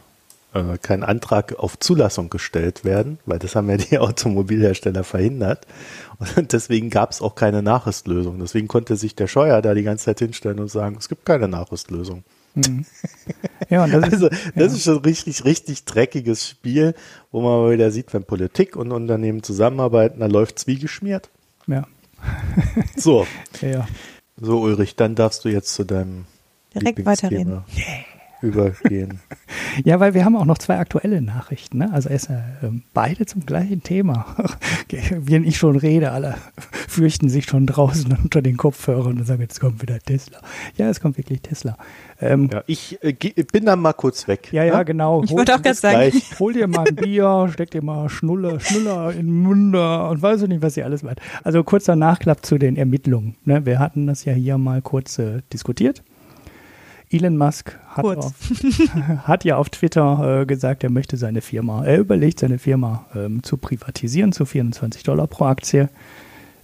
äh, 0.54 0.78
kein 0.80 1.02
Antrag 1.02 1.58
auf 1.58 1.76
Zulassung 1.80 2.30
gestellt 2.30 2.84
werden, 2.84 3.18
weil 3.26 3.40
das 3.40 3.56
haben 3.56 3.68
ja 3.68 3.78
die 3.78 3.98
Automobilhersteller 3.98 5.02
verhindert. 5.02 5.66
Und 6.36 6.52
deswegen 6.52 6.88
gab 6.88 7.10
es 7.10 7.20
auch 7.20 7.34
keine 7.34 7.62
Nachrüstlösung. 7.64 8.38
Deswegen 8.38 8.68
konnte 8.68 8.94
sich 8.94 9.16
der 9.16 9.26
Scheuer 9.26 9.62
da 9.62 9.74
die 9.74 9.82
ganze 9.82 10.04
Zeit 10.04 10.20
hinstellen 10.20 10.60
und 10.60 10.70
sagen, 10.70 10.98
es 11.00 11.08
gibt 11.08 11.26
keine 11.26 11.48
Nachrüstlösung. 11.48 12.22
Mhm. 12.56 12.84
Ja, 13.68 13.84
und 13.84 13.92
das 13.92 14.04
also 14.04 14.28
ist, 14.28 14.46
das 14.54 14.72
ja. 14.72 14.76
ist 14.76 14.82
schon 14.82 14.98
richtig, 14.98 15.44
richtig 15.44 15.84
dreckiges 15.84 16.48
Spiel, 16.48 16.94
wo 17.30 17.40
man 17.40 17.62
mal 17.62 17.72
wieder 17.72 17.90
sieht, 17.90 18.12
wenn 18.14 18.24
Politik 18.24 18.76
und 18.76 18.92
Unternehmen 18.92 19.42
zusammenarbeiten, 19.42 20.20
dann 20.20 20.30
läuft 20.30 20.58
es 20.58 20.66
wie 20.66 20.78
geschmiert. 20.78 21.30
Ja. 21.66 21.86
So. 22.96 23.26
ja. 23.60 23.86
So, 24.38 24.60
Ulrich, 24.60 24.96
dann 24.96 25.14
darfst 25.14 25.44
du 25.44 25.48
jetzt 25.48 25.74
zu 25.74 25.84
deinem 25.84 26.24
Direkt 26.74 27.04
weiterreden. 27.04 27.64
Yeah 27.76 28.15
übergehen. 28.46 29.20
ja, 29.84 30.00
weil 30.00 30.14
wir 30.14 30.24
haben 30.24 30.36
auch 30.36 30.44
noch 30.44 30.58
zwei 30.58 30.78
aktuelle 30.78 31.20
Nachrichten. 31.20 31.78
Ne? 31.78 31.92
Also 31.92 32.08
erst 32.08 32.30
äh, 32.30 32.40
beide 32.94 33.26
zum 33.26 33.44
gleichen 33.44 33.82
Thema. 33.82 34.36
Wenn 35.10 35.44
ich 35.44 35.58
schon 35.58 35.76
rede, 35.76 36.12
alle 36.12 36.36
fürchten 36.88 37.28
sich 37.28 37.46
schon 37.46 37.66
draußen 37.66 38.16
unter 38.22 38.42
den 38.42 38.56
Kopfhörern 38.56 39.18
und 39.18 39.26
sagen, 39.26 39.42
jetzt 39.42 39.60
kommt 39.60 39.82
wieder 39.82 39.98
Tesla. 39.98 40.38
Ja, 40.76 40.88
es 40.88 41.00
kommt 41.00 41.18
wirklich 41.18 41.42
Tesla. 41.42 41.76
Ähm, 42.20 42.48
ja, 42.52 42.62
ich 42.66 42.98
äh, 43.02 43.12
bin 43.52 43.66
dann 43.66 43.80
mal 43.80 43.92
kurz 43.92 44.26
weg. 44.28 44.52
Ja, 44.52 44.64
ja, 44.64 44.78
ne? 44.78 44.84
genau. 44.84 45.22
Ich 45.22 45.30
wollte 45.30 45.54
auch 45.54 45.62
gerade 45.62 45.74
sagen. 45.74 46.12
Hol 46.38 46.52
dir 46.52 46.66
mal 46.66 46.86
ein 46.86 46.96
Bier, 46.96 47.48
steck 47.52 47.70
dir 47.70 47.82
mal 47.82 48.08
Schnuller, 48.08 48.60
Schnuller 48.60 49.10
in 49.10 49.26
den 49.26 49.42
Munde 49.42 50.08
und 50.08 50.22
weiß 50.22 50.42
ich 50.42 50.48
nicht, 50.48 50.62
was 50.62 50.76
ihr 50.76 50.84
alles 50.84 51.02
macht. 51.02 51.20
Also 51.44 51.62
kurzer 51.62 51.96
Nachklapp 51.96 52.44
zu 52.44 52.58
den 52.58 52.76
Ermittlungen. 52.76 53.36
Ne? 53.44 53.66
Wir 53.66 53.78
hatten 53.78 54.06
das 54.06 54.24
ja 54.24 54.32
hier 54.32 54.56
mal 54.58 54.80
kurz 54.82 55.18
äh, 55.18 55.42
diskutiert. 55.52 56.02
Elon 57.10 57.36
Musk 57.36 57.78
hat, 57.96 58.04
auf, 58.04 58.34
hat 59.24 59.44
ja 59.44 59.56
auf 59.56 59.70
Twitter 59.70 60.42
äh, 60.42 60.46
gesagt, 60.46 60.84
er 60.84 60.90
möchte 60.90 61.16
seine 61.16 61.40
Firma, 61.40 61.84
er 61.84 61.98
überlegt, 61.98 62.40
seine 62.40 62.58
Firma 62.58 63.06
ähm, 63.14 63.42
zu 63.42 63.56
privatisieren 63.56 64.32
zu 64.32 64.44
24 64.44 65.02
Dollar 65.02 65.26
pro 65.26 65.44
Aktie. 65.44 65.88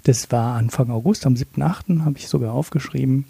Das 0.04 0.30
war 0.32 0.56
Anfang 0.56 0.90
August, 0.90 1.26
am 1.26 1.34
7.8. 1.34 2.04
habe 2.04 2.18
ich 2.18 2.28
sogar 2.28 2.52
aufgeschrieben. 2.52 3.24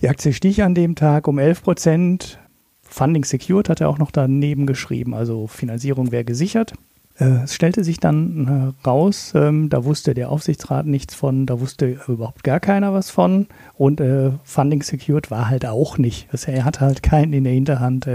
Die 0.00 0.08
Aktie 0.08 0.32
stieg 0.32 0.60
an 0.60 0.74
dem 0.74 0.94
Tag 0.94 1.28
um 1.28 1.38
11 1.38 1.62
Prozent. 1.62 2.38
Funding 2.82 3.24
secured 3.24 3.68
hat 3.68 3.80
er 3.80 3.88
auch 3.88 3.98
noch 3.98 4.10
daneben 4.10 4.66
geschrieben, 4.66 5.14
also 5.14 5.46
Finanzierung 5.46 6.10
wäre 6.10 6.24
gesichert. 6.24 6.72
Äh, 7.20 7.44
es 7.44 7.54
stellte 7.54 7.84
sich 7.84 8.00
dann 8.00 8.74
äh, 8.82 8.86
raus, 8.88 9.32
ähm, 9.36 9.68
da 9.68 9.84
wusste 9.84 10.14
der 10.14 10.30
Aufsichtsrat 10.30 10.86
nichts 10.86 11.14
von, 11.14 11.46
da 11.46 11.60
wusste 11.60 11.98
überhaupt 12.08 12.42
gar 12.42 12.60
keiner 12.60 12.92
was 12.92 13.10
von 13.10 13.46
und 13.74 14.00
äh, 14.00 14.30
Funding 14.42 14.82
Secured 14.82 15.30
war 15.30 15.48
halt 15.48 15.66
auch 15.66 15.98
nicht. 15.98 16.28
Also 16.32 16.50
er 16.50 16.64
hat 16.64 16.80
halt 16.80 17.02
keinen 17.02 17.32
in 17.32 17.44
der 17.44 17.52
Hinterhand, 17.52 18.08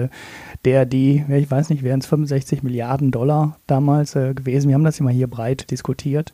der 0.66 0.86
die, 0.86 1.24
ich 1.30 1.52
weiß 1.52 1.70
nicht, 1.70 1.84
wären 1.84 2.00
es 2.00 2.08
65 2.08 2.64
Milliarden 2.64 3.12
Dollar 3.12 3.58
damals 3.68 4.14
gewesen, 4.14 4.68
wir 4.68 4.76
haben 4.76 4.84
das 4.84 5.00
immer 5.00 5.12
hier 5.12 5.28
breit 5.28 5.70
diskutiert, 5.72 6.34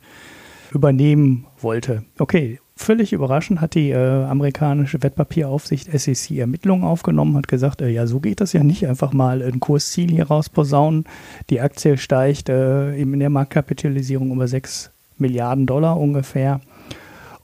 übernehmen 0.72 1.46
wollte. 1.58 2.04
Okay, 2.18 2.58
völlig 2.76 3.12
überraschend 3.12 3.60
hat 3.60 3.74
die 3.74 3.90
äh, 3.90 4.24
amerikanische 4.24 5.02
Wertpapieraufsicht 5.02 5.88
SEC 5.92 6.38
Ermittlungen 6.38 6.84
aufgenommen, 6.84 7.36
hat 7.36 7.48
gesagt, 7.48 7.82
äh, 7.82 7.88
ja, 7.88 8.06
so 8.06 8.20
geht 8.20 8.40
das 8.40 8.52
ja 8.52 8.62
nicht, 8.62 8.86
einfach 8.86 9.12
mal 9.12 9.42
ein 9.42 9.60
Kursziel 9.60 10.10
hier 10.10 10.26
rausposaunen. 10.26 11.04
Die 11.50 11.60
Aktie 11.60 11.98
steigt 11.98 12.48
äh, 12.48 12.94
in 12.94 13.18
der 13.18 13.30
Marktkapitalisierung 13.30 14.32
über 14.32 14.48
6 14.48 14.90
Milliarden 15.18 15.66
Dollar 15.66 15.98
ungefähr. 15.98 16.60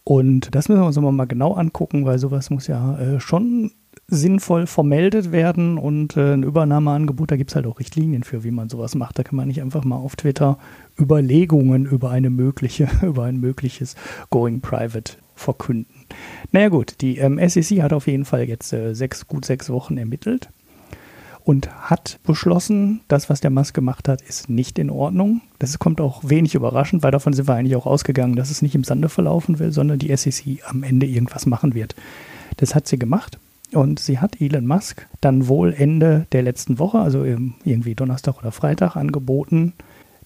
Und 0.04 0.54
das 0.54 0.68
müssen 0.68 0.80
wir 0.80 0.86
uns 0.86 0.98
mal 0.98 1.26
genau 1.26 1.52
angucken, 1.52 2.06
weil 2.06 2.18
sowas 2.18 2.50
muss 2.50 2.66
ja 2.66 2.98
äh, 2.98 3.20
schon 3.20 3.72
sinnvoll 4.10 4.66
vermeldet 4.66 5.32
werden 5.32 5.76
und 5.76 6.16
äh, 6.16 6.32
ein 6.32 6.42
Übernahmeangebot, 6.42 7.30
da 7.30 7.36
gibt 7.36 7.50
es 7.50 7.56
halt 7.56 7.66
auch 7.66 7.78
Richtlinien 7.78 8.22
für, 8.22 8.42
wie 8.42 8.50
man 8.50 8.70
sowas 8.70 8.94
macht. 8.94 9.18
Da 9.18 9.22
kann 9.22 9.36
man 9.36 9.48
nicht 9.48 9.60
einfach 9.60 9.84
mal 9.84 9.96
auf 9.96 10.16
Twitter 10.16 10.58
Überlegungen 10.98 11.84
über 11.84 12.10
eine 12.10 12.30
mögliche, 12.30 12.88
über 13.02 13.24
ein 13.24 13.38
mögliches 13.38 13.96
Going 14.30 14.60
Private 14.60 15.14
verkünden. 15.34 15.94
Naja 16.52 16.70
gut, 16.70 16.96
die 17.02 17.18
ähm, 17.18 17.38
SEC 17.48 17.82
hat 17.82 17.92
auf 17.92 18.06
jeden 18.06 18.24
Fall 18.24 18.48
jetzt 18.48 18.72
äh, 18.72 18.94
sechs, 18.94 19.26
gut 19.28 19.44
sechs 19.44 19.68
Wochen 19.68 19.98
ermittelt 19.98 20.48
und 21.44 21.70
hat 21.70 22.18
beschlossen, 22.24 23.02
das, 23.08 23.28
was 23.28 23.40
der 23.40 23.50
Musk 23.50 23.74
gemacht 23.74 24.08
hat, 24.08 24.22
ist 24.22 24.48
nicht 24.48 24.78
in 24.78 24.88
Ordnung. 24.88 25.42
Das 25.58 25.78
kommt 25.78 26.00
auch 26.00 26.22
wenig 26.24 26.54
überraschend, 26.54 27.02
weil 27.02 27.10
davon 27.10 27.34
sind 27.34 27.46
wir 27.46 27.54
eigentlich 27.54 27.76
auch 27.76 27.86
ausgegangen, 27.86 28.36
dass 28.36 28.50
es 28.50 28.62
nicht 28.62 28.74
im 28.74 28.84
Sande 28.84 29.10
verlaufen 29.10 29.58
will, 29.58 29.70
sondern 29.70 29.98
die 29.98 30.14
SEC 30.16 30.62
am 30.66 30.82
Ende 30.82 31.06
irgendwas 31.06 31.44
machen 31.44 31.74
wird. 31.74 31.94
Das 32.56 32.74
hat 32.74 32.88
sie 32.88 32.98
gemacht. 32.98 33.38
Und 33.72 34.00
sie 34.00 34.18
hat 34.18 34.40
Elon 34.40 34.66
Musk 34.66 35.06
dann 35.20 35.48
wohl 35.48 35.74
Ende 35.74 36.26
der 36.32 36.42
letzten 36.42 36.78
Woche, 36.78 36.98
also 36.98 37.24
irgendwie 37.24 37.94
Donnerstag 37.94 38.38
oder 38.38 38.50
Freitag, 38.50 38.96
angeboten, 38.96 39.74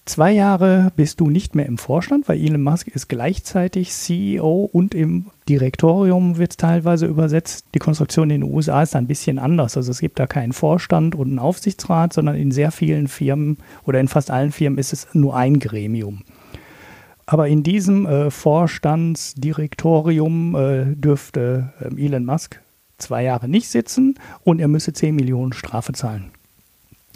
Zwei 0.05 0.33
Jahre 0.33 0.91
bist 0.97 1.21
du 1.21 1.29
nicht 1.29 1.55
mehr 1.55 1.65
im 1.65 1.77
Vorstand, 1.77 2.27
weil 2.27 2.37
Elon 2.37 2.61
Musk 2.61 2.89
ist 2.89 3.07
gleichzeitig 3.07 3.93
CEO 3.93 4.69
und 4.69 4.93
im 4.93 5.27
Direktorium 5.47 6.37
wird 6.37 6.57
teilweise 6.57 7.05
übersetzt. 7.05 7.67
Die 7.73 7.79
Konstruktion 7.79 8.29
in 8.29 8.41
den 8.41 8.53
USA 8.53 8.83
ist 8.83 8.97
ein 8.97 9.07
bisschen 9.07 9.39
anders. 9.39 9.77
Also 9.77 9.91
es 9.91 10.01
gibt 10.01 10.19
da 10.19 10.27
keinen 10.27 10.51
Vorstand 10.51 11.15
und 11.15 11.29
einen 11.29 11.39
Aufsichtsrat, 11.39 12.11
sondern 12.11 12.35
in 12.35 12.51
sehr 12.51 12.71
vielen 12.71 13.07
Firmen 13.07 13.59
oder 13.85 14.01
in 14.01 14.09
fast 14.09 14.29
allen 14.29 14.51
Firmen 14.51 14.77
ist 14.77 14.91
es 14.91 15.07
nur 15.13 15.37
ein 15.37 15.59
Gremium. 15.59 16.23
Aber 17.25 17.47
in 17.47 17.63
diesem 17.63 18.05
äh, 18.05 18.29
Vorstandsdirektorium 18.29 20.55
äh, 20.55 20.95
dürfte 20.95 21.71
äh, 21.79 21.85
Elon 22.05 22.25
Musk 22.25 22.59
zwei 23.03 23.23
Jahre 23.23 23.47
nicht 23.47 23.69
sitzen 23.69 24.15
und 24.43 24.59
er 24.59 24.67
müsse 24.67 24.93
10 24.93 25.15
Millionen 25.15 25.53
Strafe 25.53 25.93
zahlen 25.93 26.31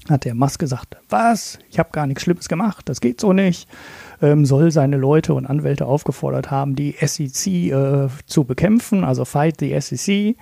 hat 0.10 0.26
der 0.26 0.36
Musk 0.36 0.60
gesagt, 0.60 0.98
was? 1.10 1.60
Ich 1.70 1.80
habe 1.80 1.90
gar 1.92 2.08
nichts 2.08 2.24
Schlimmes 2.24 2.50
gemacht, 2.50 2.88
das 2.90 3.02
geht 3.02 3.22
so 3.22 3.34
nicht. 3.34 3.68
Ähm, 4.22 4.46
soll 4.46 4.72
seine 4.72 4.98
Leute 4.98 5.34
und 5.34 5.46
Anwälte 5.46 5.86
aufgefordert 5.86 6.52
haben, 6.52 6.76
die 6.76 6.96
SEC 7.00 7.48
äh, 7.48 8.08
zu 8.26 8.44
bekämpfen, 8.44 9.04
also 9.04 9.26
Fight 9.26 9.60
the 9.60 9.80
SEC, 9.80 10.36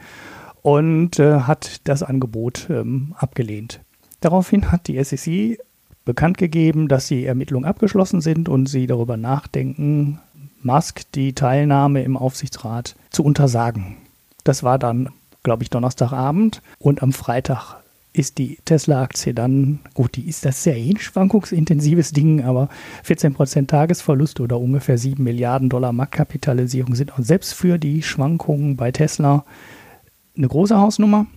und 0.62 1.20
äh, 1.20 1.42
hat 1.42 1.82
das 1.88 2.04
Angebot 2.04 2.68
ähm, 2.70 3.14
abgelehnt. 3.18 3.82
Daraufhin 4.22 4.72
hat 4.72 4.88
die 4.88 5.04
SEC 5.04 5.60
bekannt 6.06 6.38
gegeben, 6.38 6.88
dass 6.88 7.08
die 7.08 7.26
Ermittlungen 7.26 7.66
abgeschlossen 7.66 8.22
sind 8.22 8.48
und 8.48 8.68
sie 8.68 8.88
darüber 8.88 9.18
nachdenken, 9.18 10.20
Musk 10.62 11.02
die 11.14 11.34
Teilnahme 11.34 12.04
im 12.04 12.18
Aufsichtsrat 12.18 12.96
zu 13.10 13.24
untersagen. 13.24 13.98
Das 14.44 14.64
war 14.64 14.80
dann, 14.80 15.10
glaube 15.46 15.64
ich, 15.64 15.70
Donnerstagabend 15.70 16.62
und 16.80 17.02
am 17.02 17.14
Freitag 17.14 17.78
ist 18.12 18.38
die 18.38 18.58
Tesla-Aktie 18.66 19.34
dann, 19.34 19.80
gut, 19.94 20.16
die 20.16 20.28
ist 20.28 20.46
das 20.46 20.64
sehr 20.64 20.76
schwankungsintensives 20.98 22.12
Ding, 22.12 22.44
aber 22.44 22.70
14% 23.06 23.68
Tagesverlust 23.68 24.40
oder 24.40 24.60
ungefähr 24.60 24.98
7 24.98 25.24
Milliarden 25.24 25.70
Dollar 25.70 25.94
Marktkapitalisierung 25.94 26.96
sind 26.96 27.14
auch 27.14 27.20
selbst 27.20 27.54
für 27.54 27.78
die 27.78 28.02
Schwankungen 28.02 28.76
bei 28.76 28.92
Tesla 28.92 29.46
eine 30.36 30.48
große 30.48 30.78
Hausnummer. 30.78 31.28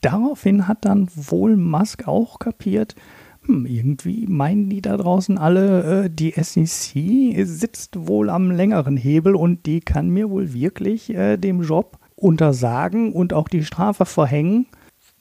Daraufhin 0.00 0.68
hat 0.68 0.84
dann 0.84 1.08
wohl 1.14 1.56
Musk 1.56 2.06
auch 2.06 2.38
kapiert, 2.38 2.94
hm, 3.46 3.66
irgendwie 3.66 4.26
meinen 4.26 4.68
die 4.68 4.82
da 4.82 4.96
draußen 4.96 5.38
alle, 5.38 6.04
äh, 6.04 6.10
die 6.10 6.32
SEC 6.32 7.46
sitzt 7.46 8.06
wohl 8.06 8.28
am 8.28 8.50
längeren 8.50 8.96
Hebel 8.96 9.34
und 9.34 9.66
die 9.66 9.80
kann 9.80 10.10
mir 10.10 10.30
wohl 10.30 10.52
wirklich 10.52 11.14
äh, 11.14 11.36
dem 11.36 11.62
Job 11.62 11.98
untersagen 12.16 13.12
und 13.12 13.32
auch 13.32 13.48
die 13.48 13.64
Strafe 13.64 14.04
verhängen. 14.04 14.66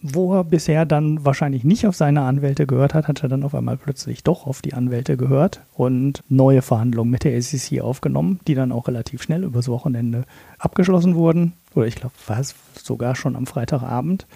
Wo 0.02 0.36
er 0.36 0.44
bisher 0.44 0.86
dann 0.86 1.26
wahrscheinlich 1.26 1.64
nicht 1.64 1.88
auf 1.88 1.96
seine 1.96 2.22
Anwälte 2.22 2.68
gehört 2.68 2.94
hat, 2.94 3.08
hat 3.08 3.24
er 3.24 3.30
dann 3.30 3.44
auf 3.44 3.56
einmal 3.56 3.78
plötzlich 3.78 4.24
doch 4.24 4.46
auf 4.46 4.62
die 4.62 4.74
Anwälte 4.74 5.18
gehört 5.18 5.62
und 5.74 6.22
neue 6.30 6.62
Verhandlungen 6.62 7.10
mit 7.10 7.24
der 7.24 7.42
SEC 7.42 7.82
aufgenommen, 7.82 8.40
die 8.48 8.54
dann 8.54 8.72
auch 8.72 8.88
relativ 8.88 9.24
schnell 9.24 9.44
übers 9.44 9.68
Wochenende 9.68 10.26
abgeschlossen 10.60 11.16
wurden. 11.16 11.54
Oder 11.74 11.88
ich 11.88 11.96
glaube, 11.96 12.14
war 12.28 12.40
es 12.40 12.54
sogar 12.76 13.16
schon 13.16 13.36
am 13.36 13.48
Freitagabend. 13.48 14.28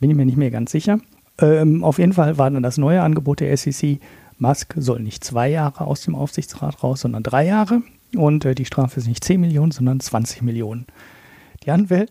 Bin 0.00 0.10
ich 0.10 0.16
mir 0.16 0.24
nicht 0.24 0.38
mehr 0.38 0.50
ganz 0.50 0.70
sicher. 0.70 0.98
Ähm, 1.38 1.84
auf 1.84 1.98
jeden 1.98 2.14
Fall 2.14 2.38
war 2.38 2.50
dann 2.50 2.62
das 2.62 2.78
neue 2.78 3.02
Angebot 3.02 3.40
der 3.40 3.54
SEC, 3.56 4.00
Musk 4.38 4.74
soll 4.76 5.00
nicht 5.00 5.22
zwei 5.24 5.48
Jahre 5.48 5.86
aus 5.86 6.02
dem 6.02 6.14
Aufsichtsrat 6.14 6.82
raus, 6.82 7.00
sondern 7.00 7.22
drei 7.22 7.46
Jahre. 7.46 7.82
Und 8.16 8.44
äh, 8.44 8.54
die 8.54 8.64
Strafe 8.64 9.00
ist 9.00 9.06
nicht 9.06 9.24
10 9.24 9.40
Millionen, 9.40 9.70
sondern 9.70 10.00
20 10.00 10.42
Millionen. 10.42 10.86
Die, 11.64 11.70
Anwäl 11.70 12.06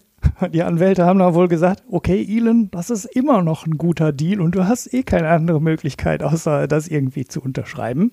die 0.54 0.64
Anwälte 0.64 1.06
haben 1.06 1.20
dann 1.20 1.34
wohl 1.34 1.48
gesagt, 1.48 1.84
okay, 1.90 2.26
Elon, 2.30 2.70
das 2.72 2.90
ist 2.90 3.06
immer 3.06 3.42
noch 3.42 3.66
ein 3.66 3.78
guter 3.78 4.12
Deal 4.12 4.42
und 4.42 4.56
du 4.56 4.68
hast 4.68 4.94
eh 4.94 5.04
keine 5.04 5.30
andere 5.30 5.62
Möglichkeit, 5.62 6.24
außer 6.24 6.68
das 6.68 6.88
irgendwie 6.88 7.26
zu 7.26 7.42
unterschreiben. 7.42 8.12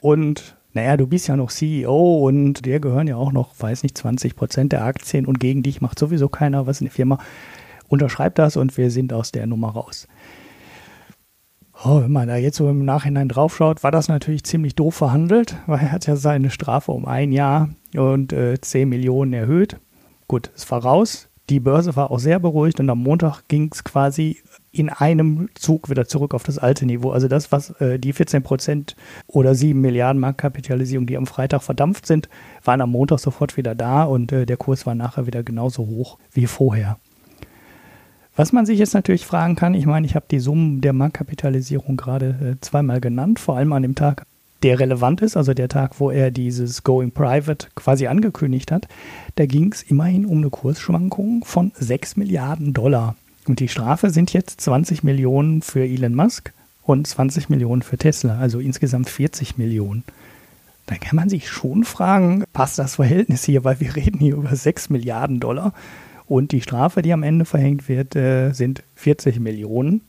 Und 0.00 0.56
naja, 0.72 0.96
du 0.96 1.06
bist 1.06 1.28
ja 1.28 1.36
noch 1.36 1.50
CEO 1.50 2.26
und 2.26 2.64
dir 2.64 2.80
gehören 2.80 3.06
ja 3.06 3.16
auch 3.16 3.32
noch, 3.32 3.54
weiß 3.58 3.82
nicht, 3.82 3.98
20 3.98 4.36
Prozent 4.36 4.72
der 4.72 4.84
Aktien 4.84 5.26
und 5.26 5.38
gegen 5.38 5.62
dich 5.62 5.80
macht 5.80 5.98
sowieso 5.98 6.28
keiner 6.28 6.66
was 6.66 6.80
in 6.80 6.86
der 6.86 6.94
Firma. 6.94 7.18
Unterschreib 7.88 8.36
das 8.36 8.56
und 8.56 8.76
wir 8.78 8.90
sind 8.90 9.12
aus 9.12 9.32
der 9.32 9.46
Nummer 9.46 9.70
raus. 9.70 10.08
Oh, 11.84 12.00
wenn 12.00 12.12
man 12.12 12.28
da 12.28 12.36
jetzt 12.36 12.56
so 12.56 12.70
im 12.70 12.84
Nachhinein 12.84 13.28
draufschaut, 13.28 13.82
war 13.82 13.90
das 13.90 14.08
natürlich 14.08 14.44
ziemlich 14.44 14.76
doof 14.76 14.94
verhandelt, 14.94 15.56
weil 15.66 15.80
er 15.80 15.92
hat 15.92 16.06
ja 16.06 16.16
seine 16.16 16.50
Strafe 16.50 16.92
um 16.92 17.06
ein 17.06 17.32
Jahr 17.32 17.70
und 17.96 18.32
äh, 18.32 18.58
10 18.60 18.88
Millionen 18.88 19.32
erhöht. 19.32 19.76
Gut, 20.32 20.50
es 20.56 20.70
war 20.70 20.82
raus. 20.82 21.28
Die 21.50 21.60
Börse 21.60 21.94
war 21.94 22.10
auch 22.10 22.18
sehr 22.18 22.40
beruhigt 22.40 22.80
und 22.80 22.88
am 22.88 23.02
Montag 23.02 23.42
ging 23.48 23.68
es 23.70 23.84
quasi 23.84 24.38
in 24.70 24.88
einem 24.88 25.50
Zug 25.54 25.90
wieder 25.90 26.06
zurück 26.06 26.32
auf 26.32 26.42
das 26.42 26.56
alte 26.56 26.86
Niveau. 26.86 27.10
Also 27.10 27.28
das, 27.28 27.52
was 27.52 27.72
äh, 27.82 27.98
die 27.98 28.14
14 28.14 28.42
Prozent 28.42 28.96
oder 29.26 29.54
7 29.54 29.78
Milliarden 29.78 30.18
Marktkapitalisierung, 30.18 31.04
die 31.04 31.18
am 31.18 31.26
Freitag 31.26 31.62
verdampft 31.62 32.06
sind, 32.06 32.30
waren 32.64 32.80
am 32.80 32.92
Montag 32.92 33.18
sofort 33.18 33.58
wieder 33.58 33.74
da 33.74 34.04
und 34.04 34.32
äh, 34.32 34.46
der 34.46 34.56
Kurs 34.56 34.86
war 34.86 34.94
nachher 34.94 35.26
wieder 35.26 35.42
genauso 35.42 35.86
hoch 35.86 36.16
wie 36.32 36.46
vorher. 36.46 36.98
Was 38.34 38.52
man 38.52 38.64
sich 38.64 38.78
jetzt 38.78 38.94
natürlich 38.94 39.26
fragen 39.26 39.54
kann, 39.54 39.74
ich 39.74 39.84
meine, 39.84 40.06
ich 40.06 40.14
habe 40.14 40.24
die 40.30 40.40
Summen 40.40 40.80
der 40.80 40.94
Marktkapitalisierung 40.94 41.98
gerade 41.98 42.54
äh, 42.56 42.60
zweimal 42.62 43.02
genannt, 43.02 43.38
vor 43.38 43.58
allem 43.58 43.74
an 43.74 43.82
dem 43.82 43.94
Tag, 43.94 44.24
der 44.62 44.78
relevant 44.78 45.20
ist, 45.22 45.36
also 45.36 45.54
der 45.54 45.68
Tag, 45.68 45.98
wo 45.98 46.10
er 46.10 46.30
dieses 46.30 46.82
Going 46.82 47.10
Private 47.10 47.68
quasi 47.74 48.06
angekündigt 48.06 48.70
hat. 48.70 48.88
Da 49.36 49.46
ging 49.46 49.72
es 49.72 49.82
immerhin 49.82 50.26
um 50.26 50.38
eine 50.38 50.50
Kursschwankung 50.50 51.44
von 51.44 51.72
6 51.74 52.16
Milliarden 52.16 52.72
Dollar. 52.72 53.16
Und 53.46 53.60
die 53.60 53.68
Strafe 53.68 54.10
sind 54.10 54.32
jetzt 54.32 54.60
20 54.60 55.02
Millionen 55.02 55.62
für 55.62 55.84
Elon 55.84 56.14
Musk 56.14 56.52
und 56.82 57.06
20 57.06 57.48
Millionen 57.48 57.82
für 57.82 57.98
Tesla, 57.98 58.38
also 58.38 58.60
insgesamt 58.60 59.08
40 59.08 59.58
Millionen. 59.58 60.04
Da 60.86 60.96
kann 60.96 61.16
man 61.16 61.28
sich 61.28 61.48
schon 61.48 61.84
fragen, 61.84 62.44
passt 62.52 62.78
das 62.78 62.96
Verhältnis 62.96 63.44
hier, 63.44 63.64
weil 63.64 63.80
wir 63.80 63.96
reden 63.96 64.18
hier 64.18 64.34
über 64.34 64.54
6 64.54 64.90
Milliarden 64.90 65.40
Dollar 65.40 65.72
und 66.26 66.52
die 66.52 66.60
Strafe, 66.60 67.02
die 67.02 67.12
am 67.12 67.22
Ende 67.22 67.44
verhängt 67.44 67.88
wird, 67.88 68.16
äh, 68.16 68.52
sind 68.52 68.82
40 68.94 69.40
Millionen. 69.40 70.02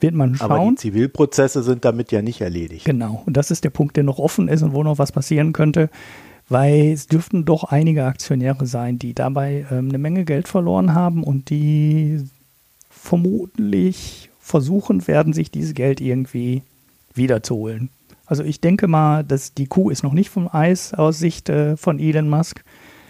Wird 0.00 0.14
man 0.14 0.36
schauen. 0.36 0.50
Aber 0.50 0.70
die 0.70 0.76
Zivilprozesse 0.76 1.62
sind 1.62 1.84
damit 1.84 2.12
ja 2.12 2.22
nicht 2.22 2.40
erledigt. 2.40 2.84
Genau. 2.84 3.22
Und 3.26 3.36
das 3.36 3.50
ist 3.50 3.64
der 3.64 3.70
Punkt, 3.70 3.96
der 3.96 4.04
noch 4.04 4.18
offen 4.18 4.48
ist 4.48 4.62
und 4.62 4.72
wo 4.72 4.82
noch 4.82 4.98
was 4.98 5.12
passieren 5.12 5.52
könnte. 5.52 5.90
Weil 6.48 6.92
es 6.92 7.08
dürften 7.08 7.44
doch 7.44 7.64
einige 7.64 8.04
Aktionäre 8.04 8.66
sein, 8.66 8.98
die 8.98 9.12
dabei 9.12 9.66
ähm, 9.70 9.88
eine 9.88 9.98
Menge 9.98 10.24
Geld 10.24 10.48
verloren 10.48 10.94
haben 10.94 11.22
und 11.22 11.50
die 11.50 12.24
vermutlich 12.88 14.30
versuchen 14.40 15.06
werden, 15.06 15.32
sich 15.32 15.50
dieses 15.50 15.74
Geld 15.74 16.00
irgendwie 16.00 16.62
wiederzuholen. 17.14 17.90
Also 18.24 18.44
ich 18.44 18.60
denke 18.60 18.88
mal, 18.88 19.24
dass 19.24 19.54
die 19.54 19.66
Kuh 19.66 19.90
ist 19.90 20.02
noch 20.02 20.12
nicht 20.12 20.30
vom 20.30 20.48
Eis 20.52 20.94
aus 20.94 21.18
Sicht 21.18 21.48
äh, 21.48 21.76
von 21.76 21.98
Elon 21.98 22.28
Musk. 22.28 22.62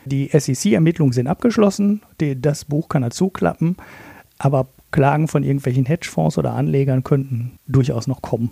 Die 0.04 0.30
SEC-Ermittlungen 0.32 1.12
sind 1.12 1.26
abgeschlossen. 1.26 2.02
Die, 2.20 2.40
das 2.40 2.64
Buch 2.64 2.88
kann 2.88 3.02
er 3.02 3.10
zuklappen. 3.10 3.76
Aber 4.38 4.68
Klagen 4.90 5.28
von 5.28 5.42
irgendwelchen 5.42 5.86
Hedgefonds 5.86 6.38
oder 6.38 6.54
Anlegern 6.54 7.04
könnten 7.04 7.58
durchaus 7.66 8.06
noch 8.06 8.22
kommen. 8.22 8.50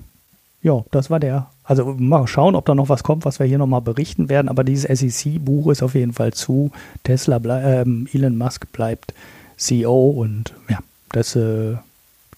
Ja, 0.62 0.84
das 0.90 1.10
war 1.10 1.20
der. 1.20 1.50
Also 1.64 1.94
mal 1.98 2.26
schauen, 2.26 2.54
ob 2.54 2.66
da 2.66 2.74
noch 2.74 2.88
was 2.88 3.02
kommt, 3.02 3.24
was 3.24 3.38
wir 3.38 3.46
hier 3.46 3.58
nochmal 3.58 3.82
berichten 3.82 4.28
werden. 4.28 4.48
Aber 4.48 4.64
dieses 4.64 4.98
SEC-Buch 4.98 5.70
ist 5.70 5.82
auf 5.82 5.94
jeden 5.94 6.12
Fall 6.12 6.32
zu. 6.32 6.72
Tesla, 7.04 7.36
äh, 7.36 7.84
Elon 8.12 8.36
Musk 8.36 8.72
bleibt 8.72 9.14
CEO 9.56 10.10
und 10.10 10.54
ja, 10.68 10.78
das, 11.12 11.36
äh, 11.36 11.76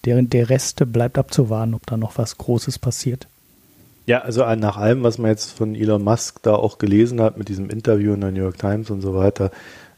der, 0.05 0.21
der 0.21 0.49
Rest 0.49 0.83
bleibt 0.91 1.17
abzuwarten, 1.17 1.73
ob 1.73 1.85
da 1.85 1.97
noch 1.97 2.17
was 2.17 2.37
Großes 2.37 2.79
passiert. 2.79 3.27
Ja, 4.05 4.21
also 4.21 4.43
nach 4.55 4.77
allem, 4.77 5.03
was 5.03 5.17
man 5.17 5.29
jetzt 5.29 5.51
von 5.51 5.75
Elon 5.75 6.03
Musk 6.03 6.41
da 6.41 6.55
auch 6.55 6.77
gelesen 6.77 7.21
hat 7.21 7.37
mit 7.37 7.47
diesem 7.47 7.69
Interview 7.69 8.13
in 8.13 8.21
der 8.21 8.31
New 8.31 8.41
York 8.41 8.57
Times 8.57 8.89
und 8.89 9.01
so 9.01 9.13
weiter, 9.15 9.51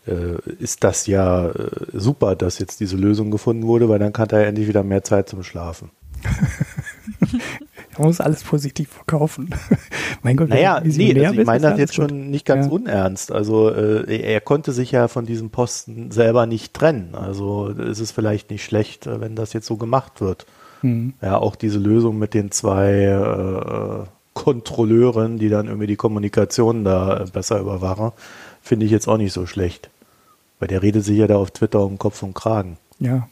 ist 0.05 0.83
das 0.83 1.07
ja 1.07 1.49
äh, 1.49 1.69
super, 1.93 2.35
dass 2.35 2.59
jetzt 2.59 2.79
diese 2.79 2.97
Lösung 2.97 3.31
gefunden 3.31 3.67
wurde, 3.67 3.87
weil 3.89 3.99
dann 3.99 4.13
hat 4.13 4.31
er 4.31 4.47
endlich 4.47 4.67
wieder 4.67 4.83
mehr 4.83 5.03
Zeit 5.03 5.29
zum 5.29 5.43
Schlafen. 5.43 5.91
er 7.97 8.05
muss 8.05 8.21
alles 8.21 8.43
positiv 8.43 8.89
verkaufen. 8.89 9.49
mein 10.23 10.37
Gott, 10.37 10.49
naja, 10.49 10.81
nee, 10.83 11.25
also 11.25 11.39
ich 11.39 11.45
meine 11.45 11.61
das 11.61 11.79
jetzt 11.79 11.95
gut. 11.95 12.09
schon 12.09 12.29
nicht 12.29 12.45
ganz 12.45 12.67
ja. 12.67 12.71
unernst. 12.71 13.31
Also 13.31 13.69
äh, 13.69 14.21
er 14.21 14.41
konnte 14.41 14.71
sich 14.71 14.91
ja 14.91 15.07
von 15.07 15.25
diesem 15.25 15.49
Posten 15.49 16.11
selber 16.11 16.45
nicht 16.45 16.73
trennen. 16.73 17.15
Also 17.15 17.67
ist 17.67 17.99
es 17.99 18.11
vielleicht 18.11 18.49
nicht 18.49 18.63
schlecht, 18.63 19.07
äh, 19.07 19.21
wenn 19.21 19.35
das 19.35 19.53
jetzt 19.53 19.67
so 19.67 19.77
gemacht 19.77 20.21
wird. 20.21 20.45
Mhm. 20.81 21.13
Ja, 21.21 21.37
auch 21.37 21.55
diese 21.55 21.79
Lösung 21.79 22.17
mit 22.17 22.33
den 22.33 22.51
zwei 22.51 23.03
äh, 23.03 24.07
Kontrolleuren, 24.33 25.37
die 25.37 25.49
dann 25.49 25.67
irgendwie 25.67 25.87
die 25.87 25.95
Kommunikation 25.95 26.83
da 26.83 27.25
besser 27.31 27.59
überwachen, 27.59 28.11
finde 28.61 28.85
ich 28.85 28.91
jetzt 28.91 29.07
auch 29.07 29.17
nicht 29.17 29.33
so 29.33 29.45
schlecht. 29.45 29.89
Weil 30.59 30.67
der 30.67 30.81
redet 30.81 31.03
sich 31.03 31.17
ja 31.17 31.27
da 31.27 31.37
auf 31.37 31.51
Twitter 31.51 31.83
um 31.83 31.97
Kopf 31.97 32.21
und 32.23 32.33
Kragen. 32.33 32.77
Ja. 32.99 33.27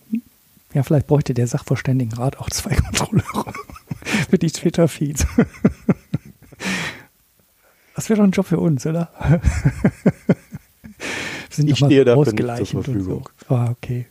Ja, 0.73 0.83
vielleicht 0.83 1.07
bräuchte 1.07 1.33
der 1.33 1.47
Sachverständigenrat 1.47 2.37
auch 2.39 2.49
zwei 2.49 2.75
Kontrolleure 2.75 3.53
für 4.29 4.37
die 4.37 4.51
Twitter-Feeds. 4.51 5.25
Das 7.95 8.09
wäre 8.09 8.19
doch 8.19 8.23
ein 8.23 8.31
Job 8.31 8.45
für 8.45 8.59
uns, 8.59 8.85
oder? 8.85 9.09
ich 11.57 11.75
stehe 11.75 12.05
dafür 12.05 12.31
nicht 12.31 12.55
zur 12.67 12.81
Verfügung. 12.81 13.27
So. 13.45 13.53
Ah, 13.53 13.71
okay. 13.71 14.05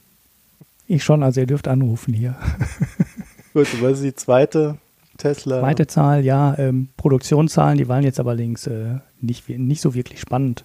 Ich 0.87 1.03
schon, 1.03 1.23
also 1.23 1.41
ihr 1.41 1.47
dürft 1.47 1.69
anrufen 1.69 2.13
hier. 2.13 2.37
Gut, 3.55 3.67
was 3.81 3.93
ist 3.93 4.05
die 4.05 4.15
zweite 4.15 4.77
Tesla? 5.17 5.61
Zweite 5.61 5.87
Zahl, 5.87 6.23
ja, 6.23 6.55
ähm, 6.59 6.91
Produktionszahlen, 6.99 7.79
die 7.79 7.89
waren 7.89 8.05
jetzt 8.05 8.21
aber 8.21 8.33
allerdings 8.33 8.67
äh, 8.67 8.97
nicht, 9.23 9.49
nicht 9.49 9.81
so 9.81 9.95
wirklich 9.95 10.21
spannend. 10.21 10.65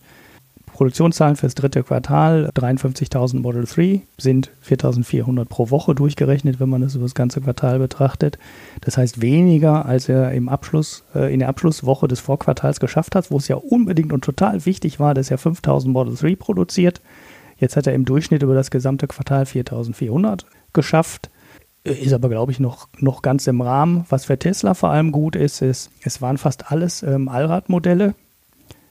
Produktionszahlen 0.74 1.36
fürs 1.36 1.54
dritte 1.54 1.84
Quartal, 1.84 2.50
53.000 2.56 3.40
Model 3.40 3.64
3 3.64 4.02
sind 4.18 4.52
4.400 4.68 5.46
pro 5.46 5.70
Woche 5.70 5.94
durchgerechnet, 5.94 6.60
wenn 6.60 6.70
man 6.70 6.82
das 6.82 6.96
über 6.96 7.06
das 7.06 7.14
ganze 7.14 7.42
Quartal 7.42 7.78
betrachtet. 7.78 8.40
Das 8.82 8.98
heißt 8.98 9.22
weniger, 9.22 9.86
als 9.86 10.10
er 10.10 10.32
im 10.32 10.50
Abschluss, 10.50 11.04
äh, 11.14 11.32
in 11.32 11.40
der 11.40 11.50
Abschlusswoche 11.50 12.08
des 12.08 12.20
Vorquartals 12.20 12.80
geschafft 12.80 13.16
hat, 13.16 13.30
wo 13.30 13.38
es 13.38 13.48
ja 13.48 13.56
unbedingt 13.56 14.12
und 14.12 14.24
total 14.24 14.66
wichtig 14.66 15.00
war, 15.00 15.14
dass 15.14 15.30
er 15.30 15.38
5.000 15.38 15.90
Model 15.90 16.16
3 16.16 16.36
produziert. 16.36 17.02
Jetzt 17.58 17.78
hat 17.78 17.86
er 17.86 17.94
im 17.94 18.06
Durchschnitt 18.06 18.42
über 18.42 18.56
das 18.56 18.72
gesamte 18.72 19.08
Quartal 19.08 19.44
4.400 19.44 20.46
geschafft. 20.74 21.30
Ist 21.84 22.14
aber, 22.14 22.30
glaube 22.30 22.52
ich, 22.52 22.60
noch, 22.60 22.88
noch 22.98 23.22
ganz 23.22 23.46
im 23.46 23.62
Rahmen. 23.62 24.06
Was 24.10 24.26
für 24.26 24.40
Tesla 24.40 24.74
vor 24.74 24.90
allem 24.90 25.12
gut 25.12 25.36
ist, 25.36 25.62
ist, 25.62 25.92
es 26.02 26.22
waren 26.22 26.38
fast 26.38 26.72
alles 26.72 27.04
ähm, 27.04 27.28
Allradmodelle, 27.28 28.16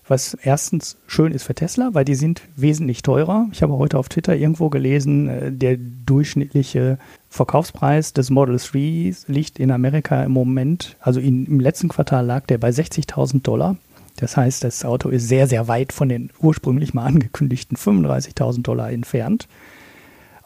was 0.07 0.35
erstens 0.35 0.97
schön 1.07 1.33
ist 1.33 1.45
für 1.45 1.55
Tesla, 1.55 1.91
weil 1.93 2.05
die 2.05 2.15
sind 2.15 2.43
wesentlich 2.57 3.03
teurer. 3.03 3.49
Ich 3.53 3.63
habe 3.63 3.77
heute 3.79 3.99
auf 3.99 4.09
Twitter 4.09 4.37
irgendwo 4.37 4.69
gelesen, 4.69 5.29
äh, 5.29 5.53
der 5.53 5.77
durchschnittliche 5.77 6.99
Verkaufspreis 7.29 8.13
des 8.13 8.31
Model 8.31 8.59
3 8.59 9.15
liegt 9.29 9.59
in 9.59 9.71
Amerika 9.71 10.23
im 10.25 10.33
Moment, 10.33 10.97
also 11.01 11.21
in, 11.21 11.47
im 11.47 11.61
letzten 11.61 11.89
Quartal 11.89 12.27
lag 12.27 12.47
der 12.47 12.59
bei 12.59 12.71
60.000 12.71 13.43
Dollar. 13.43 13.77
Das 14.17 14.37
heißt, 14.37 14.63
das 14.65 14.85
Auto 14.85 15.09
ist 15.09 15.29
sehr, 15.29 15.47
sehr 15.47 15.69
weit 15.69 15.93
von 15.93 16.09
den 16.09 16.31
ursprünglich 16.41 16.95
mal 16.95 17.07
angekündigten 17.07 17.77
35.000 17.77 18.63
Dollar 18.63 18.91
entfernt. 18.91 19.49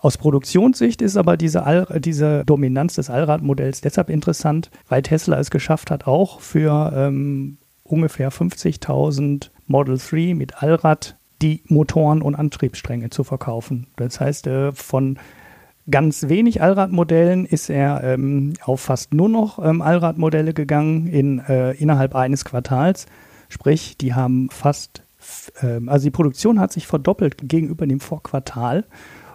Aus 0.00 0.18
Produktionssicht 0.18 1.02
ist 1.02 1.16
aber 1.16 1.36
diese, 1.36 1.64
All 1.64 1.86
diese 1.98 2.44
Dominanz 2.44 2.94
des 2.94 3.10
Allradmodells 3.10 3.80
deshalb 3.80 4.08
interessant, 4.08 4.70
weil 4.88 5.02
Tesla 5.02 5.38
es 5.40 5.50
geschafft 5.50 5.90
hat, 5.90 6.06
auch 6.06 6.40
für 6.40 6.92
ähm, 6.94 7.56
ungefähr 7.86 8.30
50.000 8.30 9.50
Model 9.66 9.98
3 9.98 10.34
mit 10.34 10.62
Allrad 10.62 11.16
die 11.42 11.62
Motoren 11.66 12.22
und 12.22 12.34
Antriebsstränge 12.34 13.10
zu 13.10 13.24
verkaufen. 13.24 13.88
Das 13.96 14.20
heißt, 14.20 14.46
äh, 14.46 14.72
von 14.72 15.18
ganz 15.90 16.28
wenig 16.28 16.62
Allradmodellen 16.62 17.46
ist 17.46 17.70
er 17.70 18.02
ähm, 18.02 18.54
auf 18.62 18.80
fast 18.80 19.14
nur 19.14 19.28
noch 19.28 19.64
ähm, 19.64 19.82
Allradmodelle 19.82 20.54
gegangen 20.54 21.06
in, 21.06 21.38
äh, 21.40 21.72
innerhalb 21.72 22.14
eines 22.14 22.44
Quartals. 22.44 23.06
Sprich, 23.48 23.96
die 23.98 24.14
haben 24.14 24.48
fast, 24.50 25.02
ähm, 25.62 25.88
also 25.88 26.04
die 26.04 26.10
Produktion 26.10 26.58
hat 26.58 26.72
sich 26.72 26.86
verdoppelt 26.86 27.48
gegenüber 27.48 27.86
dem 27.86 28.00
Vorquartal. 28.00 28.84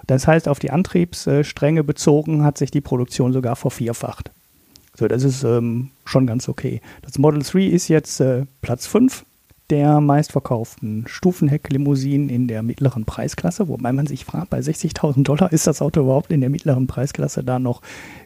Das 0.08 0.28
heißt, 0.28 0.48
auf 0.48 0.60
die 0.60 0.72
Antriebsstränge 0.72 1.84
bezogen 1.84 2.44
hat 2.44 2.58
sich 2.58 2.72
die 2.72 2.82
Produktion 2.82 3.32
sogar 3.32 3.56
vervierfacht. 3.56 4.32
So, 4.96 5.08
das 5.08 5.24
ist 5.24 5.44
ähm, 5.44 5.92
schon 6.06 6.28
ganz 6.28 6.50
okay. 6.50 6.82
Das 7.02 7.18
Model 7.18 7.42
3 7.42 7.66
ist 7.66 7.88
jetzt 7.88 8.20
äh, 8.20 8.46
Platz 8.62 8.88
5 8.88 9.26
der 9.72 10.02
meistverkauften 10.02 11.06
Stufenhecklimousinen 11.08 12.28
in 12.28 12.50
der 12.50 12.62
mittleren 12.62 13.06
Preisklasse, 13.06 13.70
wobei 13.70 13.94
man 13.94 14.06
sich 14.06 14.26
fragt, 14.26 14.50
bei 14.50 14.60
60.000 14.60 15.24
Dollar 15.24 15.54
ist 15.54 15.66
das 15.66 15.82
Auto 15.82 16.02
überhaupt 16.02 16.32
in 16.32 16.42
der 16.42 16.50
mittleren 16.50 16.88
Preisklasse 16.88 17.42
da 17.42 17.58
noch 17.58 17.82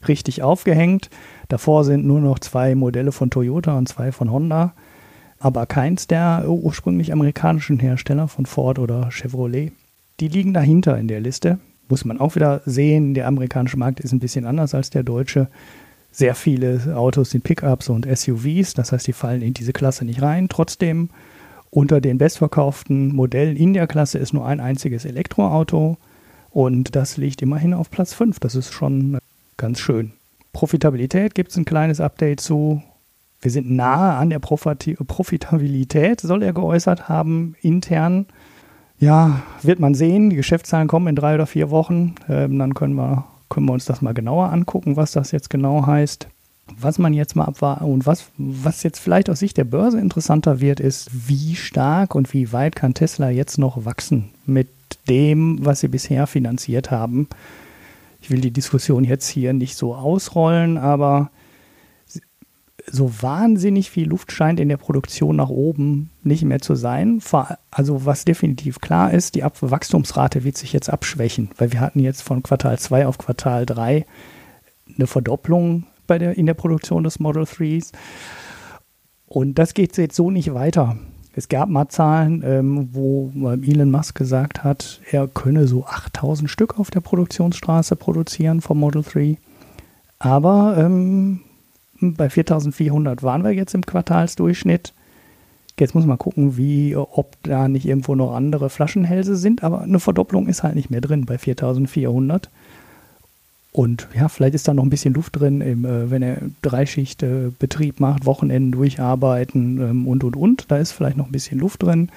richtig 0.07 0.41
aufgehängt. 0.41 1.11
Davor 1.47 1.83
sind 1.83 2.03
nur 2.03 2.19
noch 2.19 2.39
zwei 2.39 2.73
Modelle 2.73 3.11
von 3.11 3.29
Toyota 3.29 3.77
und 3.77 3.87
zwei 3.87 4.11
von 4.11 4.31
Honda, 4.31 4.73
aber 5.37 5.67
keins 5.67 6.07
der 6.07 6.45
ursprünglich 6.47 7.13
amerikanischen 7.13 7.77
Hersteller 7.77 8.27
von 8.27 8.47
Ford 8.47 8.79
oder 8.79 9.11
Chevrolet. 9.11 9.71
Die 10.19 10.29
liegen 10.29 10.53
dahinter 10.53 10.97
in 10.97 11.07
der 11.07 11.19
Liste. 11.19 11.59
Muss 11.89 12.05
man 12.05 12.19
auch 12.19 12.33
wieder 12.33 12.63
sehen, 12.65 13.13
der 13.13 13.27
amerikanische 13.27 13.77
Markt 13.77 13.99
ist 13.99 14.11
ein 14.11 14.19
bisschen 14.19 14.47
anders 14.47 14.73
als 14.73 14.89
der 14.89 15.03
deutsche. 15.03 15.49
Sehr 16.15 16.33
viele 16.33 16.95
Autos 16.95 17.31
sind 17.31 17.43
Pickups 17.43 17.89
und 17.89 18.07
SUVs, 18.07 18.73
das 18.73 18.93
heißt, 18.93 19.05
die 19.05 19.11
fallen 19.11 19.41
in 19.41 19.53
diese 19.53 19.73
Klasse 19.73 20.05
nicht 20.05 20.21
rein. 20.21 20.47
Trotzdem 20.47 21.09
unter 21.71 21.99
den 21.99 22.17
bestverkauften 22.17 23.13
Modellen 23.13 23.57
in 23.57 23.73
der 23.73 23.85
Klasse 23.85 24.17
ist 24.17 24.31
nur 24.31 24.45
ein 24.47 24.61
einziges 24.61 25.03
Elektroauto 25.03 25.97
und 26.51 26.95
das 26.95 27.17
liegt 27.17 27.41
immerhin 27.41 27.73
auf 27.73 27.91
Platz 27.91 28.13
5. 28.13 28.39
Das 28.39 28.55
ist 28.55 28.71
schon 28.71 29.17
ganz 29.57 29.81
schön. 29.81 30.13
Profitabilität 30.53 31.35
gibt 31.35 31.51
es 31.51 31.57
ein 31.57 31.65
kleines 31.65 31.99
Update 31.99 32.39
zu. 32.39 32.81
Wir 33.41 33.51
sind 33.51 33.69
nahe 33.69 34.15
an 34.15 34.29
der 34.29 34.39
Profitabilität, 34.39 36.21
soll 36.21 36.43
er 36.43 36.53
geäußert 36.53 37.09
haben, 37.09 37.57
intern. 37.61 38.27
Ja, 38.99 39.41
wird 39.63 39.81
man 39.81 39.95
sehen. 39.95 40.29
Die 40.29 40.37
Geschäftszahlen 40.37 40.87
kommen 40.87 41.07
in 41.07 41.17
drei 41.17 41.35
oder 41.35 41.45
vier 41.45 41.71
Wochen. 41.71 42.15
Ähm, 42.29 42.57
dann 42.57 42.73
können 42.73 42.95
wir, 42.95 43.25
können 43.49 43.67
wir 43.67 43.73
uns 43.73 43.85
das 43.85 44.01
mal 44.01 44.13
genauer 44.13 44.51
angucken, 44.51 44.95
was 44.95 45.11
das 45.11 45.31
jetzt 45.31 45.49
genau 45.49 45.85
heißt. 45.85 46.27
Was 46.79 46.97
man 46.97 47.13
jetzt 47.13 47.35
mal 47.35 47.45
abwarten 47.45 47.85
und 47.85 48.07
was, 48.07 48.25
was 48.37 48.81
jetzt 48.81 48.99
vielleicht 48.99 49.29
aus 49.29 49.39
Sicht 49.39 49.57
der 49.57 49.65
Börse 49.65 49.99
interessanter 49.99 50.59
wird, 50.61 50.79
ist, 50.79 51.09
wie 51.27 51.55
stark 51.55 52.15
und 52.15 52.33
wie 52.33 52.51
weit 52.53 52.75
kann 52.75 52.95
Tesla 52.95 53.29
jetzt 53.29 53.59
noch 53.59 53.85
wachsen 53.85 54.31
mit 54.47 54.69
dem, 55.07 55.63
was 55.63 55.81
sie 55.81 55.87
bisher 55.87 56.25
finanziert 56.25 56.89
haben. 56.89 57.27
Ich 58.19 58.31
will 58.31 58.41
die 58.41 58.51
Diskussion 58.51 59.03
jetzt 59.03 59.27
hier 59.27 59.53
nicht 59.53 59.75
so 59.75 59.93
ausrollen, 59.93 60.79
aber 60.79 61.29
so 62.91 63.11
wahnsinnig 63.21 63.89
viel 63.89 64.07
Luft 64.07 64.31
scheint 64.31 64.59
in 64.59 64.69
der 64.69 64.77
Produktion 64.77 65.35
nach 65.35 65.49
oben 65.49 66.11
nicht 66.23 66.43
mehr 66.43 66.59
zu 66.59 66.75
sein. 66.75 67.21
Also 67.71 68.05
was 68.05 68.25
definitiv 68.25 68.79
klar 68.79 69.11
ist, 69.11 69.35
die 69.35 69.43
Wachstumsrate 69.43 70.43
wird 70.43 70.57
sich 70.57 70.73
jetzt 70.73 70.89
abschwächen, 70.89 71.49
weil 71.57 71.71
wir 71.71 71.79
hatten 71.79 71.99
jetzt 71.99 72.21
von 72.21 72.43
Quartal 72.43 72.77
2 72.77 73.07
auf 73.07 73.17
Quartal 73.17 73.65
3 73.65 74.05
eine 74.95 75.07
Verdopplung 75.07 75.85
bei 76.07 76.19
der, 76.19 76.37
in 76.37 76.45
der 76.45 76.53
Produktion 76.53 77.03
des 77.03 77.19
Model 77.19 77.43
3s. 77.43 77.91
Und 79.25 79.55
das 79.57 79.73
geht 79.73 79.97
jetzt 79.97 80.15
so 80.15 80.29
nicht 80.29 80.53
weiter. 80.53 80.97
Es 81.37 81.49
gab 81.49 81.67
mal 81.67 81.89
Zahlen, 81.89 82.43
ähm, 82.45 82.89
wo 82.93 83.31
Elon 83.61 83.91
Musk 83.91 84.15
gesagt 84.15 84.63
hat, 84.63 85.01
er 85.11 85.27
könne 85.27 85.67
so 85.67 85.85
8000 85.85 86.49
Stück 86.49 86.79
auf 86.79 86.91
der 86.91 87.01
Produktionsstraße 87.01 87.97
produzieren 87.97 88.61
vom 88.61 88.79
Model 88.79 89.03
3. 89.03 89.37
Aber 90.19 90.77
ähm, 90.77 91.41
bei 91.99 92.29
4400 92.29 93.23
waren 93.23 93.43
wir 93.43 93.51
jetzt 93.51 93.73
im 93.73 93.85
Quartalsdurchschnitt. 93.85 94.93
Jetzt 95.79 95.93
muss 95.93 96.05
man 96.05 96.17
gucken, 96.17 96.57
wie, 96.57 96.95
ob 96.95 97.35
da 97.43 97.67
nicht 97.67 97.85
irgendwo 97.85 98.15
noch 98.15 98.33
andere 98.33 98.69
Flaschenhälse 98.69 99.35
sind, 99.35 99.63
aber 99.63 99.81
eine 99.81 99.99
Verdopplung 99.99 100.47
ist 100.47 100.63
halt 100.63 100.75
nicht 100.75 100.89
mehr 100.89 101.01
drin 101.01 101.25
bei 101.25 101.37
4400. 101.37 102.49
Und 103.73 104.07
ja, 104.15 104.29
vielleicht 104.29 104.55
ist 104.55 104.69
da 104.69 104.73
noch 104.73 104.83
ein 104.83 104.89
bisschen 104.89 105.13
Luft 105.13 105.37
drin, 105.37 105.59
äh, 105.59 106.09
wenn 106.09 106.21
er 106.21 106.37
Dreischichtbetrieb 106.61 107.99
äh, 107.99 108.01
macht, 108.01 108.25
Wochenenden 108.25 108.71
durcharbeiten 108.71 109.81
ähm, 109.81 110.07
und 110.07 110.23
und 110.23 110.37
und. 110.37 110.71
Da 110.71 110.77
ist 110.77 110.93
vielleicht 110.93 111.17
noch 111.17 111.25
ein 111.25 111.33
bisschen 111.33 111.59
Luft 111.59 111.83
drin. 111.83 112.09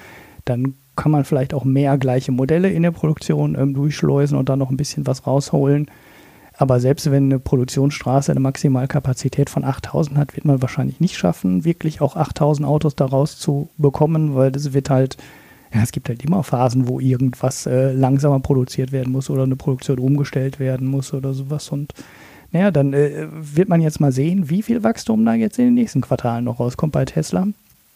Dann 0.45 0.75
kann 0.95 1.11
man 1.11 1.25
vielleicht 1.25 1.53
auch 1.53 1.65
mehr 1.65 1.97
gleiche 1.97 2.31
Modelle 2.31 2.69
in 2.69 2.83
der 2.83 2.91
Produktion 2.91 3.55
ähm, 3.59 3.73
durchschleusen 3.73 4.37
und 4.37 4.47
dann 4.47 4.59
noch 4.59 4.69
ein 4.69 4.77
bisschen 4.77 5.05
was 5.05 5.27
rausholen. 5.27 5.87
Aber 6.59 6.81
selbst 6.81 7.09
wenn 7.09 7.23
eine 7.23 7.39
Produktionsstraße 7.39 8.31
eine 8.31 8.41
Maximalkapazität 8.41 9.49
von 9.49 9.63
8000 9.63 10.17
hat, 10.17 10.35
wird 10.35 10.43
man 10.43 10.61
wahrscheinlich 10.61 10.99
nicht 10.99 11.17
schaffen, 11.17 11.63
wirklich 11.63 12.01
auch 12.01 12.17
8000 12.17 12.67
Autos 12.67 12.97
daraus 12.97 13.39
zu 13.39 13.69
bekommen, 13.77 14.35
weil 14.35 14.51
das 14.51 14.73
wird 14.73 14.89
halt 14.89 15.15
ja, 15.73 15.81
es 15.83 15.91
gibt 15.91 16.09
halt 16.09 16.25
immer 16.25 16.43
Phasen, 16.43 16.87
wo 16.87 16.99
irgendwas 16.99 17.65
äh, 17.65 17.93
langsamer 17.93 18.39
produziert 18.39 18.91
werden 18.91 19.13
muss 19.13 19.29
oder 19.29 19.43
eine 19.43 19.55
Produktion 19.55 19.99
umgestellt 19.99 20.59
werden 20.59 20.87
muss 20.87 21.13
oder 21.13 21.33
sowas. 21.33 21.69
Und 21.69 21.93
naja, 22.51 22.71
dann 22.71 22.93
äh, 22.93 23.27
wird 23.29 23.69
man 23.69 23.79
jetzt 23.79 24.01
mal 24.01 24.11
sehen, 24.11 24.49
wie 24.49 24.63
viel 24.63 24.83
Wachstum 24.83 25.23
da 25.23 25.35
jetzt 25.35 25.59
in 25.59 25.65
den 25.65 25.75
nächsten 25.75 26.01
Quartalen 26.01 26.45
noch 26.45 26.59
rauskommt 26.59 26.91
bei 26.91 27.05
Tesla. 27.05 27.47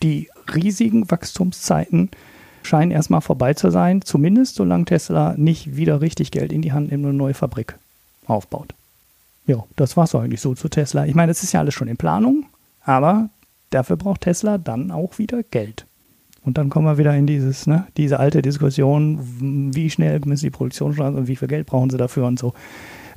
Die 0.04 0.30
riesigen 0.54 1.10
Wachstumszeiten 1.10 2.12
scheinen 2.62 2.92
erstmal 2.92 3.22
vorbei 3.22 3.56
zu 3.56 3.72
sein, 3.72 4.04
zumindest 4.04 4.56
solange 4.56 4.86
Tesla 4.86 5.34
nicht 5.36 5.76
wieder 5.76 6.00
richtig 6.00 6.30
Geld 6.32 6.54
in 6.54 6.62
die 6.62 6.74
Hand 6.74 6.92
nimmt 6.92 7.04
und 7.04 7.10
eine 7.10 7.18
neue 7.18 7.34
Fabrik 7.34 7.76
aufbaut. 8.28 8.74
Ja, 9.46 9.64
das 9.76 9.98
war 9.98 10.06
es 10.06 10.16
eigentlich 10.16 10.42
so 10.42 10.56
zu 10.56 10.70
Tesla. 10.70 11.06
Ich 11.06 11.16
meine, 11.16 11.32
das 11.32 11.44
ist 11.44 11.52
ja 11.52 11.60
alles 11.60 11.74
schon 11.74 11.88
in 11.88 11.98
Planung, 11.98 12.46
aber 12.84 13.30
dafür 13.70 13.98
braucht 13.98 14.22
Tesla 14.22 14.58
dann 14.58 14.92
auch 14.92 15.18
wieder 15.18 15.44
Geld. 15.44 15.86
Und 16.46 16.58
dann 16.58 16.70
kommen 16.70 16.86
wir 16.86 16.98
wieder 16.98 17.16
in 17.16 17.26
dieses, 17.26 17.68
ne, 17.68 17.88
diese 17.96 18.20
alte 18.20 18.42
Diskussion, 18.42 19.72
wie 19.74 19.90
schnell 19.90 20.20
müssen 20.26 20.46
die 20.46 20.52
Produktion 20.52 20.94
starten 20.94 21.18
und 21.18 21.28
wie 21.28 21.36
viel 21.36 21.48
Geld 21.48 21.68
brauchen 21.68 21.90
sie 21.90 21.98
dafür 21.98 22.26
und 22.26 22.38
so. 22.38 22.54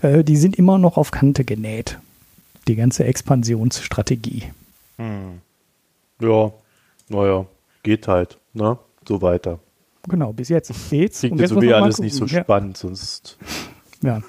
Äh, 0.02 0.22
die 0.22 0.36
sind 0.36 0.56
immer 0.56 0.78
noch 0.78 0.96
auf 0.96 1.10
Kante 1.10 1.44
genäht. 1.44 1.98
Die 2.68 2.76
ganze 2.76 3.04
Expansionsstrategie. 3.04 4.44
Hm. 4.98 5.40
Ja, 6.20 6.52
naja, 7.08 7.46
geht 7.82 8.08
halt, 8.08 8.38
ne? 8.54 8.78
So 9.06 9.22
weiter. 9.22 9.58
Genau, 10.08 10.32
bis 10.32 10.48
jetzt 10.48 10.72
geht's. 10.90 11.20
Klingt 11.20 11.40
jetzt 11.40 11.50
sowieso 11.50 11.74
alles 11.74 11.98
nicht 11.98 12.14
so 12.14 12.26
ja. 12.26 12.42
spannend, 12.42 12.76
sonst. 12.76 13.38
Ja. 14.02 14.22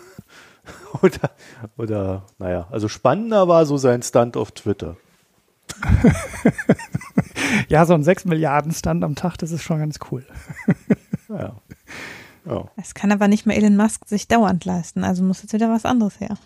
oder, 1.02 1.32
oder, 1.78 2.26
naja, 2.38 2.68
also 2.72 2.88
spannender 2.88 3.48
war 3.48 3.66
so 3.66 3.78
sein 3.78 4.02
Stunt 4.02 4.38
auf 4.38 4.52
Twitter. 4.52 4.98
ja, 7.68 7.86
so 7.86 7.94
ein 7.94 8.04
6 8.04 8.26
Milliarden 8.26 8.72
Stand 8.72 9.04
am 9.04 9.16
Tag, 9.16 9.38
das 9.38 9.52
ist 9.52 9.64
schon 9.64 9.80
ganz 9.80 10.00
cool. 10.12 10.26
ja. 11.30 11.56
ja. 12.46 12.66
Es 12.78 12.94
kann 12.94 13.12
aber 13.12 13.28
nicht 13.28 13.46
mehr 13.46 13.58
Elon 13.58 13.76
Musk 13.76 14.08
sich 14.08 14.28
dauernd 14.28 14.66
leisten, 14.66 15.04
also 15.04 15.24
muss 15.24 15.42
jetzt 15.42 15.54
wieder 15.54 15.70
was 15.70 15.86
anderes 15.86 16.20
her. 16.20 16.38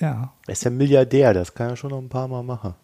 Ja. 0.00 0.32
Er 0.46 0.52
ist 0.52 0.64
ja 0.64 0.70
Milliardär, 0.70 1.34
das 1.34 1.54
kann 1.54 1.70
er 1.70 1.76
schon 1.76 1.90
noch 1.90 1.98
ein 1.98 2.08
paar 2.08 2.28
Mal 2.28 2.42
machen. 2.42 2.74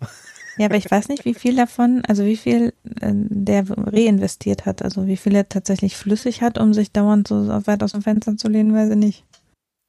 Ja, 0.59 0.67
aber 0.67 0.77
ich 0.77 0.91
weiß 0.91 1.09
nicht, 1.09 1.25
wie 1.25 1.35
viel 1.35 1.55
davon, 1.55 2.03
also 2.09 2.25
wie 2.25 2.37
viel 2.37 2.73
äh, 3.01 3.13
der 3.13 3.65
reinvestiert 3.69 4.65
hat, 4.65 4.83
also 4.83 5.07
wie 5.07 5.19
viel 5.19 5.35
er 5.35 5.49
tatsächlich 5.49 5.97
flüssig 5.97 6.41
hat, 6.41 6.59
um 6.59 6.73
sich 6.73 6.93
dauernd 6.93 7.29
so 7.29 7.47
weit 7.67 7.83
aus 7.83 7.93
dem 7.93 8.03
Fenster 8.03 8.37
zu 8.37 8.49
lehnen, 8.49 8.75
weiß 8.75 8.91
ich 8.91 8.97
nicht. 8.97 9.25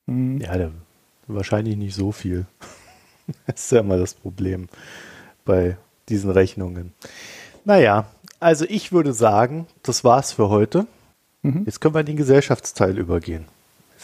Mhm. 0.07 0.41
Ja, 0.41 0.57
der, 0.57 0.71
wahrscheinlich 1.27 1.77
nicht 1.77 1.95
so 1.95 2.11
viel. 2.11 2.45
das 3.47 3.65
ist 3.65 3.71
ja 3.71 3.79
immer 3.79 3.97
das 3.97 4.13
Problem 4.13 4.67
bei 5.45 5.77
diesen 6.09 6.31
Rechnungen. 6.31 6.93
Naja, 7.65 8.05
also 8.39 8.65
ich 8.67 8.91
würde 8.91 9.13
sagen, 9.13 9.67
das 9.83 10.03
war's 10.03 10.31
für 10.31 10.49
heute. 10.49 10.87
Mhm. 11.41 11.63
Jetzt 11.65 11.81
können 11.81 11.95
wir 11.95 11.99
in 12.01 12.05
den 12.05 12.17
Gesellschaftsteil 12.17 12.97
übergehen. 12.97 13.45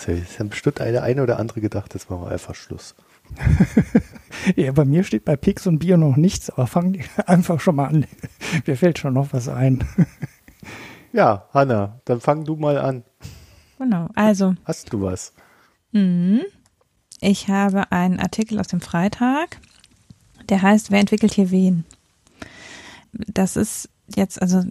Jetzt 0.07 0.39
haben 0.39 0.49
bestimmt 0.49 0.81
eine, 0.81 1.03
eine 1.03 1.21
oder 1.21 1.39
andere 1.39 1.61
gedacht, 1.61 1.93
jetzt 1.93 2.09
machen 2.09 2.23
wir 2.23 2.31
einfach 2.31 2.55
Schluss. 2.55 2.95
ja, 4.55 4.71
bei 4.71 4.85
mir 4.85 5.03
steht 5.03 5.23
bei 5.23 5.35
Pix 5.35 5.67
und 5.67 5.79
Bier 5.79 5.97
noch 5.97 6.15
nichts, 6.15 6.49
aber 6.49 6.67
fangen 6.67 6.93
die 6.93 7.05
einfach 7.25 7.59
schon 7.59 7.75
mal 7.75 7.87
an. 7.87 8.05
Mir 8.65 8.75
fällt 8.75 8.99
schon 8.99 9.13
noch 9.13 9.33
was 9.33 9.47
ein. 9.47 9.83
ja, 11.13 11.47
Hanna, 11.53 12.01
dann 12.05 12.21
fang 12.21 12.43
du 12.43 12.55
mal 12.55 12.77
an. 12.77 13.03
Genau, 13.77 14.09
also. 14.15 14.55
Hast 14.65 14.91
du 14.91 15.01
was? 15.01 15.33
Mhm. 15.91 16.41
Ich 17.23 17.47
habe 17.47 17.91
einen 17.91 18.19
Artikel 18.19 18.59
aus 18.59 18.67
dem 18.67 18.81
Freitag 18.81 19.59
der 20.49 20.61
heißt, 20.61 20.91
wer 20.91 20.99
entwickelt 20.99 21.33
hier 21.33 21.51
wen? 21.51 21.85
Das 23.13 23.55
ist 23.55 23.89
jetzt, 24.15 24.41
also 24.41 24.63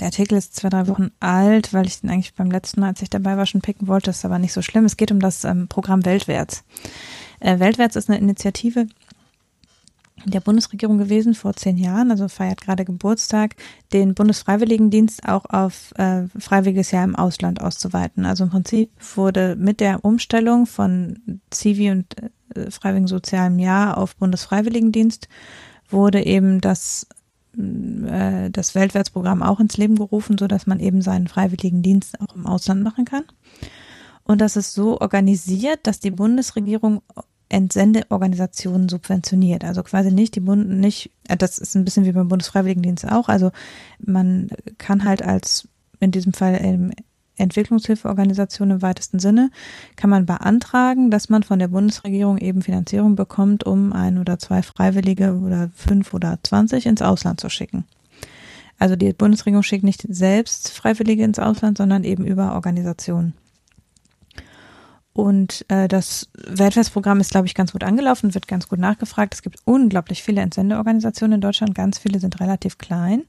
der 0.00 0.06
Artikel 0.06 0.36
ist 0.36 0.54
zwei, 0.54 0.68
drei 0.68 0.86
Wochen 0.86 1.10
alt, 1.20 1.72
weil 1.72 1.86
ich 1.86 2.00
den 2.00 2.10
eigentlich 2.10 2.34
beim 2.34 2.50
letzten 2.50 2.80
Mal, 2.80 2.88
als 2.88 3.02
ich 3.02 3.10
dabei 3.10 3.36
war, 3.36 3.46
schon 3.46 3.60
picken 3.60 3.88
wollte. 3.88 4.06
Das 4.06 4.18
ist 4.18 4.24
aber 4.24 4.38
nicht 4.38 4.52
so 4.52 4.62
schlimm. 4.62 4.84
Es 4.84 4.96
geht 4.96 5.10
um 5.10 5.20
das 5.20 5.44
ähm, 5.44 5.68
Programm 5.68 6.04
Weltwärts. 6.04 6.64
Äh, 7.40 7.58
Weltwärts 7.58 7.96
ist 7.96 8.08
eine 8.08 8.18
Initiative, 8.18 8.86
der 10.24 10.40
Bundesregierung 10.40 10.98
gewesen 10.98 11.34
vor 11.34 11.54
zehn 11.54 11.76
Jahren, 11.76 12.10
also 12.10 12.28
feiert 12.28 12.60
gerade 12.60 12.84
Geburtstag, 12.84 13.56
den 13.92 14.14
Bundesfreiwilligendienst 14.14 15.28
auch 15.28 15.44
auf 15.46 15.92
äh, 15.96 16.24
freiwilliges 16.38 16.90
Jahr 16.90 17.04
im 17.04 17.16
Ausland 17.16 17.60
auszuweiten. 17.60 18.26
Also 18.26 18.44
im 18.44 18.50
Prinzip 18.50 18.90
wurde 19.16 19.56
mit 19.56 19.80
der 19.80 20.04
Umstellung 20.04 20.66
von 20.66 21.40
Zivi 21.50 21.90
und 21.90 22.06
äh, 22.54 22.70
Freiwilligen 22.70 23.08
Sozialem 23.08 23.58
Jahr 23.58 23.98
auf 23.98 24.16
Bundesfreiwilligendienst 24.16 25.28
wurde 25.90 26.24
eben 26.24 26.60
das 26.60 27.06
äh, 27.56 28.50
das 28.50 28.74
Weltwärtsprogramm 28.74 29.42
auch 29.42 29.60
ins 29.60 29.76
Leben 29.76 29.96
gerufen, 29.96 30.38
so 30.38 30.46
dass 30.46 30.66
man 30.66 30.80
eben 30.80 31.02
seinen 31.02 31.28
Freiwilligendienst 31.28 32.20
auch 32.20 32.34
im 32.34 32.46
Ausland 32.46 32.82
machen 32.82 33.04
kann. 33.04 33.24
Und 34.24 34.40
das 34.42 34.56
ist 34.56 34.74
so 34.74 35.00
organisiert, 35.00 35.80
dass 35.84 36.00
die 36.00 36.10
Bundesregierung 36.10 37.02
Entsendeorganisationen 37.48 38.88
subventioniert. 38.88 39.64
Also 39.64 39.82
quasi 39.82 40.12
nicht 40.12 40.34
die 40.34 40.40
Bund, 40.40 40.68
nicht, 40.68 41.10
äh, 41.28 41.36
das 41.36 41.58
ist 41.58 41.74
ein 41.74 41.84
bisschen 41.84 42.04
wie 42.04 42.12
beim 42.12 42.28
Bundesfreiwilligendienst 42.28 43.10
auch. 43.10 43.28
Also 43.28 43.50
man 43.98 44.48
kann 44.76 45.04
halt 45.04 45.22
als 45.22 45.68
in 46.00 46.10
diesem 46.10 46.32
Fall 46.32 46.58
ähm, 46.60 46.92
Entwicklungshilfeorganisation 47.36 48.70
im 48.72 48.82
weitesten 48.82 49.20
Sinne, 49.20 49.50
kann 49.96 50.10
man 50.10 50.26
beantragen, 50.26 51.10
dass 51.10 51.28
man 51.28 51.44
von 51.44 51.60
der 51.60 51.68
Bundesregierung 51.68 52.38
eben 52.38 52.62
Finanzierung 52.62 53.14
bekommt, 53.14 53.64
um 53.64 53.92
ein 53.92 54.18
oder 54.18 54.38
zwei 54.38 54.62
Freiwillige 54.62 55.38
oder 55.38 55.70
fünf 55.74 56.12
oder 56.14 56.38
zwanzig 56.42 56.86
ins 56.86 57.00
Ausland 57.00 57.40
zu 57.40 57.48
schicken. 57.48 57.84
Also 58.80 58.96
die 58.96 59.12
Bundesregierung 59.12 59.62
schickt 59.62 59.84
nicht 59.84 60.04
selbst 60.08 60.70
Freiwillige 60.70 61.24
ins 61.24 61.38
Ausland, 61.38 61.78
sondern 61.78 62.04
eben 62.04 62.24
über 62.24 62.54
Organisationen. 62.54 63.34
Und 65.18 65.64
äh, 65.66 65.88
das 65.88 66.28
Weltfestprogramm 66.46 67.18
ist, 67.18 67.32
glaube 67.32 67.48
ich, 67.48 67.56
ganz 67.56 67.72
gut 67.72 67.82
angelaufen, 67.82 68.34
wird 68.34 68.46
ganz 68.46 68.68
gut 68.68 68.78
nachgefragt. 68.78 69.34
Es 69.34 69.42
gibt 69.42 69.58
unglaublich 69.64 70.22
viele 70.22 70.40
Entsendeorganisationen 70.42 71.34
in 71.34 71.40
Deutschland, 71.40 71.74
ganz 71.74 71.98
viele 71.98 72.20
sind 72.20 72.38
relativ 72.38 72.78
klein. 72.78 73.24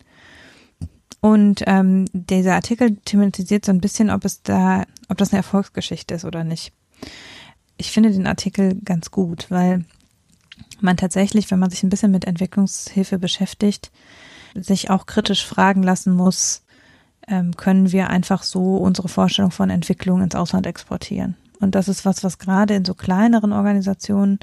Und 1.20 1.64
ähm, 1.66 2.06
dieser 2.14 2.54
Artikel 2.54 2.98
thematisiert 2.98 3.66
so 3.66 3.72
ein 3.72 3.82
bisschen, 3.82 4.12
ob 4.12 4.24
es 4.24 4.44
da, 4.44 4.84
ob 5.08 5.18
das 5.18 5.32
eine 5.32 5.40
Erfolgsgeschichte 5.40 6.14
ist 6.14 6.26
oder 6.26 6.44
nicht. 6.44 6.74
Ich 7.78 7.90
finde 7.90 8.12
den 8.12 8.28
Artikel 8.28 8.80
ganz 8.86 9.10
gut, 9.10 9.48
weil 9.50 9.84
man 10.82 10.96
tatsächlich, 10.96 11.50
wenn 11.50 11.58
man 11.58 11.72
sich 11.72 11.82
ein 11.82 11.90
bisschen 11.90 12.12
mit 12.12 12.26
Entwicklungshilfe 12.26 13.18
beschäftigt, 13.18 13.90
sich 14.54 14.92
auch 14.92 15.08
kritisch 15.08 15.44
fragen 15.44 15.82
lassen 15.82 16.14
muss, 16.14 16.62
ähm, 17.28 17.58
können 17.58 17.92
wir 17.92 18.12
einfach 18.12 18.44
so 18.44 18.78
unsere 18.78 19.10
Vorstellung 19.10 19.50
von 19.50 19.72
Entwicklung 19.72 20.22
ins 20.22 20.36
Ausland 20.36 20.68
exportieren? 20.68 21.36
Und 21.60 21.76
das 21.76 21.88
ist 21.88 22.06
was, 22.06 22.24
was 22.24 22.38
gerade 22.38 22.74
in 22.74 22.86
so 22.86 22.94
kleineren 22.94 23.54
Organisationen 23.54 24.40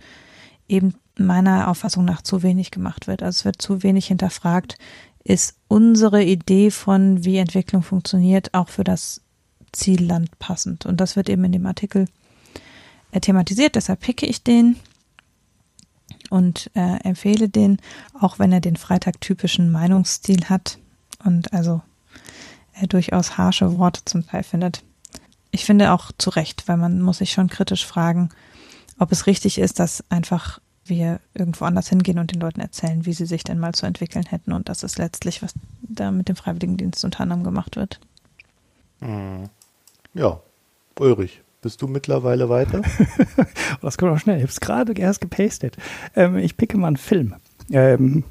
eben 0.68 0.94
meiner 1.18 1.68
Auffassung 1.68 2.04
nach 2.04 2.22
zu 2.22 2.42
wenig 2.42 2.70
gemacht 2.70 3.06
wird. 3.06 3.22
Also 3.22 3.38
es 3.38 3.44
wird 3.44 3.62
zu 3.62 3.82
wenig 3.82 4.06
hinterfragt, 4.06 4.76
ist 5.24 5.56
unsere 5.68 6.22
Idee 6.22 6.70
von, 6.70 7.24
wie 7.24 7.38
Entwicklung 7.38 7.82
funktioniert, 7.82 8.54
auch 8.54 8.68
für 8.68 8.84
das 8.84 9.22
Zielland 9.72 10.38
passend. 10.38 10.86
Und 10.86 11.00
das 11.00 11.16
wird 11.16 11.28
eben 11.28 11.44
in 11.44 11.52
dem 11.52 11.66
Artikel 11.66 12.06
äh, 13.12 13.20
thematisiert, 13.20 13.74
deshalb 13.74 14.00
picke 14.00 14.26
ich 14.26 14.42
den 14.42 14.76
und 16.30 16.70
äh, 16.74 16.98
empfehle 17.02 17.48
den, 17.48 17.78
auch 18.18 18.38
wenn 18.38 18.52
er 18.52 18.60
den 18.60 18.76
Freitag-typischen 18.76 19.72
Meinungsstil 19.72 20.44
hat 20.44 20.78
und 21.24 21.52
also 21.52 21.82
er 22.72 22.86
durchaus 22.86 23.38
harsche 23.38 23.78
Worte 23.78 24.02
zum 24.04 24.26
Teil 24.26 24.42
findet 24.42 24.82
ich 25.56 25.64
finde 25.64 25.92
auch 25.92 26.12
zu 26.18 26.28
Recht, 26.28 26.68
weil 26.68 26.76
man 26.76 27.00
muss 27.00 27.18
sich 27.18 27.32
schon 27.32 27.48
kritisch 27.48 27.86
fragen, 27.86 28.28
ob 28.98 29.10
es 29.10 29.26
richtig 29.26 29.56
ist, 29.56 29.80
dass 29.80 30.04
einfach 30.10 30.60
wir 30.84 31.18
irgendwo 31.32 31.64
anders 31.64 31.88
hingehen 31.88 32.18
und 32.18 32.30
den 32.30 32.42
Leuten 32.42 32.60
erzählen, 32.60 33.06
wie 33.06 33.14
sie 33.14 33.24
sich 33.24 33.42
denn 33.42 33.58
mal 33.58 33.72
zu 33.72 33.86
entwickeln 33.86 34.26
hätten. 34.26 34.52
Und 34.52 34.68
das 34.68 34.82
ist 34.82 34.98
letztlich, 34.98 35.42
was 35.42 35.54
da 35.80 36.10
mit 36.10 36.28
dem 36.28 36.36
Freiwilligendienst 36.36 37.02
unter 37.06 37.20
anderem 37.20 37.42
gemacht 37.42 37.76
wird. 37.76 38.00
Hm. 39.00 39.48
Ja, 40.12 40.40
Ulrich, 40.98 41.40
bist 41.62 41.80
du 41.80 41.88
mittlerweile 41.88 42.50
weiter? 42.50 42.82
das 43.80 43.96
kommt 43.96 44.12
auch 44.12 44.18
schnell. 44.18 44.36
Ich 44.36 44.42
habe 44.42 44.52
es 44.52 44.60
gerade 44.60 44.92
erst 44.92 45.22
gepastet. 45.22 45.78
Ähm, 46.14 46.36
ich 46.36 46.58
picke 46.58 46.76
mal 46.76 46.88
einen 46.88 46.98
Film. 46.98 47.34
Ähm, 47.70 48.24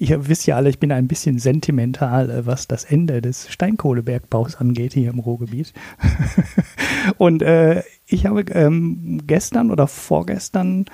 ihr 0.00 0.28
wisst 0.28 0.46
ja 0.46 0.56
alle, 0.56 0.70
ich 0.70 0.80
bin 0.80 0.90
ein 0.92 1.06
bisschen 1.06 1.38
sentimental, 1.38 2.30
äh, 2.30 2.46
was 2.46 2.66
das 2.66 2.84
Ende 2.84 3.20
des 3.20 3.48
Steinkohlebergbaus 3.52 4.56
angeht 4.56 4.94
hier 4.94 5.10
im 5.10 5.20
Ruhrgebiet. 5.20 5.72
und 7.18 7.42
äh, 7.42 7.82
ich 8.06 8.26
habe 8.26 8.40
ähm, 8.52 9.20
gestern 9.26 9.70
oder 9.70 9.86
vorgestern 9.86 10.86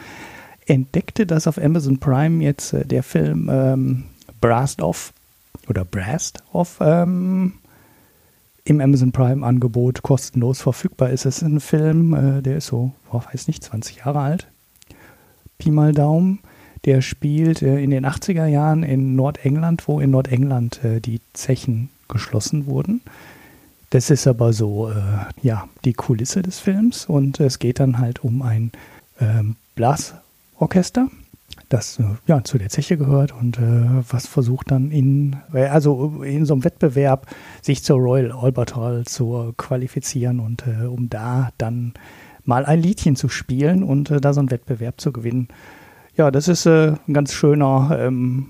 entdeckte, 0.67 1.25
dass 1.25 1.47
auf 1.47 1.57
Amazon 1.57 1.99
Prime 1.99 2.43
jetzt 2.43 2.73
äh, 2.73 2.85
der 2.85 3.05
Film 3.05 3.49
ähm, 3.51 4.05
Brast 4.41 4.83
Off 4.83 5.13
oder 5.69 5.85
Brast 5.85 6.43
Off 6.53 6.79
ähm, 6.81 7.55
im 8.65 8.81
Amazon 8.81 9.13
Prime 9.13 9.47
Angebot 9.47 10.03
kostenlos 10.03 10.61
verfügbar 10.61 11.11
ist. 11.11 11.25
Es 11.27 11.37
ist 11.37 11.43
ein 11.43 11.61
Film, 11.61 12.13
äh, 12.13 12.43
der 12.43 12.57
ist 12.57 12.67
so, 12.67 12.91
oh, 13.13 13.23
weiß 13.33 13.47
nicht, 13.47 13.63
20 13.63 13.99
Jahre 13.99 14.19
alt. 14.19 14.49
Pi 15.59 15.71
mal 15.71 15.93
Daumen 15.93 16.41
der 16.85 17.03
spielt 17.03 17.63
äh, 17.63 17.79
in 17.79 17.91
den 17.91 18.07
80er 18.07 18.47
Jahren 18.47 18.83
in 18.83 19.17
Nordengland, 19.17 19.89
wo 19.89 20.01
in 20.01 20.11
Nordengland 20.11 20.85
äh, 20.85 21.01
die 21.01 21.21
Zechen 21.33 21.91
geschlossen 22.09 22.67
wurden. 22.67 23.01
Das 23.91 24.11
ist 24.11 24.27
aber 24.27 24.53
so, 24.53 24.91
äh, 24.91 24.95
ja, 25.43 25.69
die 25.85 25.95
Kulisse 25.95 26.43
des 26.43 26.59
Films 26.59 27.07
und 27.07 27.41
es 27.41 27.59
geht 27.59 27.81
dann 27.81 27.99
halt 27.99 28.23
um 28.25 28.43
ein 28.43 28.73
ähm, 29.21 29.57
Blasorchester, 29.77 31.09
das 31.69 31.99
äh, 31.99 32.05
ja 32.27 32.43
zu 32.45 32.59
der 32.59 32.69
Zeche 32.69 32.97
gehört 32.97 33.33
und 33.33 33.59
äh, 33.59 33.87
was 34.11 34.27
versucht 34.27 34.71
dann 34.71 34.91
in, 34.91 35.37
äh, 35.53 35.67
also 35.67 36.23
in 36.23 36.47
so 36.47 36.55
einem 36.55 36.65
Wettbewerb 36.65 37.27
sich 37.63 37.83
zur 37.83 37.99
Royal 37.99 38.33
Albert 38.33 38.77
Hall 38.77 39.05
zu 39.05 39.55
qualifizieren 39.57 40.41
und 40.41 40.65
um 40.89 41.09
da 41.09 41.51
dann 41.59 41.95
mal 42.45 42.65
ein 42.65 42.81
Liedchen 42.81 43.17
zu 43.17 43.29
spielen 43.29 43.83
und 43.83 44.13
da 44.21 44.33
so 44.33 44.41
einen 44.41 44.51
Wettbewerb 44.51 45.01
zu 45.01 45.13
gewinnen. 45.13 45.49
Ja, 46.17 46.31
das 46.31 46.49
ist 46.49 46.65
äh, 46.65 46.95
ein 47.07 47.13
ganz 47.13 47.35
schöner, 47.35 47.99
ähm, 48.01 48.47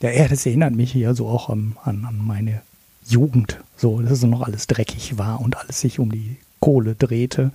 ja, 0.00 0.10
ja, 0.10 0.26
das 0.26 0.44
erinnert 0.44 0.74
mich 0.74 0.90
hier 0.90 1.14
so 1.14 1.28
auch 1.28 1.48
an, 1.48 1.76
an, 1.84 2.20
meine 2.20 2.62
Jugend. 3.06 3.58
So, 3.76 4.00
dass 4.00 4.10
es 4.10 4.22
noch 4.24 4.42
alles 4.42 4.66
dreckig 4.66 5.16
war 5.16 5.40
und 5.40 5.56
alles 5.56 5.80
sich 5.80 6.00
um 6.00 6.10
die 6.10 6.36
Kohle 6.58 6.96
drehte. 6.96 7.52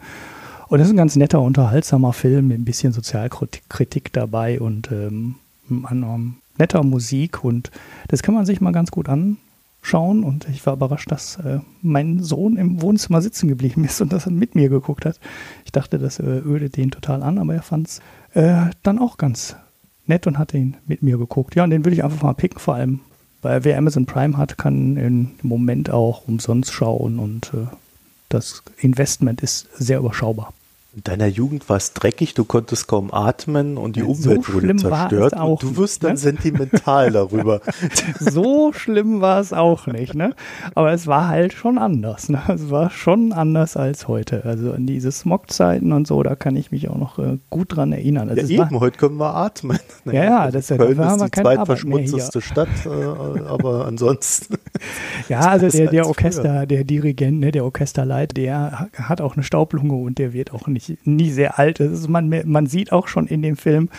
Und 0.69 0.79
das 0.79 0.87
ist 0.87 0.93
ein 0.93 0.97
ganz 0.97 1.17
netter, 1.17 1.41
unterhaltsamer 1.41 2.13
Film 2.13 2.47
mit 2.47 2.59
ein 2.59 2.65
bisschen 2.65 2.93
Sozialkritik 2.93 4.13
dabei 4.13 4.61
und 4.61 4.89
ähm, 4.89 5.35
an, 5.83 6.37
netter 6.57 6.83
Musik. 6.83 7.43
Und 7.43 7.71
das 8.07 8.23
kann 8.23 8.33
man 8.33 8.45
sich 8.45 8.61
mal 8.61 8.71
ganz 8.71 8.89
gut 8.89 9.09
anschauen. 9.09 10.23
Und 10.23 10.47
ich 10.47 10.65
war 10.65 10.75
überrascht, 10.75 11.11
dass 11.11 11.35
äh, 11.37 11.59
mein 11.81 12.23
Sohn 12.23 12.55
im 12.55 12.81
Wohnzimmer 12.81 13.21
sitzen 13.21 13.49
geblieben 13.49 13.83
ist 13.83 13.99
und 13.99 14.13
das 14.13 14.27
mit 14.27 14.55
mir 14.55 14.69
geguckt 14.69 15.03
hat. 15.03 15.19
Ich 15.65 15.73
dachte, 15.73 15.99
das 15.99 16.19
äh, 16.19 16.23
ödet 16.23 16.77
den 16.77 16.89
total 16.89 17.21
an, 17.21 17.37
aber 17.37 17.53
er 17.53 17.63
fand 17.63 17.89
es 17.89 18.01
äh, 18.33 18.69
dann 18.83 18.99
auch 18.99 19.17
ganz 19.17 19.55
nett 20.05 20.27
und 20.27 20.37
hat 20.37 20.53
ihn 20.53 20.77
mit 20.87 21.03
mir 21.03 21.17
geguckt. 21.17 21.55
Ja, 21.55 21.63
und 21.63 21.69
den 21.69 21.85
würde 21.85 21.95
ich 21.95 22.03
einfach 22.03 22.21
mal 22.23 22.33
picken, 22.33 22.59
vor 22.59 22.75
allem, 22.75 22.99
weil 23.41 23.63
wer 23.63 23.77
Amazon 23.77 24.05
Prime 24.05 24.37
hat, 24.37 24.57
kann 24.57 24.97
im 24.97 25.31
Moment 25.41 25.89
auch 25.89 26.27
umsonst 26.27 26.71
schauen 26.71 27.19
und 27.19 27.53
äh, 27.53 27.67
das 28.29 28.63
Investment 28.77 29.41
ist 29.41 29.67
sehr 29.77 29.99
überschaubar. 29.99 30.53
In 30.93 31.03
deiner 31.03 31.27
Jugend 31.27 31.69
war 31.69 31.77
es 31.77 31.93
dreckig, 31.93 32.33
du 32.33 32.43
konntest 32.43 32.85
kaum 32.85 33.13
atmen 33.13 33.77
und 33.77 33.95
die 33.95 34.03
Umwelt 34.03 34.43
so 34.43 34.53
wurde 34.53 34.75
zerstört. 34.75 35.39
Und 35.39 35.63
du 35.63 35.77
wirst 35.77 36.03
dann 36.03 36.11
ne? 36.11 36.17
sentimental 36.17 37.11
darüber. 37.13 37.61
so 38.19 38.73
schlimm 38.73 39.21
war 39.21 39.39
es 39.39 39.53
auch 39.53 39.87
nicht, 39.87 40.15
ne? 40.15 40.35
Aber 40.75 40.91
es 40.91 41.07
war 41.07 41.29
halt 41.29 41.53
schon 41.53 41.77
anders. 41.77 42.27
Ne? 42.27 42.41
Es 42.49 42.69
war 42.69 42.89
schon 42.89 43.31
anders 43.31 43.77
als 43.77 44.09
heute. 44.09 44.43
Also 44.43 44.73
an 44.73 44.85
diese 44.85 45.13
Smog-Zeiten 45.13 45.93
und 45.93 46.07
so, 46.07 46.23
da 46.23 46.35
kann 46.35 46.57
ich 46.57 46.71
mich 46.71 46.89
auch 46.89 46.97
noch 46.97 47.19
äh, 47.19 47.37
gut 47.49 47.77
dran 47.77 47.93
erinnern. 47.93 48.29
Also 48.29 48.41
ja, 48.41 48.65
eben, 48.65 48.75
war, 48.75 48.81
heute 48.81 48.97
können 48.97 49.15
wir 49.15 49.33
atmen. 49.33 49.79
Ja, 50.11 50.23
ja, 50.25 50.39
also 50.39 50.57
das 50.57 50.67
Köln 50.67 50.99
ist 50.99 51.21
die 51.21 51.41
zweitverschmutzteste 51.41 52.41
Stadt, 52.41 52.67
äh, 52.85 52.89
aber 52.89 53.85
ansonsten. 53.85 54.57
ja, 55.29 55.41
also 55.41 55.69
der, 55.69 55.91
der 55.91 56.07
Orchester, 56.07 56.65
der 56.65 56.83
Dirigent, 56.83 57.39
ne, 57.39 57.51
der 57.51 57.63
Orchesterleiter, 57.63 58.33
der 58.33 58.89
hat 58.93 59.21
auch 59.21 59.35
eine 59.35 59.43
Staublunge 59.43 59.93
und 59.93 60.17
der 60.17 60.33
wird 60.33 60.53
auch 60.53 60.67
nicht 60.67 60.80
nicht, 60.89 61.07
nie 61.07 61.31
sehr 61.31 61.59
alt 61.59 61.79
ist. 61.79 62.07
Man, 62.07 62.29
man 62.45 62.67
sieht 62.67 62.91
auch 62.91 63.07
schon 63.07 63.27
in 63.27 63.41
dem 63.41 63.57
Film, 63.57 63.89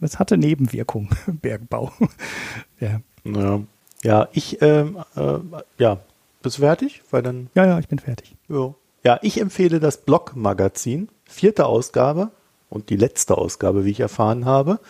es 0.00 0.18
hatte 0.18 0.36
Nebenwirkungen, 0.36 1.10
Bergbau. 1.26 1.92
ja. 2.80 3.00
ja. 3.24 3.60
Ja, 4.02 4.28
ich, 4.32 4.62
ähm, 4.62 4.98
äh, 5.14 5.38
ja, 5.76 5.98
bist 6.40 6.56
du 6.56 6.62
fertig? 6.62 7.02
Weil 7.10 7.22
dann, 7.22 7.50
ja, 7.54 7.66
ja, 7.66 7.78
ich 7.78 7.88
bin 7.88 7.98
fertig. 7.98 8.34
Ja. 8.48 8.74
ja, 9.04 9.18
ich 9.20 9.38
empfehle 9.38 9.78
das 9.78 9.98
Blog-Magazin, 9.98 11.10
vierte 11.26 11.66
Ausgabe 11.66 12.30
und 12.70 12.88
die 12.88 12.96
letzte 12.96 13.36
Ausgabe, 13.36 13.84
wie 13.84 13.90
ich 13.90 14.00
erfahren 14.00 14.46
habe. 14.46 14.80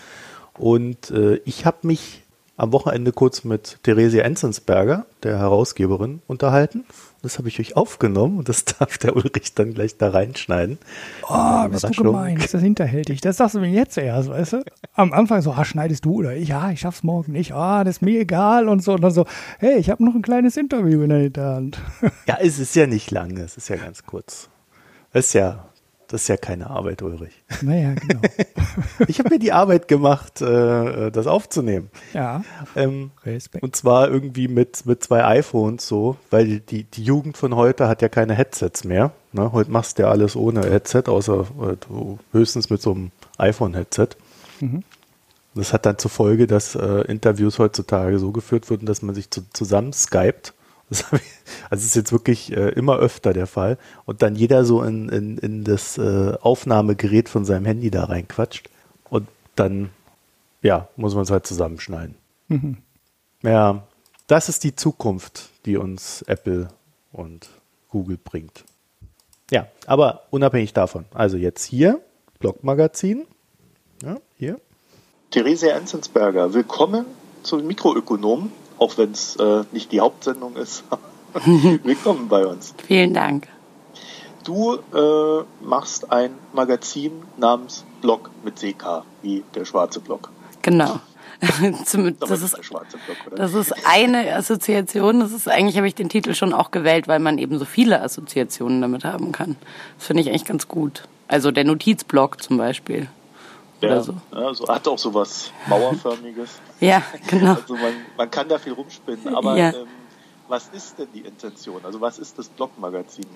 Und 0.57 1.11
äh, 1.11 1.41
ich 1.45 1.67
habe 1.67 1.87
mich 1.89 2.20
am 2.61 2.73
Wochenende 2.73 3.13
kurz 3.13 3.43
mit 3.43 3.79
Theresia 3.85 4.23
Enzensberger, 4.23 5.07
der 5.23 5.39
Herausgeberin, 5.39 6.21
unterhalten. 6.27 6.85
Das 7.23 7.39
habe 7.39 7.49
ich 7.49 7.59
euch 7.59 7.75
aufgenommen 7.75 8.37
und 8.37 8.51
das 8.51 8.65
darf 8.79 8.99
der 8.99 9.17
Ulrich 9.17 9.55
dann 9.55 9.73
gleich 9.73 9.97
da 9.97 10.11
reinschneiden. 10.11 10.79
Oh, 11.27 11.69
bist 11.69 11.85
du 11.85 12.03
gemein, 12.03 12.37
ist 12.37 12.53
das 12.53 12.61
hinterhältig. 12.61 13.23
Das 13.23 13.39
sagst 13.39 13.55
du 13.55 13.61
mir 13.61 13.71
jetzt 13.71 13.97
erst, 13.97 14.29
weißt 14.29 14.53
du? 14.53 14.65
Am 14.93 15.15
Anfang 15.15 15.41
so, 15.41 15.53
ah, 15.53 15.65
schneidest 15.65 16.05
du 16.05 16.17
oder 16.17 16.37
ich, 16.37 16.51
ja, 16.51 16.71
ich 16.71 16.81
schaff's 16.81 17.03
morgen 17.03 17.33
nicht, 17.33 17.53
ah, 17.53 17.83
das 17.83 17.97
ist 17.97 18.03
mir 18.03 18.21
egal 18.21 18.69
und 18.69 18.85
so. 18.85 18.93
Und 18.93 19.01
dann 19.01 19.11
so, 19.11 19.25
hey, 19.59 19.79
ich 19.79 19.89
habe 19.89 20.05
noch 20.05 20.15
ein 20.15 20.21
kleines 20.21 20.59
Interview 20.59 21.01
in 21.01 21.09
der 21.09 21.21
Hinterhand. 21.21 21.81
Ja, 22.27 22.37
es 22.41 22.59
ist 22.59 22.77
ja 22.77 22.87
nicht 22.87 23.11
lange, 23.11 23.41
es 23.41 23.57
ist 23.57 23.69
ja 23.71 23.77
ganz 23.77 24.05
kurz. 24.05 24.51
Das 25.15 25.29
ist 25.29 25.33
ja 25.33 25.70
das 26.11 26.23
ist 26.23 26.29
ja 26.29 26.37
keine 26.37 26.69
Arbeit, 26.69 27.03
Ulrich. 27.03 27.33
Naja, 27.63 27.95
genau. 27.95 28.21
ich 29.07 29.21
habe 29.21 29.31
mir 29.31 29.39
die 29.39 29.53
Arbeit 29.53 29.87
gemacht, 29.87 30.41
äh, 30.43 31.13
das 31.13 31.29
aufzunehmen. 31.29 31.89
Ja. 32.13 32.43
Ähm, 32.75 33.13
Respekt. 33.25 33.63
Und 33.63 33.77
zwar 33.77 34.09
irgendwie 34.09 34.49
mit, 34.49 34.87
mit 34.87 35.05
zwei 35.05 35.25
iPhones 35.25 35.87
so, 35.87 36.17
weil 36.31 36.59
die, 36.59 36.83
die 36.83 37.05
Jugend 37.05 37.37
von 37.37 37.55
heute 37.55 37.87
hat 37.87 38.03
ja 38.03 38.09
keine 38.09 38.35
Headsets 38.35 38.83
mehr. 38.83 39.13
Ne? 39.33 39.53
Heute 39.53 39.71
machst 39.71 39.99
du 39.99 40.03
ja 40.03 40.11
alles 40.11 40.35
ohne 40.35 40.69
Headset, 40.69 41.05
außer 41.07 41.47
äh, 41.63 41.77
höchstens 42.33 42.71
mit 42.71 42.83
so 42.83 42.91
einem 42.91 43.13
iPhone-Headset. 43.39 44.09
Mhm. 44.59 44.83
Das 45.55 45.73
hat 45.73 45.87
dann 45.87 45.99
zur 45.99 46.11
Folge, 46.11 46.49
dass 46.49 46.75
äh, 46.75 47.03
Interviews 47.03 47.61
heutzutage 47.61 48.19
so 48.19 48.33
geführt 48.33 48.69
wurden, 48.69 48.87
dass 48.87 49.03
man 49.03 49.15
sich 49.15 49.31
zu, 49.31 49.43
zusammen 49.53 49.93
skypt 49.93 50.55
das, 50.91 51.05
ich, 51.13 51.23
also 51.71 51.87
ist 51.87 51.97
jetzt 51.97 52.13
wirklich 52.13 52.53
äh, 52.53 52.69
immer 52.71 52.99
öfter 52.99 53.33
der 53.33 53.47
Fall. 53.47 53.79
Und 54.05 54.23
dann 54.23 54.35
jeder 54.35 54.65
so 54.65 54.83
in, 54.83 55.09
in, 55.09 55.39
in 55.39 55.65
das 55.65 55.97
äh, 55.97 56.35
Aufnahmegerät 56.41 57.29
von 57.29 57.45
seinem 57.45 57.65
Handy 57.65 57.91
da 57.91 58.05
reinquatscht. 58.05 58.69
Und 59.09 59.29
dann, 59.57 59.91
ja, 60.63 60.89
muss 60.97 61.15
man 61.15 61.23
es 61.23 61.31
halt 61.31 61.47
zusammenschneiden. 61.47 62.17
Mhm. 62.49 62.77
Ja, 63.43 63.85
das 64.27 64.49
ist 64.49 64.65
die 64.65 64.77
Zukunft, 64.77 65.49
die 65.65 65.77
uns 65.77 66.23
Apple 66.23 66.69
und 67.13 67.49
Google 67.89 68.19
bringt. 68.23 68.65
Ja, 69.51 69.67
aber 69.87 70.25
unabhängig 70.31 70.73
davon. 70.73 71.05
Also 71.13 71.37
jetzt 71.37 71.65
hier, 71.65 72.01
Blogmagazin. 72.39 73.27
Ja, 74.03 74.19
hier. 74.37 74.61
Theresia 75.31 75.77
Enzensberger, 75.77 76.53
willkommen 76.55 77.05
zu 77.43 77.57
den 77.57 77.67
Mikroökonomen 77.67 78.53
auch 78.81 78.97
wenn 78.99 79.13
es 79.13 79.37
äh, 79.37 79.63
nicht 79.71 79.93
die 79.93 80.01
Hauptsendung 80.01 80.57
ist. 80.57 80.83
Willkommen 81.85 82.29
bei 82.29 82.45
uns. 82.45 82.75
Vielen 82.87 83.15
Dank. 83.15 83.47
Du 84.43 84.79
äh, 84.95 85.45
machst 85.61 86.11
ein 86.11 86.33
Magazin 86.55 87.13
namens 87.37 87.85
Blog 88.01 88.31
mit 88.43 88.57
CK, 88.57 89.05
wie 89.23 89.45
der 89.55 89.67
schwarze 89.67 90.01
Blog. 90.01 90.31
Genau. 90.63 90.99
das, 91.41 91.95
ist, 91.95 92.57
das 93.37 93.55
ist 93.55 93.75
eine 93.87 94.35
Assoziation. 94.35 95.21
Das 95.21 95.33
ist 95.33 95.49
eigentlich 95.49 95.77
habe 95.77 95.87
ich 95.87 95.95
den 95.95 96.09
Titel 96.09 96.35
schon 96.35 96.53
auch 96.53 96.71
gewählt, 96.71 97.07
weil 97.07 97.19
man 97.19 97.39
eben 97.39 97.59
so 97.59 97.65
viele 97.65 98.03
Assoziationen 98.03 98.81
damit 98.81 99.05
haben 99.05 99.31
kann. 99.33 99.57
Das 99.99 100.07
finde 100.07 100.23
ich 100.23 100.29
eigentlich 100.29 100.45
ganz 100.47 100.69
gut. 100.69 101.05
Also 101.29 101.51
der 101.51 101.65
Notizblock 101.65 102.43
zum 102.43 102.57
Beispiel. 102.57 103.09
Ja, 103.81 104.01
so. 104.03 104.15
Ja, 104.33 104.55
so 104.55 104.69
hat 104.69 104.87
auch 104.89 104.99
so 104.99 105.13
was 105.15 105.53
Mauerförmiges. 105.67 106.61
ja, 106.81 107.03
genau. 107.27 107.55
Also 107.55 107.75
man, 107.75 107.93
man 108.17 108.31
kann 108.31 108.49
da 108.49 108.59
viel 108.59 108.73
rumspinnen, 108.73 109.35
aber 109.35 109.57
ja. 109.57 109.71
ähm, 109.71 109.87
was 110.49 110.69
ist 110.69 110.99
denn 110.99 111.09
die 111.15 111.21
Intention? 111.21 111.81
Also 111.85 112.01
was 112.01 112.19
ist 112.19 112.39
das 112.39 112.49
Blogmagazin 112.49 113.27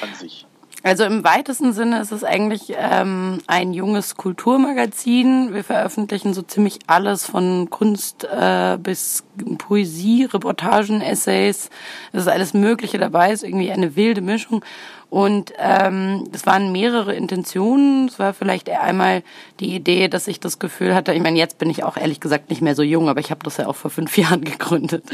an 0.00 0.14
sich? 0.14 0.46
Also 0.82 1.04
im 1.04 1.24
weitesten 1.24 1.74
Sinne 1.74 2.00
ist 2.00 2.10
es 2.10 2.24
eigentlich 2.24 2.72
ähm, 2.74 3.42
ein 3.46 3.74
junges 3.74 4.16
Kulturmagazin. 4.16 5.52
Wir 5.52 5.62
veröffentlichen 5.62 6.32
so 6.32 6.40
ziemlich 6.40 6.78
alles 6.86 7.26
von 7.26 7.68
Kunst 7.68 8.24
äh, 8.24 8.78
bis 8.80 9.24
Poesie, 9.58 10.24
Reportagen, 10.24 11.02
Essays. 11.02 11.68
Es 12.12 12.22
ist 12.22 12.28
alles 12.28 12.54
Mögliche 12.54 12.98
dabei. 12.98 13.32
Es 13.32 13.42
ist 13.42 13.48
irgendwie 13.48 13.70
eine 13.70 13.94
wilde 13.94 14.22
Mischung. 14.22 14.64
Und 15.10 15.52
ähm, 15.58 16.28
es 16.32 16.46
waren 16.46 16.70
mehrere 16.70 17.12
Intentionen. 17.14 18.06
Es 18.06 18.20
war 18.20 18.32
vielleicht 18.32 18.70
einmal 18.70 19.24
die 19.58 19.74
Idee, 19.74 20.06
dass 20.06 20.28
ich 20.28 20.38
das 20.38 20.60
Gefühl 20.60 20.94
hatte, 20.94 21.12
ich 21.12 21.20
meine, 21.20 21.36
jetzt 21.36 21.58
bin 21.58 21.68
ich 21.68 21.82
auch 21.82 21.96
ehrlich 21.96 22.20
gesagt 22.20 22.48
nicht 22.48 22.62
mehr 22.62 22.76
so 22.76 22.84
jung, 22.84 23.08
aber 23.08 23.18
ich 23.18 23.32
habe 23.32 23.42
das 23.42 23.56
ja 23.56 23.66
auch 23.66 23.74
vor 23.74 23.90
fünf 23.90 24.16
Jahren 24.16 24.44
gegründet. 24.44 25.04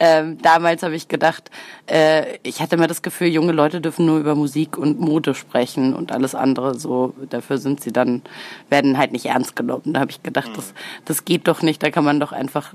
Ähm, 0.00 0.38
damals 0.40 0.82
habe 0.82 0.94
ich 0.96 1.06
gedacht, 1.06 1.50
äh, 1.86 2.38
ich 2.42 2.62
hatte 2.62 2.76
immer 2.76 2.86
das 2.86 3.02
Gefühl, 3.02 3.28
junge 3.28 3.52
Leute 3.52 3.82
dürfen 3.82 4.06
nur 4.06 4.18
über 4.18 4.34
Musik 4.34 4.78
und 4.78 4.98
Mode 4.98 5.34
sprechen 5.34 5.92
und 5.92 6.12
alles 6.12 6.34
andere 6.34 6.78
so, 6.78 7.12
dafür 7.28 7.58
sind 7.58 7.82
sie 7.82 7.92
dann, 7.92 8.22
werden 8.70 8.96
halt 8.96 9.12
nicht 9.12 9.26
ernst 9.26 9.54
genommen. 9.54 9.92
Da 9.92 10.00
habe 10.00 10.10
ich 10.10 10.22
gedacht, 10.22 10.50
das, 10.56 10.68
mhm. 10.72 11.02
das 11.04 11.24
geht 11.26 11.46
doch 11.46 11.60
nicht, 11.60 11.82
da 11.82 11.90
kann 11.90 12.04
man 12.04 12.20
doch 12.20 12.32
einfach 12.32 12.72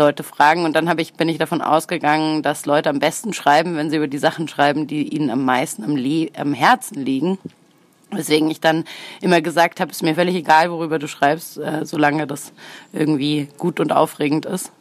Leute 0.00 0.22
fragen. 0.22 0.64
Und 0.64 0.74
dann 0.74 0.88
habe 0.88 1.02
ich, 1.02 1.14
bin 1.14 1.28
ich 1.28 1.38
davon 1.38 1.62
ausgegangen, 1.62 2.42
dass 2.42 2.66
Leute 2.66 2.88
am 2.88 2.98
besten 2.98 3.32
schreiben, 3.32 3.76
wenn 3.76 3.90
sie 3.90 3.96
über 3.96 4.08
die 4.08 4.18
Sachen 4.18 4.48
schreiben, 4.48 4.86
die 4.86 5.08
ihnen 5.14 5.30
am 5.30 5.44
meisten 5.44 5.84
am, 5.84 5.94
Le 5.94 6.30
am 6.36 6.54
Herzen 6.54 7.04
liegen. 7.04 7.38
Weswegen 8.10 8.50
ich 8.50 8.60
dann 8.60 8.84
immer 9.20 9.40
gesagt 9.40 9.78
habe, 9.78 9.92
ist 9.92 10.02
mir 10.02 10.16
völlig 10.16 10.34
egal, 10.34 10.72
worüber 10.72 10.98
du 10.98 11.06
schreibst, 11.06 11.58
äh, 11.58 11.86
solange 11.86 12.26
das 12.26 12.52
irgendwie 12.92 13.48
gut 13.56 13.78
und 13.78 13.92
aufregend 13.92 14.46
ist. 14.46 14.72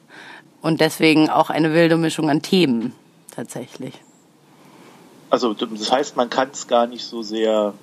Und 0.62 0.82
deswegen 0.82 1.30
auch 1.30 1.50
eine 1.52 1.74
wilde 1.74 1.98
Mischung 1.98 2.30
an 2.30 2.42
Themen 2.42 2.94
tatsächlich. 3.36 3.94
Also 5.30 5.54
das 5.54 5.92
heißt, 5.92 6.18
man 6.18 6.30
kann 6.30 6.50
es 6.52 6.68
gar 6.68 6.88
nicht 6.88 7.06
so 7.06 7.22
sehr 7.22 7.74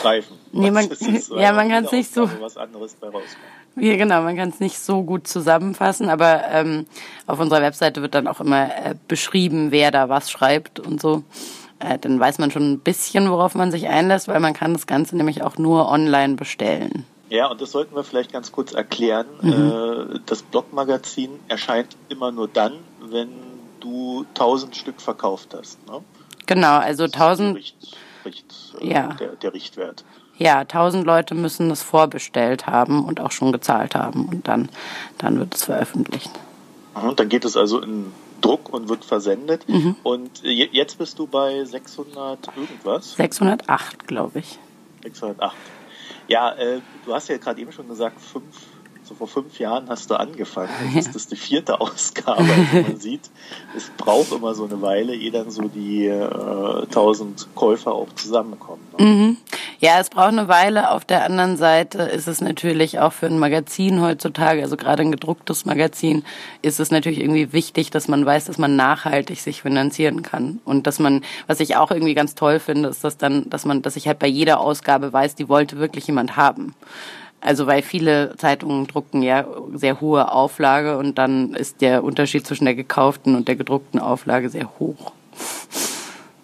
greifen. 0.00 0.38
Nee, 0.52 0.70
man, 0.70 0.88
ja, 1.36 1.52
man 1.52 1.68
kann 1.68 1.84
es 1.84 1.92
nicht 1.92 2.12
so. 2.12 2.28
Was 2.40 2.56
anderes 2.56 2.94
bei 2.94 3.08
rauskommen. 3.08 3.59
Ja, 3.76 3.96
genau, 3.96 4.22
man 4.22 4.36
kann 4.36 4.48
es 4.48 4.60
nicht 4.60 4.78
so 4.78 5.02
gut 5.02 5.26
zusammenfassen, 5.26 6.08
aber 6.08 6.42
ähm, 6.50 6.86
auf 7.26 7.38
unserer 7.38 7.62
Webseite 7.62 8.02
wird 8.02 8.14
dann 8.14 8.26
auch 8.26 8.40
immer 8.40 8.64
äh, 8.66 8.94
beschrieben, 9.08 9.70
wer 9.70 9.90
da 9.90 10.08
was 10.08 10.30
schreibt 10.30 10.80
und 10.80 11.00
so. 11.00 11.22
Äh, 11.78 11.98
dann 11.98 12.20
weiß 12.20 12.38
man 12.38 12.50
schon 12.50 12.72
ein 12.72 12.78
bisschen, 12.80 13.30
worauf 13.30 13.54
man 13.54 13.70
sich 13.70 13.88
einlässt, 13.88 14.28
weil 14.28 14.40
man 14.40 14.54
kann 14.54 14.74
das 14.74 14.86
Ganze 14.86 15.16
nämlich 15.16 15.42
auch 15.42 15.56
nur 15.56 15.88
online 15.88 16.34
bestellen. 16.34 17.06
Ja, 17.30 17.46
und 17.46 17.60
das 17.60 17.70
sollten 17.70 17.94
wir 17.94 18.02
vielleicht 18.02 18.32
ganz 18.32 18.50
kurz 18.50 18.72
erklären. 18.72 19.26
Mhm. 19.40 19.52
Äh, 20.16 20.20
das 20.26 20.42
Blogmagazin 20.42 21.30
erscheint 21.48 21.96
immer 22.08 22.32
nur 22.32 22.48
dann, 22.48 22.74
wenn 23.00 23.30
du 23.78 24.26
tausend 24.34 24.76
Stück 24.76 25.00
verkauft 25.00 25.54
hast. 25.56 25.78
Ne? 25.86 26.02
Genau, 26.46 26.78
also 26.78 27.06
tausend. 27.06 27.56
Richt, 27.56 27.76
Richt, 28.24 28.54
äh, 28.80 28.92
ja. 28.92 29.08
der, 29.14 29.36
der 29.36 29.54
Richtwert. 29.54 30.04
Ja, 30.40 30.64
tausend 30.64 31.04
Leute 31.04 31.34
müssen 31.34 31.68
das 31.68 31.82
vorbestellt 31.82 32.66
haben 32.66 33.04
und 33.04 33.20
auch 33.20 33.30
schon 33.30 33.52
gezahlt 33.52 33.94
haben 33.94 34.24
und 34.24 34.48
dann, 34.48 34.70
dann 35.18 35.38
wird 35.38 35.54
es 35.54 35.64
veröffentlicht. 35.64 36.30
Und 36.94 37.20
dann 37.20 37.28
geht 37.28 37.44
es 37.44 37.58
also 37.58 37.78
in 37.82 38.10
Druck 38.40 38.72
und 38.72 38.88
wird 38.88 39.04
versendet. 39.04 39.68
Mhm. 39.68 39.96
Und 40.02 40.42
jetzt 40.42 40.96
bist 40.96 41.18
du 41.18 41.26
bei 41.26 41.62
600 41.62 42.48
irgendwas? 42.56 43.12
608, 43.16 44.06
glaube 44.06 44.38
ich. 44.38 44.58
608. 45.02 45.54
Ja, 46.26 46.52
äh, 46.54 46.80
du 47.04 47.12
hast 47.12 47.28
ja 47.28 47.36
gerade 47.36 47.60
eben 47.60 47.72
schon 47.72 47.88
gesagt, 47.88 48.18
fünf 48.18 48.46
so 49.10 49.16
vor 49.16 49.26
fünf 49.26 49.58
Jahren 49.58 49.88
hast 49.88 50.08
du 50.10 50.14
angefangen. 50.14 50.70
Jetzt 50.94 51.08
ist 51.08 51.14
das 51.16 51.26
die 51.26 51.36
vierte 51.36 51.80
Ausgabe. 51.80 52.42
Also 52.42 52.88
man 52.88 53.00
sieht, 53.00 53.28
es 53.76 53.90
braucht 53.96 54.30
immer 54.30 54.54
so 54.54 54.64
eine 54.64 54.80
Weile, 54.82 55.16
ehe 55.16 55.32
dann 55.32 55.50
so 55.50 55.62
die 55.62 56.06
äh, 56.06 56.82
1000 56.84 57.48
Käufer 57.56 57.92
auch 57.92 58.12
zusammenkommen. 58.14 58.82
Ne? 58.96 59.04
Mhm. 59.04 59.36
Ja, 59.80 59.98
es 59.98 60.10
braucht 60.10 60.28
eine 60.28 60.46
Weile. 60.46 60.92
Auf 60.92 61.04
der 61.04 61.24
anderen 61.24 61.56
Seite 61.56 62.02
ist 62.02 62.28
es 62.28 62.40
natürlich 62.40 63.00
auch 63.00 63.12
für 63.12 63.26
ein 63.26 63.38
Magazin 63.38 64.00
heutzutage, 64.00 64.62
also 64.62 64.76
gerade 64.76 65.02
ein 65.02 65.10
gedrucktes 65.10 65.64
Magazin, 65.64 66.22
ist 66.62 66.78
es 66.78 66.92
natürlich 66.92 67.18
irgendwie 67.18 67.52
wichtig, 67.52 67.90
dass 67.90 68.06
man 68.06 68.24
weiß, 68.24 68.44
dass 68.44 68.58
man 68.58 68.76
nachhaltig 68.76 69.40
sich 69.40 69.62
finanzieren 69.62 70.22
kann. 70.22 70.60
Und 70.64 70.86
dass 70.86 71.00
man, 71.00 71.24
was 71.48 71.58
ich 71.58 71.76
auch 71.76 71.90
irgendwie 71.90 72.14
ganz 72.14 72.36
toll 72.36 72.60
finde, 72.60 72.90
ist, 72.90 73.02
dass 73.02 73.16
dann, 73.16 73.50
dass 73.50 73.64
man, 73.64 73.82
dass 73.82 73.96
ich 73.96 74.06
halt 74.06 74.20
bei 74.20 74.28
jeder 74.28 74.60
Ausgabe 74.60 75.12
weiß, 75.12 75.34
die 75.34 75.48
wollte 75.48 75.78
wirklich 75.78 76.06
jemand 76.06 76.36
haben. 76.36 76.76
Also 77.40 77.66
weil 77.66 77.82
viele 77.82 78.36
Zeitungen 78.36 78.86
drucken 78.86 79.22
ja 79.22 79.46
sehr 79.74 80.00
hohe 80.00 80.30
Auflage 80.30 80.98
und 80.98 81.16
dann 81.16 81.54
ist 81.54 81.80
der 81.80 82.04
Unterschied 82.04 82.46
zwischen 82.46 82.66
der 82.66 82.74
gekauften 82.74 83.34
und 83.34 83.48
der 83.48 83.56
gedruckten 83.56 83.98
Auflage 83.98 84.50
sehr 84.50 84.78
hoch. 84.78 85.12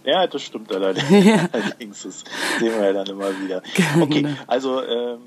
Ja, 0.04 0.26
das 0.26 0.42
stimmt 0.42 0.72
allerdings. 0.72 1.10
Ja. 1.26 1.48
allerdings 1.52 2.02
das 2.02 2.24
sehen 2.60 2.72
wir 2.78 2.86
ja 2.86 2.92
dann 2.92 3.06
immer 3.08 3.28
wieder. 3.40 3.62
Genau. 3.74 4.04
Okay, 4.04 4.26
also 4.46 4.82
ähm, 4.82 5.18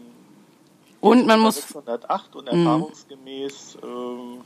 und 1.01 1.27
man 1.27 1.39
muss 1.39 1.55
608 1.55 2.35
und 2.35 2.51
mhm. 2.51 2.59
erfahrungsgemäß 2.59 3.77
ähm, 3.83 4.41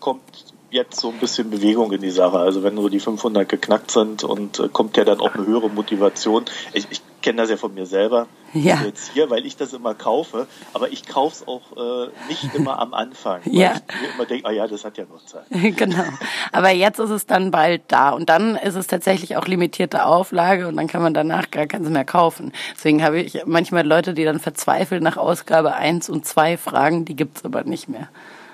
kommt 0.00 0.22
jetzt 0.70 1.00
so 1.00 1.10
ein 1.10 1.18
bisschen 1.18 1.50
Bewegung 1.50 1.92
in 1.92 2.00
die 2.00 2.10
Sache. 2.10 2.38
Also 2.38 2.62
wenn 2.62 2.76
so 2.76 2.88
die 2.88 3.00
500 3.00 3.48
geknackt 3.48 3.90
sind 3.90 4.24
und 4.24 4.58
äh, 4.58 4.68
kommt 4.68 4.96
ja 4.96 5.04
dann 5.04 5.20
auch 5.20 5.34
eine 5.34 5.46
höhere 5.46 5.70
Motivation. 5.70 6.44
Ich, 6.72 6.86
ich 6.90 7.00
kenne 7.26 7.42
das 7.42 7.50
ja 7.50 7.56
von 7.56 7.74
mir 7.74 7.86
selber 7.86 8.28
ja. 8.52 8.82
jetzt 8.84 9.10
hier, 9.12 9.28
weil 9.30 9.44
ich 9.44 9.56
das 9.56 9.72
immer 9.72 9.94
kaufe. 9.96 10.46
Aber 10.74 10.92
ich 10.92 11.08
kaufe 11.08 11.34
es 11.34 11.48
auch 11.48 11.72
äh, 11.76 12.08
nicht 12.28 12.54
immer 12.54 12.78
am 12.78 12.94
Anfang. 12.94 13.40
Weil 13.44 13.52
ja. 13.52 13.72
ich 13.72 14.00
mir 14.00 14.14
immer 14.14 14.26
denke, 14.26 14.46
ah 14.46 14.52
ja, 14.52 14.68
das 14.68 14.84
hat 14.84 14.96
ja 14.96 15.06
noch 15.06 15.24
Zeit. 15.26 15.42
genau. 15.50 16.04
Aber 16.52 16.70
jetzt 16.70 17.00
ist 17.00 17.10
es 17.10 17.26
dann 17.26 17.50
bald 17.50 17.82
da. 17.88 18.10
Und 18.10 18.28
dann 18.28 18.54
ist 18.54 18.76
es 18.76 18.86
tatsächlich 18.86 19.36
auch 19.36 19.48
limitierte 19.48 20.06
Auflage 20.06 20.68
und 20.68 20.76
dann 20.76 20.86
kann 20.86 21.02
man 21.02 21.14
danach 21.14 21.50
gar 21.50 21.66
keins 21.66 21.88
mehr 21.88 22.04
kaufen. 22.04 22.52
Deswegen 22.76 23.02
habe 23.02 23.20
ich 23.20 23.42
manchmal 23.44 23.84
Leute, 23.84 24.14
die 24.14 24.22
dann 24.22 24.38
verzweifelt 24.38 25.02
nach 25.02 25.16
Ausgabe 25.16 25.74
1 25.74 26.08
und 26.08 26.24
2 26.26 26.56
fragen, 26.56 27.06
die 27.06 27.16
gibt's 27.16 27.44
aber 27.44 27.64
nicht 27.64 27.88
mehr. 27.88 28.08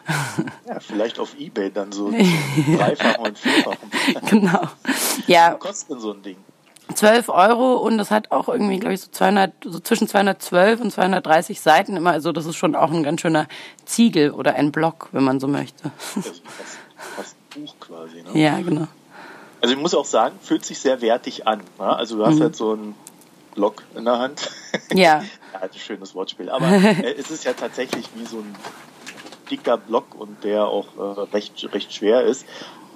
Ja, 0.66 0.81
vielleicht 0.81 1.19
auf 1.19 1.39
Ebay 1.39 1.70
dann 1.70 1.93
so 1.93 2.11
dreifachen 2.77 3.27
und 3.27 3.39
vierfachen. 3.39 3.90
genau. 4.28 4.62
Ja. 5.27 5.53
Was 5.53 5.61
kostet 5.61 5.90
denn 5.90 6.01
so 6.01 6.12
ein 6.12 6.23
Ding? 6.23 6.36
12 6.97 7.28
Euro 7.28 7.74
und 7.77 7.98
das 7.98 8.10
hat 8.10 8.31
auch 8.31 8.48
irgendwie, 8.48 8.78
glaube 8.78 8.94
ich, 8.94 9.01
so 9.01 9.10
200, 9.10 9.52
so 9.64 9.78
zwischen 9.81 10.09
212 10.09 10.81
und 10.81 10.90
230 10.93 11.60
Seiten 11.60 11.97
immer. 11.97 12.10
Also 12.12 12.32
das 12.32 12.47
ist 12.47 12.56
schon 12.56 12.74
auch 12.74 12.90
ein 12.90 13.02
ganz 13.02 13.20
schöner 13.20 13.47
Ziegel 13.85 14.31
oder 14.31 14.55
ein 14.55 14.73
Block, 14.73 15.09
wenn 15.12 15.24
man 15.24 15.40
so 15.40 15.48
möchte. 15.48 15.90
Das 16.14 16.27
ist 16.27 16.43
fast, 16.44 16.78
fast 17.16 17.51
Buch 17.51 17.74
quasi. 17.81 18.23
Ne? 18.23 18.40
Ja, 18.40 18.59
genau. 18.60 18.86
Also 19.60 19.74
ich 19.74 19.81
muss 19.81 19.94
auch 19.94 20.05
sagen, 20.06 20.36
fühlt 20.43 20.64
sich 20.64 20.78
sehr 20.81 21.01
wertig 21.01 21.47
an. 21.47 21.60
Ne? 21.78 21.85
Also 21.97 22.16
du 22.16 22.27
hast 22.27 22.36
Mhm. 22.36 22.43
halt 22.43 22.56
so 22.56 22.73
einen 22.73 22.94
Block 23.55 23.82
in 23.94 24.05
der 24.05 24.19
Hand. 24.19 24.51
Ja. 24.94 25.23
ja, 25.52 25.60
ein 25.60 25.69
schönes 25.74 26.14
Wortspiel. 26.14 26.48
Aber 26.51 26.66
äh, 26.73 27.14
es 27.19 27.31
ist 27.31 27.44
ja 27.44 27.52
tatsächlich 27.52 28.09
wie 28.14 28.24
so 28.24 28.39
ein 28.39 28.55
dicker 29.51 29.77
Block 29.77 30.14
und 30.19 30.43
der 30.44 30.66
auch 30.66 30.86
äh, 30.98 31.20
recht, 31.35 31.69
recht 31.73 31.93
schwer 31.93 32.23
ist. 32.23 32.47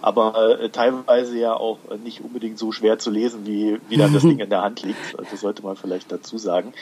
Aber 0.02 0.60
äh, 0.60 0.68
teilweise 0.68 1.39
ja 1.39 1.55
auch 1.55 1.78
äh, 1.90 1.97
nicht 1.97 2.20
unbedingt 2.20 2.59
so 2.59 2.73
schwer 2.73 2.98
zu 2.98 3.10
lesen, 3.10 3.47
wie, 3.47 3.78
wie 3.89 3.97
dann 3.97 4.12
das 4.12 4.23
Ding 4.24 4.39
in 4.39 4.51
der 4.51 4.62
Hand 4.62 4.82
liegt. 4.82 5.18
Also 5.18 5.31
Das 5.31 5.40
sollte 5.40 5.62
man 5.62 5.77
vielleicht 5.77 6.12
dazu 6.12 6.39
sagen. 6.39 6.73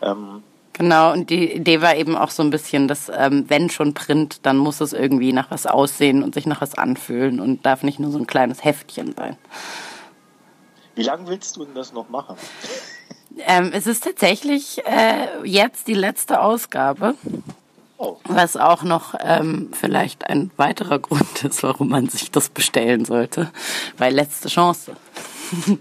Ähm, 0.00 0.42
Genau, 0.74 1.12
und 1.12 1.28
die 1.28 1.52
Idee 1.52 1.82
war 1.82 1.96
eben 1.96 2.16
auch 2.16 2.30
so 2.30 2.42
ein 2.42 2.48
bisschen, 2.48 2.88
dass 2.88 3.10
ähm, 3.14 3.44
wenn 3.48 3.68
schon 3.68 3.92
Print, 3.92 4.46
dann 4.46 4.56
muss 4.56 4.80
es 4.80 4.94
irgendwie 4.94 5.34
nach 5.34 5.50
was 5.50 5.66
aussehen 5.66 6.22
und 6.22 6.32
sich 6.34 6.46
nach 6.46 6.62
was 6.62 6.74
anfühlen 6.76 7.40
und 7.40 7.66
darf 7.66 7.82
nicht 7.82 8.00
nur 8.00 8.10
so 8.10 8.18
ein 8.18 8.26
kleines 8.26 8.64
Heftchen 8.64 9.14
sein. 9.14 9.36
wie 10.94 11.02
lange 11.02 11.28
willst 11.28 11.56
du 11.56 11.64
denn 11.66 11.74
das 11.74 11.92
noch 11.92 12.08
machen? 12.08 12.36
Ähm, 13.46 13.70
es 13.74 13.86
ist 13.86 14.04
tatsächlich 14.04 14.82
äh, 14.86 15.26
jetzt 15.44 15.88
die 15.88 15.94
letzte 15.94 16.40
Ausgabe, 16.40 17.14
Oh, 18.04 18.16
was 18.24 18.56
auch 18.56 18.82
noch 18.82 19.14
ähm, 19.20 19.68
vielleicht 19.70 20.28
ein 20.28 20.50
weiterer 20.56 20.98
Grund 20.98 21.44
ist, 21.44 21.62
warum 21.62 21.90
man 21.90 22.08
sich 22.08 22.32
das 22.32 22.48
bestellen 22.48 23.04
sollte, 23.04 23.52
weil 23.96 24.12
letzte 24.12 24.48
Chance. 24.48 24.96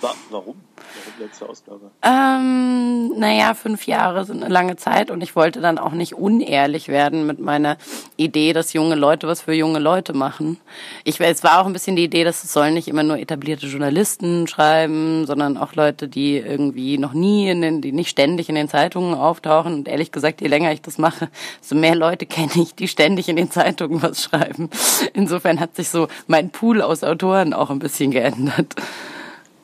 wa 0.00 0.14
warum? 0.30 0.56
Warum 0.76 1.20
letzte 1.20 1.48
Ausgabe? 1.48 1.90
Ähm, 2.02 3.18
naja, 3.18 3.54
fünf 3.54 3.86
Jahre 3.86 4.24
sind 4.24 4.42
eine 4.42 4.52
lange 4.52 4.76
Zeit 4.76 5.10
und 5.10 5.22
ich 5.22 5.36
wollte 5.36 5.60
dann 5.60 5.78
auch 5.78 5.92
nicht 5.92 6.14
unehrlich 6.14 6.88
werden 6.88 7.26
mit 7.26 7.38
meiner 7.38 7.76
Idee, 8.16 8.52
dass 8.52 8.72
junge 8.72 8.94
Leute 8.94 9.28
was 9.28 9.42
für 9.42 9.52
junge 9.52 9.78
Leute 9.78 10.12
machen. 10.12 10.58
Ich, 11.04 11.20
es 11.20 11.44
war 11.44 11.60
auch 11.60 11.66
ein 11.66 11.72
bisschen 11.72 11.96
die 11.96 12.04
Idee, 12.04 12.24
dass 12.24 12.44
es 12.44 12.52
sollen 12.52 12.74
nicht 12.74 12.88
immer 12.88 13.02
nur 13.02 13.18
etablierte 13.18 13.66
Journalisten 13.66 14.48
schreiben, 14.48 15.26
sondern 15.26 15.56
auch 15.56 15.74
Leute, 15.74 16.08
die 16.08 16.38
irgendwie 16.38 16.98
noch 16.98 17.12
nie 17.12 17.48
in 17.48 17.60
den, 17.60 17.82
die 17.82 17.92
nicht 17.92 18.10
ständig 18.10 18.48
in 18.48 18.54
den 18.54 18.68
Zeitungen 18.68 19.14
auftauchen. 19.14 19.74
Und 19.74 19.88
ehrlich 19.88 20.12
gesagt, 20.12 20.40
je 20.40 20.48
länger 20.48 20.72
ich 20.72 20.82
das 20.82 20.98
mache, 20.98 21.28
desto 21.60 21.74
mehr 21.74 21.94
Leute 21.94 22.26
kenne 22.30 22.52
ich, 22.56 22.74
die 22.74 22.88
ständig 22.88 23.28
in 23.28 23.36
den 23.36 23.50
Zeitungen 23.50 24.02
was 24.02 24.22
schreiben. 24.22 24.70
Insofern 25.12 25.60
hat 25.60 25.76
sich 25.76 25.90
so 25.90 26.08
mein 26.26 26.50
Pool 26.50 26.82
aus 26.82 27.04
Autoren 27.04 27.52
auch 27.52 27.70
ein 27.70 27.78
bisschen 27.78 28.10
geändert. 28.10 28.74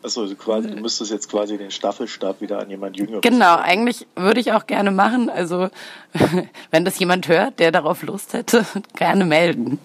Achso, 0.06 0.20
also 0.20 0.36
quasi, 0.36 0.68
du 0.68 0.76
müsstest 0.76 1.10
jetzt 1.10 1.28
quasi 1.28 1.58
den 1.58 1.72
Staffelstab 1.72 2.40
wieder 2.40 2.60
an 2.60 2.70
jemand 2.70 2.96
Jüngeres. 2.96 3.22
Genau, 3.22 3.56
eigentlich 3.56 4.06
würde 4.14 4.38
ich 4.38 4.52
auch 4.52 4.68
gerne 4.68 4.92
machen. 4.92 5.28
Also, 5.28 5.68
wenn 6.70 6.84
das 6.84 6.96
jemand 7.00 7.26
hört, 7.26 7.58
der 7.58 7.72
darauf 7.72 8.04
Lust 8.04 8.32
hätte, 8.32 8.64
gerne 8.94 9.24
melden. 9.24 9.80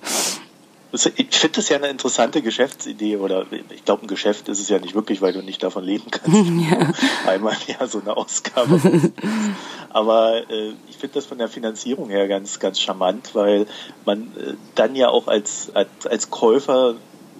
Ich 0.94 1.38
finde 1.38 1.56
das 1.56 1.70
ja 1.70 1.78
eine 1.78 1.88
interessante 1.88 2.44
Geschäftsidee 2.44 3.16
oder 3.16 3.46
ich 3.70 3.84
glaube, 3.84 4.06
ein 4.06 4.08
Geschäft 4.08 4.48
ist 4.48 4.60
es 4.60 4.70
ja 4.70 4.78
nicht 4.78 4.94
wirklich, 4.94 5.22
weil 5.22 5.34
du 5.34 5.42
nicht 5.42 5.64
davon 5.64 5.86
leben 5.86 6.12
kannst. 6.12 6.38
Einmal 7.26 7.56
im 7.66 7.74
Jahr 7.74 7.88
so 7.88 8.02
eine 8.02 8.16
Ausgabe. 8.16 8.80
Aber 9.90 10.50
äh, 10.52 10.74
ich 10.90 10.98
finde 10.98 11.16
das 11.16 11.26
von 11.26 11.40
der 11.40 11.48
Finanzierung 11.48 12.10
her 12.10 12.28
ganz, 12.28 12.60
ganz 12.60 12.80
charmant, 12.80 13.34
weil 13.34 13.66
man 14.06 14.24
äh, 14.38 14.54
dann 14.76 14.96
ja 14.96 15.10
auch 15.10 15.28
als, 15.28 15.72
als, 15.74 16.06
als 16.06 16.30
Käufer 16.30 16.96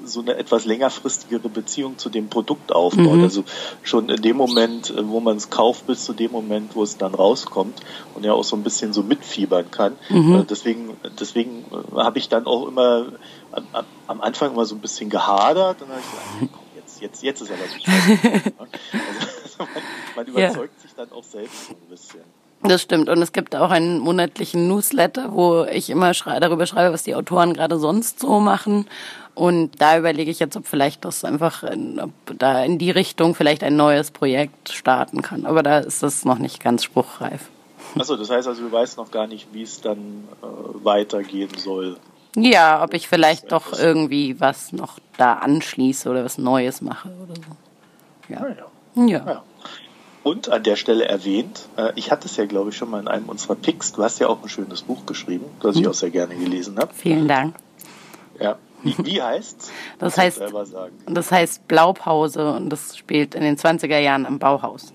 so 0.06 0.22
eine 0.22 0.36
etwas 0.36 0.66
längerfristigere 0.66 1.50
Beziehung 1.50 1.98
zu 1.98 2.10
dem 2.10 2.30
Produkt 2.30 2.74
aufbaut. 2.74 3.18
Mhm. 3.18 3.24
Also 3.24 3.44
schon 3.84 4.10
in 4.10 4.22
dem 4.22 4.38
Moment, 4.38 4.90
äh, 4.90 5.08
wo 5.08 5.20
man 5.20 5.38
es 5.38 5.50
kauft, 5.50 5.88
bis 5.88 6.04
zu 6.06 6.14
dem 6.14 6.32
Moment, 6.32 6.76
wo 6.76 6.84
es 6.84 6.98
dann 6.98 7.14
rauskommt 7.14 7.80
und 8.16 8.24
ja 8.26 8.34
auch 8.34 8.44
so 8.44 8.56
ein 8.56 8.64
bisschen 8.64 8.94
so 8.94 9.04
mitfiebern 9.04 9.70
kann. 9.72 9.94
Äh, 10.10 10.44
Deswegen, 10.50 10.98
deswegen 11.20 11.66
äh, 11.72 11.98
habe 12.02 12.20
ich 12.20 12.30
dann 12.30 12.46
auch 12.48 12.68
immer 12.68 13.06
am, 13.52 13.66
am- 14.08 14.22
Anfang 14.22 14.54
immer 14.54 14.66
so 14.66 14.76
ein 14.76 14.82
bisschen 14.82 15.10
gehadert 15.10 15.82
und 15.82 15.90
dann 15.90 15.98
habe 15.98 16.02
ich 16.02 16.12
gesagt, 16.12 16.28
"Ah, 16.42 16.48
komm, 16.52 16.66
jetzt, 16.76 17.02
jetzt, 17.02 17.24
jetzt 17.24 17.42
ist 17.42 17.52
aber 17.52 17.60
so. 17.68 18.52
also, 18.58 18.72
man, 19.60 19.68
man 20.16 20.26
Ja. 20.36 20.50
überzeugt 20.50 20.80
sich 20.82 20.92
dann 20.96 21.12
auch 21.12 21.24
selbst 21.24 21.68
so 21.68 21.74
ein 21.74 21.90
bisschen. 21.90 22.22
Das 22.64 22.80
stimmt. 22.84 23.10
Und 23.10 23.20
es 23.24 23.32
gibt 23.32 23.56
auch 23.56 23.72
einen 23.72 23.98
monatlichen 23.98 24.68
Newsletter, 24.68 25.34
wo 25.34 25.64
ich 25.64 25.90
immer 25.90 26.14
schrei 26.14 26.40
darüber 26.40 26.68
schreibe, 26.68 26.94
was 26.94 27.02
die 27.02 27.16
Autoren 27.16 27.54
gerade 27.56 27.80
sonst 27.80 28.20
so 28.20 28.40
machen. 28.40 28.86
Und 29.34 29.82
da 29.82 29.98
überlege 29.98 30.30
ich 30.30 30.40
jetzt, 30.40 30.58
ob 30.58 30.68
vielleicht 30.68 31.06
das 31.06 31.24
einfach, 31.24 31.64
in, 31.64 32.00
ob 32.00 32.12
da 32.38 32.64
in 32.64 32.78
die 32.78 32.92
Richtung 32.92 33.34
vielleicht 33.34 33.64
ein 33.64 33.76
neues 33.76 34.12
Projekt 34.12 34.70
starten 34.72 35.22
kann. 35.22 35.46
Aber 35.46 35.64
da 35.64 35.80
ist 35.80 36.04
das 36.04 36.26
noch 36.26 36.38
nicht 36.38 36.62
ganz 36.62 36.84
spruchreif. 36.84 37.50
Achso, 37.98 38.16
das 38.18 38.30
heißt 38.30 38.48
also, 38.48 38.62
du 38.62 38.72
weißt 38.72 38.98
noch 38.98 39.10
gar 39.12 39.28
nicht, 39.28 39.48
wie 39.54 39.64
es 39.64 39.82
dann 39.82 40.28
äh, 40.44 40.46
weitergehen 40.86 41.50
soll. 41.58 41.98
Ja, 42.36 42.84
ob 42.84 42.94
ich 42.94 43.08
vielleicht 43.08 43.52
doch 43.52 43.78
irgendwie 43.78 44.40
was 44.40 44.72
noch 44.72 45.00
da 45.18 45.34
anschließe 45.34 46.10
oder 46.10 46.24
was 46.24 46.38
Neues 46.38 46.82
mache 46.82 47.10
oder 47.24 47.36
so. 47.36 48.34
Ja. 48.34 48.40
Naja. 48.42 48.66
Ja. 48.96 49.32
Ja. 49.34 49.44
Und 50.24 50.50
an 50.50 50.62
der 50.64 50.76
Stelle 50.76 51.06
erwähnt, 51.06 51.68
äh, 51.78 51.92
ich 51.96 52.12
hatte 52.12 52.28
es 52.28 52.38
ja, 52.38 52.46
glaube 52.46 52.70
ich, 52.70 52.78
schon 52.78 52.90
mal 52.90 53.00
in 53.00 53.08
einem 53.08 53.28
unserer 53.28 53.56
Picks. 53.56 53.92
Du 53.94 54.04
hast 54.04 54.20
ja 54.20 54.28
auch 54.28 54.42
ein 54.44 54.50
schönes 54.50 54.84
Buch 54.84 55.06
geschrieben, 55.06 55.46
das 55.62 55.76
Mhm. 55.76 55.82
ich 55.82 55.88
auch 55.88 55.94
sehr 55.94 56.12
gerne 56.12 56.36
gelesen 56.36 56.78
habe. 56.78 56.94
Vielen 56.94 57.28
Dank. 57.28 57.56
Ja. 58.40 58.58
Wie, 58.84 58.96
wie 59.04 59.22
heißt's? 59.22 59.72
Das 60.00 60.16
du 60.16 60.22
heißt-. 60.22 60.42
Das 61.08 61.32
heißt 61.32 61.68
Blaupause 61.68 62.54
und 62.54 62.70
das 62.70 62.98
spielt 62.98 63.36
in 63.36 63.42
den 63.42 63.58
20er 63.58 64.00
Jahren 64.00 64.26
am 64.26 64.40
Bauhaus. 64.40 64.94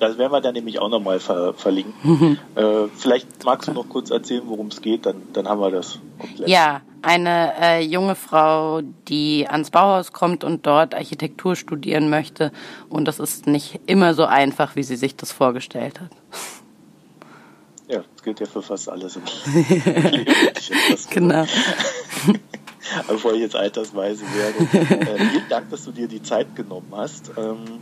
Das 0.00 0.18
werden 0.18 0.32
wir 0.32 0.40
dann 0.40 0.54
nämlich 0.54 0.80
auch 0.80 0.88
nochmal 0.88 1.20
ver 1.20 1.54
verlinken. 1.54 2.38
Äh, 2.56 2.88
vielleicht 2.96 3.44
magst 3.44 3.68
du 3.68 3.72
noch 3.72 3.88
kurz 3.88 4.10
erzählen, 4.10 4.42
worum 4.46 4.68
es 4.68 4.80
geht, 4.80 5.06
dann, 5.06 5.16
dann 5.32 5.48
haben 5.48 5.60
wir 5.60 5.72
das 5.72 5.98
komplett. 6.18 6.48
Ja, 6.48 6.82
eine 7.02 7.52
äh, 7.60 7.80
junge 7.80 8.14
Frau, 8.14 8.80
die 9.08 9.46
ans 9.48 9.70
Bauhaus 9.70 10.12
kommt 10.12 10.44
und 10.44 10.66
dort 10.66 10.94
Architektur 10.94 11.56
studieren 11.56 12.10
möchte. 12.10 12.52
Und 12.88 13.06
das 13.06 13.18
ist 13.18 13.46
nicht 13.46 13.80
immer 13.86 14.14
so 14.14 14.24
einfach, 14.24 14.76
wie 14.76 14.84
sie 14.84 14.96
sich 14.96 15.16
das 15.16 15.32
vorgestellt 15.32 16.00
hat. 16.00 16.10
Ja, 17.88 17.98
das 17.98 18.22
gilt 18.22 18.40
ja 18.40 18.46
für 18.46 18.62
fast 18.62 18.88
alles 18.88 19.16
im 19.16 19.22
Leben. 20.10 20.32
Genau. 21.10 21.44
Bevor 23.08 23.32
ich 23.34 23.40
jetzt 23.40 23.56
altersweise 23.56 24.22
werde. 24.34 24.54
Äh, 25.14 25.18
vielen 25.30 25.48
Dank, 25.48 25.70
dass 25.70 25.84
du 25.84 25.92
dir 25.92 26.08
die 26.08 26.22
Zeit 26.22 26.54
genommen 26.56 26.92
hast. 26.96 27.30
Ähm, 27.36 27.80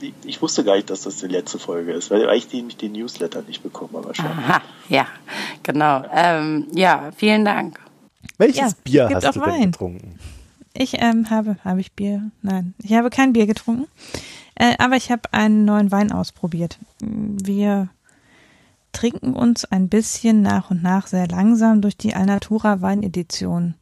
ich, 0.00 0.12
ich 0.24 0.42
wusste 0.42 0.64
gar 0.64 0.76
nicht, 0.76 0.90
dass 0.90 1.02
das 1.02 1.18
die 1.18 1.26
letzte 1.26 1.58
Folge 1.58 1.92
ist, 1.92 2.10
weil 2.10 2.28
ich 2.36 2.48
den, 2.48 2.68
den 2.68 2.92
Newsletter 2.92 3.42
nicht 3.42 3.62
bekommen 3.62 3.94
habe. 3.94 4.14
schon. 4.14 4.26
Aha, 4.26 4.60
ja, 4.88 5.06
genau. 5.62 6.02
Ähm, 6.12 6.66
ja, 6.74 7.10
vielen 7.16 7.44
Dank. 7.44 7.78
Welches 8.38 8.58
Ja, 8.86 9.08
Bier 9.08 9.10
hast 9.14 9.36
du 9.36 9.40
denn 9.40 9.50
Wein. 9.52 9.70
getrunken? 9.72 10.18
Ich 10.74 11.00
ähm, 11.00 11.28
habe, 11.30 11.56
habe 11.64 11.80
ich 11.80 11.92
Bier? 11.92 12.30
Nein, 12.42 12.74
ich 12.82 12.92
habe 12.94 13.10
kein 13.10 13.32
Bier 13.32 13.46
getrunken. 13.46 13.86
Äh, 14.54 14.74
aber 14.78 14.96
ich 14.96 15.10
habe 15.10 15.32
einen 15.32 15.64
neuen 15.64 15.90
Wein 15.92 16.12
ausprobiert. 16.12 16.78
Wir 17.00 17.88
trinken 18.92 19.34
uns 19.34 19.64
ein 19.64 19.88
bisschen 19.88 20.42
nach 20.42 20.70
und 20.70 20.82
nach 20.82 21.06
sehr 21.06 21.26
langsam 21.28 21.80
durch 21.80 21.96
die 21.96 22.14
Alnatura 22.14 22.80
Weinedition. 22.82 23.74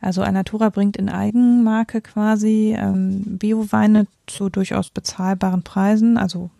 Also 0.00 0.22
Alnatura 0.22 0.68
bringt 0.70 0.96
in 0.96 1.08
Eigenmarke 1.08 2.00
quasi 2.00 2.74
ähm, 2.78 3.38
Bioweine 3.38 4.06
zu 4.26 4.48
durchaus 4.48 4.90
bezahlbaren 4.90 5.62
Preisen, 5.62 6.18
also 6.18 6.50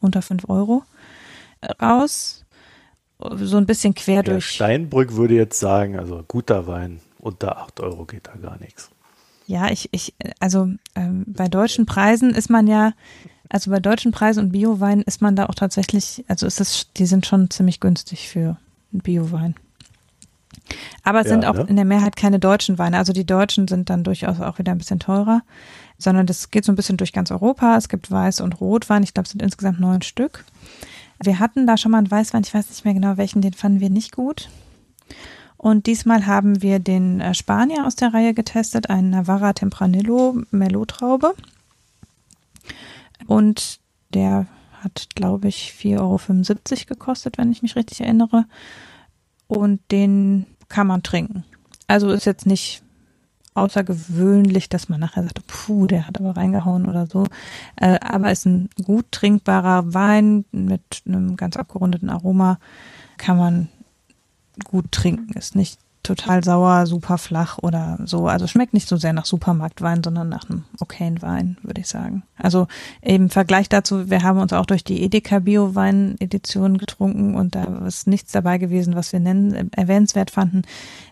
unter 0.00 0.22
5 0.22 0.48
Euro, 0.48 0.82
äh, 1.60 1.72
raus. 1.82 2.44
So 3.18 3.56
ein 3.56 3.66
bisschen 3.66 3.94
quer 3.94 4.16
Ja, 4.16 4.22
durch. 4.22 4.46
Steinbrück 4.46 5.14
würde 5.14 5.34
jetzt 5.34 5.60
sagen, 5.60 5.96
also 5.96 6.24
guter 6.26 6.66
Wein, 6.66 7.00
unter 7.20 7.58
8 7.58 7.80
Euro 7.80 8.04
geht 8.04 8.26
da 8.26 8.32
gar 8.32 8.58
nichts. 8.58 8.90
Ja, 9.46 9.70
ich, 9.70 9.88
ich, 9.92 10.14
also 10.40 10.68
ähm, 10.96 11.24
bei 11.26 11.48
deutschen 11.48 11.86
Preisen 11.86 12.34
ist 12.34 12.50
man 12.50 12.66
ja, 12.66 12.94
also 13.48 13.70
bei 13.70 13.80
deutschen 13.80 14.10
Preisen 14.10 14.44
und 14.44 14.52
Biowein 14.52 15.02
ist 15.02 15.20
man 15.20 15.36
da 15.36 15.46
auch 15.46 15.54
tatsächlich, 15.54 16.24
also 16.26 16.46
ist 16.46 16.60
es, 16.60 16.92
die 16.96 17.06
sind 17.06 17.26
schon 17.26 17.50
ziemlich 17.50 17.78
günstig 17.78 18.28
für 18.28 18.56
einen 18.92 19.02
Biowein. 19.02 19.54
Aber 21.02 21.20
es 21.20 21.26
Ja, 21.26 21.32
sind 21.32 21.44
auch 21.46 21.54
ne? 21.54 21.66
in 21.68 21.76
der 21.76 21.84
Mehrheit 21.84 22.16
keine 22.16 22.38
deutschen 22.38 22.78
Weine. 22.78 22.98
Also 22.98 23.12
die 23.12 23.26
deutschen 23.26 23.68
sind 23.68 23.90
dann 23.90 24.04
durchaus 24.04 24.40
auch 24.40 24.58
wieder 24.58 24.72
ein 24.72 24.78
bisschen 24.78 24.98
teurer, 24.98 25.42
sondern 25.98 26.26
das 26.26 26.50
geht 26.50 26.64
so 26.64 26.72
ein 26.72 26.76
bisschen 26.76 26.96
durch 26.96 27.12
ganz 27.12 27.30
Europa. 27.30 27.76
Es 27.76 27.88
gibt 27.88 28.10
Weiß- 28.10 28.42
und 28.42 28.60
Rotwein. 28.60 29.02
Ich 29.02 29.14
glaube, 29.14 29.24
es 29.26 29.32
sind 29.32 29.42
insgesamt 29.42 29.80
neun 29.80 30.02
Stück. 30.02 30.44
Wir 31.22 31.38
hatten 31.38 31.66
da 31.66 31.76
schon 31.76 31.92
mal 31.92 31.98
einen 31.98 32.10
Weißwein, 32.10 32.42
ich 32.44 32.52
weiß 32.52 32.68
nicht 32.68 32.84
mehr 32.84 32.94
genau 32.94 33.16
welchen, 33.16 33.42
den 33.42 33.52
fanden 33.52 33.80
wir 33.80 33.90
nicht 33.90 34.12
gut. 34.12 34.48
Und 35.56 35.86
diesmal 35.86 36.26
haben 36.26 36.60
wir 36.62 36.80
den 36.80 37.20
äh, 37.20 37.34
Spanier 37.34 37.86
aus 37.86 37.94
der 37.94 38.12
Reihe 38.12 38.34
getestet, 38.34 38.90
einen 38.90 39.10
Navarra 39.10 39.52
Tempranillo 39.52 40.42
Merlot-Traube. 40.50 41.34
Und 43.28 43.78
der 44.12 44.46
hat, 44.82 45.08
glaube 45.14 45.46
ich, 45.46 45.72
4,75 45.78 46.00
Euro 46.00 46.18
gekostet, 46.88 47.38
wenn 47.38 47.52
ich 47.52 47.62
mich 47.62 47.76
richtig 47.76 48.00
erinnere. 48.00 48.46
Und 49.46 49.80
den 49.92 50.46
kann 50.72 50.86
man 50.86 51.02
trinken. 51.02 51.44
Also 51.86 52.10
ist 52.10 52.24
jetzt 52.24 52.46
nicht 52.46 52.82
außergewöhnlich, 53.54 54.70
dass 54.70 54.88
man 54.88 55.00
nachher 55.00 55.22
sagt, 55.22 55.46
puh, 55.46 55.86
der 55.86 56.06
hat 56.08 56.18
aber 56.18 56.34
reingehauen 56.36 56.86
oder 56.86 57.06
so. 57.06 57.26
Äh, 57.76 57.98
aber 58.00 58.32
ist 58.32 58.46
ein 58.46 58.70
gut 58.82 59.04
trinkbarer 59.12 59.92
Wein 59.92 60.46
mit 60.50 61.02
einem 61.06 61.36
ganz 61.36 61.58
abgerundeten 61.58 62.08
Aroma, 62.08 62.58
kann 63.18 63.36
man 63.36 63.68
gut 64.64 64.90
trinken. 64.90 65.34
Ist 65.34 65.54
nicht 65.54 65.78
total 66.02 66.42
sauer, 66.42 66.86
super 66.86 67.18
flach 67.18 67.58
oder 67.58 67.98
so. 68.04 68.26
Also 68.26 68.46
schmeckt 68.46 68.74
nicht 68.74 68.88
so 68.88 68.96
sehr 68.96 69.12
nach 69.12 69.24
Supermarktwein, 69.24 70.02
sondern 70.02 70.28
nach 70.28 70.48
einem 70.48 70.64
okayen 70.80 71.22
Wein, 71.22 71.58
würde 71.62 71.80
ich 71.80 71.88
sagen. 71.88 72.24
Also 72.36 72.66
im 73.00 73.30
Vergleich 73.30 73.68
dazu, 73.68 74.10
wir 74.10 74.22
haben 74.22 74.40
uns 74.40 74.52
auch 74.52 74.66
durch 74.66 74.84
die 74.84 75.02
Edeka 75.02 75.38
Bio 75.38 75.74
Wein 75.74 76.16
Edition 76.18 76.78
getrunken 76.78 77.34
und 77.36 77.54
da 77.54 77.86
ist 77.86 78.06
nichts 78.06 78.32
dabei 78.32 78.58
gewesen, 78.58 78.94
was 78.94 79.12
wir 79.12 79.20
nennen, 79.20 79.70
erwähnenswert 79.72 80.30
fanden. 80.30 80.62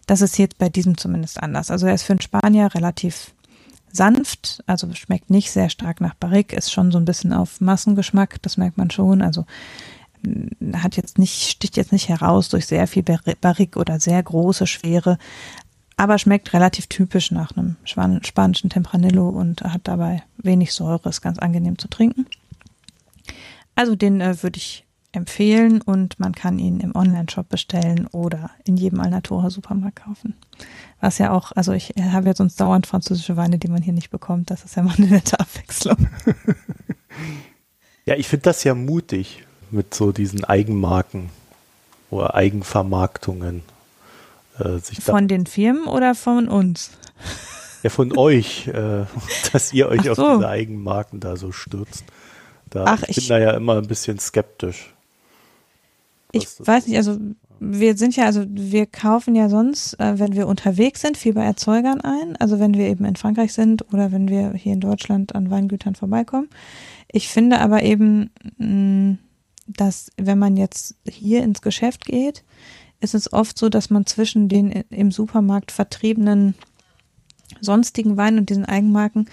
Das 0.06 0.20
ist 0.20 0.38
jetzt 0.38 0.58
bei 0.58 0.68
diesem 0.68 0.98
zumindest 0.98 1.42
anders. 1.42 1.70
Also 1.70 1.86
er 1.86 1.94
ist 1.94 2.02
für 2.02 2.12
einen 2.12 2.20
Spanier 2.20 2.74
relativ 2.74 3.32
sanft, 3.92 4.62
also 4.66 4.92
schmeckt 4.94 5.30
nicht 5.30 5.50
sehr 5.50 5.68
stark 5.68 6.00
nach 6.00 6.14
Barrique, 6.14 6.56
ist 6.56 6.72
schon 6.72 6.92
so 6.92 6.98
ein 6.98 7.04
bisschen 7.04 7.32
auf 7.32 7.60
Massengeschmack, 7.60 8.40
das 8.42 8.56
merkt 8.56 8.78
man 8.78 8.90
schon. 8.90 9.22
Also 9.22 9.46
hat 10.74 10.96
jetzt 10.96 11.18
nicht, 11.18 11.50
sticht 11.50 11.76
jetzt 11.76 11.92
nicht 11.92 12.08
heraus 12.08 12.48
durch 12.48 12.66
sehr 12.66 12.86
viel 12.86 13.02
Barrique 13.02 13.78
oder 13.78 14.00
sehr 14.00 14.22
große 14.22 14.66
Schwere, 14.66 15.18
aber 15.96 16.18
schmeckt 16.18 16.52
relativ 16.52 16.86
typisch 16.86 17.30
nach 17.30 17.56
einem 17.56 17.76
spanischen 17.84 18.70
Tempranillo 18.70 19.28
und 19.28 19.62
hat 19.62 19.82
dabei 19.84 20.22
wenig 20.38 20.72
Säure, 20.72 21.08
ist 21.08 21.20
ganz 21.20 21.38
angenehm 21.38 21.78
zu 21.78 21.88
trinken. 21.88 22.26
Also 23.74 23.96
den 23.96 24.20
äh, 24.20 24.42
würde 24.42 24.58
ich 24.58 24.86
empfehlen 25.12 25.82
und 25.82 26.20
man 26.20 26.34
kann 26.34 26.58
ihn 26.58 26.80
im 26.80 26.94
Online-Shop 26.94 27.48
bestellen 27.48 28.06
oder 28.12 28.50
in 28.64 28.76
jedem 28.76 29.00
Alnatura 29.00 29.50
Supermarkt 29.50 30.04
kaufen. 30.04 30.36
Was 31.00 31.18
ja 31.18 31.32
auch, 31.32 31.52
also 31.52 31.72
ich 31.72 31.94
habe 31.98 32.28
jetzt 32.28 32.38
sonst 32.38 32.60
dauernd 32.60 32.86
französische 32.86 33.36
Weine, 33.36 33.58
die 33.58 33.68
man 33.68 33.82
hier 33.82 33.92
nicht 33.92 34.10
bekommt. 34.10 34.50
Das 34.50 34.64
ist 34.64 34.76
ja 34.76 34.82
mal 34.82 34.94
eine 34.96 35.08
nette 35.08 35.40
Abwechslung. 35.40 36.08
Ja, 38.06 38.16
ich 38.16 38.26
finde 38.26 38.44
das 38.44 38.64
ja 38.64 38.74
mutig, 38.74 39.46
mit 39.72 39.94
so 39.94 40.12
diesen 40.12 40.44
Eigenmarken 40.44 41.30
oder 42.10 42.34
Eigenvermarktungen. 42.34 43.62
Äh, 44.58 44.78
sich 44.78 45.00
von 45.00 45.28
den 45.28 45.46
Firmen 45.46 45.86
oder 45.86 46.14
von 46.14 46.48
uns? 46.48 46.90
Ja, 47.82 47.90
von 47.90 48.16
euch, 48.16 48.68
äh, 48.68 49.04
dass 49.52 49.72
ihr 49.72 49.88
euch 49.88 50.02
so. 50.02 50.10
auf 50.10 50.36
diese 50.36 50.48
Eigenmarken 50.48 51.20
da 51.20 51.36
so 51.36 51.52
stürzt. 51.52 52.04
Da, 52.68 52.84
Ach, 52.86 53.02
ich 53.08 53.16
bin 53.16 53.22
ich, 53.22 53.28
da 53.28 53.38
ja 53.38 53.52
immer 53.52 53.78
ein 53.78 53.86
bisschen 53.86 54.18
skeptisch. 54.18 54.94
Ich 56.32 56.46
weiß 56.58 56.86
nicht, 56.86 56.96
also 56.96 57.18
wir 57.58 57.96
sind 57.96 58.16
ja, 58.16 58.24
also 58.24 58.44
wir 58.48 58.86
kaufen 58.86 59.34
ja 59.34 59.48
sonst, 59.48 59.98
äh, 60.00 60.18
wenn 60.18 60.34
wir 60.34 60.46
unterwegs 60.46 61.02
sind, 61.02 61.16
viel 61.16 61.34
bei 61.34 61.44
Erzeugern 61.44 62.00
ein. 62.00 62.36
Also 62.36 62.58
wenn 62.58 62.74
wir 62.74 62.88
eben 62.88 63.04
in 63.04 63.16
Frankreich 63.16 63.52
sind 63.52 63.92
oder 63.92 64.12
wenn 64.12 64.28
wir 64.28 64.52
hier 64.52 64.72
in 64.72 64.80
Deutschland 64.80 65.34
an 65.34 65.50
Weingütern 65.50 65.94
vorbeikommen. 65.94 66.48
Ich 67.08 67.28
finde 67.28 67.60
aber 67.60 67.82
eben, 67.82 68.30
mh, 68.58 68.66
mm, 68.66 69.18
dass 69.76 70.10
wenn 70.16 70.38
man 70.38 70.56
jetzt 70.56 70.96
hier 71.08 71.42
ins 71.42 71.62
Geschäft 71.62 72.04
geht, 72.04 72.44
ist 73.00 73.14
es 73.14 73.32
oft 73.32 73.58
so, 73.58 73.68
dass 73.68 73.90
man 73.90 74.06
zwischen 74.06 74.48
den 74.48 74.70
im 74.90 75.10
Supermarkt 75.10 75.72
vertriebenen 75.72 76.54
sonstigen 77.60 78.16
Weinen 78.16 78.38
und 78.38 78.50
diesen 78.50 78.64
Eigenmarken 78.66 79.28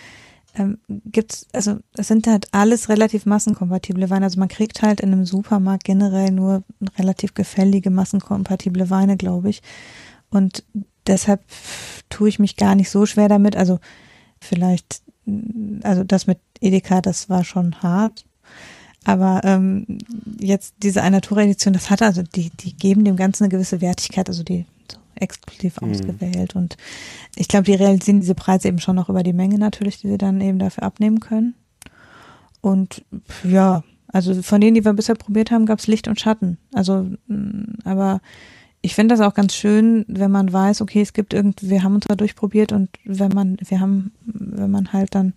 ähm, 0.57 0.79
gibt's, 0.87 1.47
also 1.53 1.77
es 1.95 2.07
sind 2.07 2.27
halt 2.27 2.47
alles 2.51 2.89
relativ 2.89 3.25
massenkompatible 3.25 4.09
Weine. 4.09 4.25
Also 4.25 4.39
man 4.39 4.47
kriegt 4.47 4.81
halt 4.81 5.01
in 5.01 5.11
einem 5.11 5.25
Supermarkt 5.25 5.83
generell 5.83 6.31
nur 6.31 6.63
relativ 6.97 7.33
gefällige, 7.33 7.89
massenkompatible 7.89 8.89
Weine, 8.89 9.17
glaube 9.17 9.49
ich. 9.49 9.61
Und 10.29 10.63
deshalb 11.05 11.43
tue 12.09 12.29
ich 12.29 12.39
mich 12.39 12.55
gar 12.55 12.75
nicht 12.75 12.89
so 12.89 13.05
schwer 13.05 13.29
damit. 13.29 13.55
Also 13.55 13.79
vielleicht, 14.39 15.01
also 15.83 16.03
das 16.03 16.27
mit 16.27 16.39
Edeka, 16.59 17.01
das 17.01 17.29
war 17.29 17.43
schon 17.43 17.81
hart. 17.81 18.25
Aber 19.03 19.41
ähm, 19.43 19.99
jetzt 20.39 20.75
diese 20.83 21.01
Alnatura-Edition, 21.01 21.73
das 21.73 21.89
hat 21.89 22.01
also, 22.01 22.23
die, 22.23 22.49
die 22.59 22.75
geben 22.75 23.05
dem 23.05 23.15
Ganzen 23.15 23.43
eine 23.43 23.51
gewisse 23.51 23.79
Wertigkeit, 23.79 24.27
also 24.27 24.43
die 24.43 24.65
so 24.91 24.97
exklusiv 25.15 25.79
mhm. 25.81 25.91
ausgewählt. 25.91 26.55
Und 26.55 26.77
ich 27.35 27.47
glaube, 27.47 27.65
die 27.65 27.75
realisieren 27.75 28.19
diese 28.19 28.35
Preise 28.35 28.67
eben 28.67 28.79
schon 28.79 28.95
noch 28.95 29.09
über 29.09 29.23
die 29.23 29.33
Menge 29.33 29.57
natürlich, 29.57 30.01
die 30.01 30.09
sie 30.09 30.17
dann 30.17 30.41
eben 30.41 30.59
dafür 30.59 30.83
abnehmen 30.83 31.19
können. 31.19 31.55
Und 32.61 33.05
ja, 33.43 33.83
also 34.07 34.41
von 34.41 34.61
denen, 34.61 34.75
die 34.75 34.85
wir 34.85 34.93
bisher 34.93 35.15
probiert 35.15 35.51
haben, 35.51 35.65
gab 35.65 35.79
es 35.79 35.87
Licht 35.87 36.07
und 36.07 36.19
Schatten. 36.19 36.57
Also, 36.73 37.07
mm, 37.27 37.79
aber 37.83 38.21
ich 38.81 38.95
finde 38.95 39.15
das 39.15 39.25
auch 39.25 39.33
ganz 39.33 39.53
schön, 39.53 40.05
wenn 40.07 40.31
man 40.31 40.51
weiß, 40.51 40.81
okay, 40.81 41.01
es 41.01 41.13
gibt 41.13 41.33
irgendwie, 41.33 41.69
wir 41.69 41.83
haben 41.83 41.95
uns 41.95 42.05
da 42.07 42.15
durchprobiert 42.15 42.71
und 42.71 42.89
wenn 43.05 43.31
man, 43.31 43.57
wir 43.59 43.79
haben, 43.79 44.11
wenn 44.25 44.71
man 44.71 44.93
halt 44.93 45.15
dann 45.15 45.33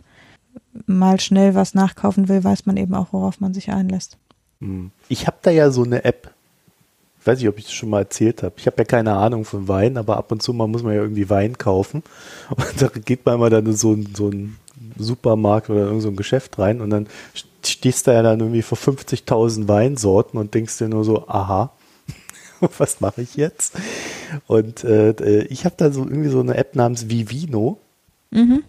mal 0.86 1.20
schnell 1.20 1.54
was 1.54 1.74
nachkaufen 1.74 2.28
will, 2.28 2.44
weiß 2.44 2.66
man 2.66 2.76
eben 2.76 2.94
auch, 2.94 3.12
worauf 3.12 3.40
man 3.40 3.54
sich 3.54 3.70
einlässt. 3.70 4.16
Hm. 4.60 4.90
Ich 5.08 5.26
habe 5.26 5.38
da 5.42 5.50
ja 5.50 5.70
so 5.70 5.82
eine 5.82 6.04
App. 6.04 6.32
Ich 7.20 7.26
weiß 7.26 7.38
nicht, 7.38 7.48
ob 7.48 7.58
ich 7.58 7.64
das 7.64 7.74
schon 7.74 7.90
mal 7.90 8.00
erzählt 8.00 8.42
habe. 8.42 8.54
Ich 8.56 8.66
habe 8.66 8.78
ja 8.78 8.84
keine 8.84 9.14
Ahnung 9.14 9.44
von 9.44 9.68
Wein, 9.68 9.98
aber 9.98 10.16
ab 10.16 10.32
und 10.32 10.42
zu 10.42 10.54
mal 10.54 10.66
muss 10.66 10.82
man 10.82 10.94
ja 10.94 11.02
irgendwie 11.02 11.28
Wein 11.28 11.58
kaufen. 11.58 12.02
Und 12.48 12.80
da 12.80 12.88
geht 12.88 13.26
man 13.26 13.38
mal 13.38 13.50
dann 13.50 13.66
in 13.66 13.74
so, 13.74 13.92
ein, 13.92 14.08
so 14.14 14.28
einen 14.28 14.56
Supermarkt 14.96 15.68
oder 15.68 15.90
in 15.90 16.00
so 16.00 16.08
ein 16.08 16.16
Geschäft 16.16 16.58
rein 16.58 16.80
und 16.80 16.90
dann 16.90 17.06
stehst 17.62 18.06
du 18.06 18.12
ja 18.12 18.22
dann 18.22 18.40
irgendwie 18.40 18.62
vor 18.62 18.78
50.000 18.78 19.68
Weinsorten 19.68 20.38
und 20.38 20.54
denkst 20.54 20.78
dir 20.78 20.88
nur 20.88 21.04
so, 21.04 21.28
aha, 21.28 21.72
was 22.78 23.00
mache 23.00 23.22
ich 23.22 23.36
jetzt? 23.36 23.74
Und 24.46 24.84
äh, 24.84 25.42
ich 25.44 25.64
habe 25.64 25.74
da 25.76 25.90
so 25.90 26.00
irgendwie 26.00 26.30
so 26.30 26.40
eine 26.40 26.56
App 26.56 26.74
namens 26.74 27.08
Vivino. 27.08 27.78
Mhm. 28.30 28.62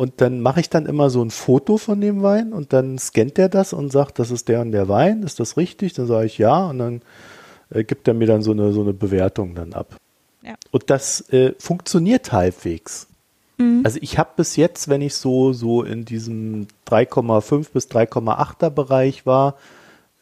Und 0.00 0.22
dann 0.22 0.40
mache 0.40 0.60
ich 0.60 0.70
dann 0.70 0.86
immer 0.86 1.10
so 1.10 1.22
ein 1.22 1.28
Foto 1.28 1.76
von 1.76 2.00
dem 2.00 2.22
Wein 2.22 2.54
und 2.54 2.72
dann 2.72 2.96
scannt 2.96 3.38
er 3.38 3.50
das 3.50 3.74
und 3.74 3.92
sagt, 3.92 4.18
das 4.18 4.30
ist 4.30 4.48
der 4.48 4.62
und 4.62 4.72
der 4.72 4.88
Wein, 4.88 5.22
ist 5.24 5.40
das 5.40 5.58
richtig? 5.58 5.92
Dann 5.92 6.06
sage 6.06 6.24
ich 6.24 6.38
ja 6.38 6.70
und 6.70 6.78
dann 6.78 7.02
äh, 7.68 7.84
gibt 7.84 8.08
er 8.08 8.14
mir 8.14 8.26
dann 8.26 8.40
so 8.40 8.52
eine, 8.52 8.72
so 8.72 8.80
eine 8.80 8.94
Bewertung 8.94 9.54
dann 9.54 9.74
ab. 9.74 9.96
Ja. 10.40 10.54
Und 10.70 10.88
das 10.88 11.28
äh, 11.34 11.52
funktioniert 11.58 12.32
halbwegs. 12.32 13.08
Mhm. 13.58 13.82
Also 13.84 13.98
ich 14.00 14.16
habe 14.16 14.30
bis 14.36 14.56
jetzt, 14.56 14.88
wenn 14.88 15.02
ich 15.02 15.16
so, 15.16 15.52
so 15.52 15.82
in 15.82 16.06
diesem 16.06 16.66
3,5 16.88 17.70
bis 17.70 17.88
3,8er 17.88 18.70
Bereich 18.70 19.26
war, 19.26 19.56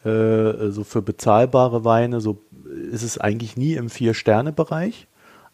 äh, 0.03 0.71
so 0.71 0.83
für 0.83 1.01
bezahlbare 1.01 1.85
Weine, 1.85 2.19
so 2.19 2.41
ist 2.91 3.03
es 3.03 3.17
eigentlich 3.17 3.55
nie 3.55 3.75
im 3.75 3.89
Vier-Sterne-Bereich. 3.89 5.07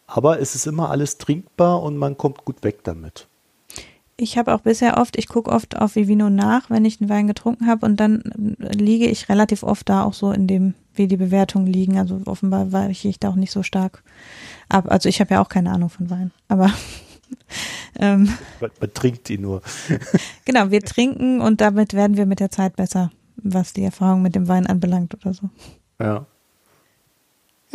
Aber 0.07 0.39
es 0.39 0.55
ist 0.55 0.65
immer 0.65 0.89
alles 0.89 1.19
trinkbar 1.19 1.83
und 1.83 1.95
man 1.95 2.17
kommt 2.17 2.43
gut 2.43 2.63
weg 2.63 2.79
damit 2.83 3.27
ich 4.17 4.37
habe 4.37 4.53
auch 4.53 4.61
bisher 4.61 4.97
oft, 4.97 5.17
ich 5.17 5.27
gucke 5.27 5.51
oft 5.51 5.77
auf 5.77 5.95
Vivino 5.95 6.29
nach, 6.29 6.69
wenn 6.69 6.85
ich 6.85 7.01
einen 7.01 7.09
Wein 7.09 7.27
getrunken 7.27 7.67
habe 7.67 7.85
und 7.85 7.97
dann 7.97 8.23
liege 8.59 9.07
ich 9.07 9.27
relativ 9.27 9.63
oft 9.63 9.89
da 9.89 10.03
auch 10.03 10.13
so 10.13 10.31
in 10.31 10.47
dem, 10.47 10.73
wie 10.93 11.07
die 11.07 11.17
Bewertungen 11.17 11.67
liegen. 11.67 11.97
Also 11.97 12.21
offenbar 12.25 12.71
weiche 12.71 13.09
ich 13.09 13.19
da 13.19 13.29
auch 13.29 13.35
nicht 13.35 13.51
so 13.51 13.61
stark 13.61 14.03
ab. 14.69 14.85
Also 14.89 15.09
ich 15.09 15.19
habe 15.19 15.33
ja 15.33 15.41
auch 15.41 15.49
keine 15.49 15.71
Ahnung 15.71 15.89
von 15.89 16.09
Wein, 16.09 16.31
aber 16.47 16.71
ähm, 17.99 18.29
man, 18.61 18.71
man 18.79 18.93
trinkt 18.93 19.29
ihn 19.29 19.41
nur. 19.41 19.61
genau, 20.45 20.71
wir 20.71 20.81
trinken 20.81 21.41
und 21.41 21.59
damit 21.59 21.93
werden 21.93 22.15
wir 22.15 22.25
mit 22.25 22.39
der 22.39 22.51
Zeit 22.51 22.77
besser, 22.77 23.11
was 23.35 23.73
die 23.73 23.83
Erfahrung 23.83 24.21
mit 24.21 24.35
dem 24.35 24.47
Wein 24.47 24.65
anbelangt 24.65 25.13
oder 25.15 25.33
so. 25.33 25.49
Ja. 25.99 26.25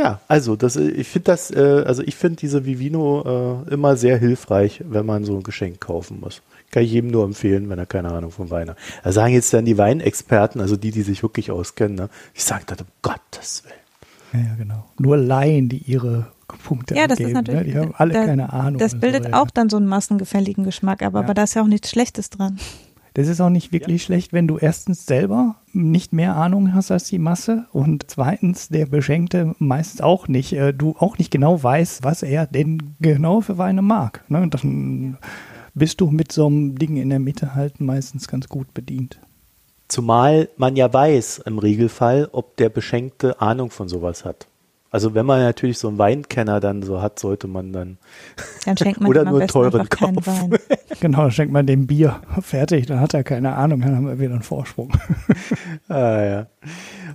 Ja, 0.00 0.20
also 0.28 0.56
das, 0.56 0.76
ich 0.76 1.08
finde 1.08 1.26
das, 1.26 1.50
äh, 1.50 1.84
also 1.86 2.02
ich 2.02 2.16
finde 2.16 2.36
diese 2.36 2.64
Vivino 2.64 3.64
äh, 3.68 3.74
immer 3.74 3.96
sehr 3.96 4.16
hilfreich, 4.16 4.82
wenn 4.88 5.04
man 5.04 5.24
so 5.24 5.36
ein 5.36 5.42
Geschenk 5.42 5.78
kaufen 5.78 6.20
muss. 6.20 6.40
Kann 6.70 6.84
ich 6.84 6.92
jedem 6.92 7.10
nur 7.10 7.24
empfehlen, 7.24 7.68
wenn 7.68 7.78
er 7.78 7.84
keine 7.84 8.10
Ahnung 8.10 8.30
von 8.30 8.48
Wein 8.48 8.70
hat. 8.70 8.78
Da 9.04 9.12
sagen 9.12 9.34
jetzt 9.34 9.52
dann 9.52 9.66
die 9.66 9.76
Weinexperten, 9.76 10.62
also 10.62 10.76
die, 10.76 10.90
die 10.90 11.02
sich 11.02 11.22
wirklich 11.22 11.50
auskennen, 11.50 11.96
ne? 11.96 12.08
ich 12.32 12.44
sage 12.44 12.62
das 12.66 12.80
um 12.80 12.86
Gottes 13.02 13.64
Willen. 13.64 14.42
Ja, 14.44 14.50
ja, 14.50 14.54
genau. 14.56 14.84
Nur 14.98 15.18
Laien, 15.18 15.68
die 15.68 15.78
ihre 15.78 16.28
Punkte 16.64 16.94
Ja, 16.94 17.06
das 17.06 17.18
angeben, 17.18 17.28
ist 17.28 17.34
natürlich. 17.34 17.74
Ne? 17.74 17.80
Die 17.80 17.86
haben 17.86 17.94
alle 17.96 18.12
da, 18.14 18.24
keine 18.24 18.52
Ahnung. 18.54 18.78
Das 18.78 18.98
bildet 18.98 19.24
so, 19.24 19.32
auch 19.32 19.50
dann 19.50 19.68
so 19.68 19.76
einen 19.76 19.86
massengefälligen 19.86 20.64
Geschmack, 20.64 21.02
aber, 21.02 21.18
ja. 21.18 21.24
aber 21.24 21.34
da 21.34 21.42
ist 21.42 21.54
ja 21.54 21.62
auch 21.62 21.66
nichts 21.66 21.90
Schlechtes 21.90 22.30
dran. 22.30 22.58
Das 23.14 23.28
ist 23.28 23.40
auch 23.40 23.50
nicht 23.50 23.72
wirklich 23.72 24.02
ja. 24.02 24.06
schlecht, 24.06 24.32
wenn 24.32 24.46
du 24.46 24.58
erstens 24.58 25.06
selber 25.06 25.56
nicht 25.72 26.12
mehr 26.12 26.36
Ahnung 26.36 26.74
hast 26.74 26.90
als 26.90 27.04
die 27.04 27.18
Masse 27.18 27.66
und 27.72 28.04
zweitens 28.08 28.68
der 28.68 28.86
Beschenkte 28.86 29.54
meistens 29.58 30.00
auch 30.00 30.28
nicht, 30.28 30.52
äh, 30.52 30.72
du 30.72 30.94
auch 30.98 31.18
nicht 31.18 31.30
genau 31.30 31.62
weißt, 31.62 32.04
was 32.04 32.22
er 32.22 32.46
denn 32.46 32.94
genau 33.00 33.40
für 33.40 33.58
Weine 33.58 33.82
mag. 33.82 34.24
Ne? 34.28 34.46
Dann 34.48 35.18
bist 35.74 36.00
du 36.00 36.10
mit 36.10 36.32
so 36.32 36.46
einem 36.46 36.76
Ding 36.76 36.96
in 36.96 37.10
der 37.10 37.20
Mitte 37.20 37.54
halt 37.54 37.80
meistens 37.80 38.28
ganz 38.28 38.48
gut 38.48 38.72
bedient. 38.74 39.18
Zumal 39.88 40.48
man 40.56 40.76
ja 40.76 40.92
weiß 40.92 41.42
im 41.46 41.58
Regelfall, 41.58 42.28
ob 42.30 42.56
der 42.56 42.68
Beschenkte 42.68 43.40
Ahnung 43.40 43.70
von 43.70 43.88
sowas 43.88 44.24
hat. 44.24 44.46
Also 44.92 45.14
wenn 45.14 45.24
man 45.24 45.40
natürlich 45.40 45.78
so 45.78 45.86
einen 45.88 45.98
Weinkenner 45.98 46.58
dann 46.58 46.82
so 46.82 47.00
hat, 47.00 47.20
sollte 47.20 47.46
man 47.46 47.72
dann, 47.72 47.98
dann 48.64 48.76
schenkt 48.76 49.00
man 49.00 49.08
oder 49.10 49.24
nur 49.24 49.46
teuren 49.46 49.88
kaufen. 49.88 50.56
genau, 51.00 51.22
dann 51.22 51.30
schenkt 51.30 51.52
man 51.52 51.66
dem 51.66 51.86
Bier 51.86 52.20
fertig, 52.42 52.86
dann 52.86 52.98
hat 53.00 53.14
er 53.14 53.22
keine 53.22 53.54
Ahnung, 53.54 53.80
dann 53.82 53.94
haben 53.96 54.06
wir 54.08 54.18
wieder 54.18 54.32
einen 54.34 54.42
Vorsprung. 54.42 54.90
ah 55.88 56.22
ja. 56.22 56.46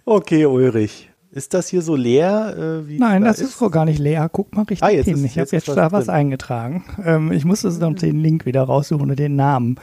Okay, 0.05 0.45
Ulrich. 0.45 1.09
Ist 1.31 1.53
das 1.53 1.67
hier 1.67 1.81
so 1.81 1.97
leer? 1.97 2.55
Äh, 2.57 2.87
wie 2.87 2.97
Nein, 2.97 3.23
da 3.23 3.27
das 3.27 3.41
ist 3.41 3.61
doch 3.61 3.69
gar 3.69 3.83
nicht 3.83 3.99
leer. 3.99 4.29
Guck 4.31 4.55
mal 4.55 4.61
richtig 4.61 4.81
Ah, 4.83 4.89
jetzt 4.89 5.05
hin. 5.07 5.17
ist- 5.17 5.23
ich 5.25 5.31
habe 5.31 5.41
jetzt 5.41 5.51
jetzt 5.51 5.67
ist 5.67 5.75
da 5.75 5.91
was 5.91 6.05
drin. 6.05 6.15
eingetragen. 6.15 6.85
Ähm, 7.03 7.33
ich 7.33 7.43
musste 7.43 7.67
noch 7.71 7.93
den 7.95 8.21
Link 8.21 8.45
wieder 8.45 8.63
raussuchen 8.63 9.09
und 9.09 9.19
den 9.19 9.35
Namen. 9.35 9.75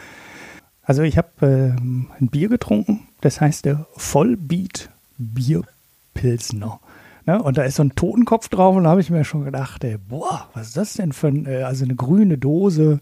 Also 0.82 1.02
ich 1.02 1.19
habe 1.19 1.28
ähm, 1.43 2.06
ein 2.19 2.28
Bier 2.28 2.48
getrunken, 2.48 3.01
das 3.20 3.43
heißt 3.43 3.66
der 3.66 3.86
Vollbeat 3.98 4.89
Bierpilsner. 5.19 6.81
Ne? 7.27 7.43
Und 7.43 7.57
da 7.57 7.62
ist 7.62 7.77
so 7.77 7.85
ein 7.85 7.94
Totenkopf 7.94 8.49
drauf 8.49 8.77
und 8.77 8.85
da 8.85 8.90
habe 8.90 9.01
ich 9.01 9.11
mir 9.11 9.24
schon 9.24 9.44
gedacht, 9.44 9.85
ey, 9.85 9.97
boah, 9.97 10.49
was 10.55 10.69
ist 10.69 10.77
das 10.77 10.94
denn 10.94 11.12
für 11.12 11.28
ein, 11.28 11.47
äh, 11.47 11.62
also 11.62 11.85
eine 11.85 11.94
grüne 11.94 12.39
Dose 12.39 13.01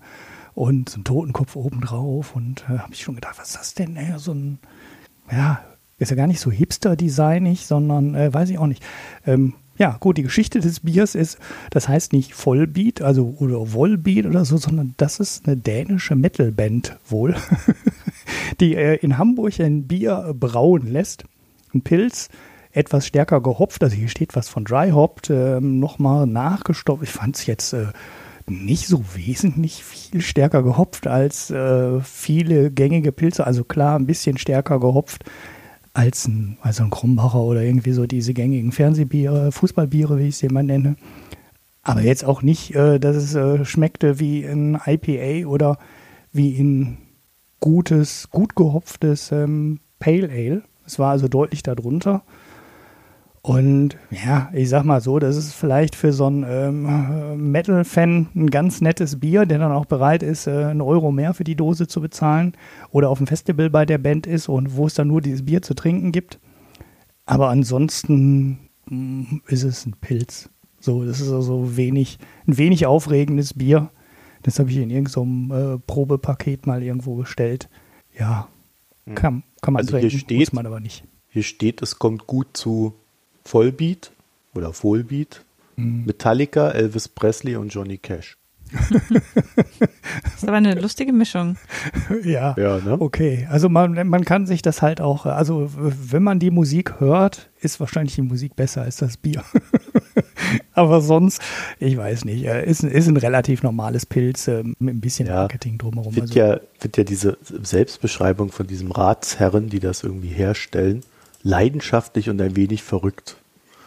und 0.54 0.88
so 0.88 1.00
ein 1.00 1.04
Totenkopf 1.04 1.56
oben 1.56 1.80
drauf 1.80 2.36
und 2.36 2.64
äh, 2.68 2.78
habe 2.78 2.92
ich 2.92 3.02
schon 3.02 3.14
gedacht, 3.14 3.38
was 3.38 3.50
ist 3.50 3.58
das 3.58 3.74
denn? 3.74 3.96
Ey, 3.96 4.18
so 4.18 4.32
ein, 4.32 4.58
ja, 5.30 5.60
ist 5.98 6.10
ja 6.10 6.16
gar 6.16 6.26
nicht 6.26 6.40
so 6.40 6.50
hipster-designig, 6.50 7.66
sondern 7.66 8.14
äh, 8.14 8.32
weiß 8.32 8.50
ich 8.50 8.58
auch 8.58 8.66
nicht. 8.66 8.82
Ähm, 9.26 9.54
ja, 9.80 9.96
gut, 9.98 10.18
die 10.18 10.22
Geschichte 10.22 10.60
des 10.60 10.80
Biers 10.80 11.14
ist, 11.14 11.38
das 11.70 11.88
heißt 11.88 12.12
nicht 12.12 12.34
Vollbeat, 12.34 13.00
also 13.00 13.34
oder 13.38 13.72
Wollbeat 13.72 14.26
oder 14.26 14.44
so, 14.44 14.58
sondern 14.58 14.92
das 14.98 15.20
ist 15.20 15.46
eine 15.46 15.56
dänische 15.56 16.16
Metalband 16.16 16.98
wohl, 17.08 17.34
die 18.60 18.74
äh, 18.74 18.96
in 18.96 19.16
Hamburg 19.16 19.58
ein 19.58 19.84
Bier 19.84 20.34
brauen 20.38 20.86
lässt, 20.86 21.24
ein 21.72 21.80
Pilz, 21.80 22.28
etwas 22.72 23.06
stärker 23.06 23.40
gehopft, 23.40 23.82
also 23.82 23.96
hier 23.96 24.08
steht 24.08 24.36
was 24.36 24.48
von 24.48 24.64
Dry 24.64 24.90
Hopped, 24.90 25.30
ähm, 25.30 25.78
nochmal 25.80 26.26
nachgestopft. 26.26 27.02
Ich 27.02 27.10
fand 27.10 27.36
es 27.36 27.46
jetzt 27.46 27.72
äh, 27.72 27.86
nicht 28.46 28.86
so 28.86 29.04
wesentlich 29.14 29.84
viel 29.84 30.20
stärker 30.20 30.62
gehopft 30.62 31.06
als 31.06 31.50
äh, 31.50 32.00
viele 32.00 32.70
gängige 32.70 33.12
Pilze, 33.12 33.46
also 33.46 33.64
klar 33.64 33.98
ein 33.98 34.06
bisschen 34.06 34.38
stärker 34.38 34.80
gehopft 34.80 35.24
als 35.92 36.28
ein, 36.28 36.56
also 36.60 36.84
ein 36.84 36.90
Krumbacher 36.90 37.40
oder 37.40 37.62
irgendwie 37.62 37.92
so 37.92 38.06
diese 38.06 38.32
gängigen 38.34 38.72
Fernsehbiere, 38.72 39.52
Fußballbiere, 39.52 40.18
wie 40.18 40.28
ich 40.28 40.36
sie 40.36 40.46
immer 40.46 40.62
nenne. 40.62 40.96
Aber 41.82 42.02
jetzt 42.02 42.24
auch 42.24 42.42
nicht, 42.42 42.74
äh, 42.74 43.00
dass 43.00 43.16
es 43.16 43.34
äh, 43.34 43.64
schmeckte 43.64 44.20
wie 44.20 44.44
ein 44.44 44.78
IPA 44.84 45.48
oder 45.48 45.78
wie 46.32 46.58
ein 46.60 46.98
gutes, 47.58 48.30
gut 48.30 48.54
gehopftes 48.54 49.32
ähm, 49.32 49.80
Pale 49.98 50.28
Ale. 50.30 50.62
Es 50.86 50.98
war 50.98 51.10
also 51.10 51.28
deutlich 51.28 51.62
darunter. 51.62 52.22
Und 53.42 53.96
ja, 54.10 54.50
ich 54.52 54.68
sag 54.68 54.84
mal 54.84 55.00
so, 55.00 55.18
das 55.18 55.36
ist 55.36 55.54
vielleicht 55.54 55.96
für 55.96 56.12
so 56.12 56.26
einen 56.26 56.44
ähm, 56.46 57.50
Metal-Fan 57.50 58.28
ein 58.34 58.50
ganz 58.50 58.82
nettes 58.82 59.18
Bier, 59.18 59.46
der 59.46 59.58
dann 59.58 59.72
auch 59.72 59.86
bereit 59.86 60.22
ist, 60.22 60.46
äh, 60.46 60.64
einen 60.66 60.82
Euro 60.82 61.10
mehr 61.10 61.32
für 61.32 61.44
die 61.44 61.56
Dose 61.56 61.86
zu 61.88 62.02
bezahlen 62.02 62.52
oder 62.90 63.08
auf 63.08 63.16
dem 63.18 63.26
Festival 63.26 63.70
bei 63.70 63.86
der 63.86 63.96
Band 63.96 64.26
ist 64.26 64.48
und 64.48 64.76
wo 64.76 64.86
es 64.86 64.94
dann 64.94 65.08
nur 65.08 65.22
dieses 65.22 65.44
Bier 65.46 65.62
zu 65.62 65.72
trinken 65.74 66.12
gibt. 66.12 66.38
Aber 67.24 67.48
ansonsten 67.48 68.58
mm, 68.90 69.22
ist 69.46 69.62
es 69.62 69.86
ein 69.86 69.94
Pilz. 70.00 70.50
So, 70.78 71.04
das 71.06 71.20
ist 71.20 71.30
also 71.32 71.76
wenig, 71.78 72.18
ein 72.46 72.58
wenig 72.58 72.84
aufregendes 72.84 73.54
Bier. 73.54 73.88
Das 74.42 74.58
habe 74.58 74.70
ich 74.70 74.76
in 74.76 74.90
irgendeinem 74.90 75.50
äh, 75.76 75.78
Probepaket 75.86 76.66
mal 76.66 76.82
irgendwo 76.82 77.14
gestellt. 77.14 77.70
Ja, 78.18 78.48
kann, 79.14 79.44
kann 79.62 79.72
man 79.74 79.80
Also 79.80 79.92
hier 79.96 80.08
trinken, 80.10 80.18
steht- 80.18 80.38
muss 80.40 80.52
man 80.52 80.66
aber 80.66 80.80
nicht. 80.80 81.04
Hier 81.28 81.42
steht, 81.42 81.80
es 81.80 81.98
kommt 81.98 82.26
gut 82.26 82.48
zu 82.54 82.94
Vollbeat 83.50 84.12
oder 84.54 84.72
Vollbeat, 84.72 85.44
Mhm. 85.76 86.04
Metallica, 86.06 86.70
Elvis 86.70 87.08
Presley 87.08 87.56
und 87.56 87.68
Johnny 87.72 87.96
Cash. 87.98 88.36
Das 88.70 88.90
ist 90.36 90.46
aber 90.46 90.58
eine 90.58 90.74
lustige 90.80 91.12
Mischung. 91.12 91.56
Ja, 92.24 92.54
Ja, 92.58 92.78
ne? 92.78 92.96
okay. 93.00 93.48
Also 93.50 93.68
man, 93.68 94.06
man 94.08 94.24
kann 94.24 94.46
sich 94.46 94.62
das 94.62 94.82
halt 94.82 95.00
auch, 95.00 95.26
also 95.26 95.70
wenn 95.74 96.22
man 96.22 96.38
die 96.38 96.50
Musik 96.52 97.00
hört, 97.00 97.48
ist 97.60 97.80
wahrscheinlich 97.80 98.14
die 98.14 98.22
Musik 98.22 98.54
besser 98.56 98.82
als 98.82 98.96
das 98.96 99.16
Bier. 99.16 99.42
Aber 100.72 101.00
sonst, 101.00 101.40
ich 101.78 101.96
weiß 101.96 102.24
nicht, 102.26 102.44
äh, 102.44 102.64
ist, 102.64 102.82
ein- 102.82 102.90
ist 102.90 103.08
ein 103.08 103.16
relativ 103.16 103.62
normales 103.62 104.06
Pilz 104.06 104.46
äh, 104.48 104.62
mit 104.78 104.94
ein 104.96 105.00
bisschen 105.00 105.26
Ja. 105.28 105.34
Marketing 105.36 105.78
drumherum. 105.78 106.14
Wird 106.14 106.28
Also, 106.28 106.38
ja, 106.38 106.60
wird 106.80 106.96
ja 106.96 107.04
diese 107.04 107.38
Selbstbeschreibung 107.42 108.50
von 108.52 108.66
diesem 108.66 108.90
Ratsherren, 108.92 109.68
die 109.68 109.80
das 109.80 110.02
irgendwie 110.04 110.28
herstellen, 110.28 111.02
leidenschaftlich 111.42 112.28
und 112.30 112.40
ein 112.40 112.54
wenig 112.56 112.82
verrückt. 112.82 113.36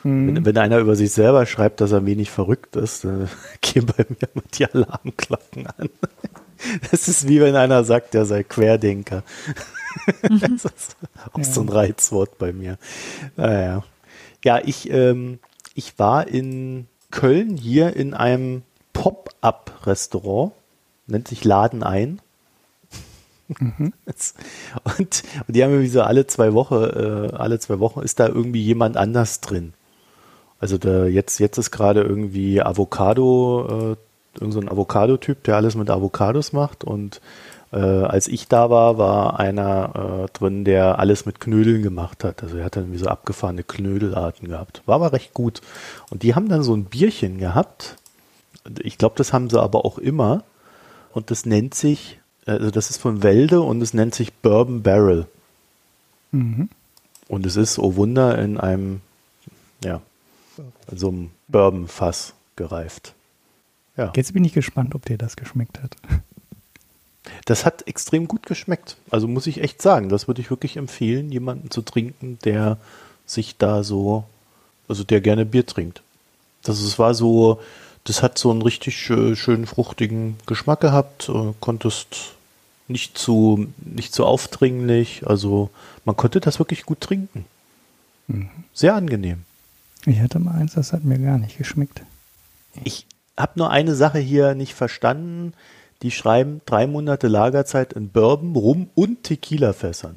Mhm. 0.04 0.36
Wenn, 0.36 0.46
wenn 0.46 0.58
einer 0.58 0.80
über 0.80 0.96
sich 0.96 1.12
selber 1.12 1.46
schreibt, 1.46 1.82
dass 1.82 1.92
er 1.92 2.06
wenig 2.06 2.30
verrückt 2.32 2.76
ist, 2.76 3.04
dann 3.06 3.30
gehen 3.62 3.86
bei 3.86 4.06
mir 4.10 4.28
immer 4.34 4.44
die 4.54 4.66
Alarmglocken 4.66 5.68
an. 5.68 5.90
Das 6.92 7.10
ist 7.10 7.28
wie 7.28 7.42
wenn 7.42 7.58
einer 7.58 7.84
sagt, 7.84 8.14
der 8.14 8.26
sei 8.26 8.44
Querdenker. 8.44 9.24
Das 10.30 10.64
ist 10.66 10.96
auch 11.34 11.44
so 11.44 11.60
ein 11.62 11.68
Reizwort 11.70 12.38
bei 12.38 12.54
mir. 12.54 12.78
Naja. 13.36 13.84
Ja, 14.46 14.60
ich, 14.64 14.90
ähm, 14.90 15.40
ich 15.76 16.00
war 16.00 16.26
in 16.28 16.88
Köln 17.12 17.58
hier 17.58 17.96
in 17.96 18.14
einem 18.14 18.64
Pop-up-Restaurant, 18.94 20.54
nennt 21.08 21.28
sich 21.28 21.44
Laden 21.44 21.84
ein. 21.84 22.22
Das- 24.06 24.34
Und, 24.98 25.24
und 25.48 25.56
die 25.56 25.64
haben 25.64 25.72
irgendwie 25.72 25.90
so 25.90 26.02
alle 26.02 26.28
zwei 26.28 26.54
Wochen, 26.54 26.76
äh, 26.76 27.34
alle 27.36 27.60
zwei 27.60 27.80
Wochen 27.80 28.00
ist 28.02 28.20
da 28.20 28.28
irgendwie 28.28 28.64
jemand 28.64 28.96
anders 28.98 29.42
drin. 29.42 29.74
Also 30.64 30.78
der, 30.78 31.10
jetzt, 31.10 31.42
jetzt 31.42 31.58
ist 31.58 31.72
gerade 31.72 32.04
irgendwie 32.04 32.62
Avocado, 32.62 33.98
äh, 33.98 34.40
irgend 34.40 34.54
so 34.54 34.62
ein 34.62 34.70
Avocado-Typ, 34.70 35.44
der 35.44 35.58
alles 35.58 35.76
mit 35.76 35.90
Avocados 35.90 36.54
macht. 36.54 36.86
Und 36.86 37.20
äh, 37.74 37.80
als 37.80 38.30
ich 38.30 38.48
da 38.48 38.70
war, 38.70 38.98
war 38.98 39.42
einer 39.42 40.24
äh, 40.24 40.32
drin, 40.32 40.64
der 40.64 41.00
alles 41.00 41.26
mit 41.26 41.42
Knödeln 41.42 41.84
gemacht 41.84 42.24
hat. 42.24 42.44
Also 42.44 42.56
er 42.56 42.64
hat 42.64 42.78
dann 42.78 42.94
wie 42.94 42.98
so 42.98 43.08
abgefahrene 43.08 43.64
Knödelarten 43.64 44.48
gehabt. 44.48 44.84
War 44.86 44.96
aber 44.96 45.12
recht 45.12 45.34
gut. 45.34 45.60
Und 46.10 46.24
die 46.24 46.34
haben 46.34 46.48
dann 46.48 46.64
so 46.64 46.74
ein 46.74 46.86
Bierchen 46.86 47.40
gehabt. 47.40 47.98
Ich 48.84 48.98
glaube, 48.98 49.16
das 49.18 49.34
haben 49.34 49.50
sie 49.50 49.62
aber 49.62 49.84
auch 49.84 49.98
immer. 49.98 50.46
Und 51.12 51.30
das 51.30 51.46
nennt 51.46 51.76
sich, 51.76 52.22
also 52.46 52.72
das 52.72 52.90
ist 52.90 53.02
von 53.02 53.22
Welde 53.22 53.60
und 53.60 53.82
es 53.82 53.94
nennt 53.94 54.16
sich 54.16 54.32
Bourbon 54.32 54.82
Barrel. 54.82 55.26
Mhm. 56.32 56.70
Und 57.28 57.46
es 57.46 57.58
ist, 57.58 57.80
oh 57.80 57.98
Wunder, 57.98 58.40
in 58.40 58.58
einem, 58.58 59.02
ja, 59.84 60.00
in 60.92 60.98
so 60.98 61.10
einem 61.10 61.32
Bourbon-Fass 61.48 62.34
gereift. 62.56 63.14
Ja, 63.98 64.12
Jetzt 64.16 64.34
bin 64.34 64.44
ich 64.44 64.54
gespannt, 64.54 64.96
ob 64.96 65.06
dir 65.06 65.18
das 65.18 65.36
geschmeckt 65.36 65.80
hat. 65.82 65.96
das 67.46 67.66
hat 67.66 67.88
extrem 67.88 68.28
gut 68.28 68.46
geschmeckt. 68.46 68.98
Also 69.12 69.28
muss 69.28 69.48
ich 69.48 69.62
echt 69.62 69.82
sagen, 69.82 70.10
das 70.10 70.28
würde 70.28 70.42
ich 70.42 70.50
wirklich 70.50 70.78
empfehlen, 70.78 71.32
jemanden 71.32 71.72
zu 71.72 71.82
trinken, 71.82 72.40
der 72.44 72.78
sich 73.26 73.58
da 73.58 73.84
so, 73.84 74.24
also 74.88 75.04
der 75.04 75.22
gerne 75.22 75.46
Bier 75.46 75.66
trinkt. 75.66 76.02
Das 76.64 76.80
es 76.82 76.98
war 77.00 77.14
so, 77.14 77.60
das 78.04 78.22
hat 78.24 78.38
so 78.38 78.52
einen 78.52 78.62
richtig 78.62 78.96
schö- 78.96 79.36
schönen 79.36 79.66
fruchtigen 79.68 80.38
Geschmack 80.46 80.82
gehabt, 80.82 81.30
äh, 81.30 81.54
konntest 81.60 82.34
nicht 82.88 83.18
zu, 83.18 83.68
nicht 83.78 84.14
zu 84.14 84.26
aufdringlich, 84.26 85.26
also 85.26 85.70
man 86.04 86.18
konnte 86.18 86.40
das 86.42 86.60
wirklich 86.60 86.84
gut 86.84 87.00
trinken. 87.00 87.46
Sehr 88.74 88.96
angenehm. 88.96 89.46
Ich 90.06 90.20
hatte 90.20 90.40
mal 90.40 90.56
eins, 90.56 90.74
das 90.74 90.94
hat 90.94 91.04
mir 91.04 91.18
gar 91.20 91.38
nicht 91.38 91.58
geschmeckt. 91.58 92.02
Ich 92.84 93.08
habe 93.38 93.54
nur 93.56 93.70
eine 93.70 93.96
Sache 93.96 94.20
hier 94.20 94.56
nicht 94.56 94.74
verstanden. 94.74 95.54
Die 96.02 96.12
schreiben 96.12 96.62
drei 96.66 96.88
Monate 96.88 97.28
Lagerzeit 97.28 97.94
in 97.94 98.10
Bourbon, 98.10 98.56
Rum 98.56 98.90
und 98.96 99.24
Tequila-Fässern. 99.24 100.16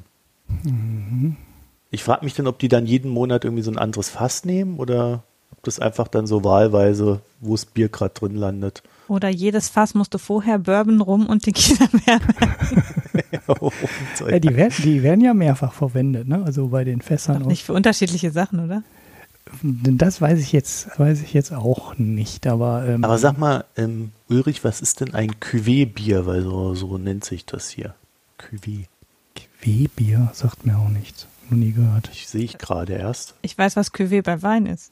Ich 1.91 2.03
frage 2.03 2.25
mich 2.25 2.33
dann, 2.33 2.47
ob 2.47 2.59
die 2.59 2.67
dann 2.67 2.85
jeden 2.85 3.09
Monat 3.09 3.45
irgendwie 3.45 3.63
so 3.63 3.71
ein 3.71 3.77
anderes 3.77 4.09
Fass 4.09 4.43
nehmen 4.43 4.77
oder 4.77 5.23
ob 5.51 5.63
das 5.63 5.79
einfach 5.79 6.09
dann 6.09 6.27
so 6.27 6.43
wahlweise, 6.43 7.21
wo 7.39 7.53
das 7.53 7.65
Bier 7.65 7.87
gerade 7.87 8.13
drin 8.13 8.35
landet. 8.35 8.83
Oder 9.07 9.29
jedes 9.29 9.69
Fass 9.69 9.93
musste 9.93 10.19
vorher 10.19 10.59
Bourbon, 10.59 10.99
Rum 10.99 11.27
und 11.27 11.43
Tequila 11.43 11.87
werden. 12.05 12.35
So. 14.15 14.27
Ja, 14.27 14.39
die, 14.39 14.55
werden, 14.55 14.73
die 14.83 15.03
werden 15.03 15.21
ja 15.21 15.33
mehrfach 15.33 15.73
verwendet, 15.73 16.27
ne? 16.27 16.43
Also 16.43 16.67
bei 16.67 16.83
den 16.83 17.01
Fässern. 17.01 17.39
Doch 17.39 17.47
nicht 17.47 17.63
für 17.63 17.73
unterschiedliche 17.73 18.31
Sachen, 18.31 18.63
oder? 18.63 18.83
Das 19.61 20.21
weiß 20.21 20.39
ich 20.39 20.51
jetzt, 20.51 20.97
weiß 20.99 21.21
ich 21.21 21.33
jetzt 21.33 21.53
auch 21.53 21.97
nicht. 21.97 22.47
Aber, 22.47 22.85
ähm, 22.87 23.03
Aber 23.03 23.17
sag 23.17 23.37
mal, 23.37 23.65
ähm, 23.75 24.11
Ulrich, 24.29 24.63
was 24.63 24.81
ist 24.81 25.01
denn 25.01 25.13
ein 25.13 25.31
Cuvée-Bier? 25.39 26.25
Weil 26.25 26.41
so, 26.43 26.75
so 26.75 26.97
nennt 26.97 27.23
sich 27.25 27.45
das 27.45 27.69
hier. 27.69 27.95
Cuvée. 28.39 28.85
Wehbier 29.61 30.29
sagt 30.33 30.65
mir 30.65 30.77
auch 30.77 30.89
nichts. 30.89 31.27
Noch 31.49 31.57
nie 31.57 31.71
gehört. 31.71 32.09
Ich 32.13 32.27
sehe 32.27 32.43
ich 32.43 32.57
gerade 32.57 32.93
erst. 32.93 33.33
Ich 33.41 33.57
weiß, 33.57 33.75
was 33.75 33.93
Cuvée 33.93 34.21
bei 34.21 34.41
Wein 34.41 34.65
ist. 34.65 34.91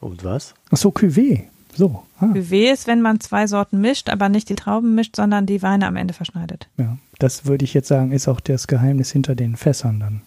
Und 0.00 0.24
was? 0.24 0.54
Ach 0.70 0.76
so, 0.76 0.90
Cuvée. 0.90 1.44
So. 1.74 2.02
Ah, 2.18 2.26
Cuvée 2.26 2.72
ist, 2.72 2.86
wenn 2.86 3.02
man 3.02 3.20
zwei 3.20 3.46
Sorten 3.46 3.80
mischt, 3.80 4.08
aber 4.08 4.28
nicht 4.28 4.48
die 4.48 4.54
Trauben 4.54 4.94
mischt, 4.94 5.16
sondern 5.16 5.46
die 5.46 5.62
Weine 5.62 5.86
am 5.86 5.96
Ende 5.96 6.14
verschneidet. 6.14 6.68
ja. 6.78 6.96
Das 7.18 7.44
würde 7.44 7.66
ich 7.66 7.74
jetzt 7.74 7.88
sagen, 7.88 8.12
ist 8.12 8.28
auch 8.28 8.40
das 8.40 8.66
Geheimnis 8.66 9.10
hinter 9.12 9.34
den 9.34 9.54
Fässern 9.56 10.00
dann. 10.00 10.22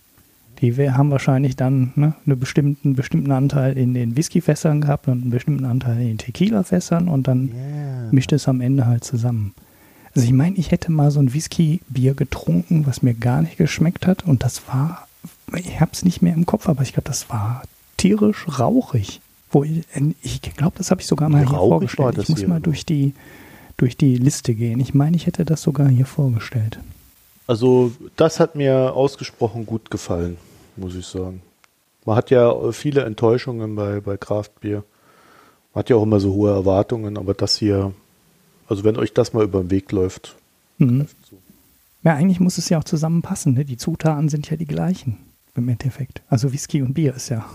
Die 0.61 0.73
haben 0.91 1.11
wahrscheinlich 1.11 1.55
dann 1.55 1.91
ne, 1.95 2.13
einen 2.25 2.39
bestimmten, 2.39 2.93
bestimmten 2.95 3.31
Anteil 3.31 3.77
in 3.77 3.93
den 3.93 4.15
Whiskyfässern 4.15 4.81
gehabt 4.81 5.07
und 5.07 5.21
einen 5.21 5.29
bestimmten 5.31 5.65
Anteil 5.65 6.01
in 6.01 6.07
den 6.09 6.17
Tequila-Fässern 6.17 7.07
und 7.07 7.27
dann 7.27 7.49
Ja. 7.49 8.11
mischt 8.11 8.31
es 8.31 8.47
am 8.47 8.61
Ende 8.61 8.85
halt 8.85 9.03
zusammen. 9.03 9.53
Also 10.15 10.25
ich 10.27 10.33
meine, 10.33 10.55
ich 10.57 10.71
hätte 10.71 10.91
mal 10.91 11.09
so 11.11 11.19
ein 11.19 11.33
Whisky-Bier 11.33 12.13
getrunken, 12.13 12.85
was 12.85 13.01
mir 13.01 13.13
gar 13.15 13.41
nicht 13.41 13.57
geschmeckt 13.57 14.05
hat 14.05 14.25
und 14.25 14.43
das 14.43 14.67
war, 14.67 15.07
ich 15.57 15.81
habe 15.81 15.91
es 15.91 16.05
nicht 16.05 16.21
mehr 16.21 16.33
im 16.33 16.45
Kopf, 16.45 16.69
aber 16.69 16.83
ich 16.83 16.93
glaube, 16.93 17.07
das 17.09 17.29
war 17.29 17.63
tierisch 17.97 18.45
rauchig. 18.59 19.21
Wo 19.51 19.63
ich 19.63 19.83
ich 20.21 20.41
glaube, 20.41 20.77
das 20.77 20.91
habe 20.91 21.01
ich 21.01 21.07
sogar 21.07 21.29
mal 21.29 21.39
hier 21.39 21.47
Rauchig 21.47 21.59
war 21.59 21.67
vorgestellt. 21.67 22.17
Ich 22.19 22.29
muss 22.29 22.39
hier 22.39 22.47
mal 22.47 22.61
durch 22.61 22.85
die, 22.85 23.13
durch 23.77 23.97
die 23.97 24.17
Liste 24.17 24.53
gehen. 24.55 24.79
Ich 24.79 24.93
meine, 24.93 25.15
ich 25.15 25.25
hätte 25.27 25.45
das 25.45 25.61
sogar 25.61 25.87
hier 25.89 26.05
vorgestellt. 26.05 26.79
Also 27.47 27.91
das 28.15 28.39
hat 28.39 28.55
mir 28.55 28.93
ausgesprochen 28.93 29.65
gut 29.65 29.91
gefallen, 29.91 30.37
muss 30.77 30.95
ich 30.95 31.05
sagen. 31.05 31.41
Man 32.05 32.15
hat 32.15 32.29
ja 32.31 32.71
viele 32.71 33.03
Enttäuschungen 33.03 33.75
bei, 33.75 33.99
bei 34.01 34.17
Kraftbier. 34.17 34.83
Man 35.73 35.79
hat 35.79 35.89
ja 35.89 35.95
auch 35.95 36.03
immer 36.03 36.19
so 36.19 36.33
hohe 36.33 36.51
Erwartungen, 36.51 37.17
aber 37.17 37.33
das 37.33 37.57
hier, 37.57 37.93
also 38.67 38.83
wenn 38.83 38.97
euch 38.97 39.13
das 39.13 39.33
mal 39.33 39.43
über 39.43 39.61
den 39.61 39.71
Weg 39.71 39.91
läuft, 39.91 40.35
Mhm. 40.79 41.07
zu. 41.29 41.37
Ja, 42.03 42.15
eigentlich 42.15 42.39
muss 42.39 42.57
es 42.57 42.67
ja 42.69 42.79
auch 42.79 42.83
zusammenpassen. 42.83 43.53
Ne? 43.53 43.63
Die 43.63 43.77
Zutaten 43.77 44.27
sind 44.27 44.49
ja 44.49 44.57
die 44.57 44.65
gleichen 44.65 45.17
im 45.55 45.69
Endeffekt. 45.69 46.21
Also 46.29 46.51
Whisky 46.51 46.81
und 46.81 46.95
Bier 46.95 47.13
ist 47.15 47.29
ja 47.29 47.45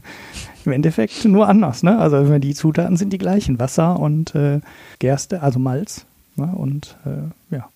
im 0.64 0.72
Endeffekt 0.72 1.24
nur 1.24 1.48
anders. 1.48 1.82
Ne? 1.82 1.98
Also 1.98 2.38
die 2.38 2.54
Zutaten 2.54 2.96
sind 2.96 3.12
die 3.12 3.18
gleichen. 3.18 3.58
Wasser 3.58 3.98
und 3.98 4.34
äh, 4.34 4.60
Gerste, 4.98 5.42
also 5.42 5.58
Malz. 5.58 6.04
Ne? 6.36 6.52
Und 6.54 6.96
äh, 7.06 7.54
ja. 7.54 7.68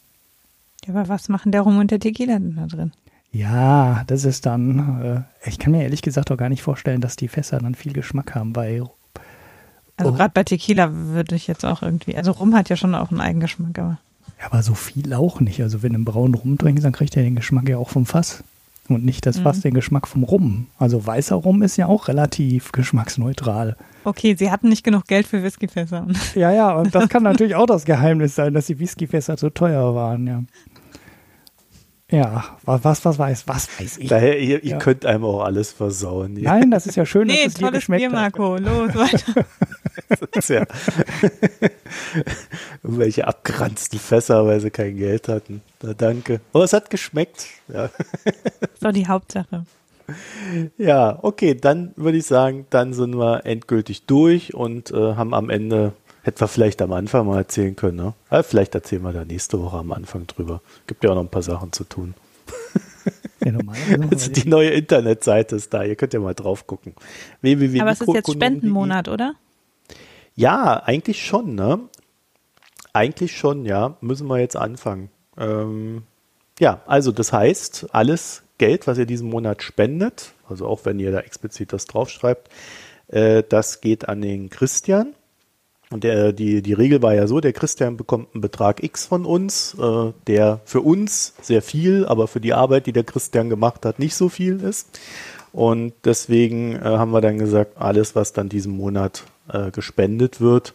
Ja, 0.86 0.94
aber 0.94 1.08
was 1.08 1.28
machen 1.28 1.52
der 1.52 1.62
Rum 1.62 1.78
und 1.78 1.90
der 1.90 2.00
Tequila 2.00 2.38
denn 2.38 2.56
da 2.56 2.66
drin? 2.66 2.92
Ja, 3.30 4.02
das 4.08 4.24
ist 4.24 4.44
dann, 4.46 5.24
äh, 5.44 5.48
ich 5.48 5.58
kann 5.58 5.72
mir 5.72 5.82
ehrlich 5.82 6.02
gesagt 6.02 6.30
auch 6.30 6.36
gar 6.36 6.48
nicht 6.50 6.62
vorstellen, 6.62 7.00
dass 7.00 7.16
die 7.16 7.28
Fässer 7.28 7.58
dann 7.58 7.74
viel 7.74 7.92
Geschmack 7.92 8.34
haben, 8.34 8.54
weil 8.56 8.84
Also 9.96 10.12
Oh. 10.12 10.14
gerade 10.14 10.32
bei 10.34 10.44
Tequila 10.44 10.90
würde 10.92 11.34
ich 11.36 11.46
jetzt 11.46 11.64
auch 11.64 11.82
irgendwie, 11.82 12.16
also 12.16 12.32
Rum 12.32 12.54
hat 12.54 12.68
ja 12.68 12.76
schon 12.76 12.94
auch 12.94 13.10
einen 13.10 13.20
Eigengeschmack, 13.20 13.78
aber 13.78 13.98
Ja, 14.38 14.46
aber 14.46 14.62
so 14.62 14.74
viel 14.74 15.14
auch 15.14 15.40
nicht. 15.40 15.62
Also 15.62 15.82
wenn 15.82 15.92
du 15.92 15.96
einen 15.96 16.04
braunen 16.04 16.34
Rum 16.34 16.58
trinkst, 16.58 16.84
dann 16.84 16.92
kriegt 16.92 17.16
er 17.16 17.22
den 17.22 17.36
Geschmack 17.36 17.68
ja 17.68 17.78
auch 17.78 17.88
vom 17.90 18.04
Fass. 18.06 18.42
Und 18.88 19.04
nicht 19.04 19.24
das 19.26 19.38
Fass 19.38 19.60
den 19.60 19.74
Geschmack 19.74 20.08
vom 20.08 20.24
Rum. 20.24 20.66
Also 20.76 21.06
weißer 21.06 21.36
Rum 21.36 21.62
ist 21.62 21.76
ja 21.76 21.86
auch 21.86 22.08
relativ 22.08 22.72
geschmacksneutral. 22.72 23.76
okay, 24.04 24.34
sie 24.36 24.50
hatten 24.50 24.68
nicht 24.68 24.82
genug 24.82 25.04
Geld 25.06 25.26
für 25.26 25.42
Whiskyfässer. 25.42 26.06
Ja, 26.34 26.50
ja, 26.50 26.72
und 26.72 26.92
das 26.94 27.08
kann 27.08 27.22
natürlich 27.22 27.54
auch 27.54 27.66
das 27.66 27.84
Geheimnis 27.84 28.34
sein, 28.34 28.52
dass 28.54 28.66
die 28.66 28.78
Whiskyfässer 28.80 29.36
zu 29.36 29.50
teuer 29.50 29.94
waren, 29.94 30.26
ja. 30.26 30.42
Ja, 32.12 32.44
was, 32.64 32.84
was, 32.84 33.04
was 33.04 33.18
weiß, 33.18 33.48
was 33.48 33.68
weiß 33.80 33.98
ich. 33.98 34.08
Daher, 34.08 34.38
ihr, 34.38 34.62
ihr 34.62 34.72
Ja. 34.72 34.78
könnt 34.78 35.04
einem 35.06 35.24
auch 35.24 35.42
alles 35.42 35.72
versauen. 35.72 36.36
hier. 36.36 36.44
Nein, 36.44 36.70
das 36.70 36.86
ist 36.86 36.94
ja 36.96 37.04
schön, 37.06 37.26
Nee, 37.26 37.38
dass 37.38 37.46
es 37.48 37.54
dir 37.54 37.60
tolles 37.66 37.78
geschmeckt 37.80 38.00
Bier, 38.02 38.08
hat. 38.10 38.36
Marco. 38.36 38.56
Los, 38.58 38.94
weiter. 38.94 39.44
Das 40.08 40.20
ist 40.32 40.48
ja 40.50 40.64
irgendwelche 42.82 43.26
abgeranzten 43.26 43.98
Fässer, 43.98 44.46
weil 44.46 44.60
sie 44.60 44.70
kein 44.70 44.96
Geld 44.96 45.28
hatten. 45.28 45.62
Na, 45.82 45.94
danke. 45.94 46.40
Oh, 46.52 46.62
es 46.62 46.72
hat 46.72 46.90
geschmeckt. 46.90 47.46
Ja. 47.72 47.90
Doch 48.80 48.92
die 48.92 49.06
Hauptsache. 49.06 49.64
Ja, 50.76 51.18
okay, 51.22 51.54
dann 51.54 51.92
würde 51.96 52.18
ich 52.18 52.26
sagen, 52.26 52.66
dann 52.70 52.92
sind 52.92 53.16
wir 53.16 53.46
endgültig 53.46 54.04
durch 54.06 54.52
und 54.54 54.90
äh, 54.90 55.14
haben 55.14 55.32
am 55.34 55.48
Ende, 55.48 55.92
hätten 56.22 56.40
wir 56.40 56.48
vielleicht 56.48 56.82
am 56.82 56.92
Anfang 56.92 57.26
mal 57.26 57.38
erzählen 57.38 57.76
können, 57.76 57.96
ne? 57.96 58.14
Aber 58.28 58.42
vielleicht 58.42 58.74
erzählen 58.74 59.02
wir 59.02 59.12
da 59.12 59.24
nächste 59.24 59.60
Woche 59.60 59.78
am 59.78 59.92
Anfang 59.92 60.26
drüber. 60.26 60.60
Gibt 60.86 61.04
ja 61.04 61.10
auch 61.10 61.14
noch 61.14 61.22
ein 61.22 61.28
paar 61.28 61.42
Sachen 61.42 61.72
zu 61.72 61.84
tun. 61.84 62.14
Ja, 63.44 63.52
normalerweise 63.52 64.08
Also 64.10 64.32
die 64.32 64.48
neue 64.48 64.70
Internetseite 64.70 65.56
ist 65.56 65.74
da, 65.74 65.82
ihr 65.82 65.96
könnt 65.96 66.14
ja 66.14 66.20
mal 66.20 66.34
drauf 66.34 66.66
gucken. 66.66 66.94
www. 67.40 67.80
Aber 67.80 67.90
es 67.90 68.00
ist 68.00 68.14
jetzt. 68.14 68.32
Spendenmonat, 68.32 69.08
oder? 69.08 69.34
Ja, 70.34 70.82
eigentlich 70.84 71.24
schon, 71.24 71.54
ne? 71.54 71.80
Eigentlich 72.92 73.36
schon, 73.36 73.66
ja. 73.66 73.96
Müssen 74.00 74.28
wir 74.28 74.38
jetzt 74.38 74.56
anfangen. 74.56 75.10
Ähm, 75.36 76.04
ja, 76.58 76.82
also 76.86 77.12
das 77.12 77.32
heißt, 77.32 77.88
alles 77.92 78.42
Geld, 78.58 78.86
was 78.86 78.98
ihr 78.98 79.06
diesen 79.06 79.28
Monat 79.28 79.62
spendet, 79.62 80.34
also 80.48 80.66
auch 80.66 80.84
wenn 80.84 81.00
ihr 81.00 81.10
da 81.10 81.20
explizit 81.20 81.72
das 81.72 81.86
draufschreibt, 81.86 82.48
äh, 83.08 83.42
das 83.48 83.80
geht 83.80 84.08
an 84.08 84.22
den 84.22 84.50
Christian. 84.50 85.14
Und 85.92 86.04
der, 86.04 86.32
die, 86.32 86.62
die 86.62 86.72
Regel 86.72 87.02
war 87.02 87.14
ja 87.14 87.26
so, 87.26 87.40
der 87.40 87.52
Christian 87.52 87.96
bekommt 87.96 88.28
einen 88.34 88.40
Betrag 88.40 88.82
X 88.82 89.06
von 89.06 89.26
uns, 89.26 89.76
äh, 89.78 90.12
der 90.26 90.60
für 90.64 90.80
uns 90.80 91.34
sehr 91.42 91.62
viel, 91.62 92.06
aber 92.06 92.28
für 92.28 92.40
die 92.40 92.54
Arbeit, 92.54 92.86
die 92.86 92.92
der 92.92 93.04
Christian 93.04 93.50
gemacht 93.50 93.84
hat, 93.84 93.98
nicht 93.98 94.14
so 94.14 94.28
viel 94.28 94.60
ist. 94.60 94.98
Und 95.52 95.92
deswegen 96.04 96.76
äh, 96.76 96.80
haben 96.82 97.12
wir 97.12 97.20
dann 97.20 97.38
gesagt, 97.38 97.76
alles, 97.76 98.16
was 98.16 98.32
dann 98.32 98.48
diesen 98.48 98.74
Monat 98.74 99.24
äh, 99.52 99.70
gespendet 99.70 100.40
wird, 100.40 100.72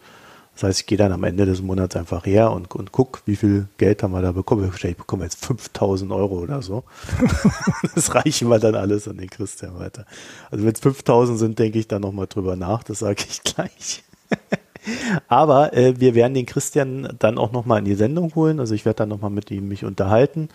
das 0.54 0.64
heißt, 0.64 0.80
ich 0.80 0.86
gehe 0.88 0.98
dann 0.98 1.12
am 1.12 1.24
Ende 1.24 1.46
des 1.46 1.62
Monats 1.62 1.96
einfach 1.96 2.26
her 2.26 2.52
und, 2.52 2.74
und 2.74 2.92
guck, 2.92 3.22
wie 3.28 3.36
viel 3.36 3.68
Geld 3.78 4.02
haben 4.02 4.12
wir 4.14 4.24
da 4.24 4.32
bekommen. 4.32 4.72
Ich 4.76 4.98
bekomme 4.98 5.24
jetzt 5.24 5.46
5000 5.46 6.12
Euro 6.12 6.40
oder 6.40 6.64
so. 6.64 6.84
das 7.94 8.16
reichen 8.16 8.50
wir 8.50 8.58
dann 8.58 8.74
alles 8.74 9.08
an 9.08 9.18
den 9.18 9.30
Christian 9.30 9.78
weiter. 9.78 10.08
Also 10.50 10.66
wenn 10.66 10.74
es 10.74 10.80
5000 10.80 11.38
sind, 11.38 11.60
denke 11.60 11.78
ich 11.78 11.88
dann 11.88 12.02
nochmal 12.02 12.26
drüber 12.26 12.56
nach. 12.56 12.82
Das 12.82 12.98
sage 12.98 13.24
ich 13.30 13.44
gleich. 13.44 14.04
Aber 15.28 15.74
äh, 15.74 16.00
wir 16.00 16.16
werden 16.16 16.34
den 16.34 16.46
Christian 16.46 17.16
dann 17.20 17.38
auch 17.38 17.52
nochmal 17.52 17.80
in 17.80 17.86
die 17.86 17.96
Sendung 17.96 18.34
holen. 18.36 18.60
Also 18.60 18.74
ich 18.74 18.86
werde 18.86 18.98
dann 18.98 19.10
nochmal 19.10 19.32
mit 19.32 19.52
ihm 19.52 19.68
mich 19.68 19.86
unterhalten. 19.86 20.50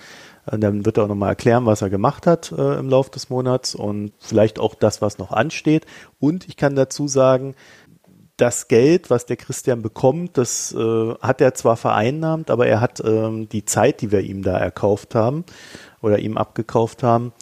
Äh, 0.50 0.58
dann 0.58 0.84
wird 0.84 0.98
er 0.98 1.04
auch 1.04 1.08
nochmal 1.08 1.30
erklären, 1.30 1.66
was 1.66 1.82
er 1.82 1.90
gemacht 1.90 2.26
hat 2.26 2.52
äh, 2.52 2.78
im 2.78 2.88
Laufe 2.88 3.10
des 3.10 3.30
Monats 3.30 3.74
und 3.74 4.12
vielleicht 4.18 4.58
auch 4.58 4.74
das, 4.74 5.02
was 5.02 5.18
noch 5.18 5.32
ansteht. 5.32 5.86
Und 6.18 6.48
ich 6.48 6.56
kann 6.56 6.74
dazu 6.74 7.08
sagen, 7.08 7.54
das 8.36 8.66
Geld, 8.66 9.10
was 9.10 9.26
der 9.26 9.36
Christian 9.36 9.82
bekommt, 9.82 10.38
das 10.38 10.72
äh, 10.72 11.14
hat 11.20 11.40
er 11.40 11.54
zwar 11.54 11.76
vereinnahmt, 11.76 12.50
aber 12.50 12.66
er 12.66 12.80
hat 12.80 13.00
ähm, 13.04 13.48
die 13.48 13.64
Zeit, 13.64 14.00
die 14.00 14.10
wir 14.10 14.20
ihm 14.20 14.42
da 14.42 14.58
erkauft 14.58 15.14
haben 15.14 15.44
oder 16.00 16.18
ihm 16.18 16.36
abgekauft 16.36 17.02
haben, 17.02 17.32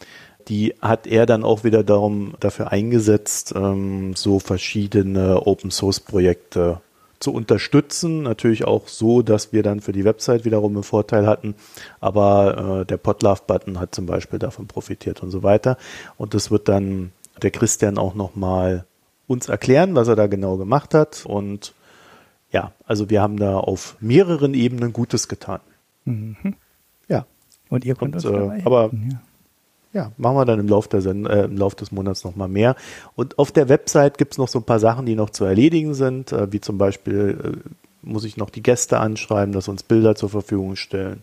die 0.48 0.74
hat 0.80 1.06
er 1.06 1.26
dann 1.26 1.44
auch 1.44 1.64
wieder 1.64 1.82
darum 1.84 2.34
dafür 2.40 2.72
eingesetzt, 2.72 3.52
ähm, 3.56 4.14
so 4.16 4.38
verschiedene 4.38 5.46
Open 5.46 5.70
Source 5.70 6.00
Projekte 6.00 6.80
zu 7.18 7.32
unterstützen. 7.34 8.22
Natürlich 8.22 8.64
auch 8.64 8.88
so, 8.88 9.22
dass 9.22 9.52
wir 9.52 9.62
dann 9.62 9.80
für 9.80 9.92
die 9.92 10.04
Website 10.04 10.44
wiederum 10.44 10.72
einen 10.74 10.82
Vorteil 10.82 11.26
hatten. 11.26 11.54
Aber 12.00 12.80
äh, 12.82 12.86
der 12.86 12.96
Podlove-Button 12.96 13.78
hat 13.78 13.94
zum 13.94 14.06
Beispiel 14.06 14.38
davon 14.38 14.66
profitiert 14.66 15.22
und 15.22 15.30
so 15.30 15.42
weiter. 15.42 15.76
Und 16.16 16.32
das 16.34 16.50
wird 16.50 16.68
dann 16.68 17.12
der 17.42 17.50
Christian 17.50 17.98
auch 17.98 18.14
nochmal 18.14 18.86
uns 19.26 19.48
erklären, 19.48 19.94
was 19.94 20.08
er 20.08 20.16
da 20.16 20.26
genau 20.26 20.56
gemacht 20.56 20.94
hat. 20.94 21.24
Und 21.26 21.74
ja, 22.52 22.72
also 22.86 23.10
wir 23.10 23.20
haben 23.22 23.36
da 23.36 23.58
auf 23.58 23.96
mehreren 24.00 24.54
Ebenen 24.54 24.92
Gutes 24.92 25.28
getan. 25.28 25.60
Mhm. 26.06 26.56
Ja. 27.08 27.26
Und 27.68 27.84
ihr 27.84 27.94
könnt 27.94 28.16
Und, 28.16 28.24
uns 28.24 28.24
äh, 28.24 28.32
dabei 28.32 28.62
aber- 28.64 28.82
helfen, 28.82 29.08
ja. 29.12 29.20
Ja, 29.92 30.12
machen 30.16 30.36
wir 30.36 30.44
dann 30.44 30.60
im 30.60 30.68
Laufe, 30.68 30.96
äh, 30.96 31.44
im 31.44 31.56
Laufe 31.56 31.76
des 31.76 31.90
Monats 31.90 32.24
nochmal 32.24 32.48
mehr. 32.48 32.76
Und 33.16 33.38
auf 33.38 33.50
der 33.50 33.68
Website 33.68 34.18
gibt's 34.18 34.38
noch 34.38 34.48
so 34.48 34.60
ein 34.60 34.64
paar 34.64 34.78
Sachen, 34.78 35.04
die 35.04 35.16
noch 35.16 35.30
zu 35.30 35.44
erledigen 35.44 35.94
sind, 35.94 36.32
äh, 36.32 36.52
wie 36.52 36.60
zum 36.60 36.78
Beispiel 36.78 37.62
äh, 37.66 37.70
muss 38.02 38.24
ich 38.24 38.36
noch 38.36 38.50
die 38.50 38.62
Gäste 38.62 38.98
anschreiben, 38.98 39.52
dass 39.52 39.68
uns 39.68 39.82
Bilder 39.82 40.14
zur 40.14 40.30
Verfügung 40.30 40.76
stellen, 40.76 41.22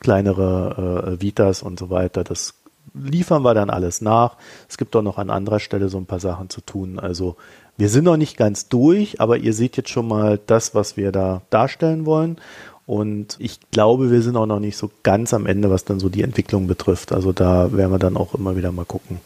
kleinere 0.00 1.16
äh, 1.18 1.22
Vitas 1.22 1.62
und 1.62 1.78
so 1.78 1.90
weiter. 1.90 2.24
Das 2.24 2.54
liefern 2.94 3.42
wir 3.42 3.54
dann 3.54 3.70
alles 3.70 4.00
nach. 4.00 4.36
Es 4.68 4.78
gibt 4.78 4.96
auch 4.96 5.02
noch 5.02 5.18
an 5.18 5.30
anderer 5.30 5.60
Stelle 5.60 5.88
so 5.88 5.98
ein 5.98 6.06
paar 6.06 6.20
Sachen 6.20 6.48
zu 6.48 6.60
tun. 6.60 6.98
Also 6.98 7.36
wir 7.76 7.88
sind 7.88 8.04
noch 8.04 8.16
nicht 8.16 8.36
ganz 8.36 8.68
durch, 8.68 9.20
aber 9.20 9.36
ihr 9.36 9.52
seht 9.52 9.76
jetzt 9.76 9.90
schon 9.90 10.08
mal 10.08 10.40
das, 10.46 10.74
was 10.74 10.96
wir 10.96 11.12
da 11.12 11.42
darstellen 11.50 12.06
wollen. 12.06 12.38
Und 12.86 13.36
ich 13.40 13.58
glaube, 13.72 14.10
wir 14.12 14.22
sind 14.22 14.36
auch 14.36 14.46
noch 14.46 14.60
nicht 14.60 14.76
so 14.76 14.90
ganz 15.02 15.34
am 15.34 15.46
Ende, 15.46 15.70
was 15.70 15.84
dann 15.84 15.98
so 15.98 16.08
die 16.08 16.22
Entwicklung 16.22 16.68
betrifft. 16.68 17.12
Also 17.12 17.32
da 17.32 17.72
werden 17.72 17.90
wir 17.90 17.98
dann 17.98 18.16
auch 18.16 18.34
immer 18.34 18.56
wieder 18.56 18.70
mal 18.70 18.84
gucken, 18.84 19.20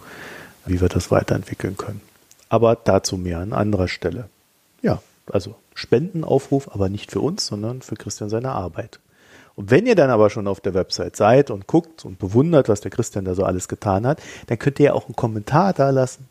wie 0.65 0.81
wir 0.81 0.89
das 0.89 1.11
weiterentwickeln 1.11 1.77
können. 1.77 2.01
Aber 2.49 2.75
dazu 2.75 3.19
mehr 3.19 3.39
an 3.39 3.53
anderer 3.53 3.89
Stelle. 3.89 4.29
Ja, 4.81 5.03
also 5.31 5.55
Spendenaufruf, 5.75 6.71
aber 6.73 6.89
nicht 6.89 7.11
für 7.11 7.21
uns, 7.21 7.47
sondern 7.47 7.83
für 7.83 7.97
Christian 7.97 8.31
seine 8.31 8.53
Arbeit. 8.53 8.99
Und 9.57 9.71
wenn 9.71 9.87
ihr 9.87 9.95
dann 9.95 10.09
aber 10.09 10.31
schon 10.31 10.49
auf 10.49 10.61
der 10.61 10.73
Website 10.73 11.17
seid 11.17 11.51
und 11.51 11.67
guckt 11.67 12.07
und 12.07 12.19
bewundert, 12.19 12.71
was 12.71 12.81
der 12.81 12.91
Christian 12.91 13.27
da 13.27 13.35
so 13.35 13.45
alles 13.45 13.69
getan 13.69 14.07
hat, 14.07 14.23
dann 14.47 14.59
könnt 14.59 14.81
ihr 14.81 14.87
ja 14.87 14.93
auch 14.95 15.07
einen 15.07 15.17
Kommentar 15.17 15.75
da 15.75 15.91
lassen. 15.91 16.29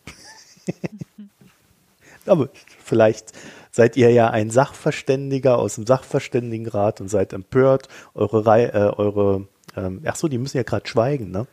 aber 2.26 2.50
vielleicht 2.84 3.34
seid 3.80 3.96
ihr 3.96 4.12
ja 4.12 4.30
ein 4.30 4.50
Sachverständiger 4.50 5.58
aus 5.58 5.76
dem 5.76 5.88
Sachverständigenrat 5.88 7.00
und 7.00 7.08
seid 7.08 7.32
empört. 7.32 7.88
Eure 8.14 8.46
Reihe, 8.46 8.74
äh, 8.74 8.94
eure, 8.98 9.48
ähm, 9.78 10.02
ach 10.06 10.18
so, 10.18 10.28
die 10.28 10.38
müssen 10.38 10.58
ja 10.58 10.64
gerade 10.64 10.86
schweigen, 10.86 11.32
ne? 11.32 11.48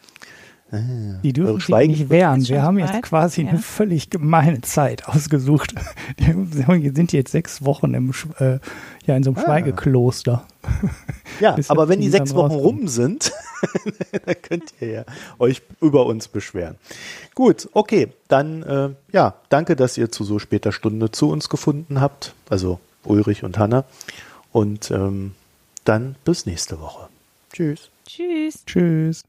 Die 0.73 1.33
dürfen 1.33 1.47
Eure 1.49 1.57
sich 1.59 1.65
Schweigen- 1.67 1.93
nicht 1.93 2.11
wehren. 2.11 2.47
Wir 2.49 2.63
haben 2.63 2.79
jetzt 2.79 3.01
quasi 3.03 3.43
Ja. 3.43 3.51
eine 3.51 3.59
völlig 3.61 4.11
gemeine 4.11 4.61
Zeit 4.63 5.07
ausgesucht. 5.09 5.75
Wir 6.19 6.93
sind 6.93 7.13
jetzt 7.13 7.31
sechs 7.31 7.65
Wochen 7.65 7.95
im, 7.95 8.11
äh, 8.41 8.59
ja, 9.07 9.17
in 9.17 9.23
so 9.23 9.31
einem 9.31 9.39
Ah. 9.39 9.43
Schweigekloster. 9.43 10.45
Ja, 11.41 11.55
aber 11.69 11.89
wenn 11.89 12.01
die 12.01 12.09
sechs 12.09 12.35
Wochen 12.35 12.53
rauskommen. 12.53 12.79
rum 12.81 12.89
sind, 12.89 13.31
dann 14.25 14.35
könnt 14.43 14.73
ihr 14.81 14.89
ja 14.89 15.05
euch 15.39 15.61
über 15.83 16.07
uns 16.07 16.29
beschweren. 16.29 16.77
Gut, 17.35 17.69
okay, 17.75 18.09
dann 18.29 18.63
äh, 18.63 18.89
ja, 19.13 19.35
danke, 19.51 19.77
dass 19.77 19.99
ihr 19.99 20.11
zu 20.11 20.25
so 20.25 20.39
später 20.39 20.73
Stunde 20.73 21.11
zu 21.11 21.29
uns 21.31 21.49
gefunden 21.51 22.01
habt, 22.01 22.35
also 22.49 22.81
Ulrich 23.05 23.45
und 23.45 23.59
Hanna. 23.59 23.85
Und 24.51 24.91
ähm, 24.91 25.35
dann 25.85 26.17
bis 26.25 26.47
nächste 26.47 26.81
Woche. 26.81 27.09
Tschüss. 27.53 27.91
Tschüss. 28.07 28.65
Tschüss. 28.67 29.23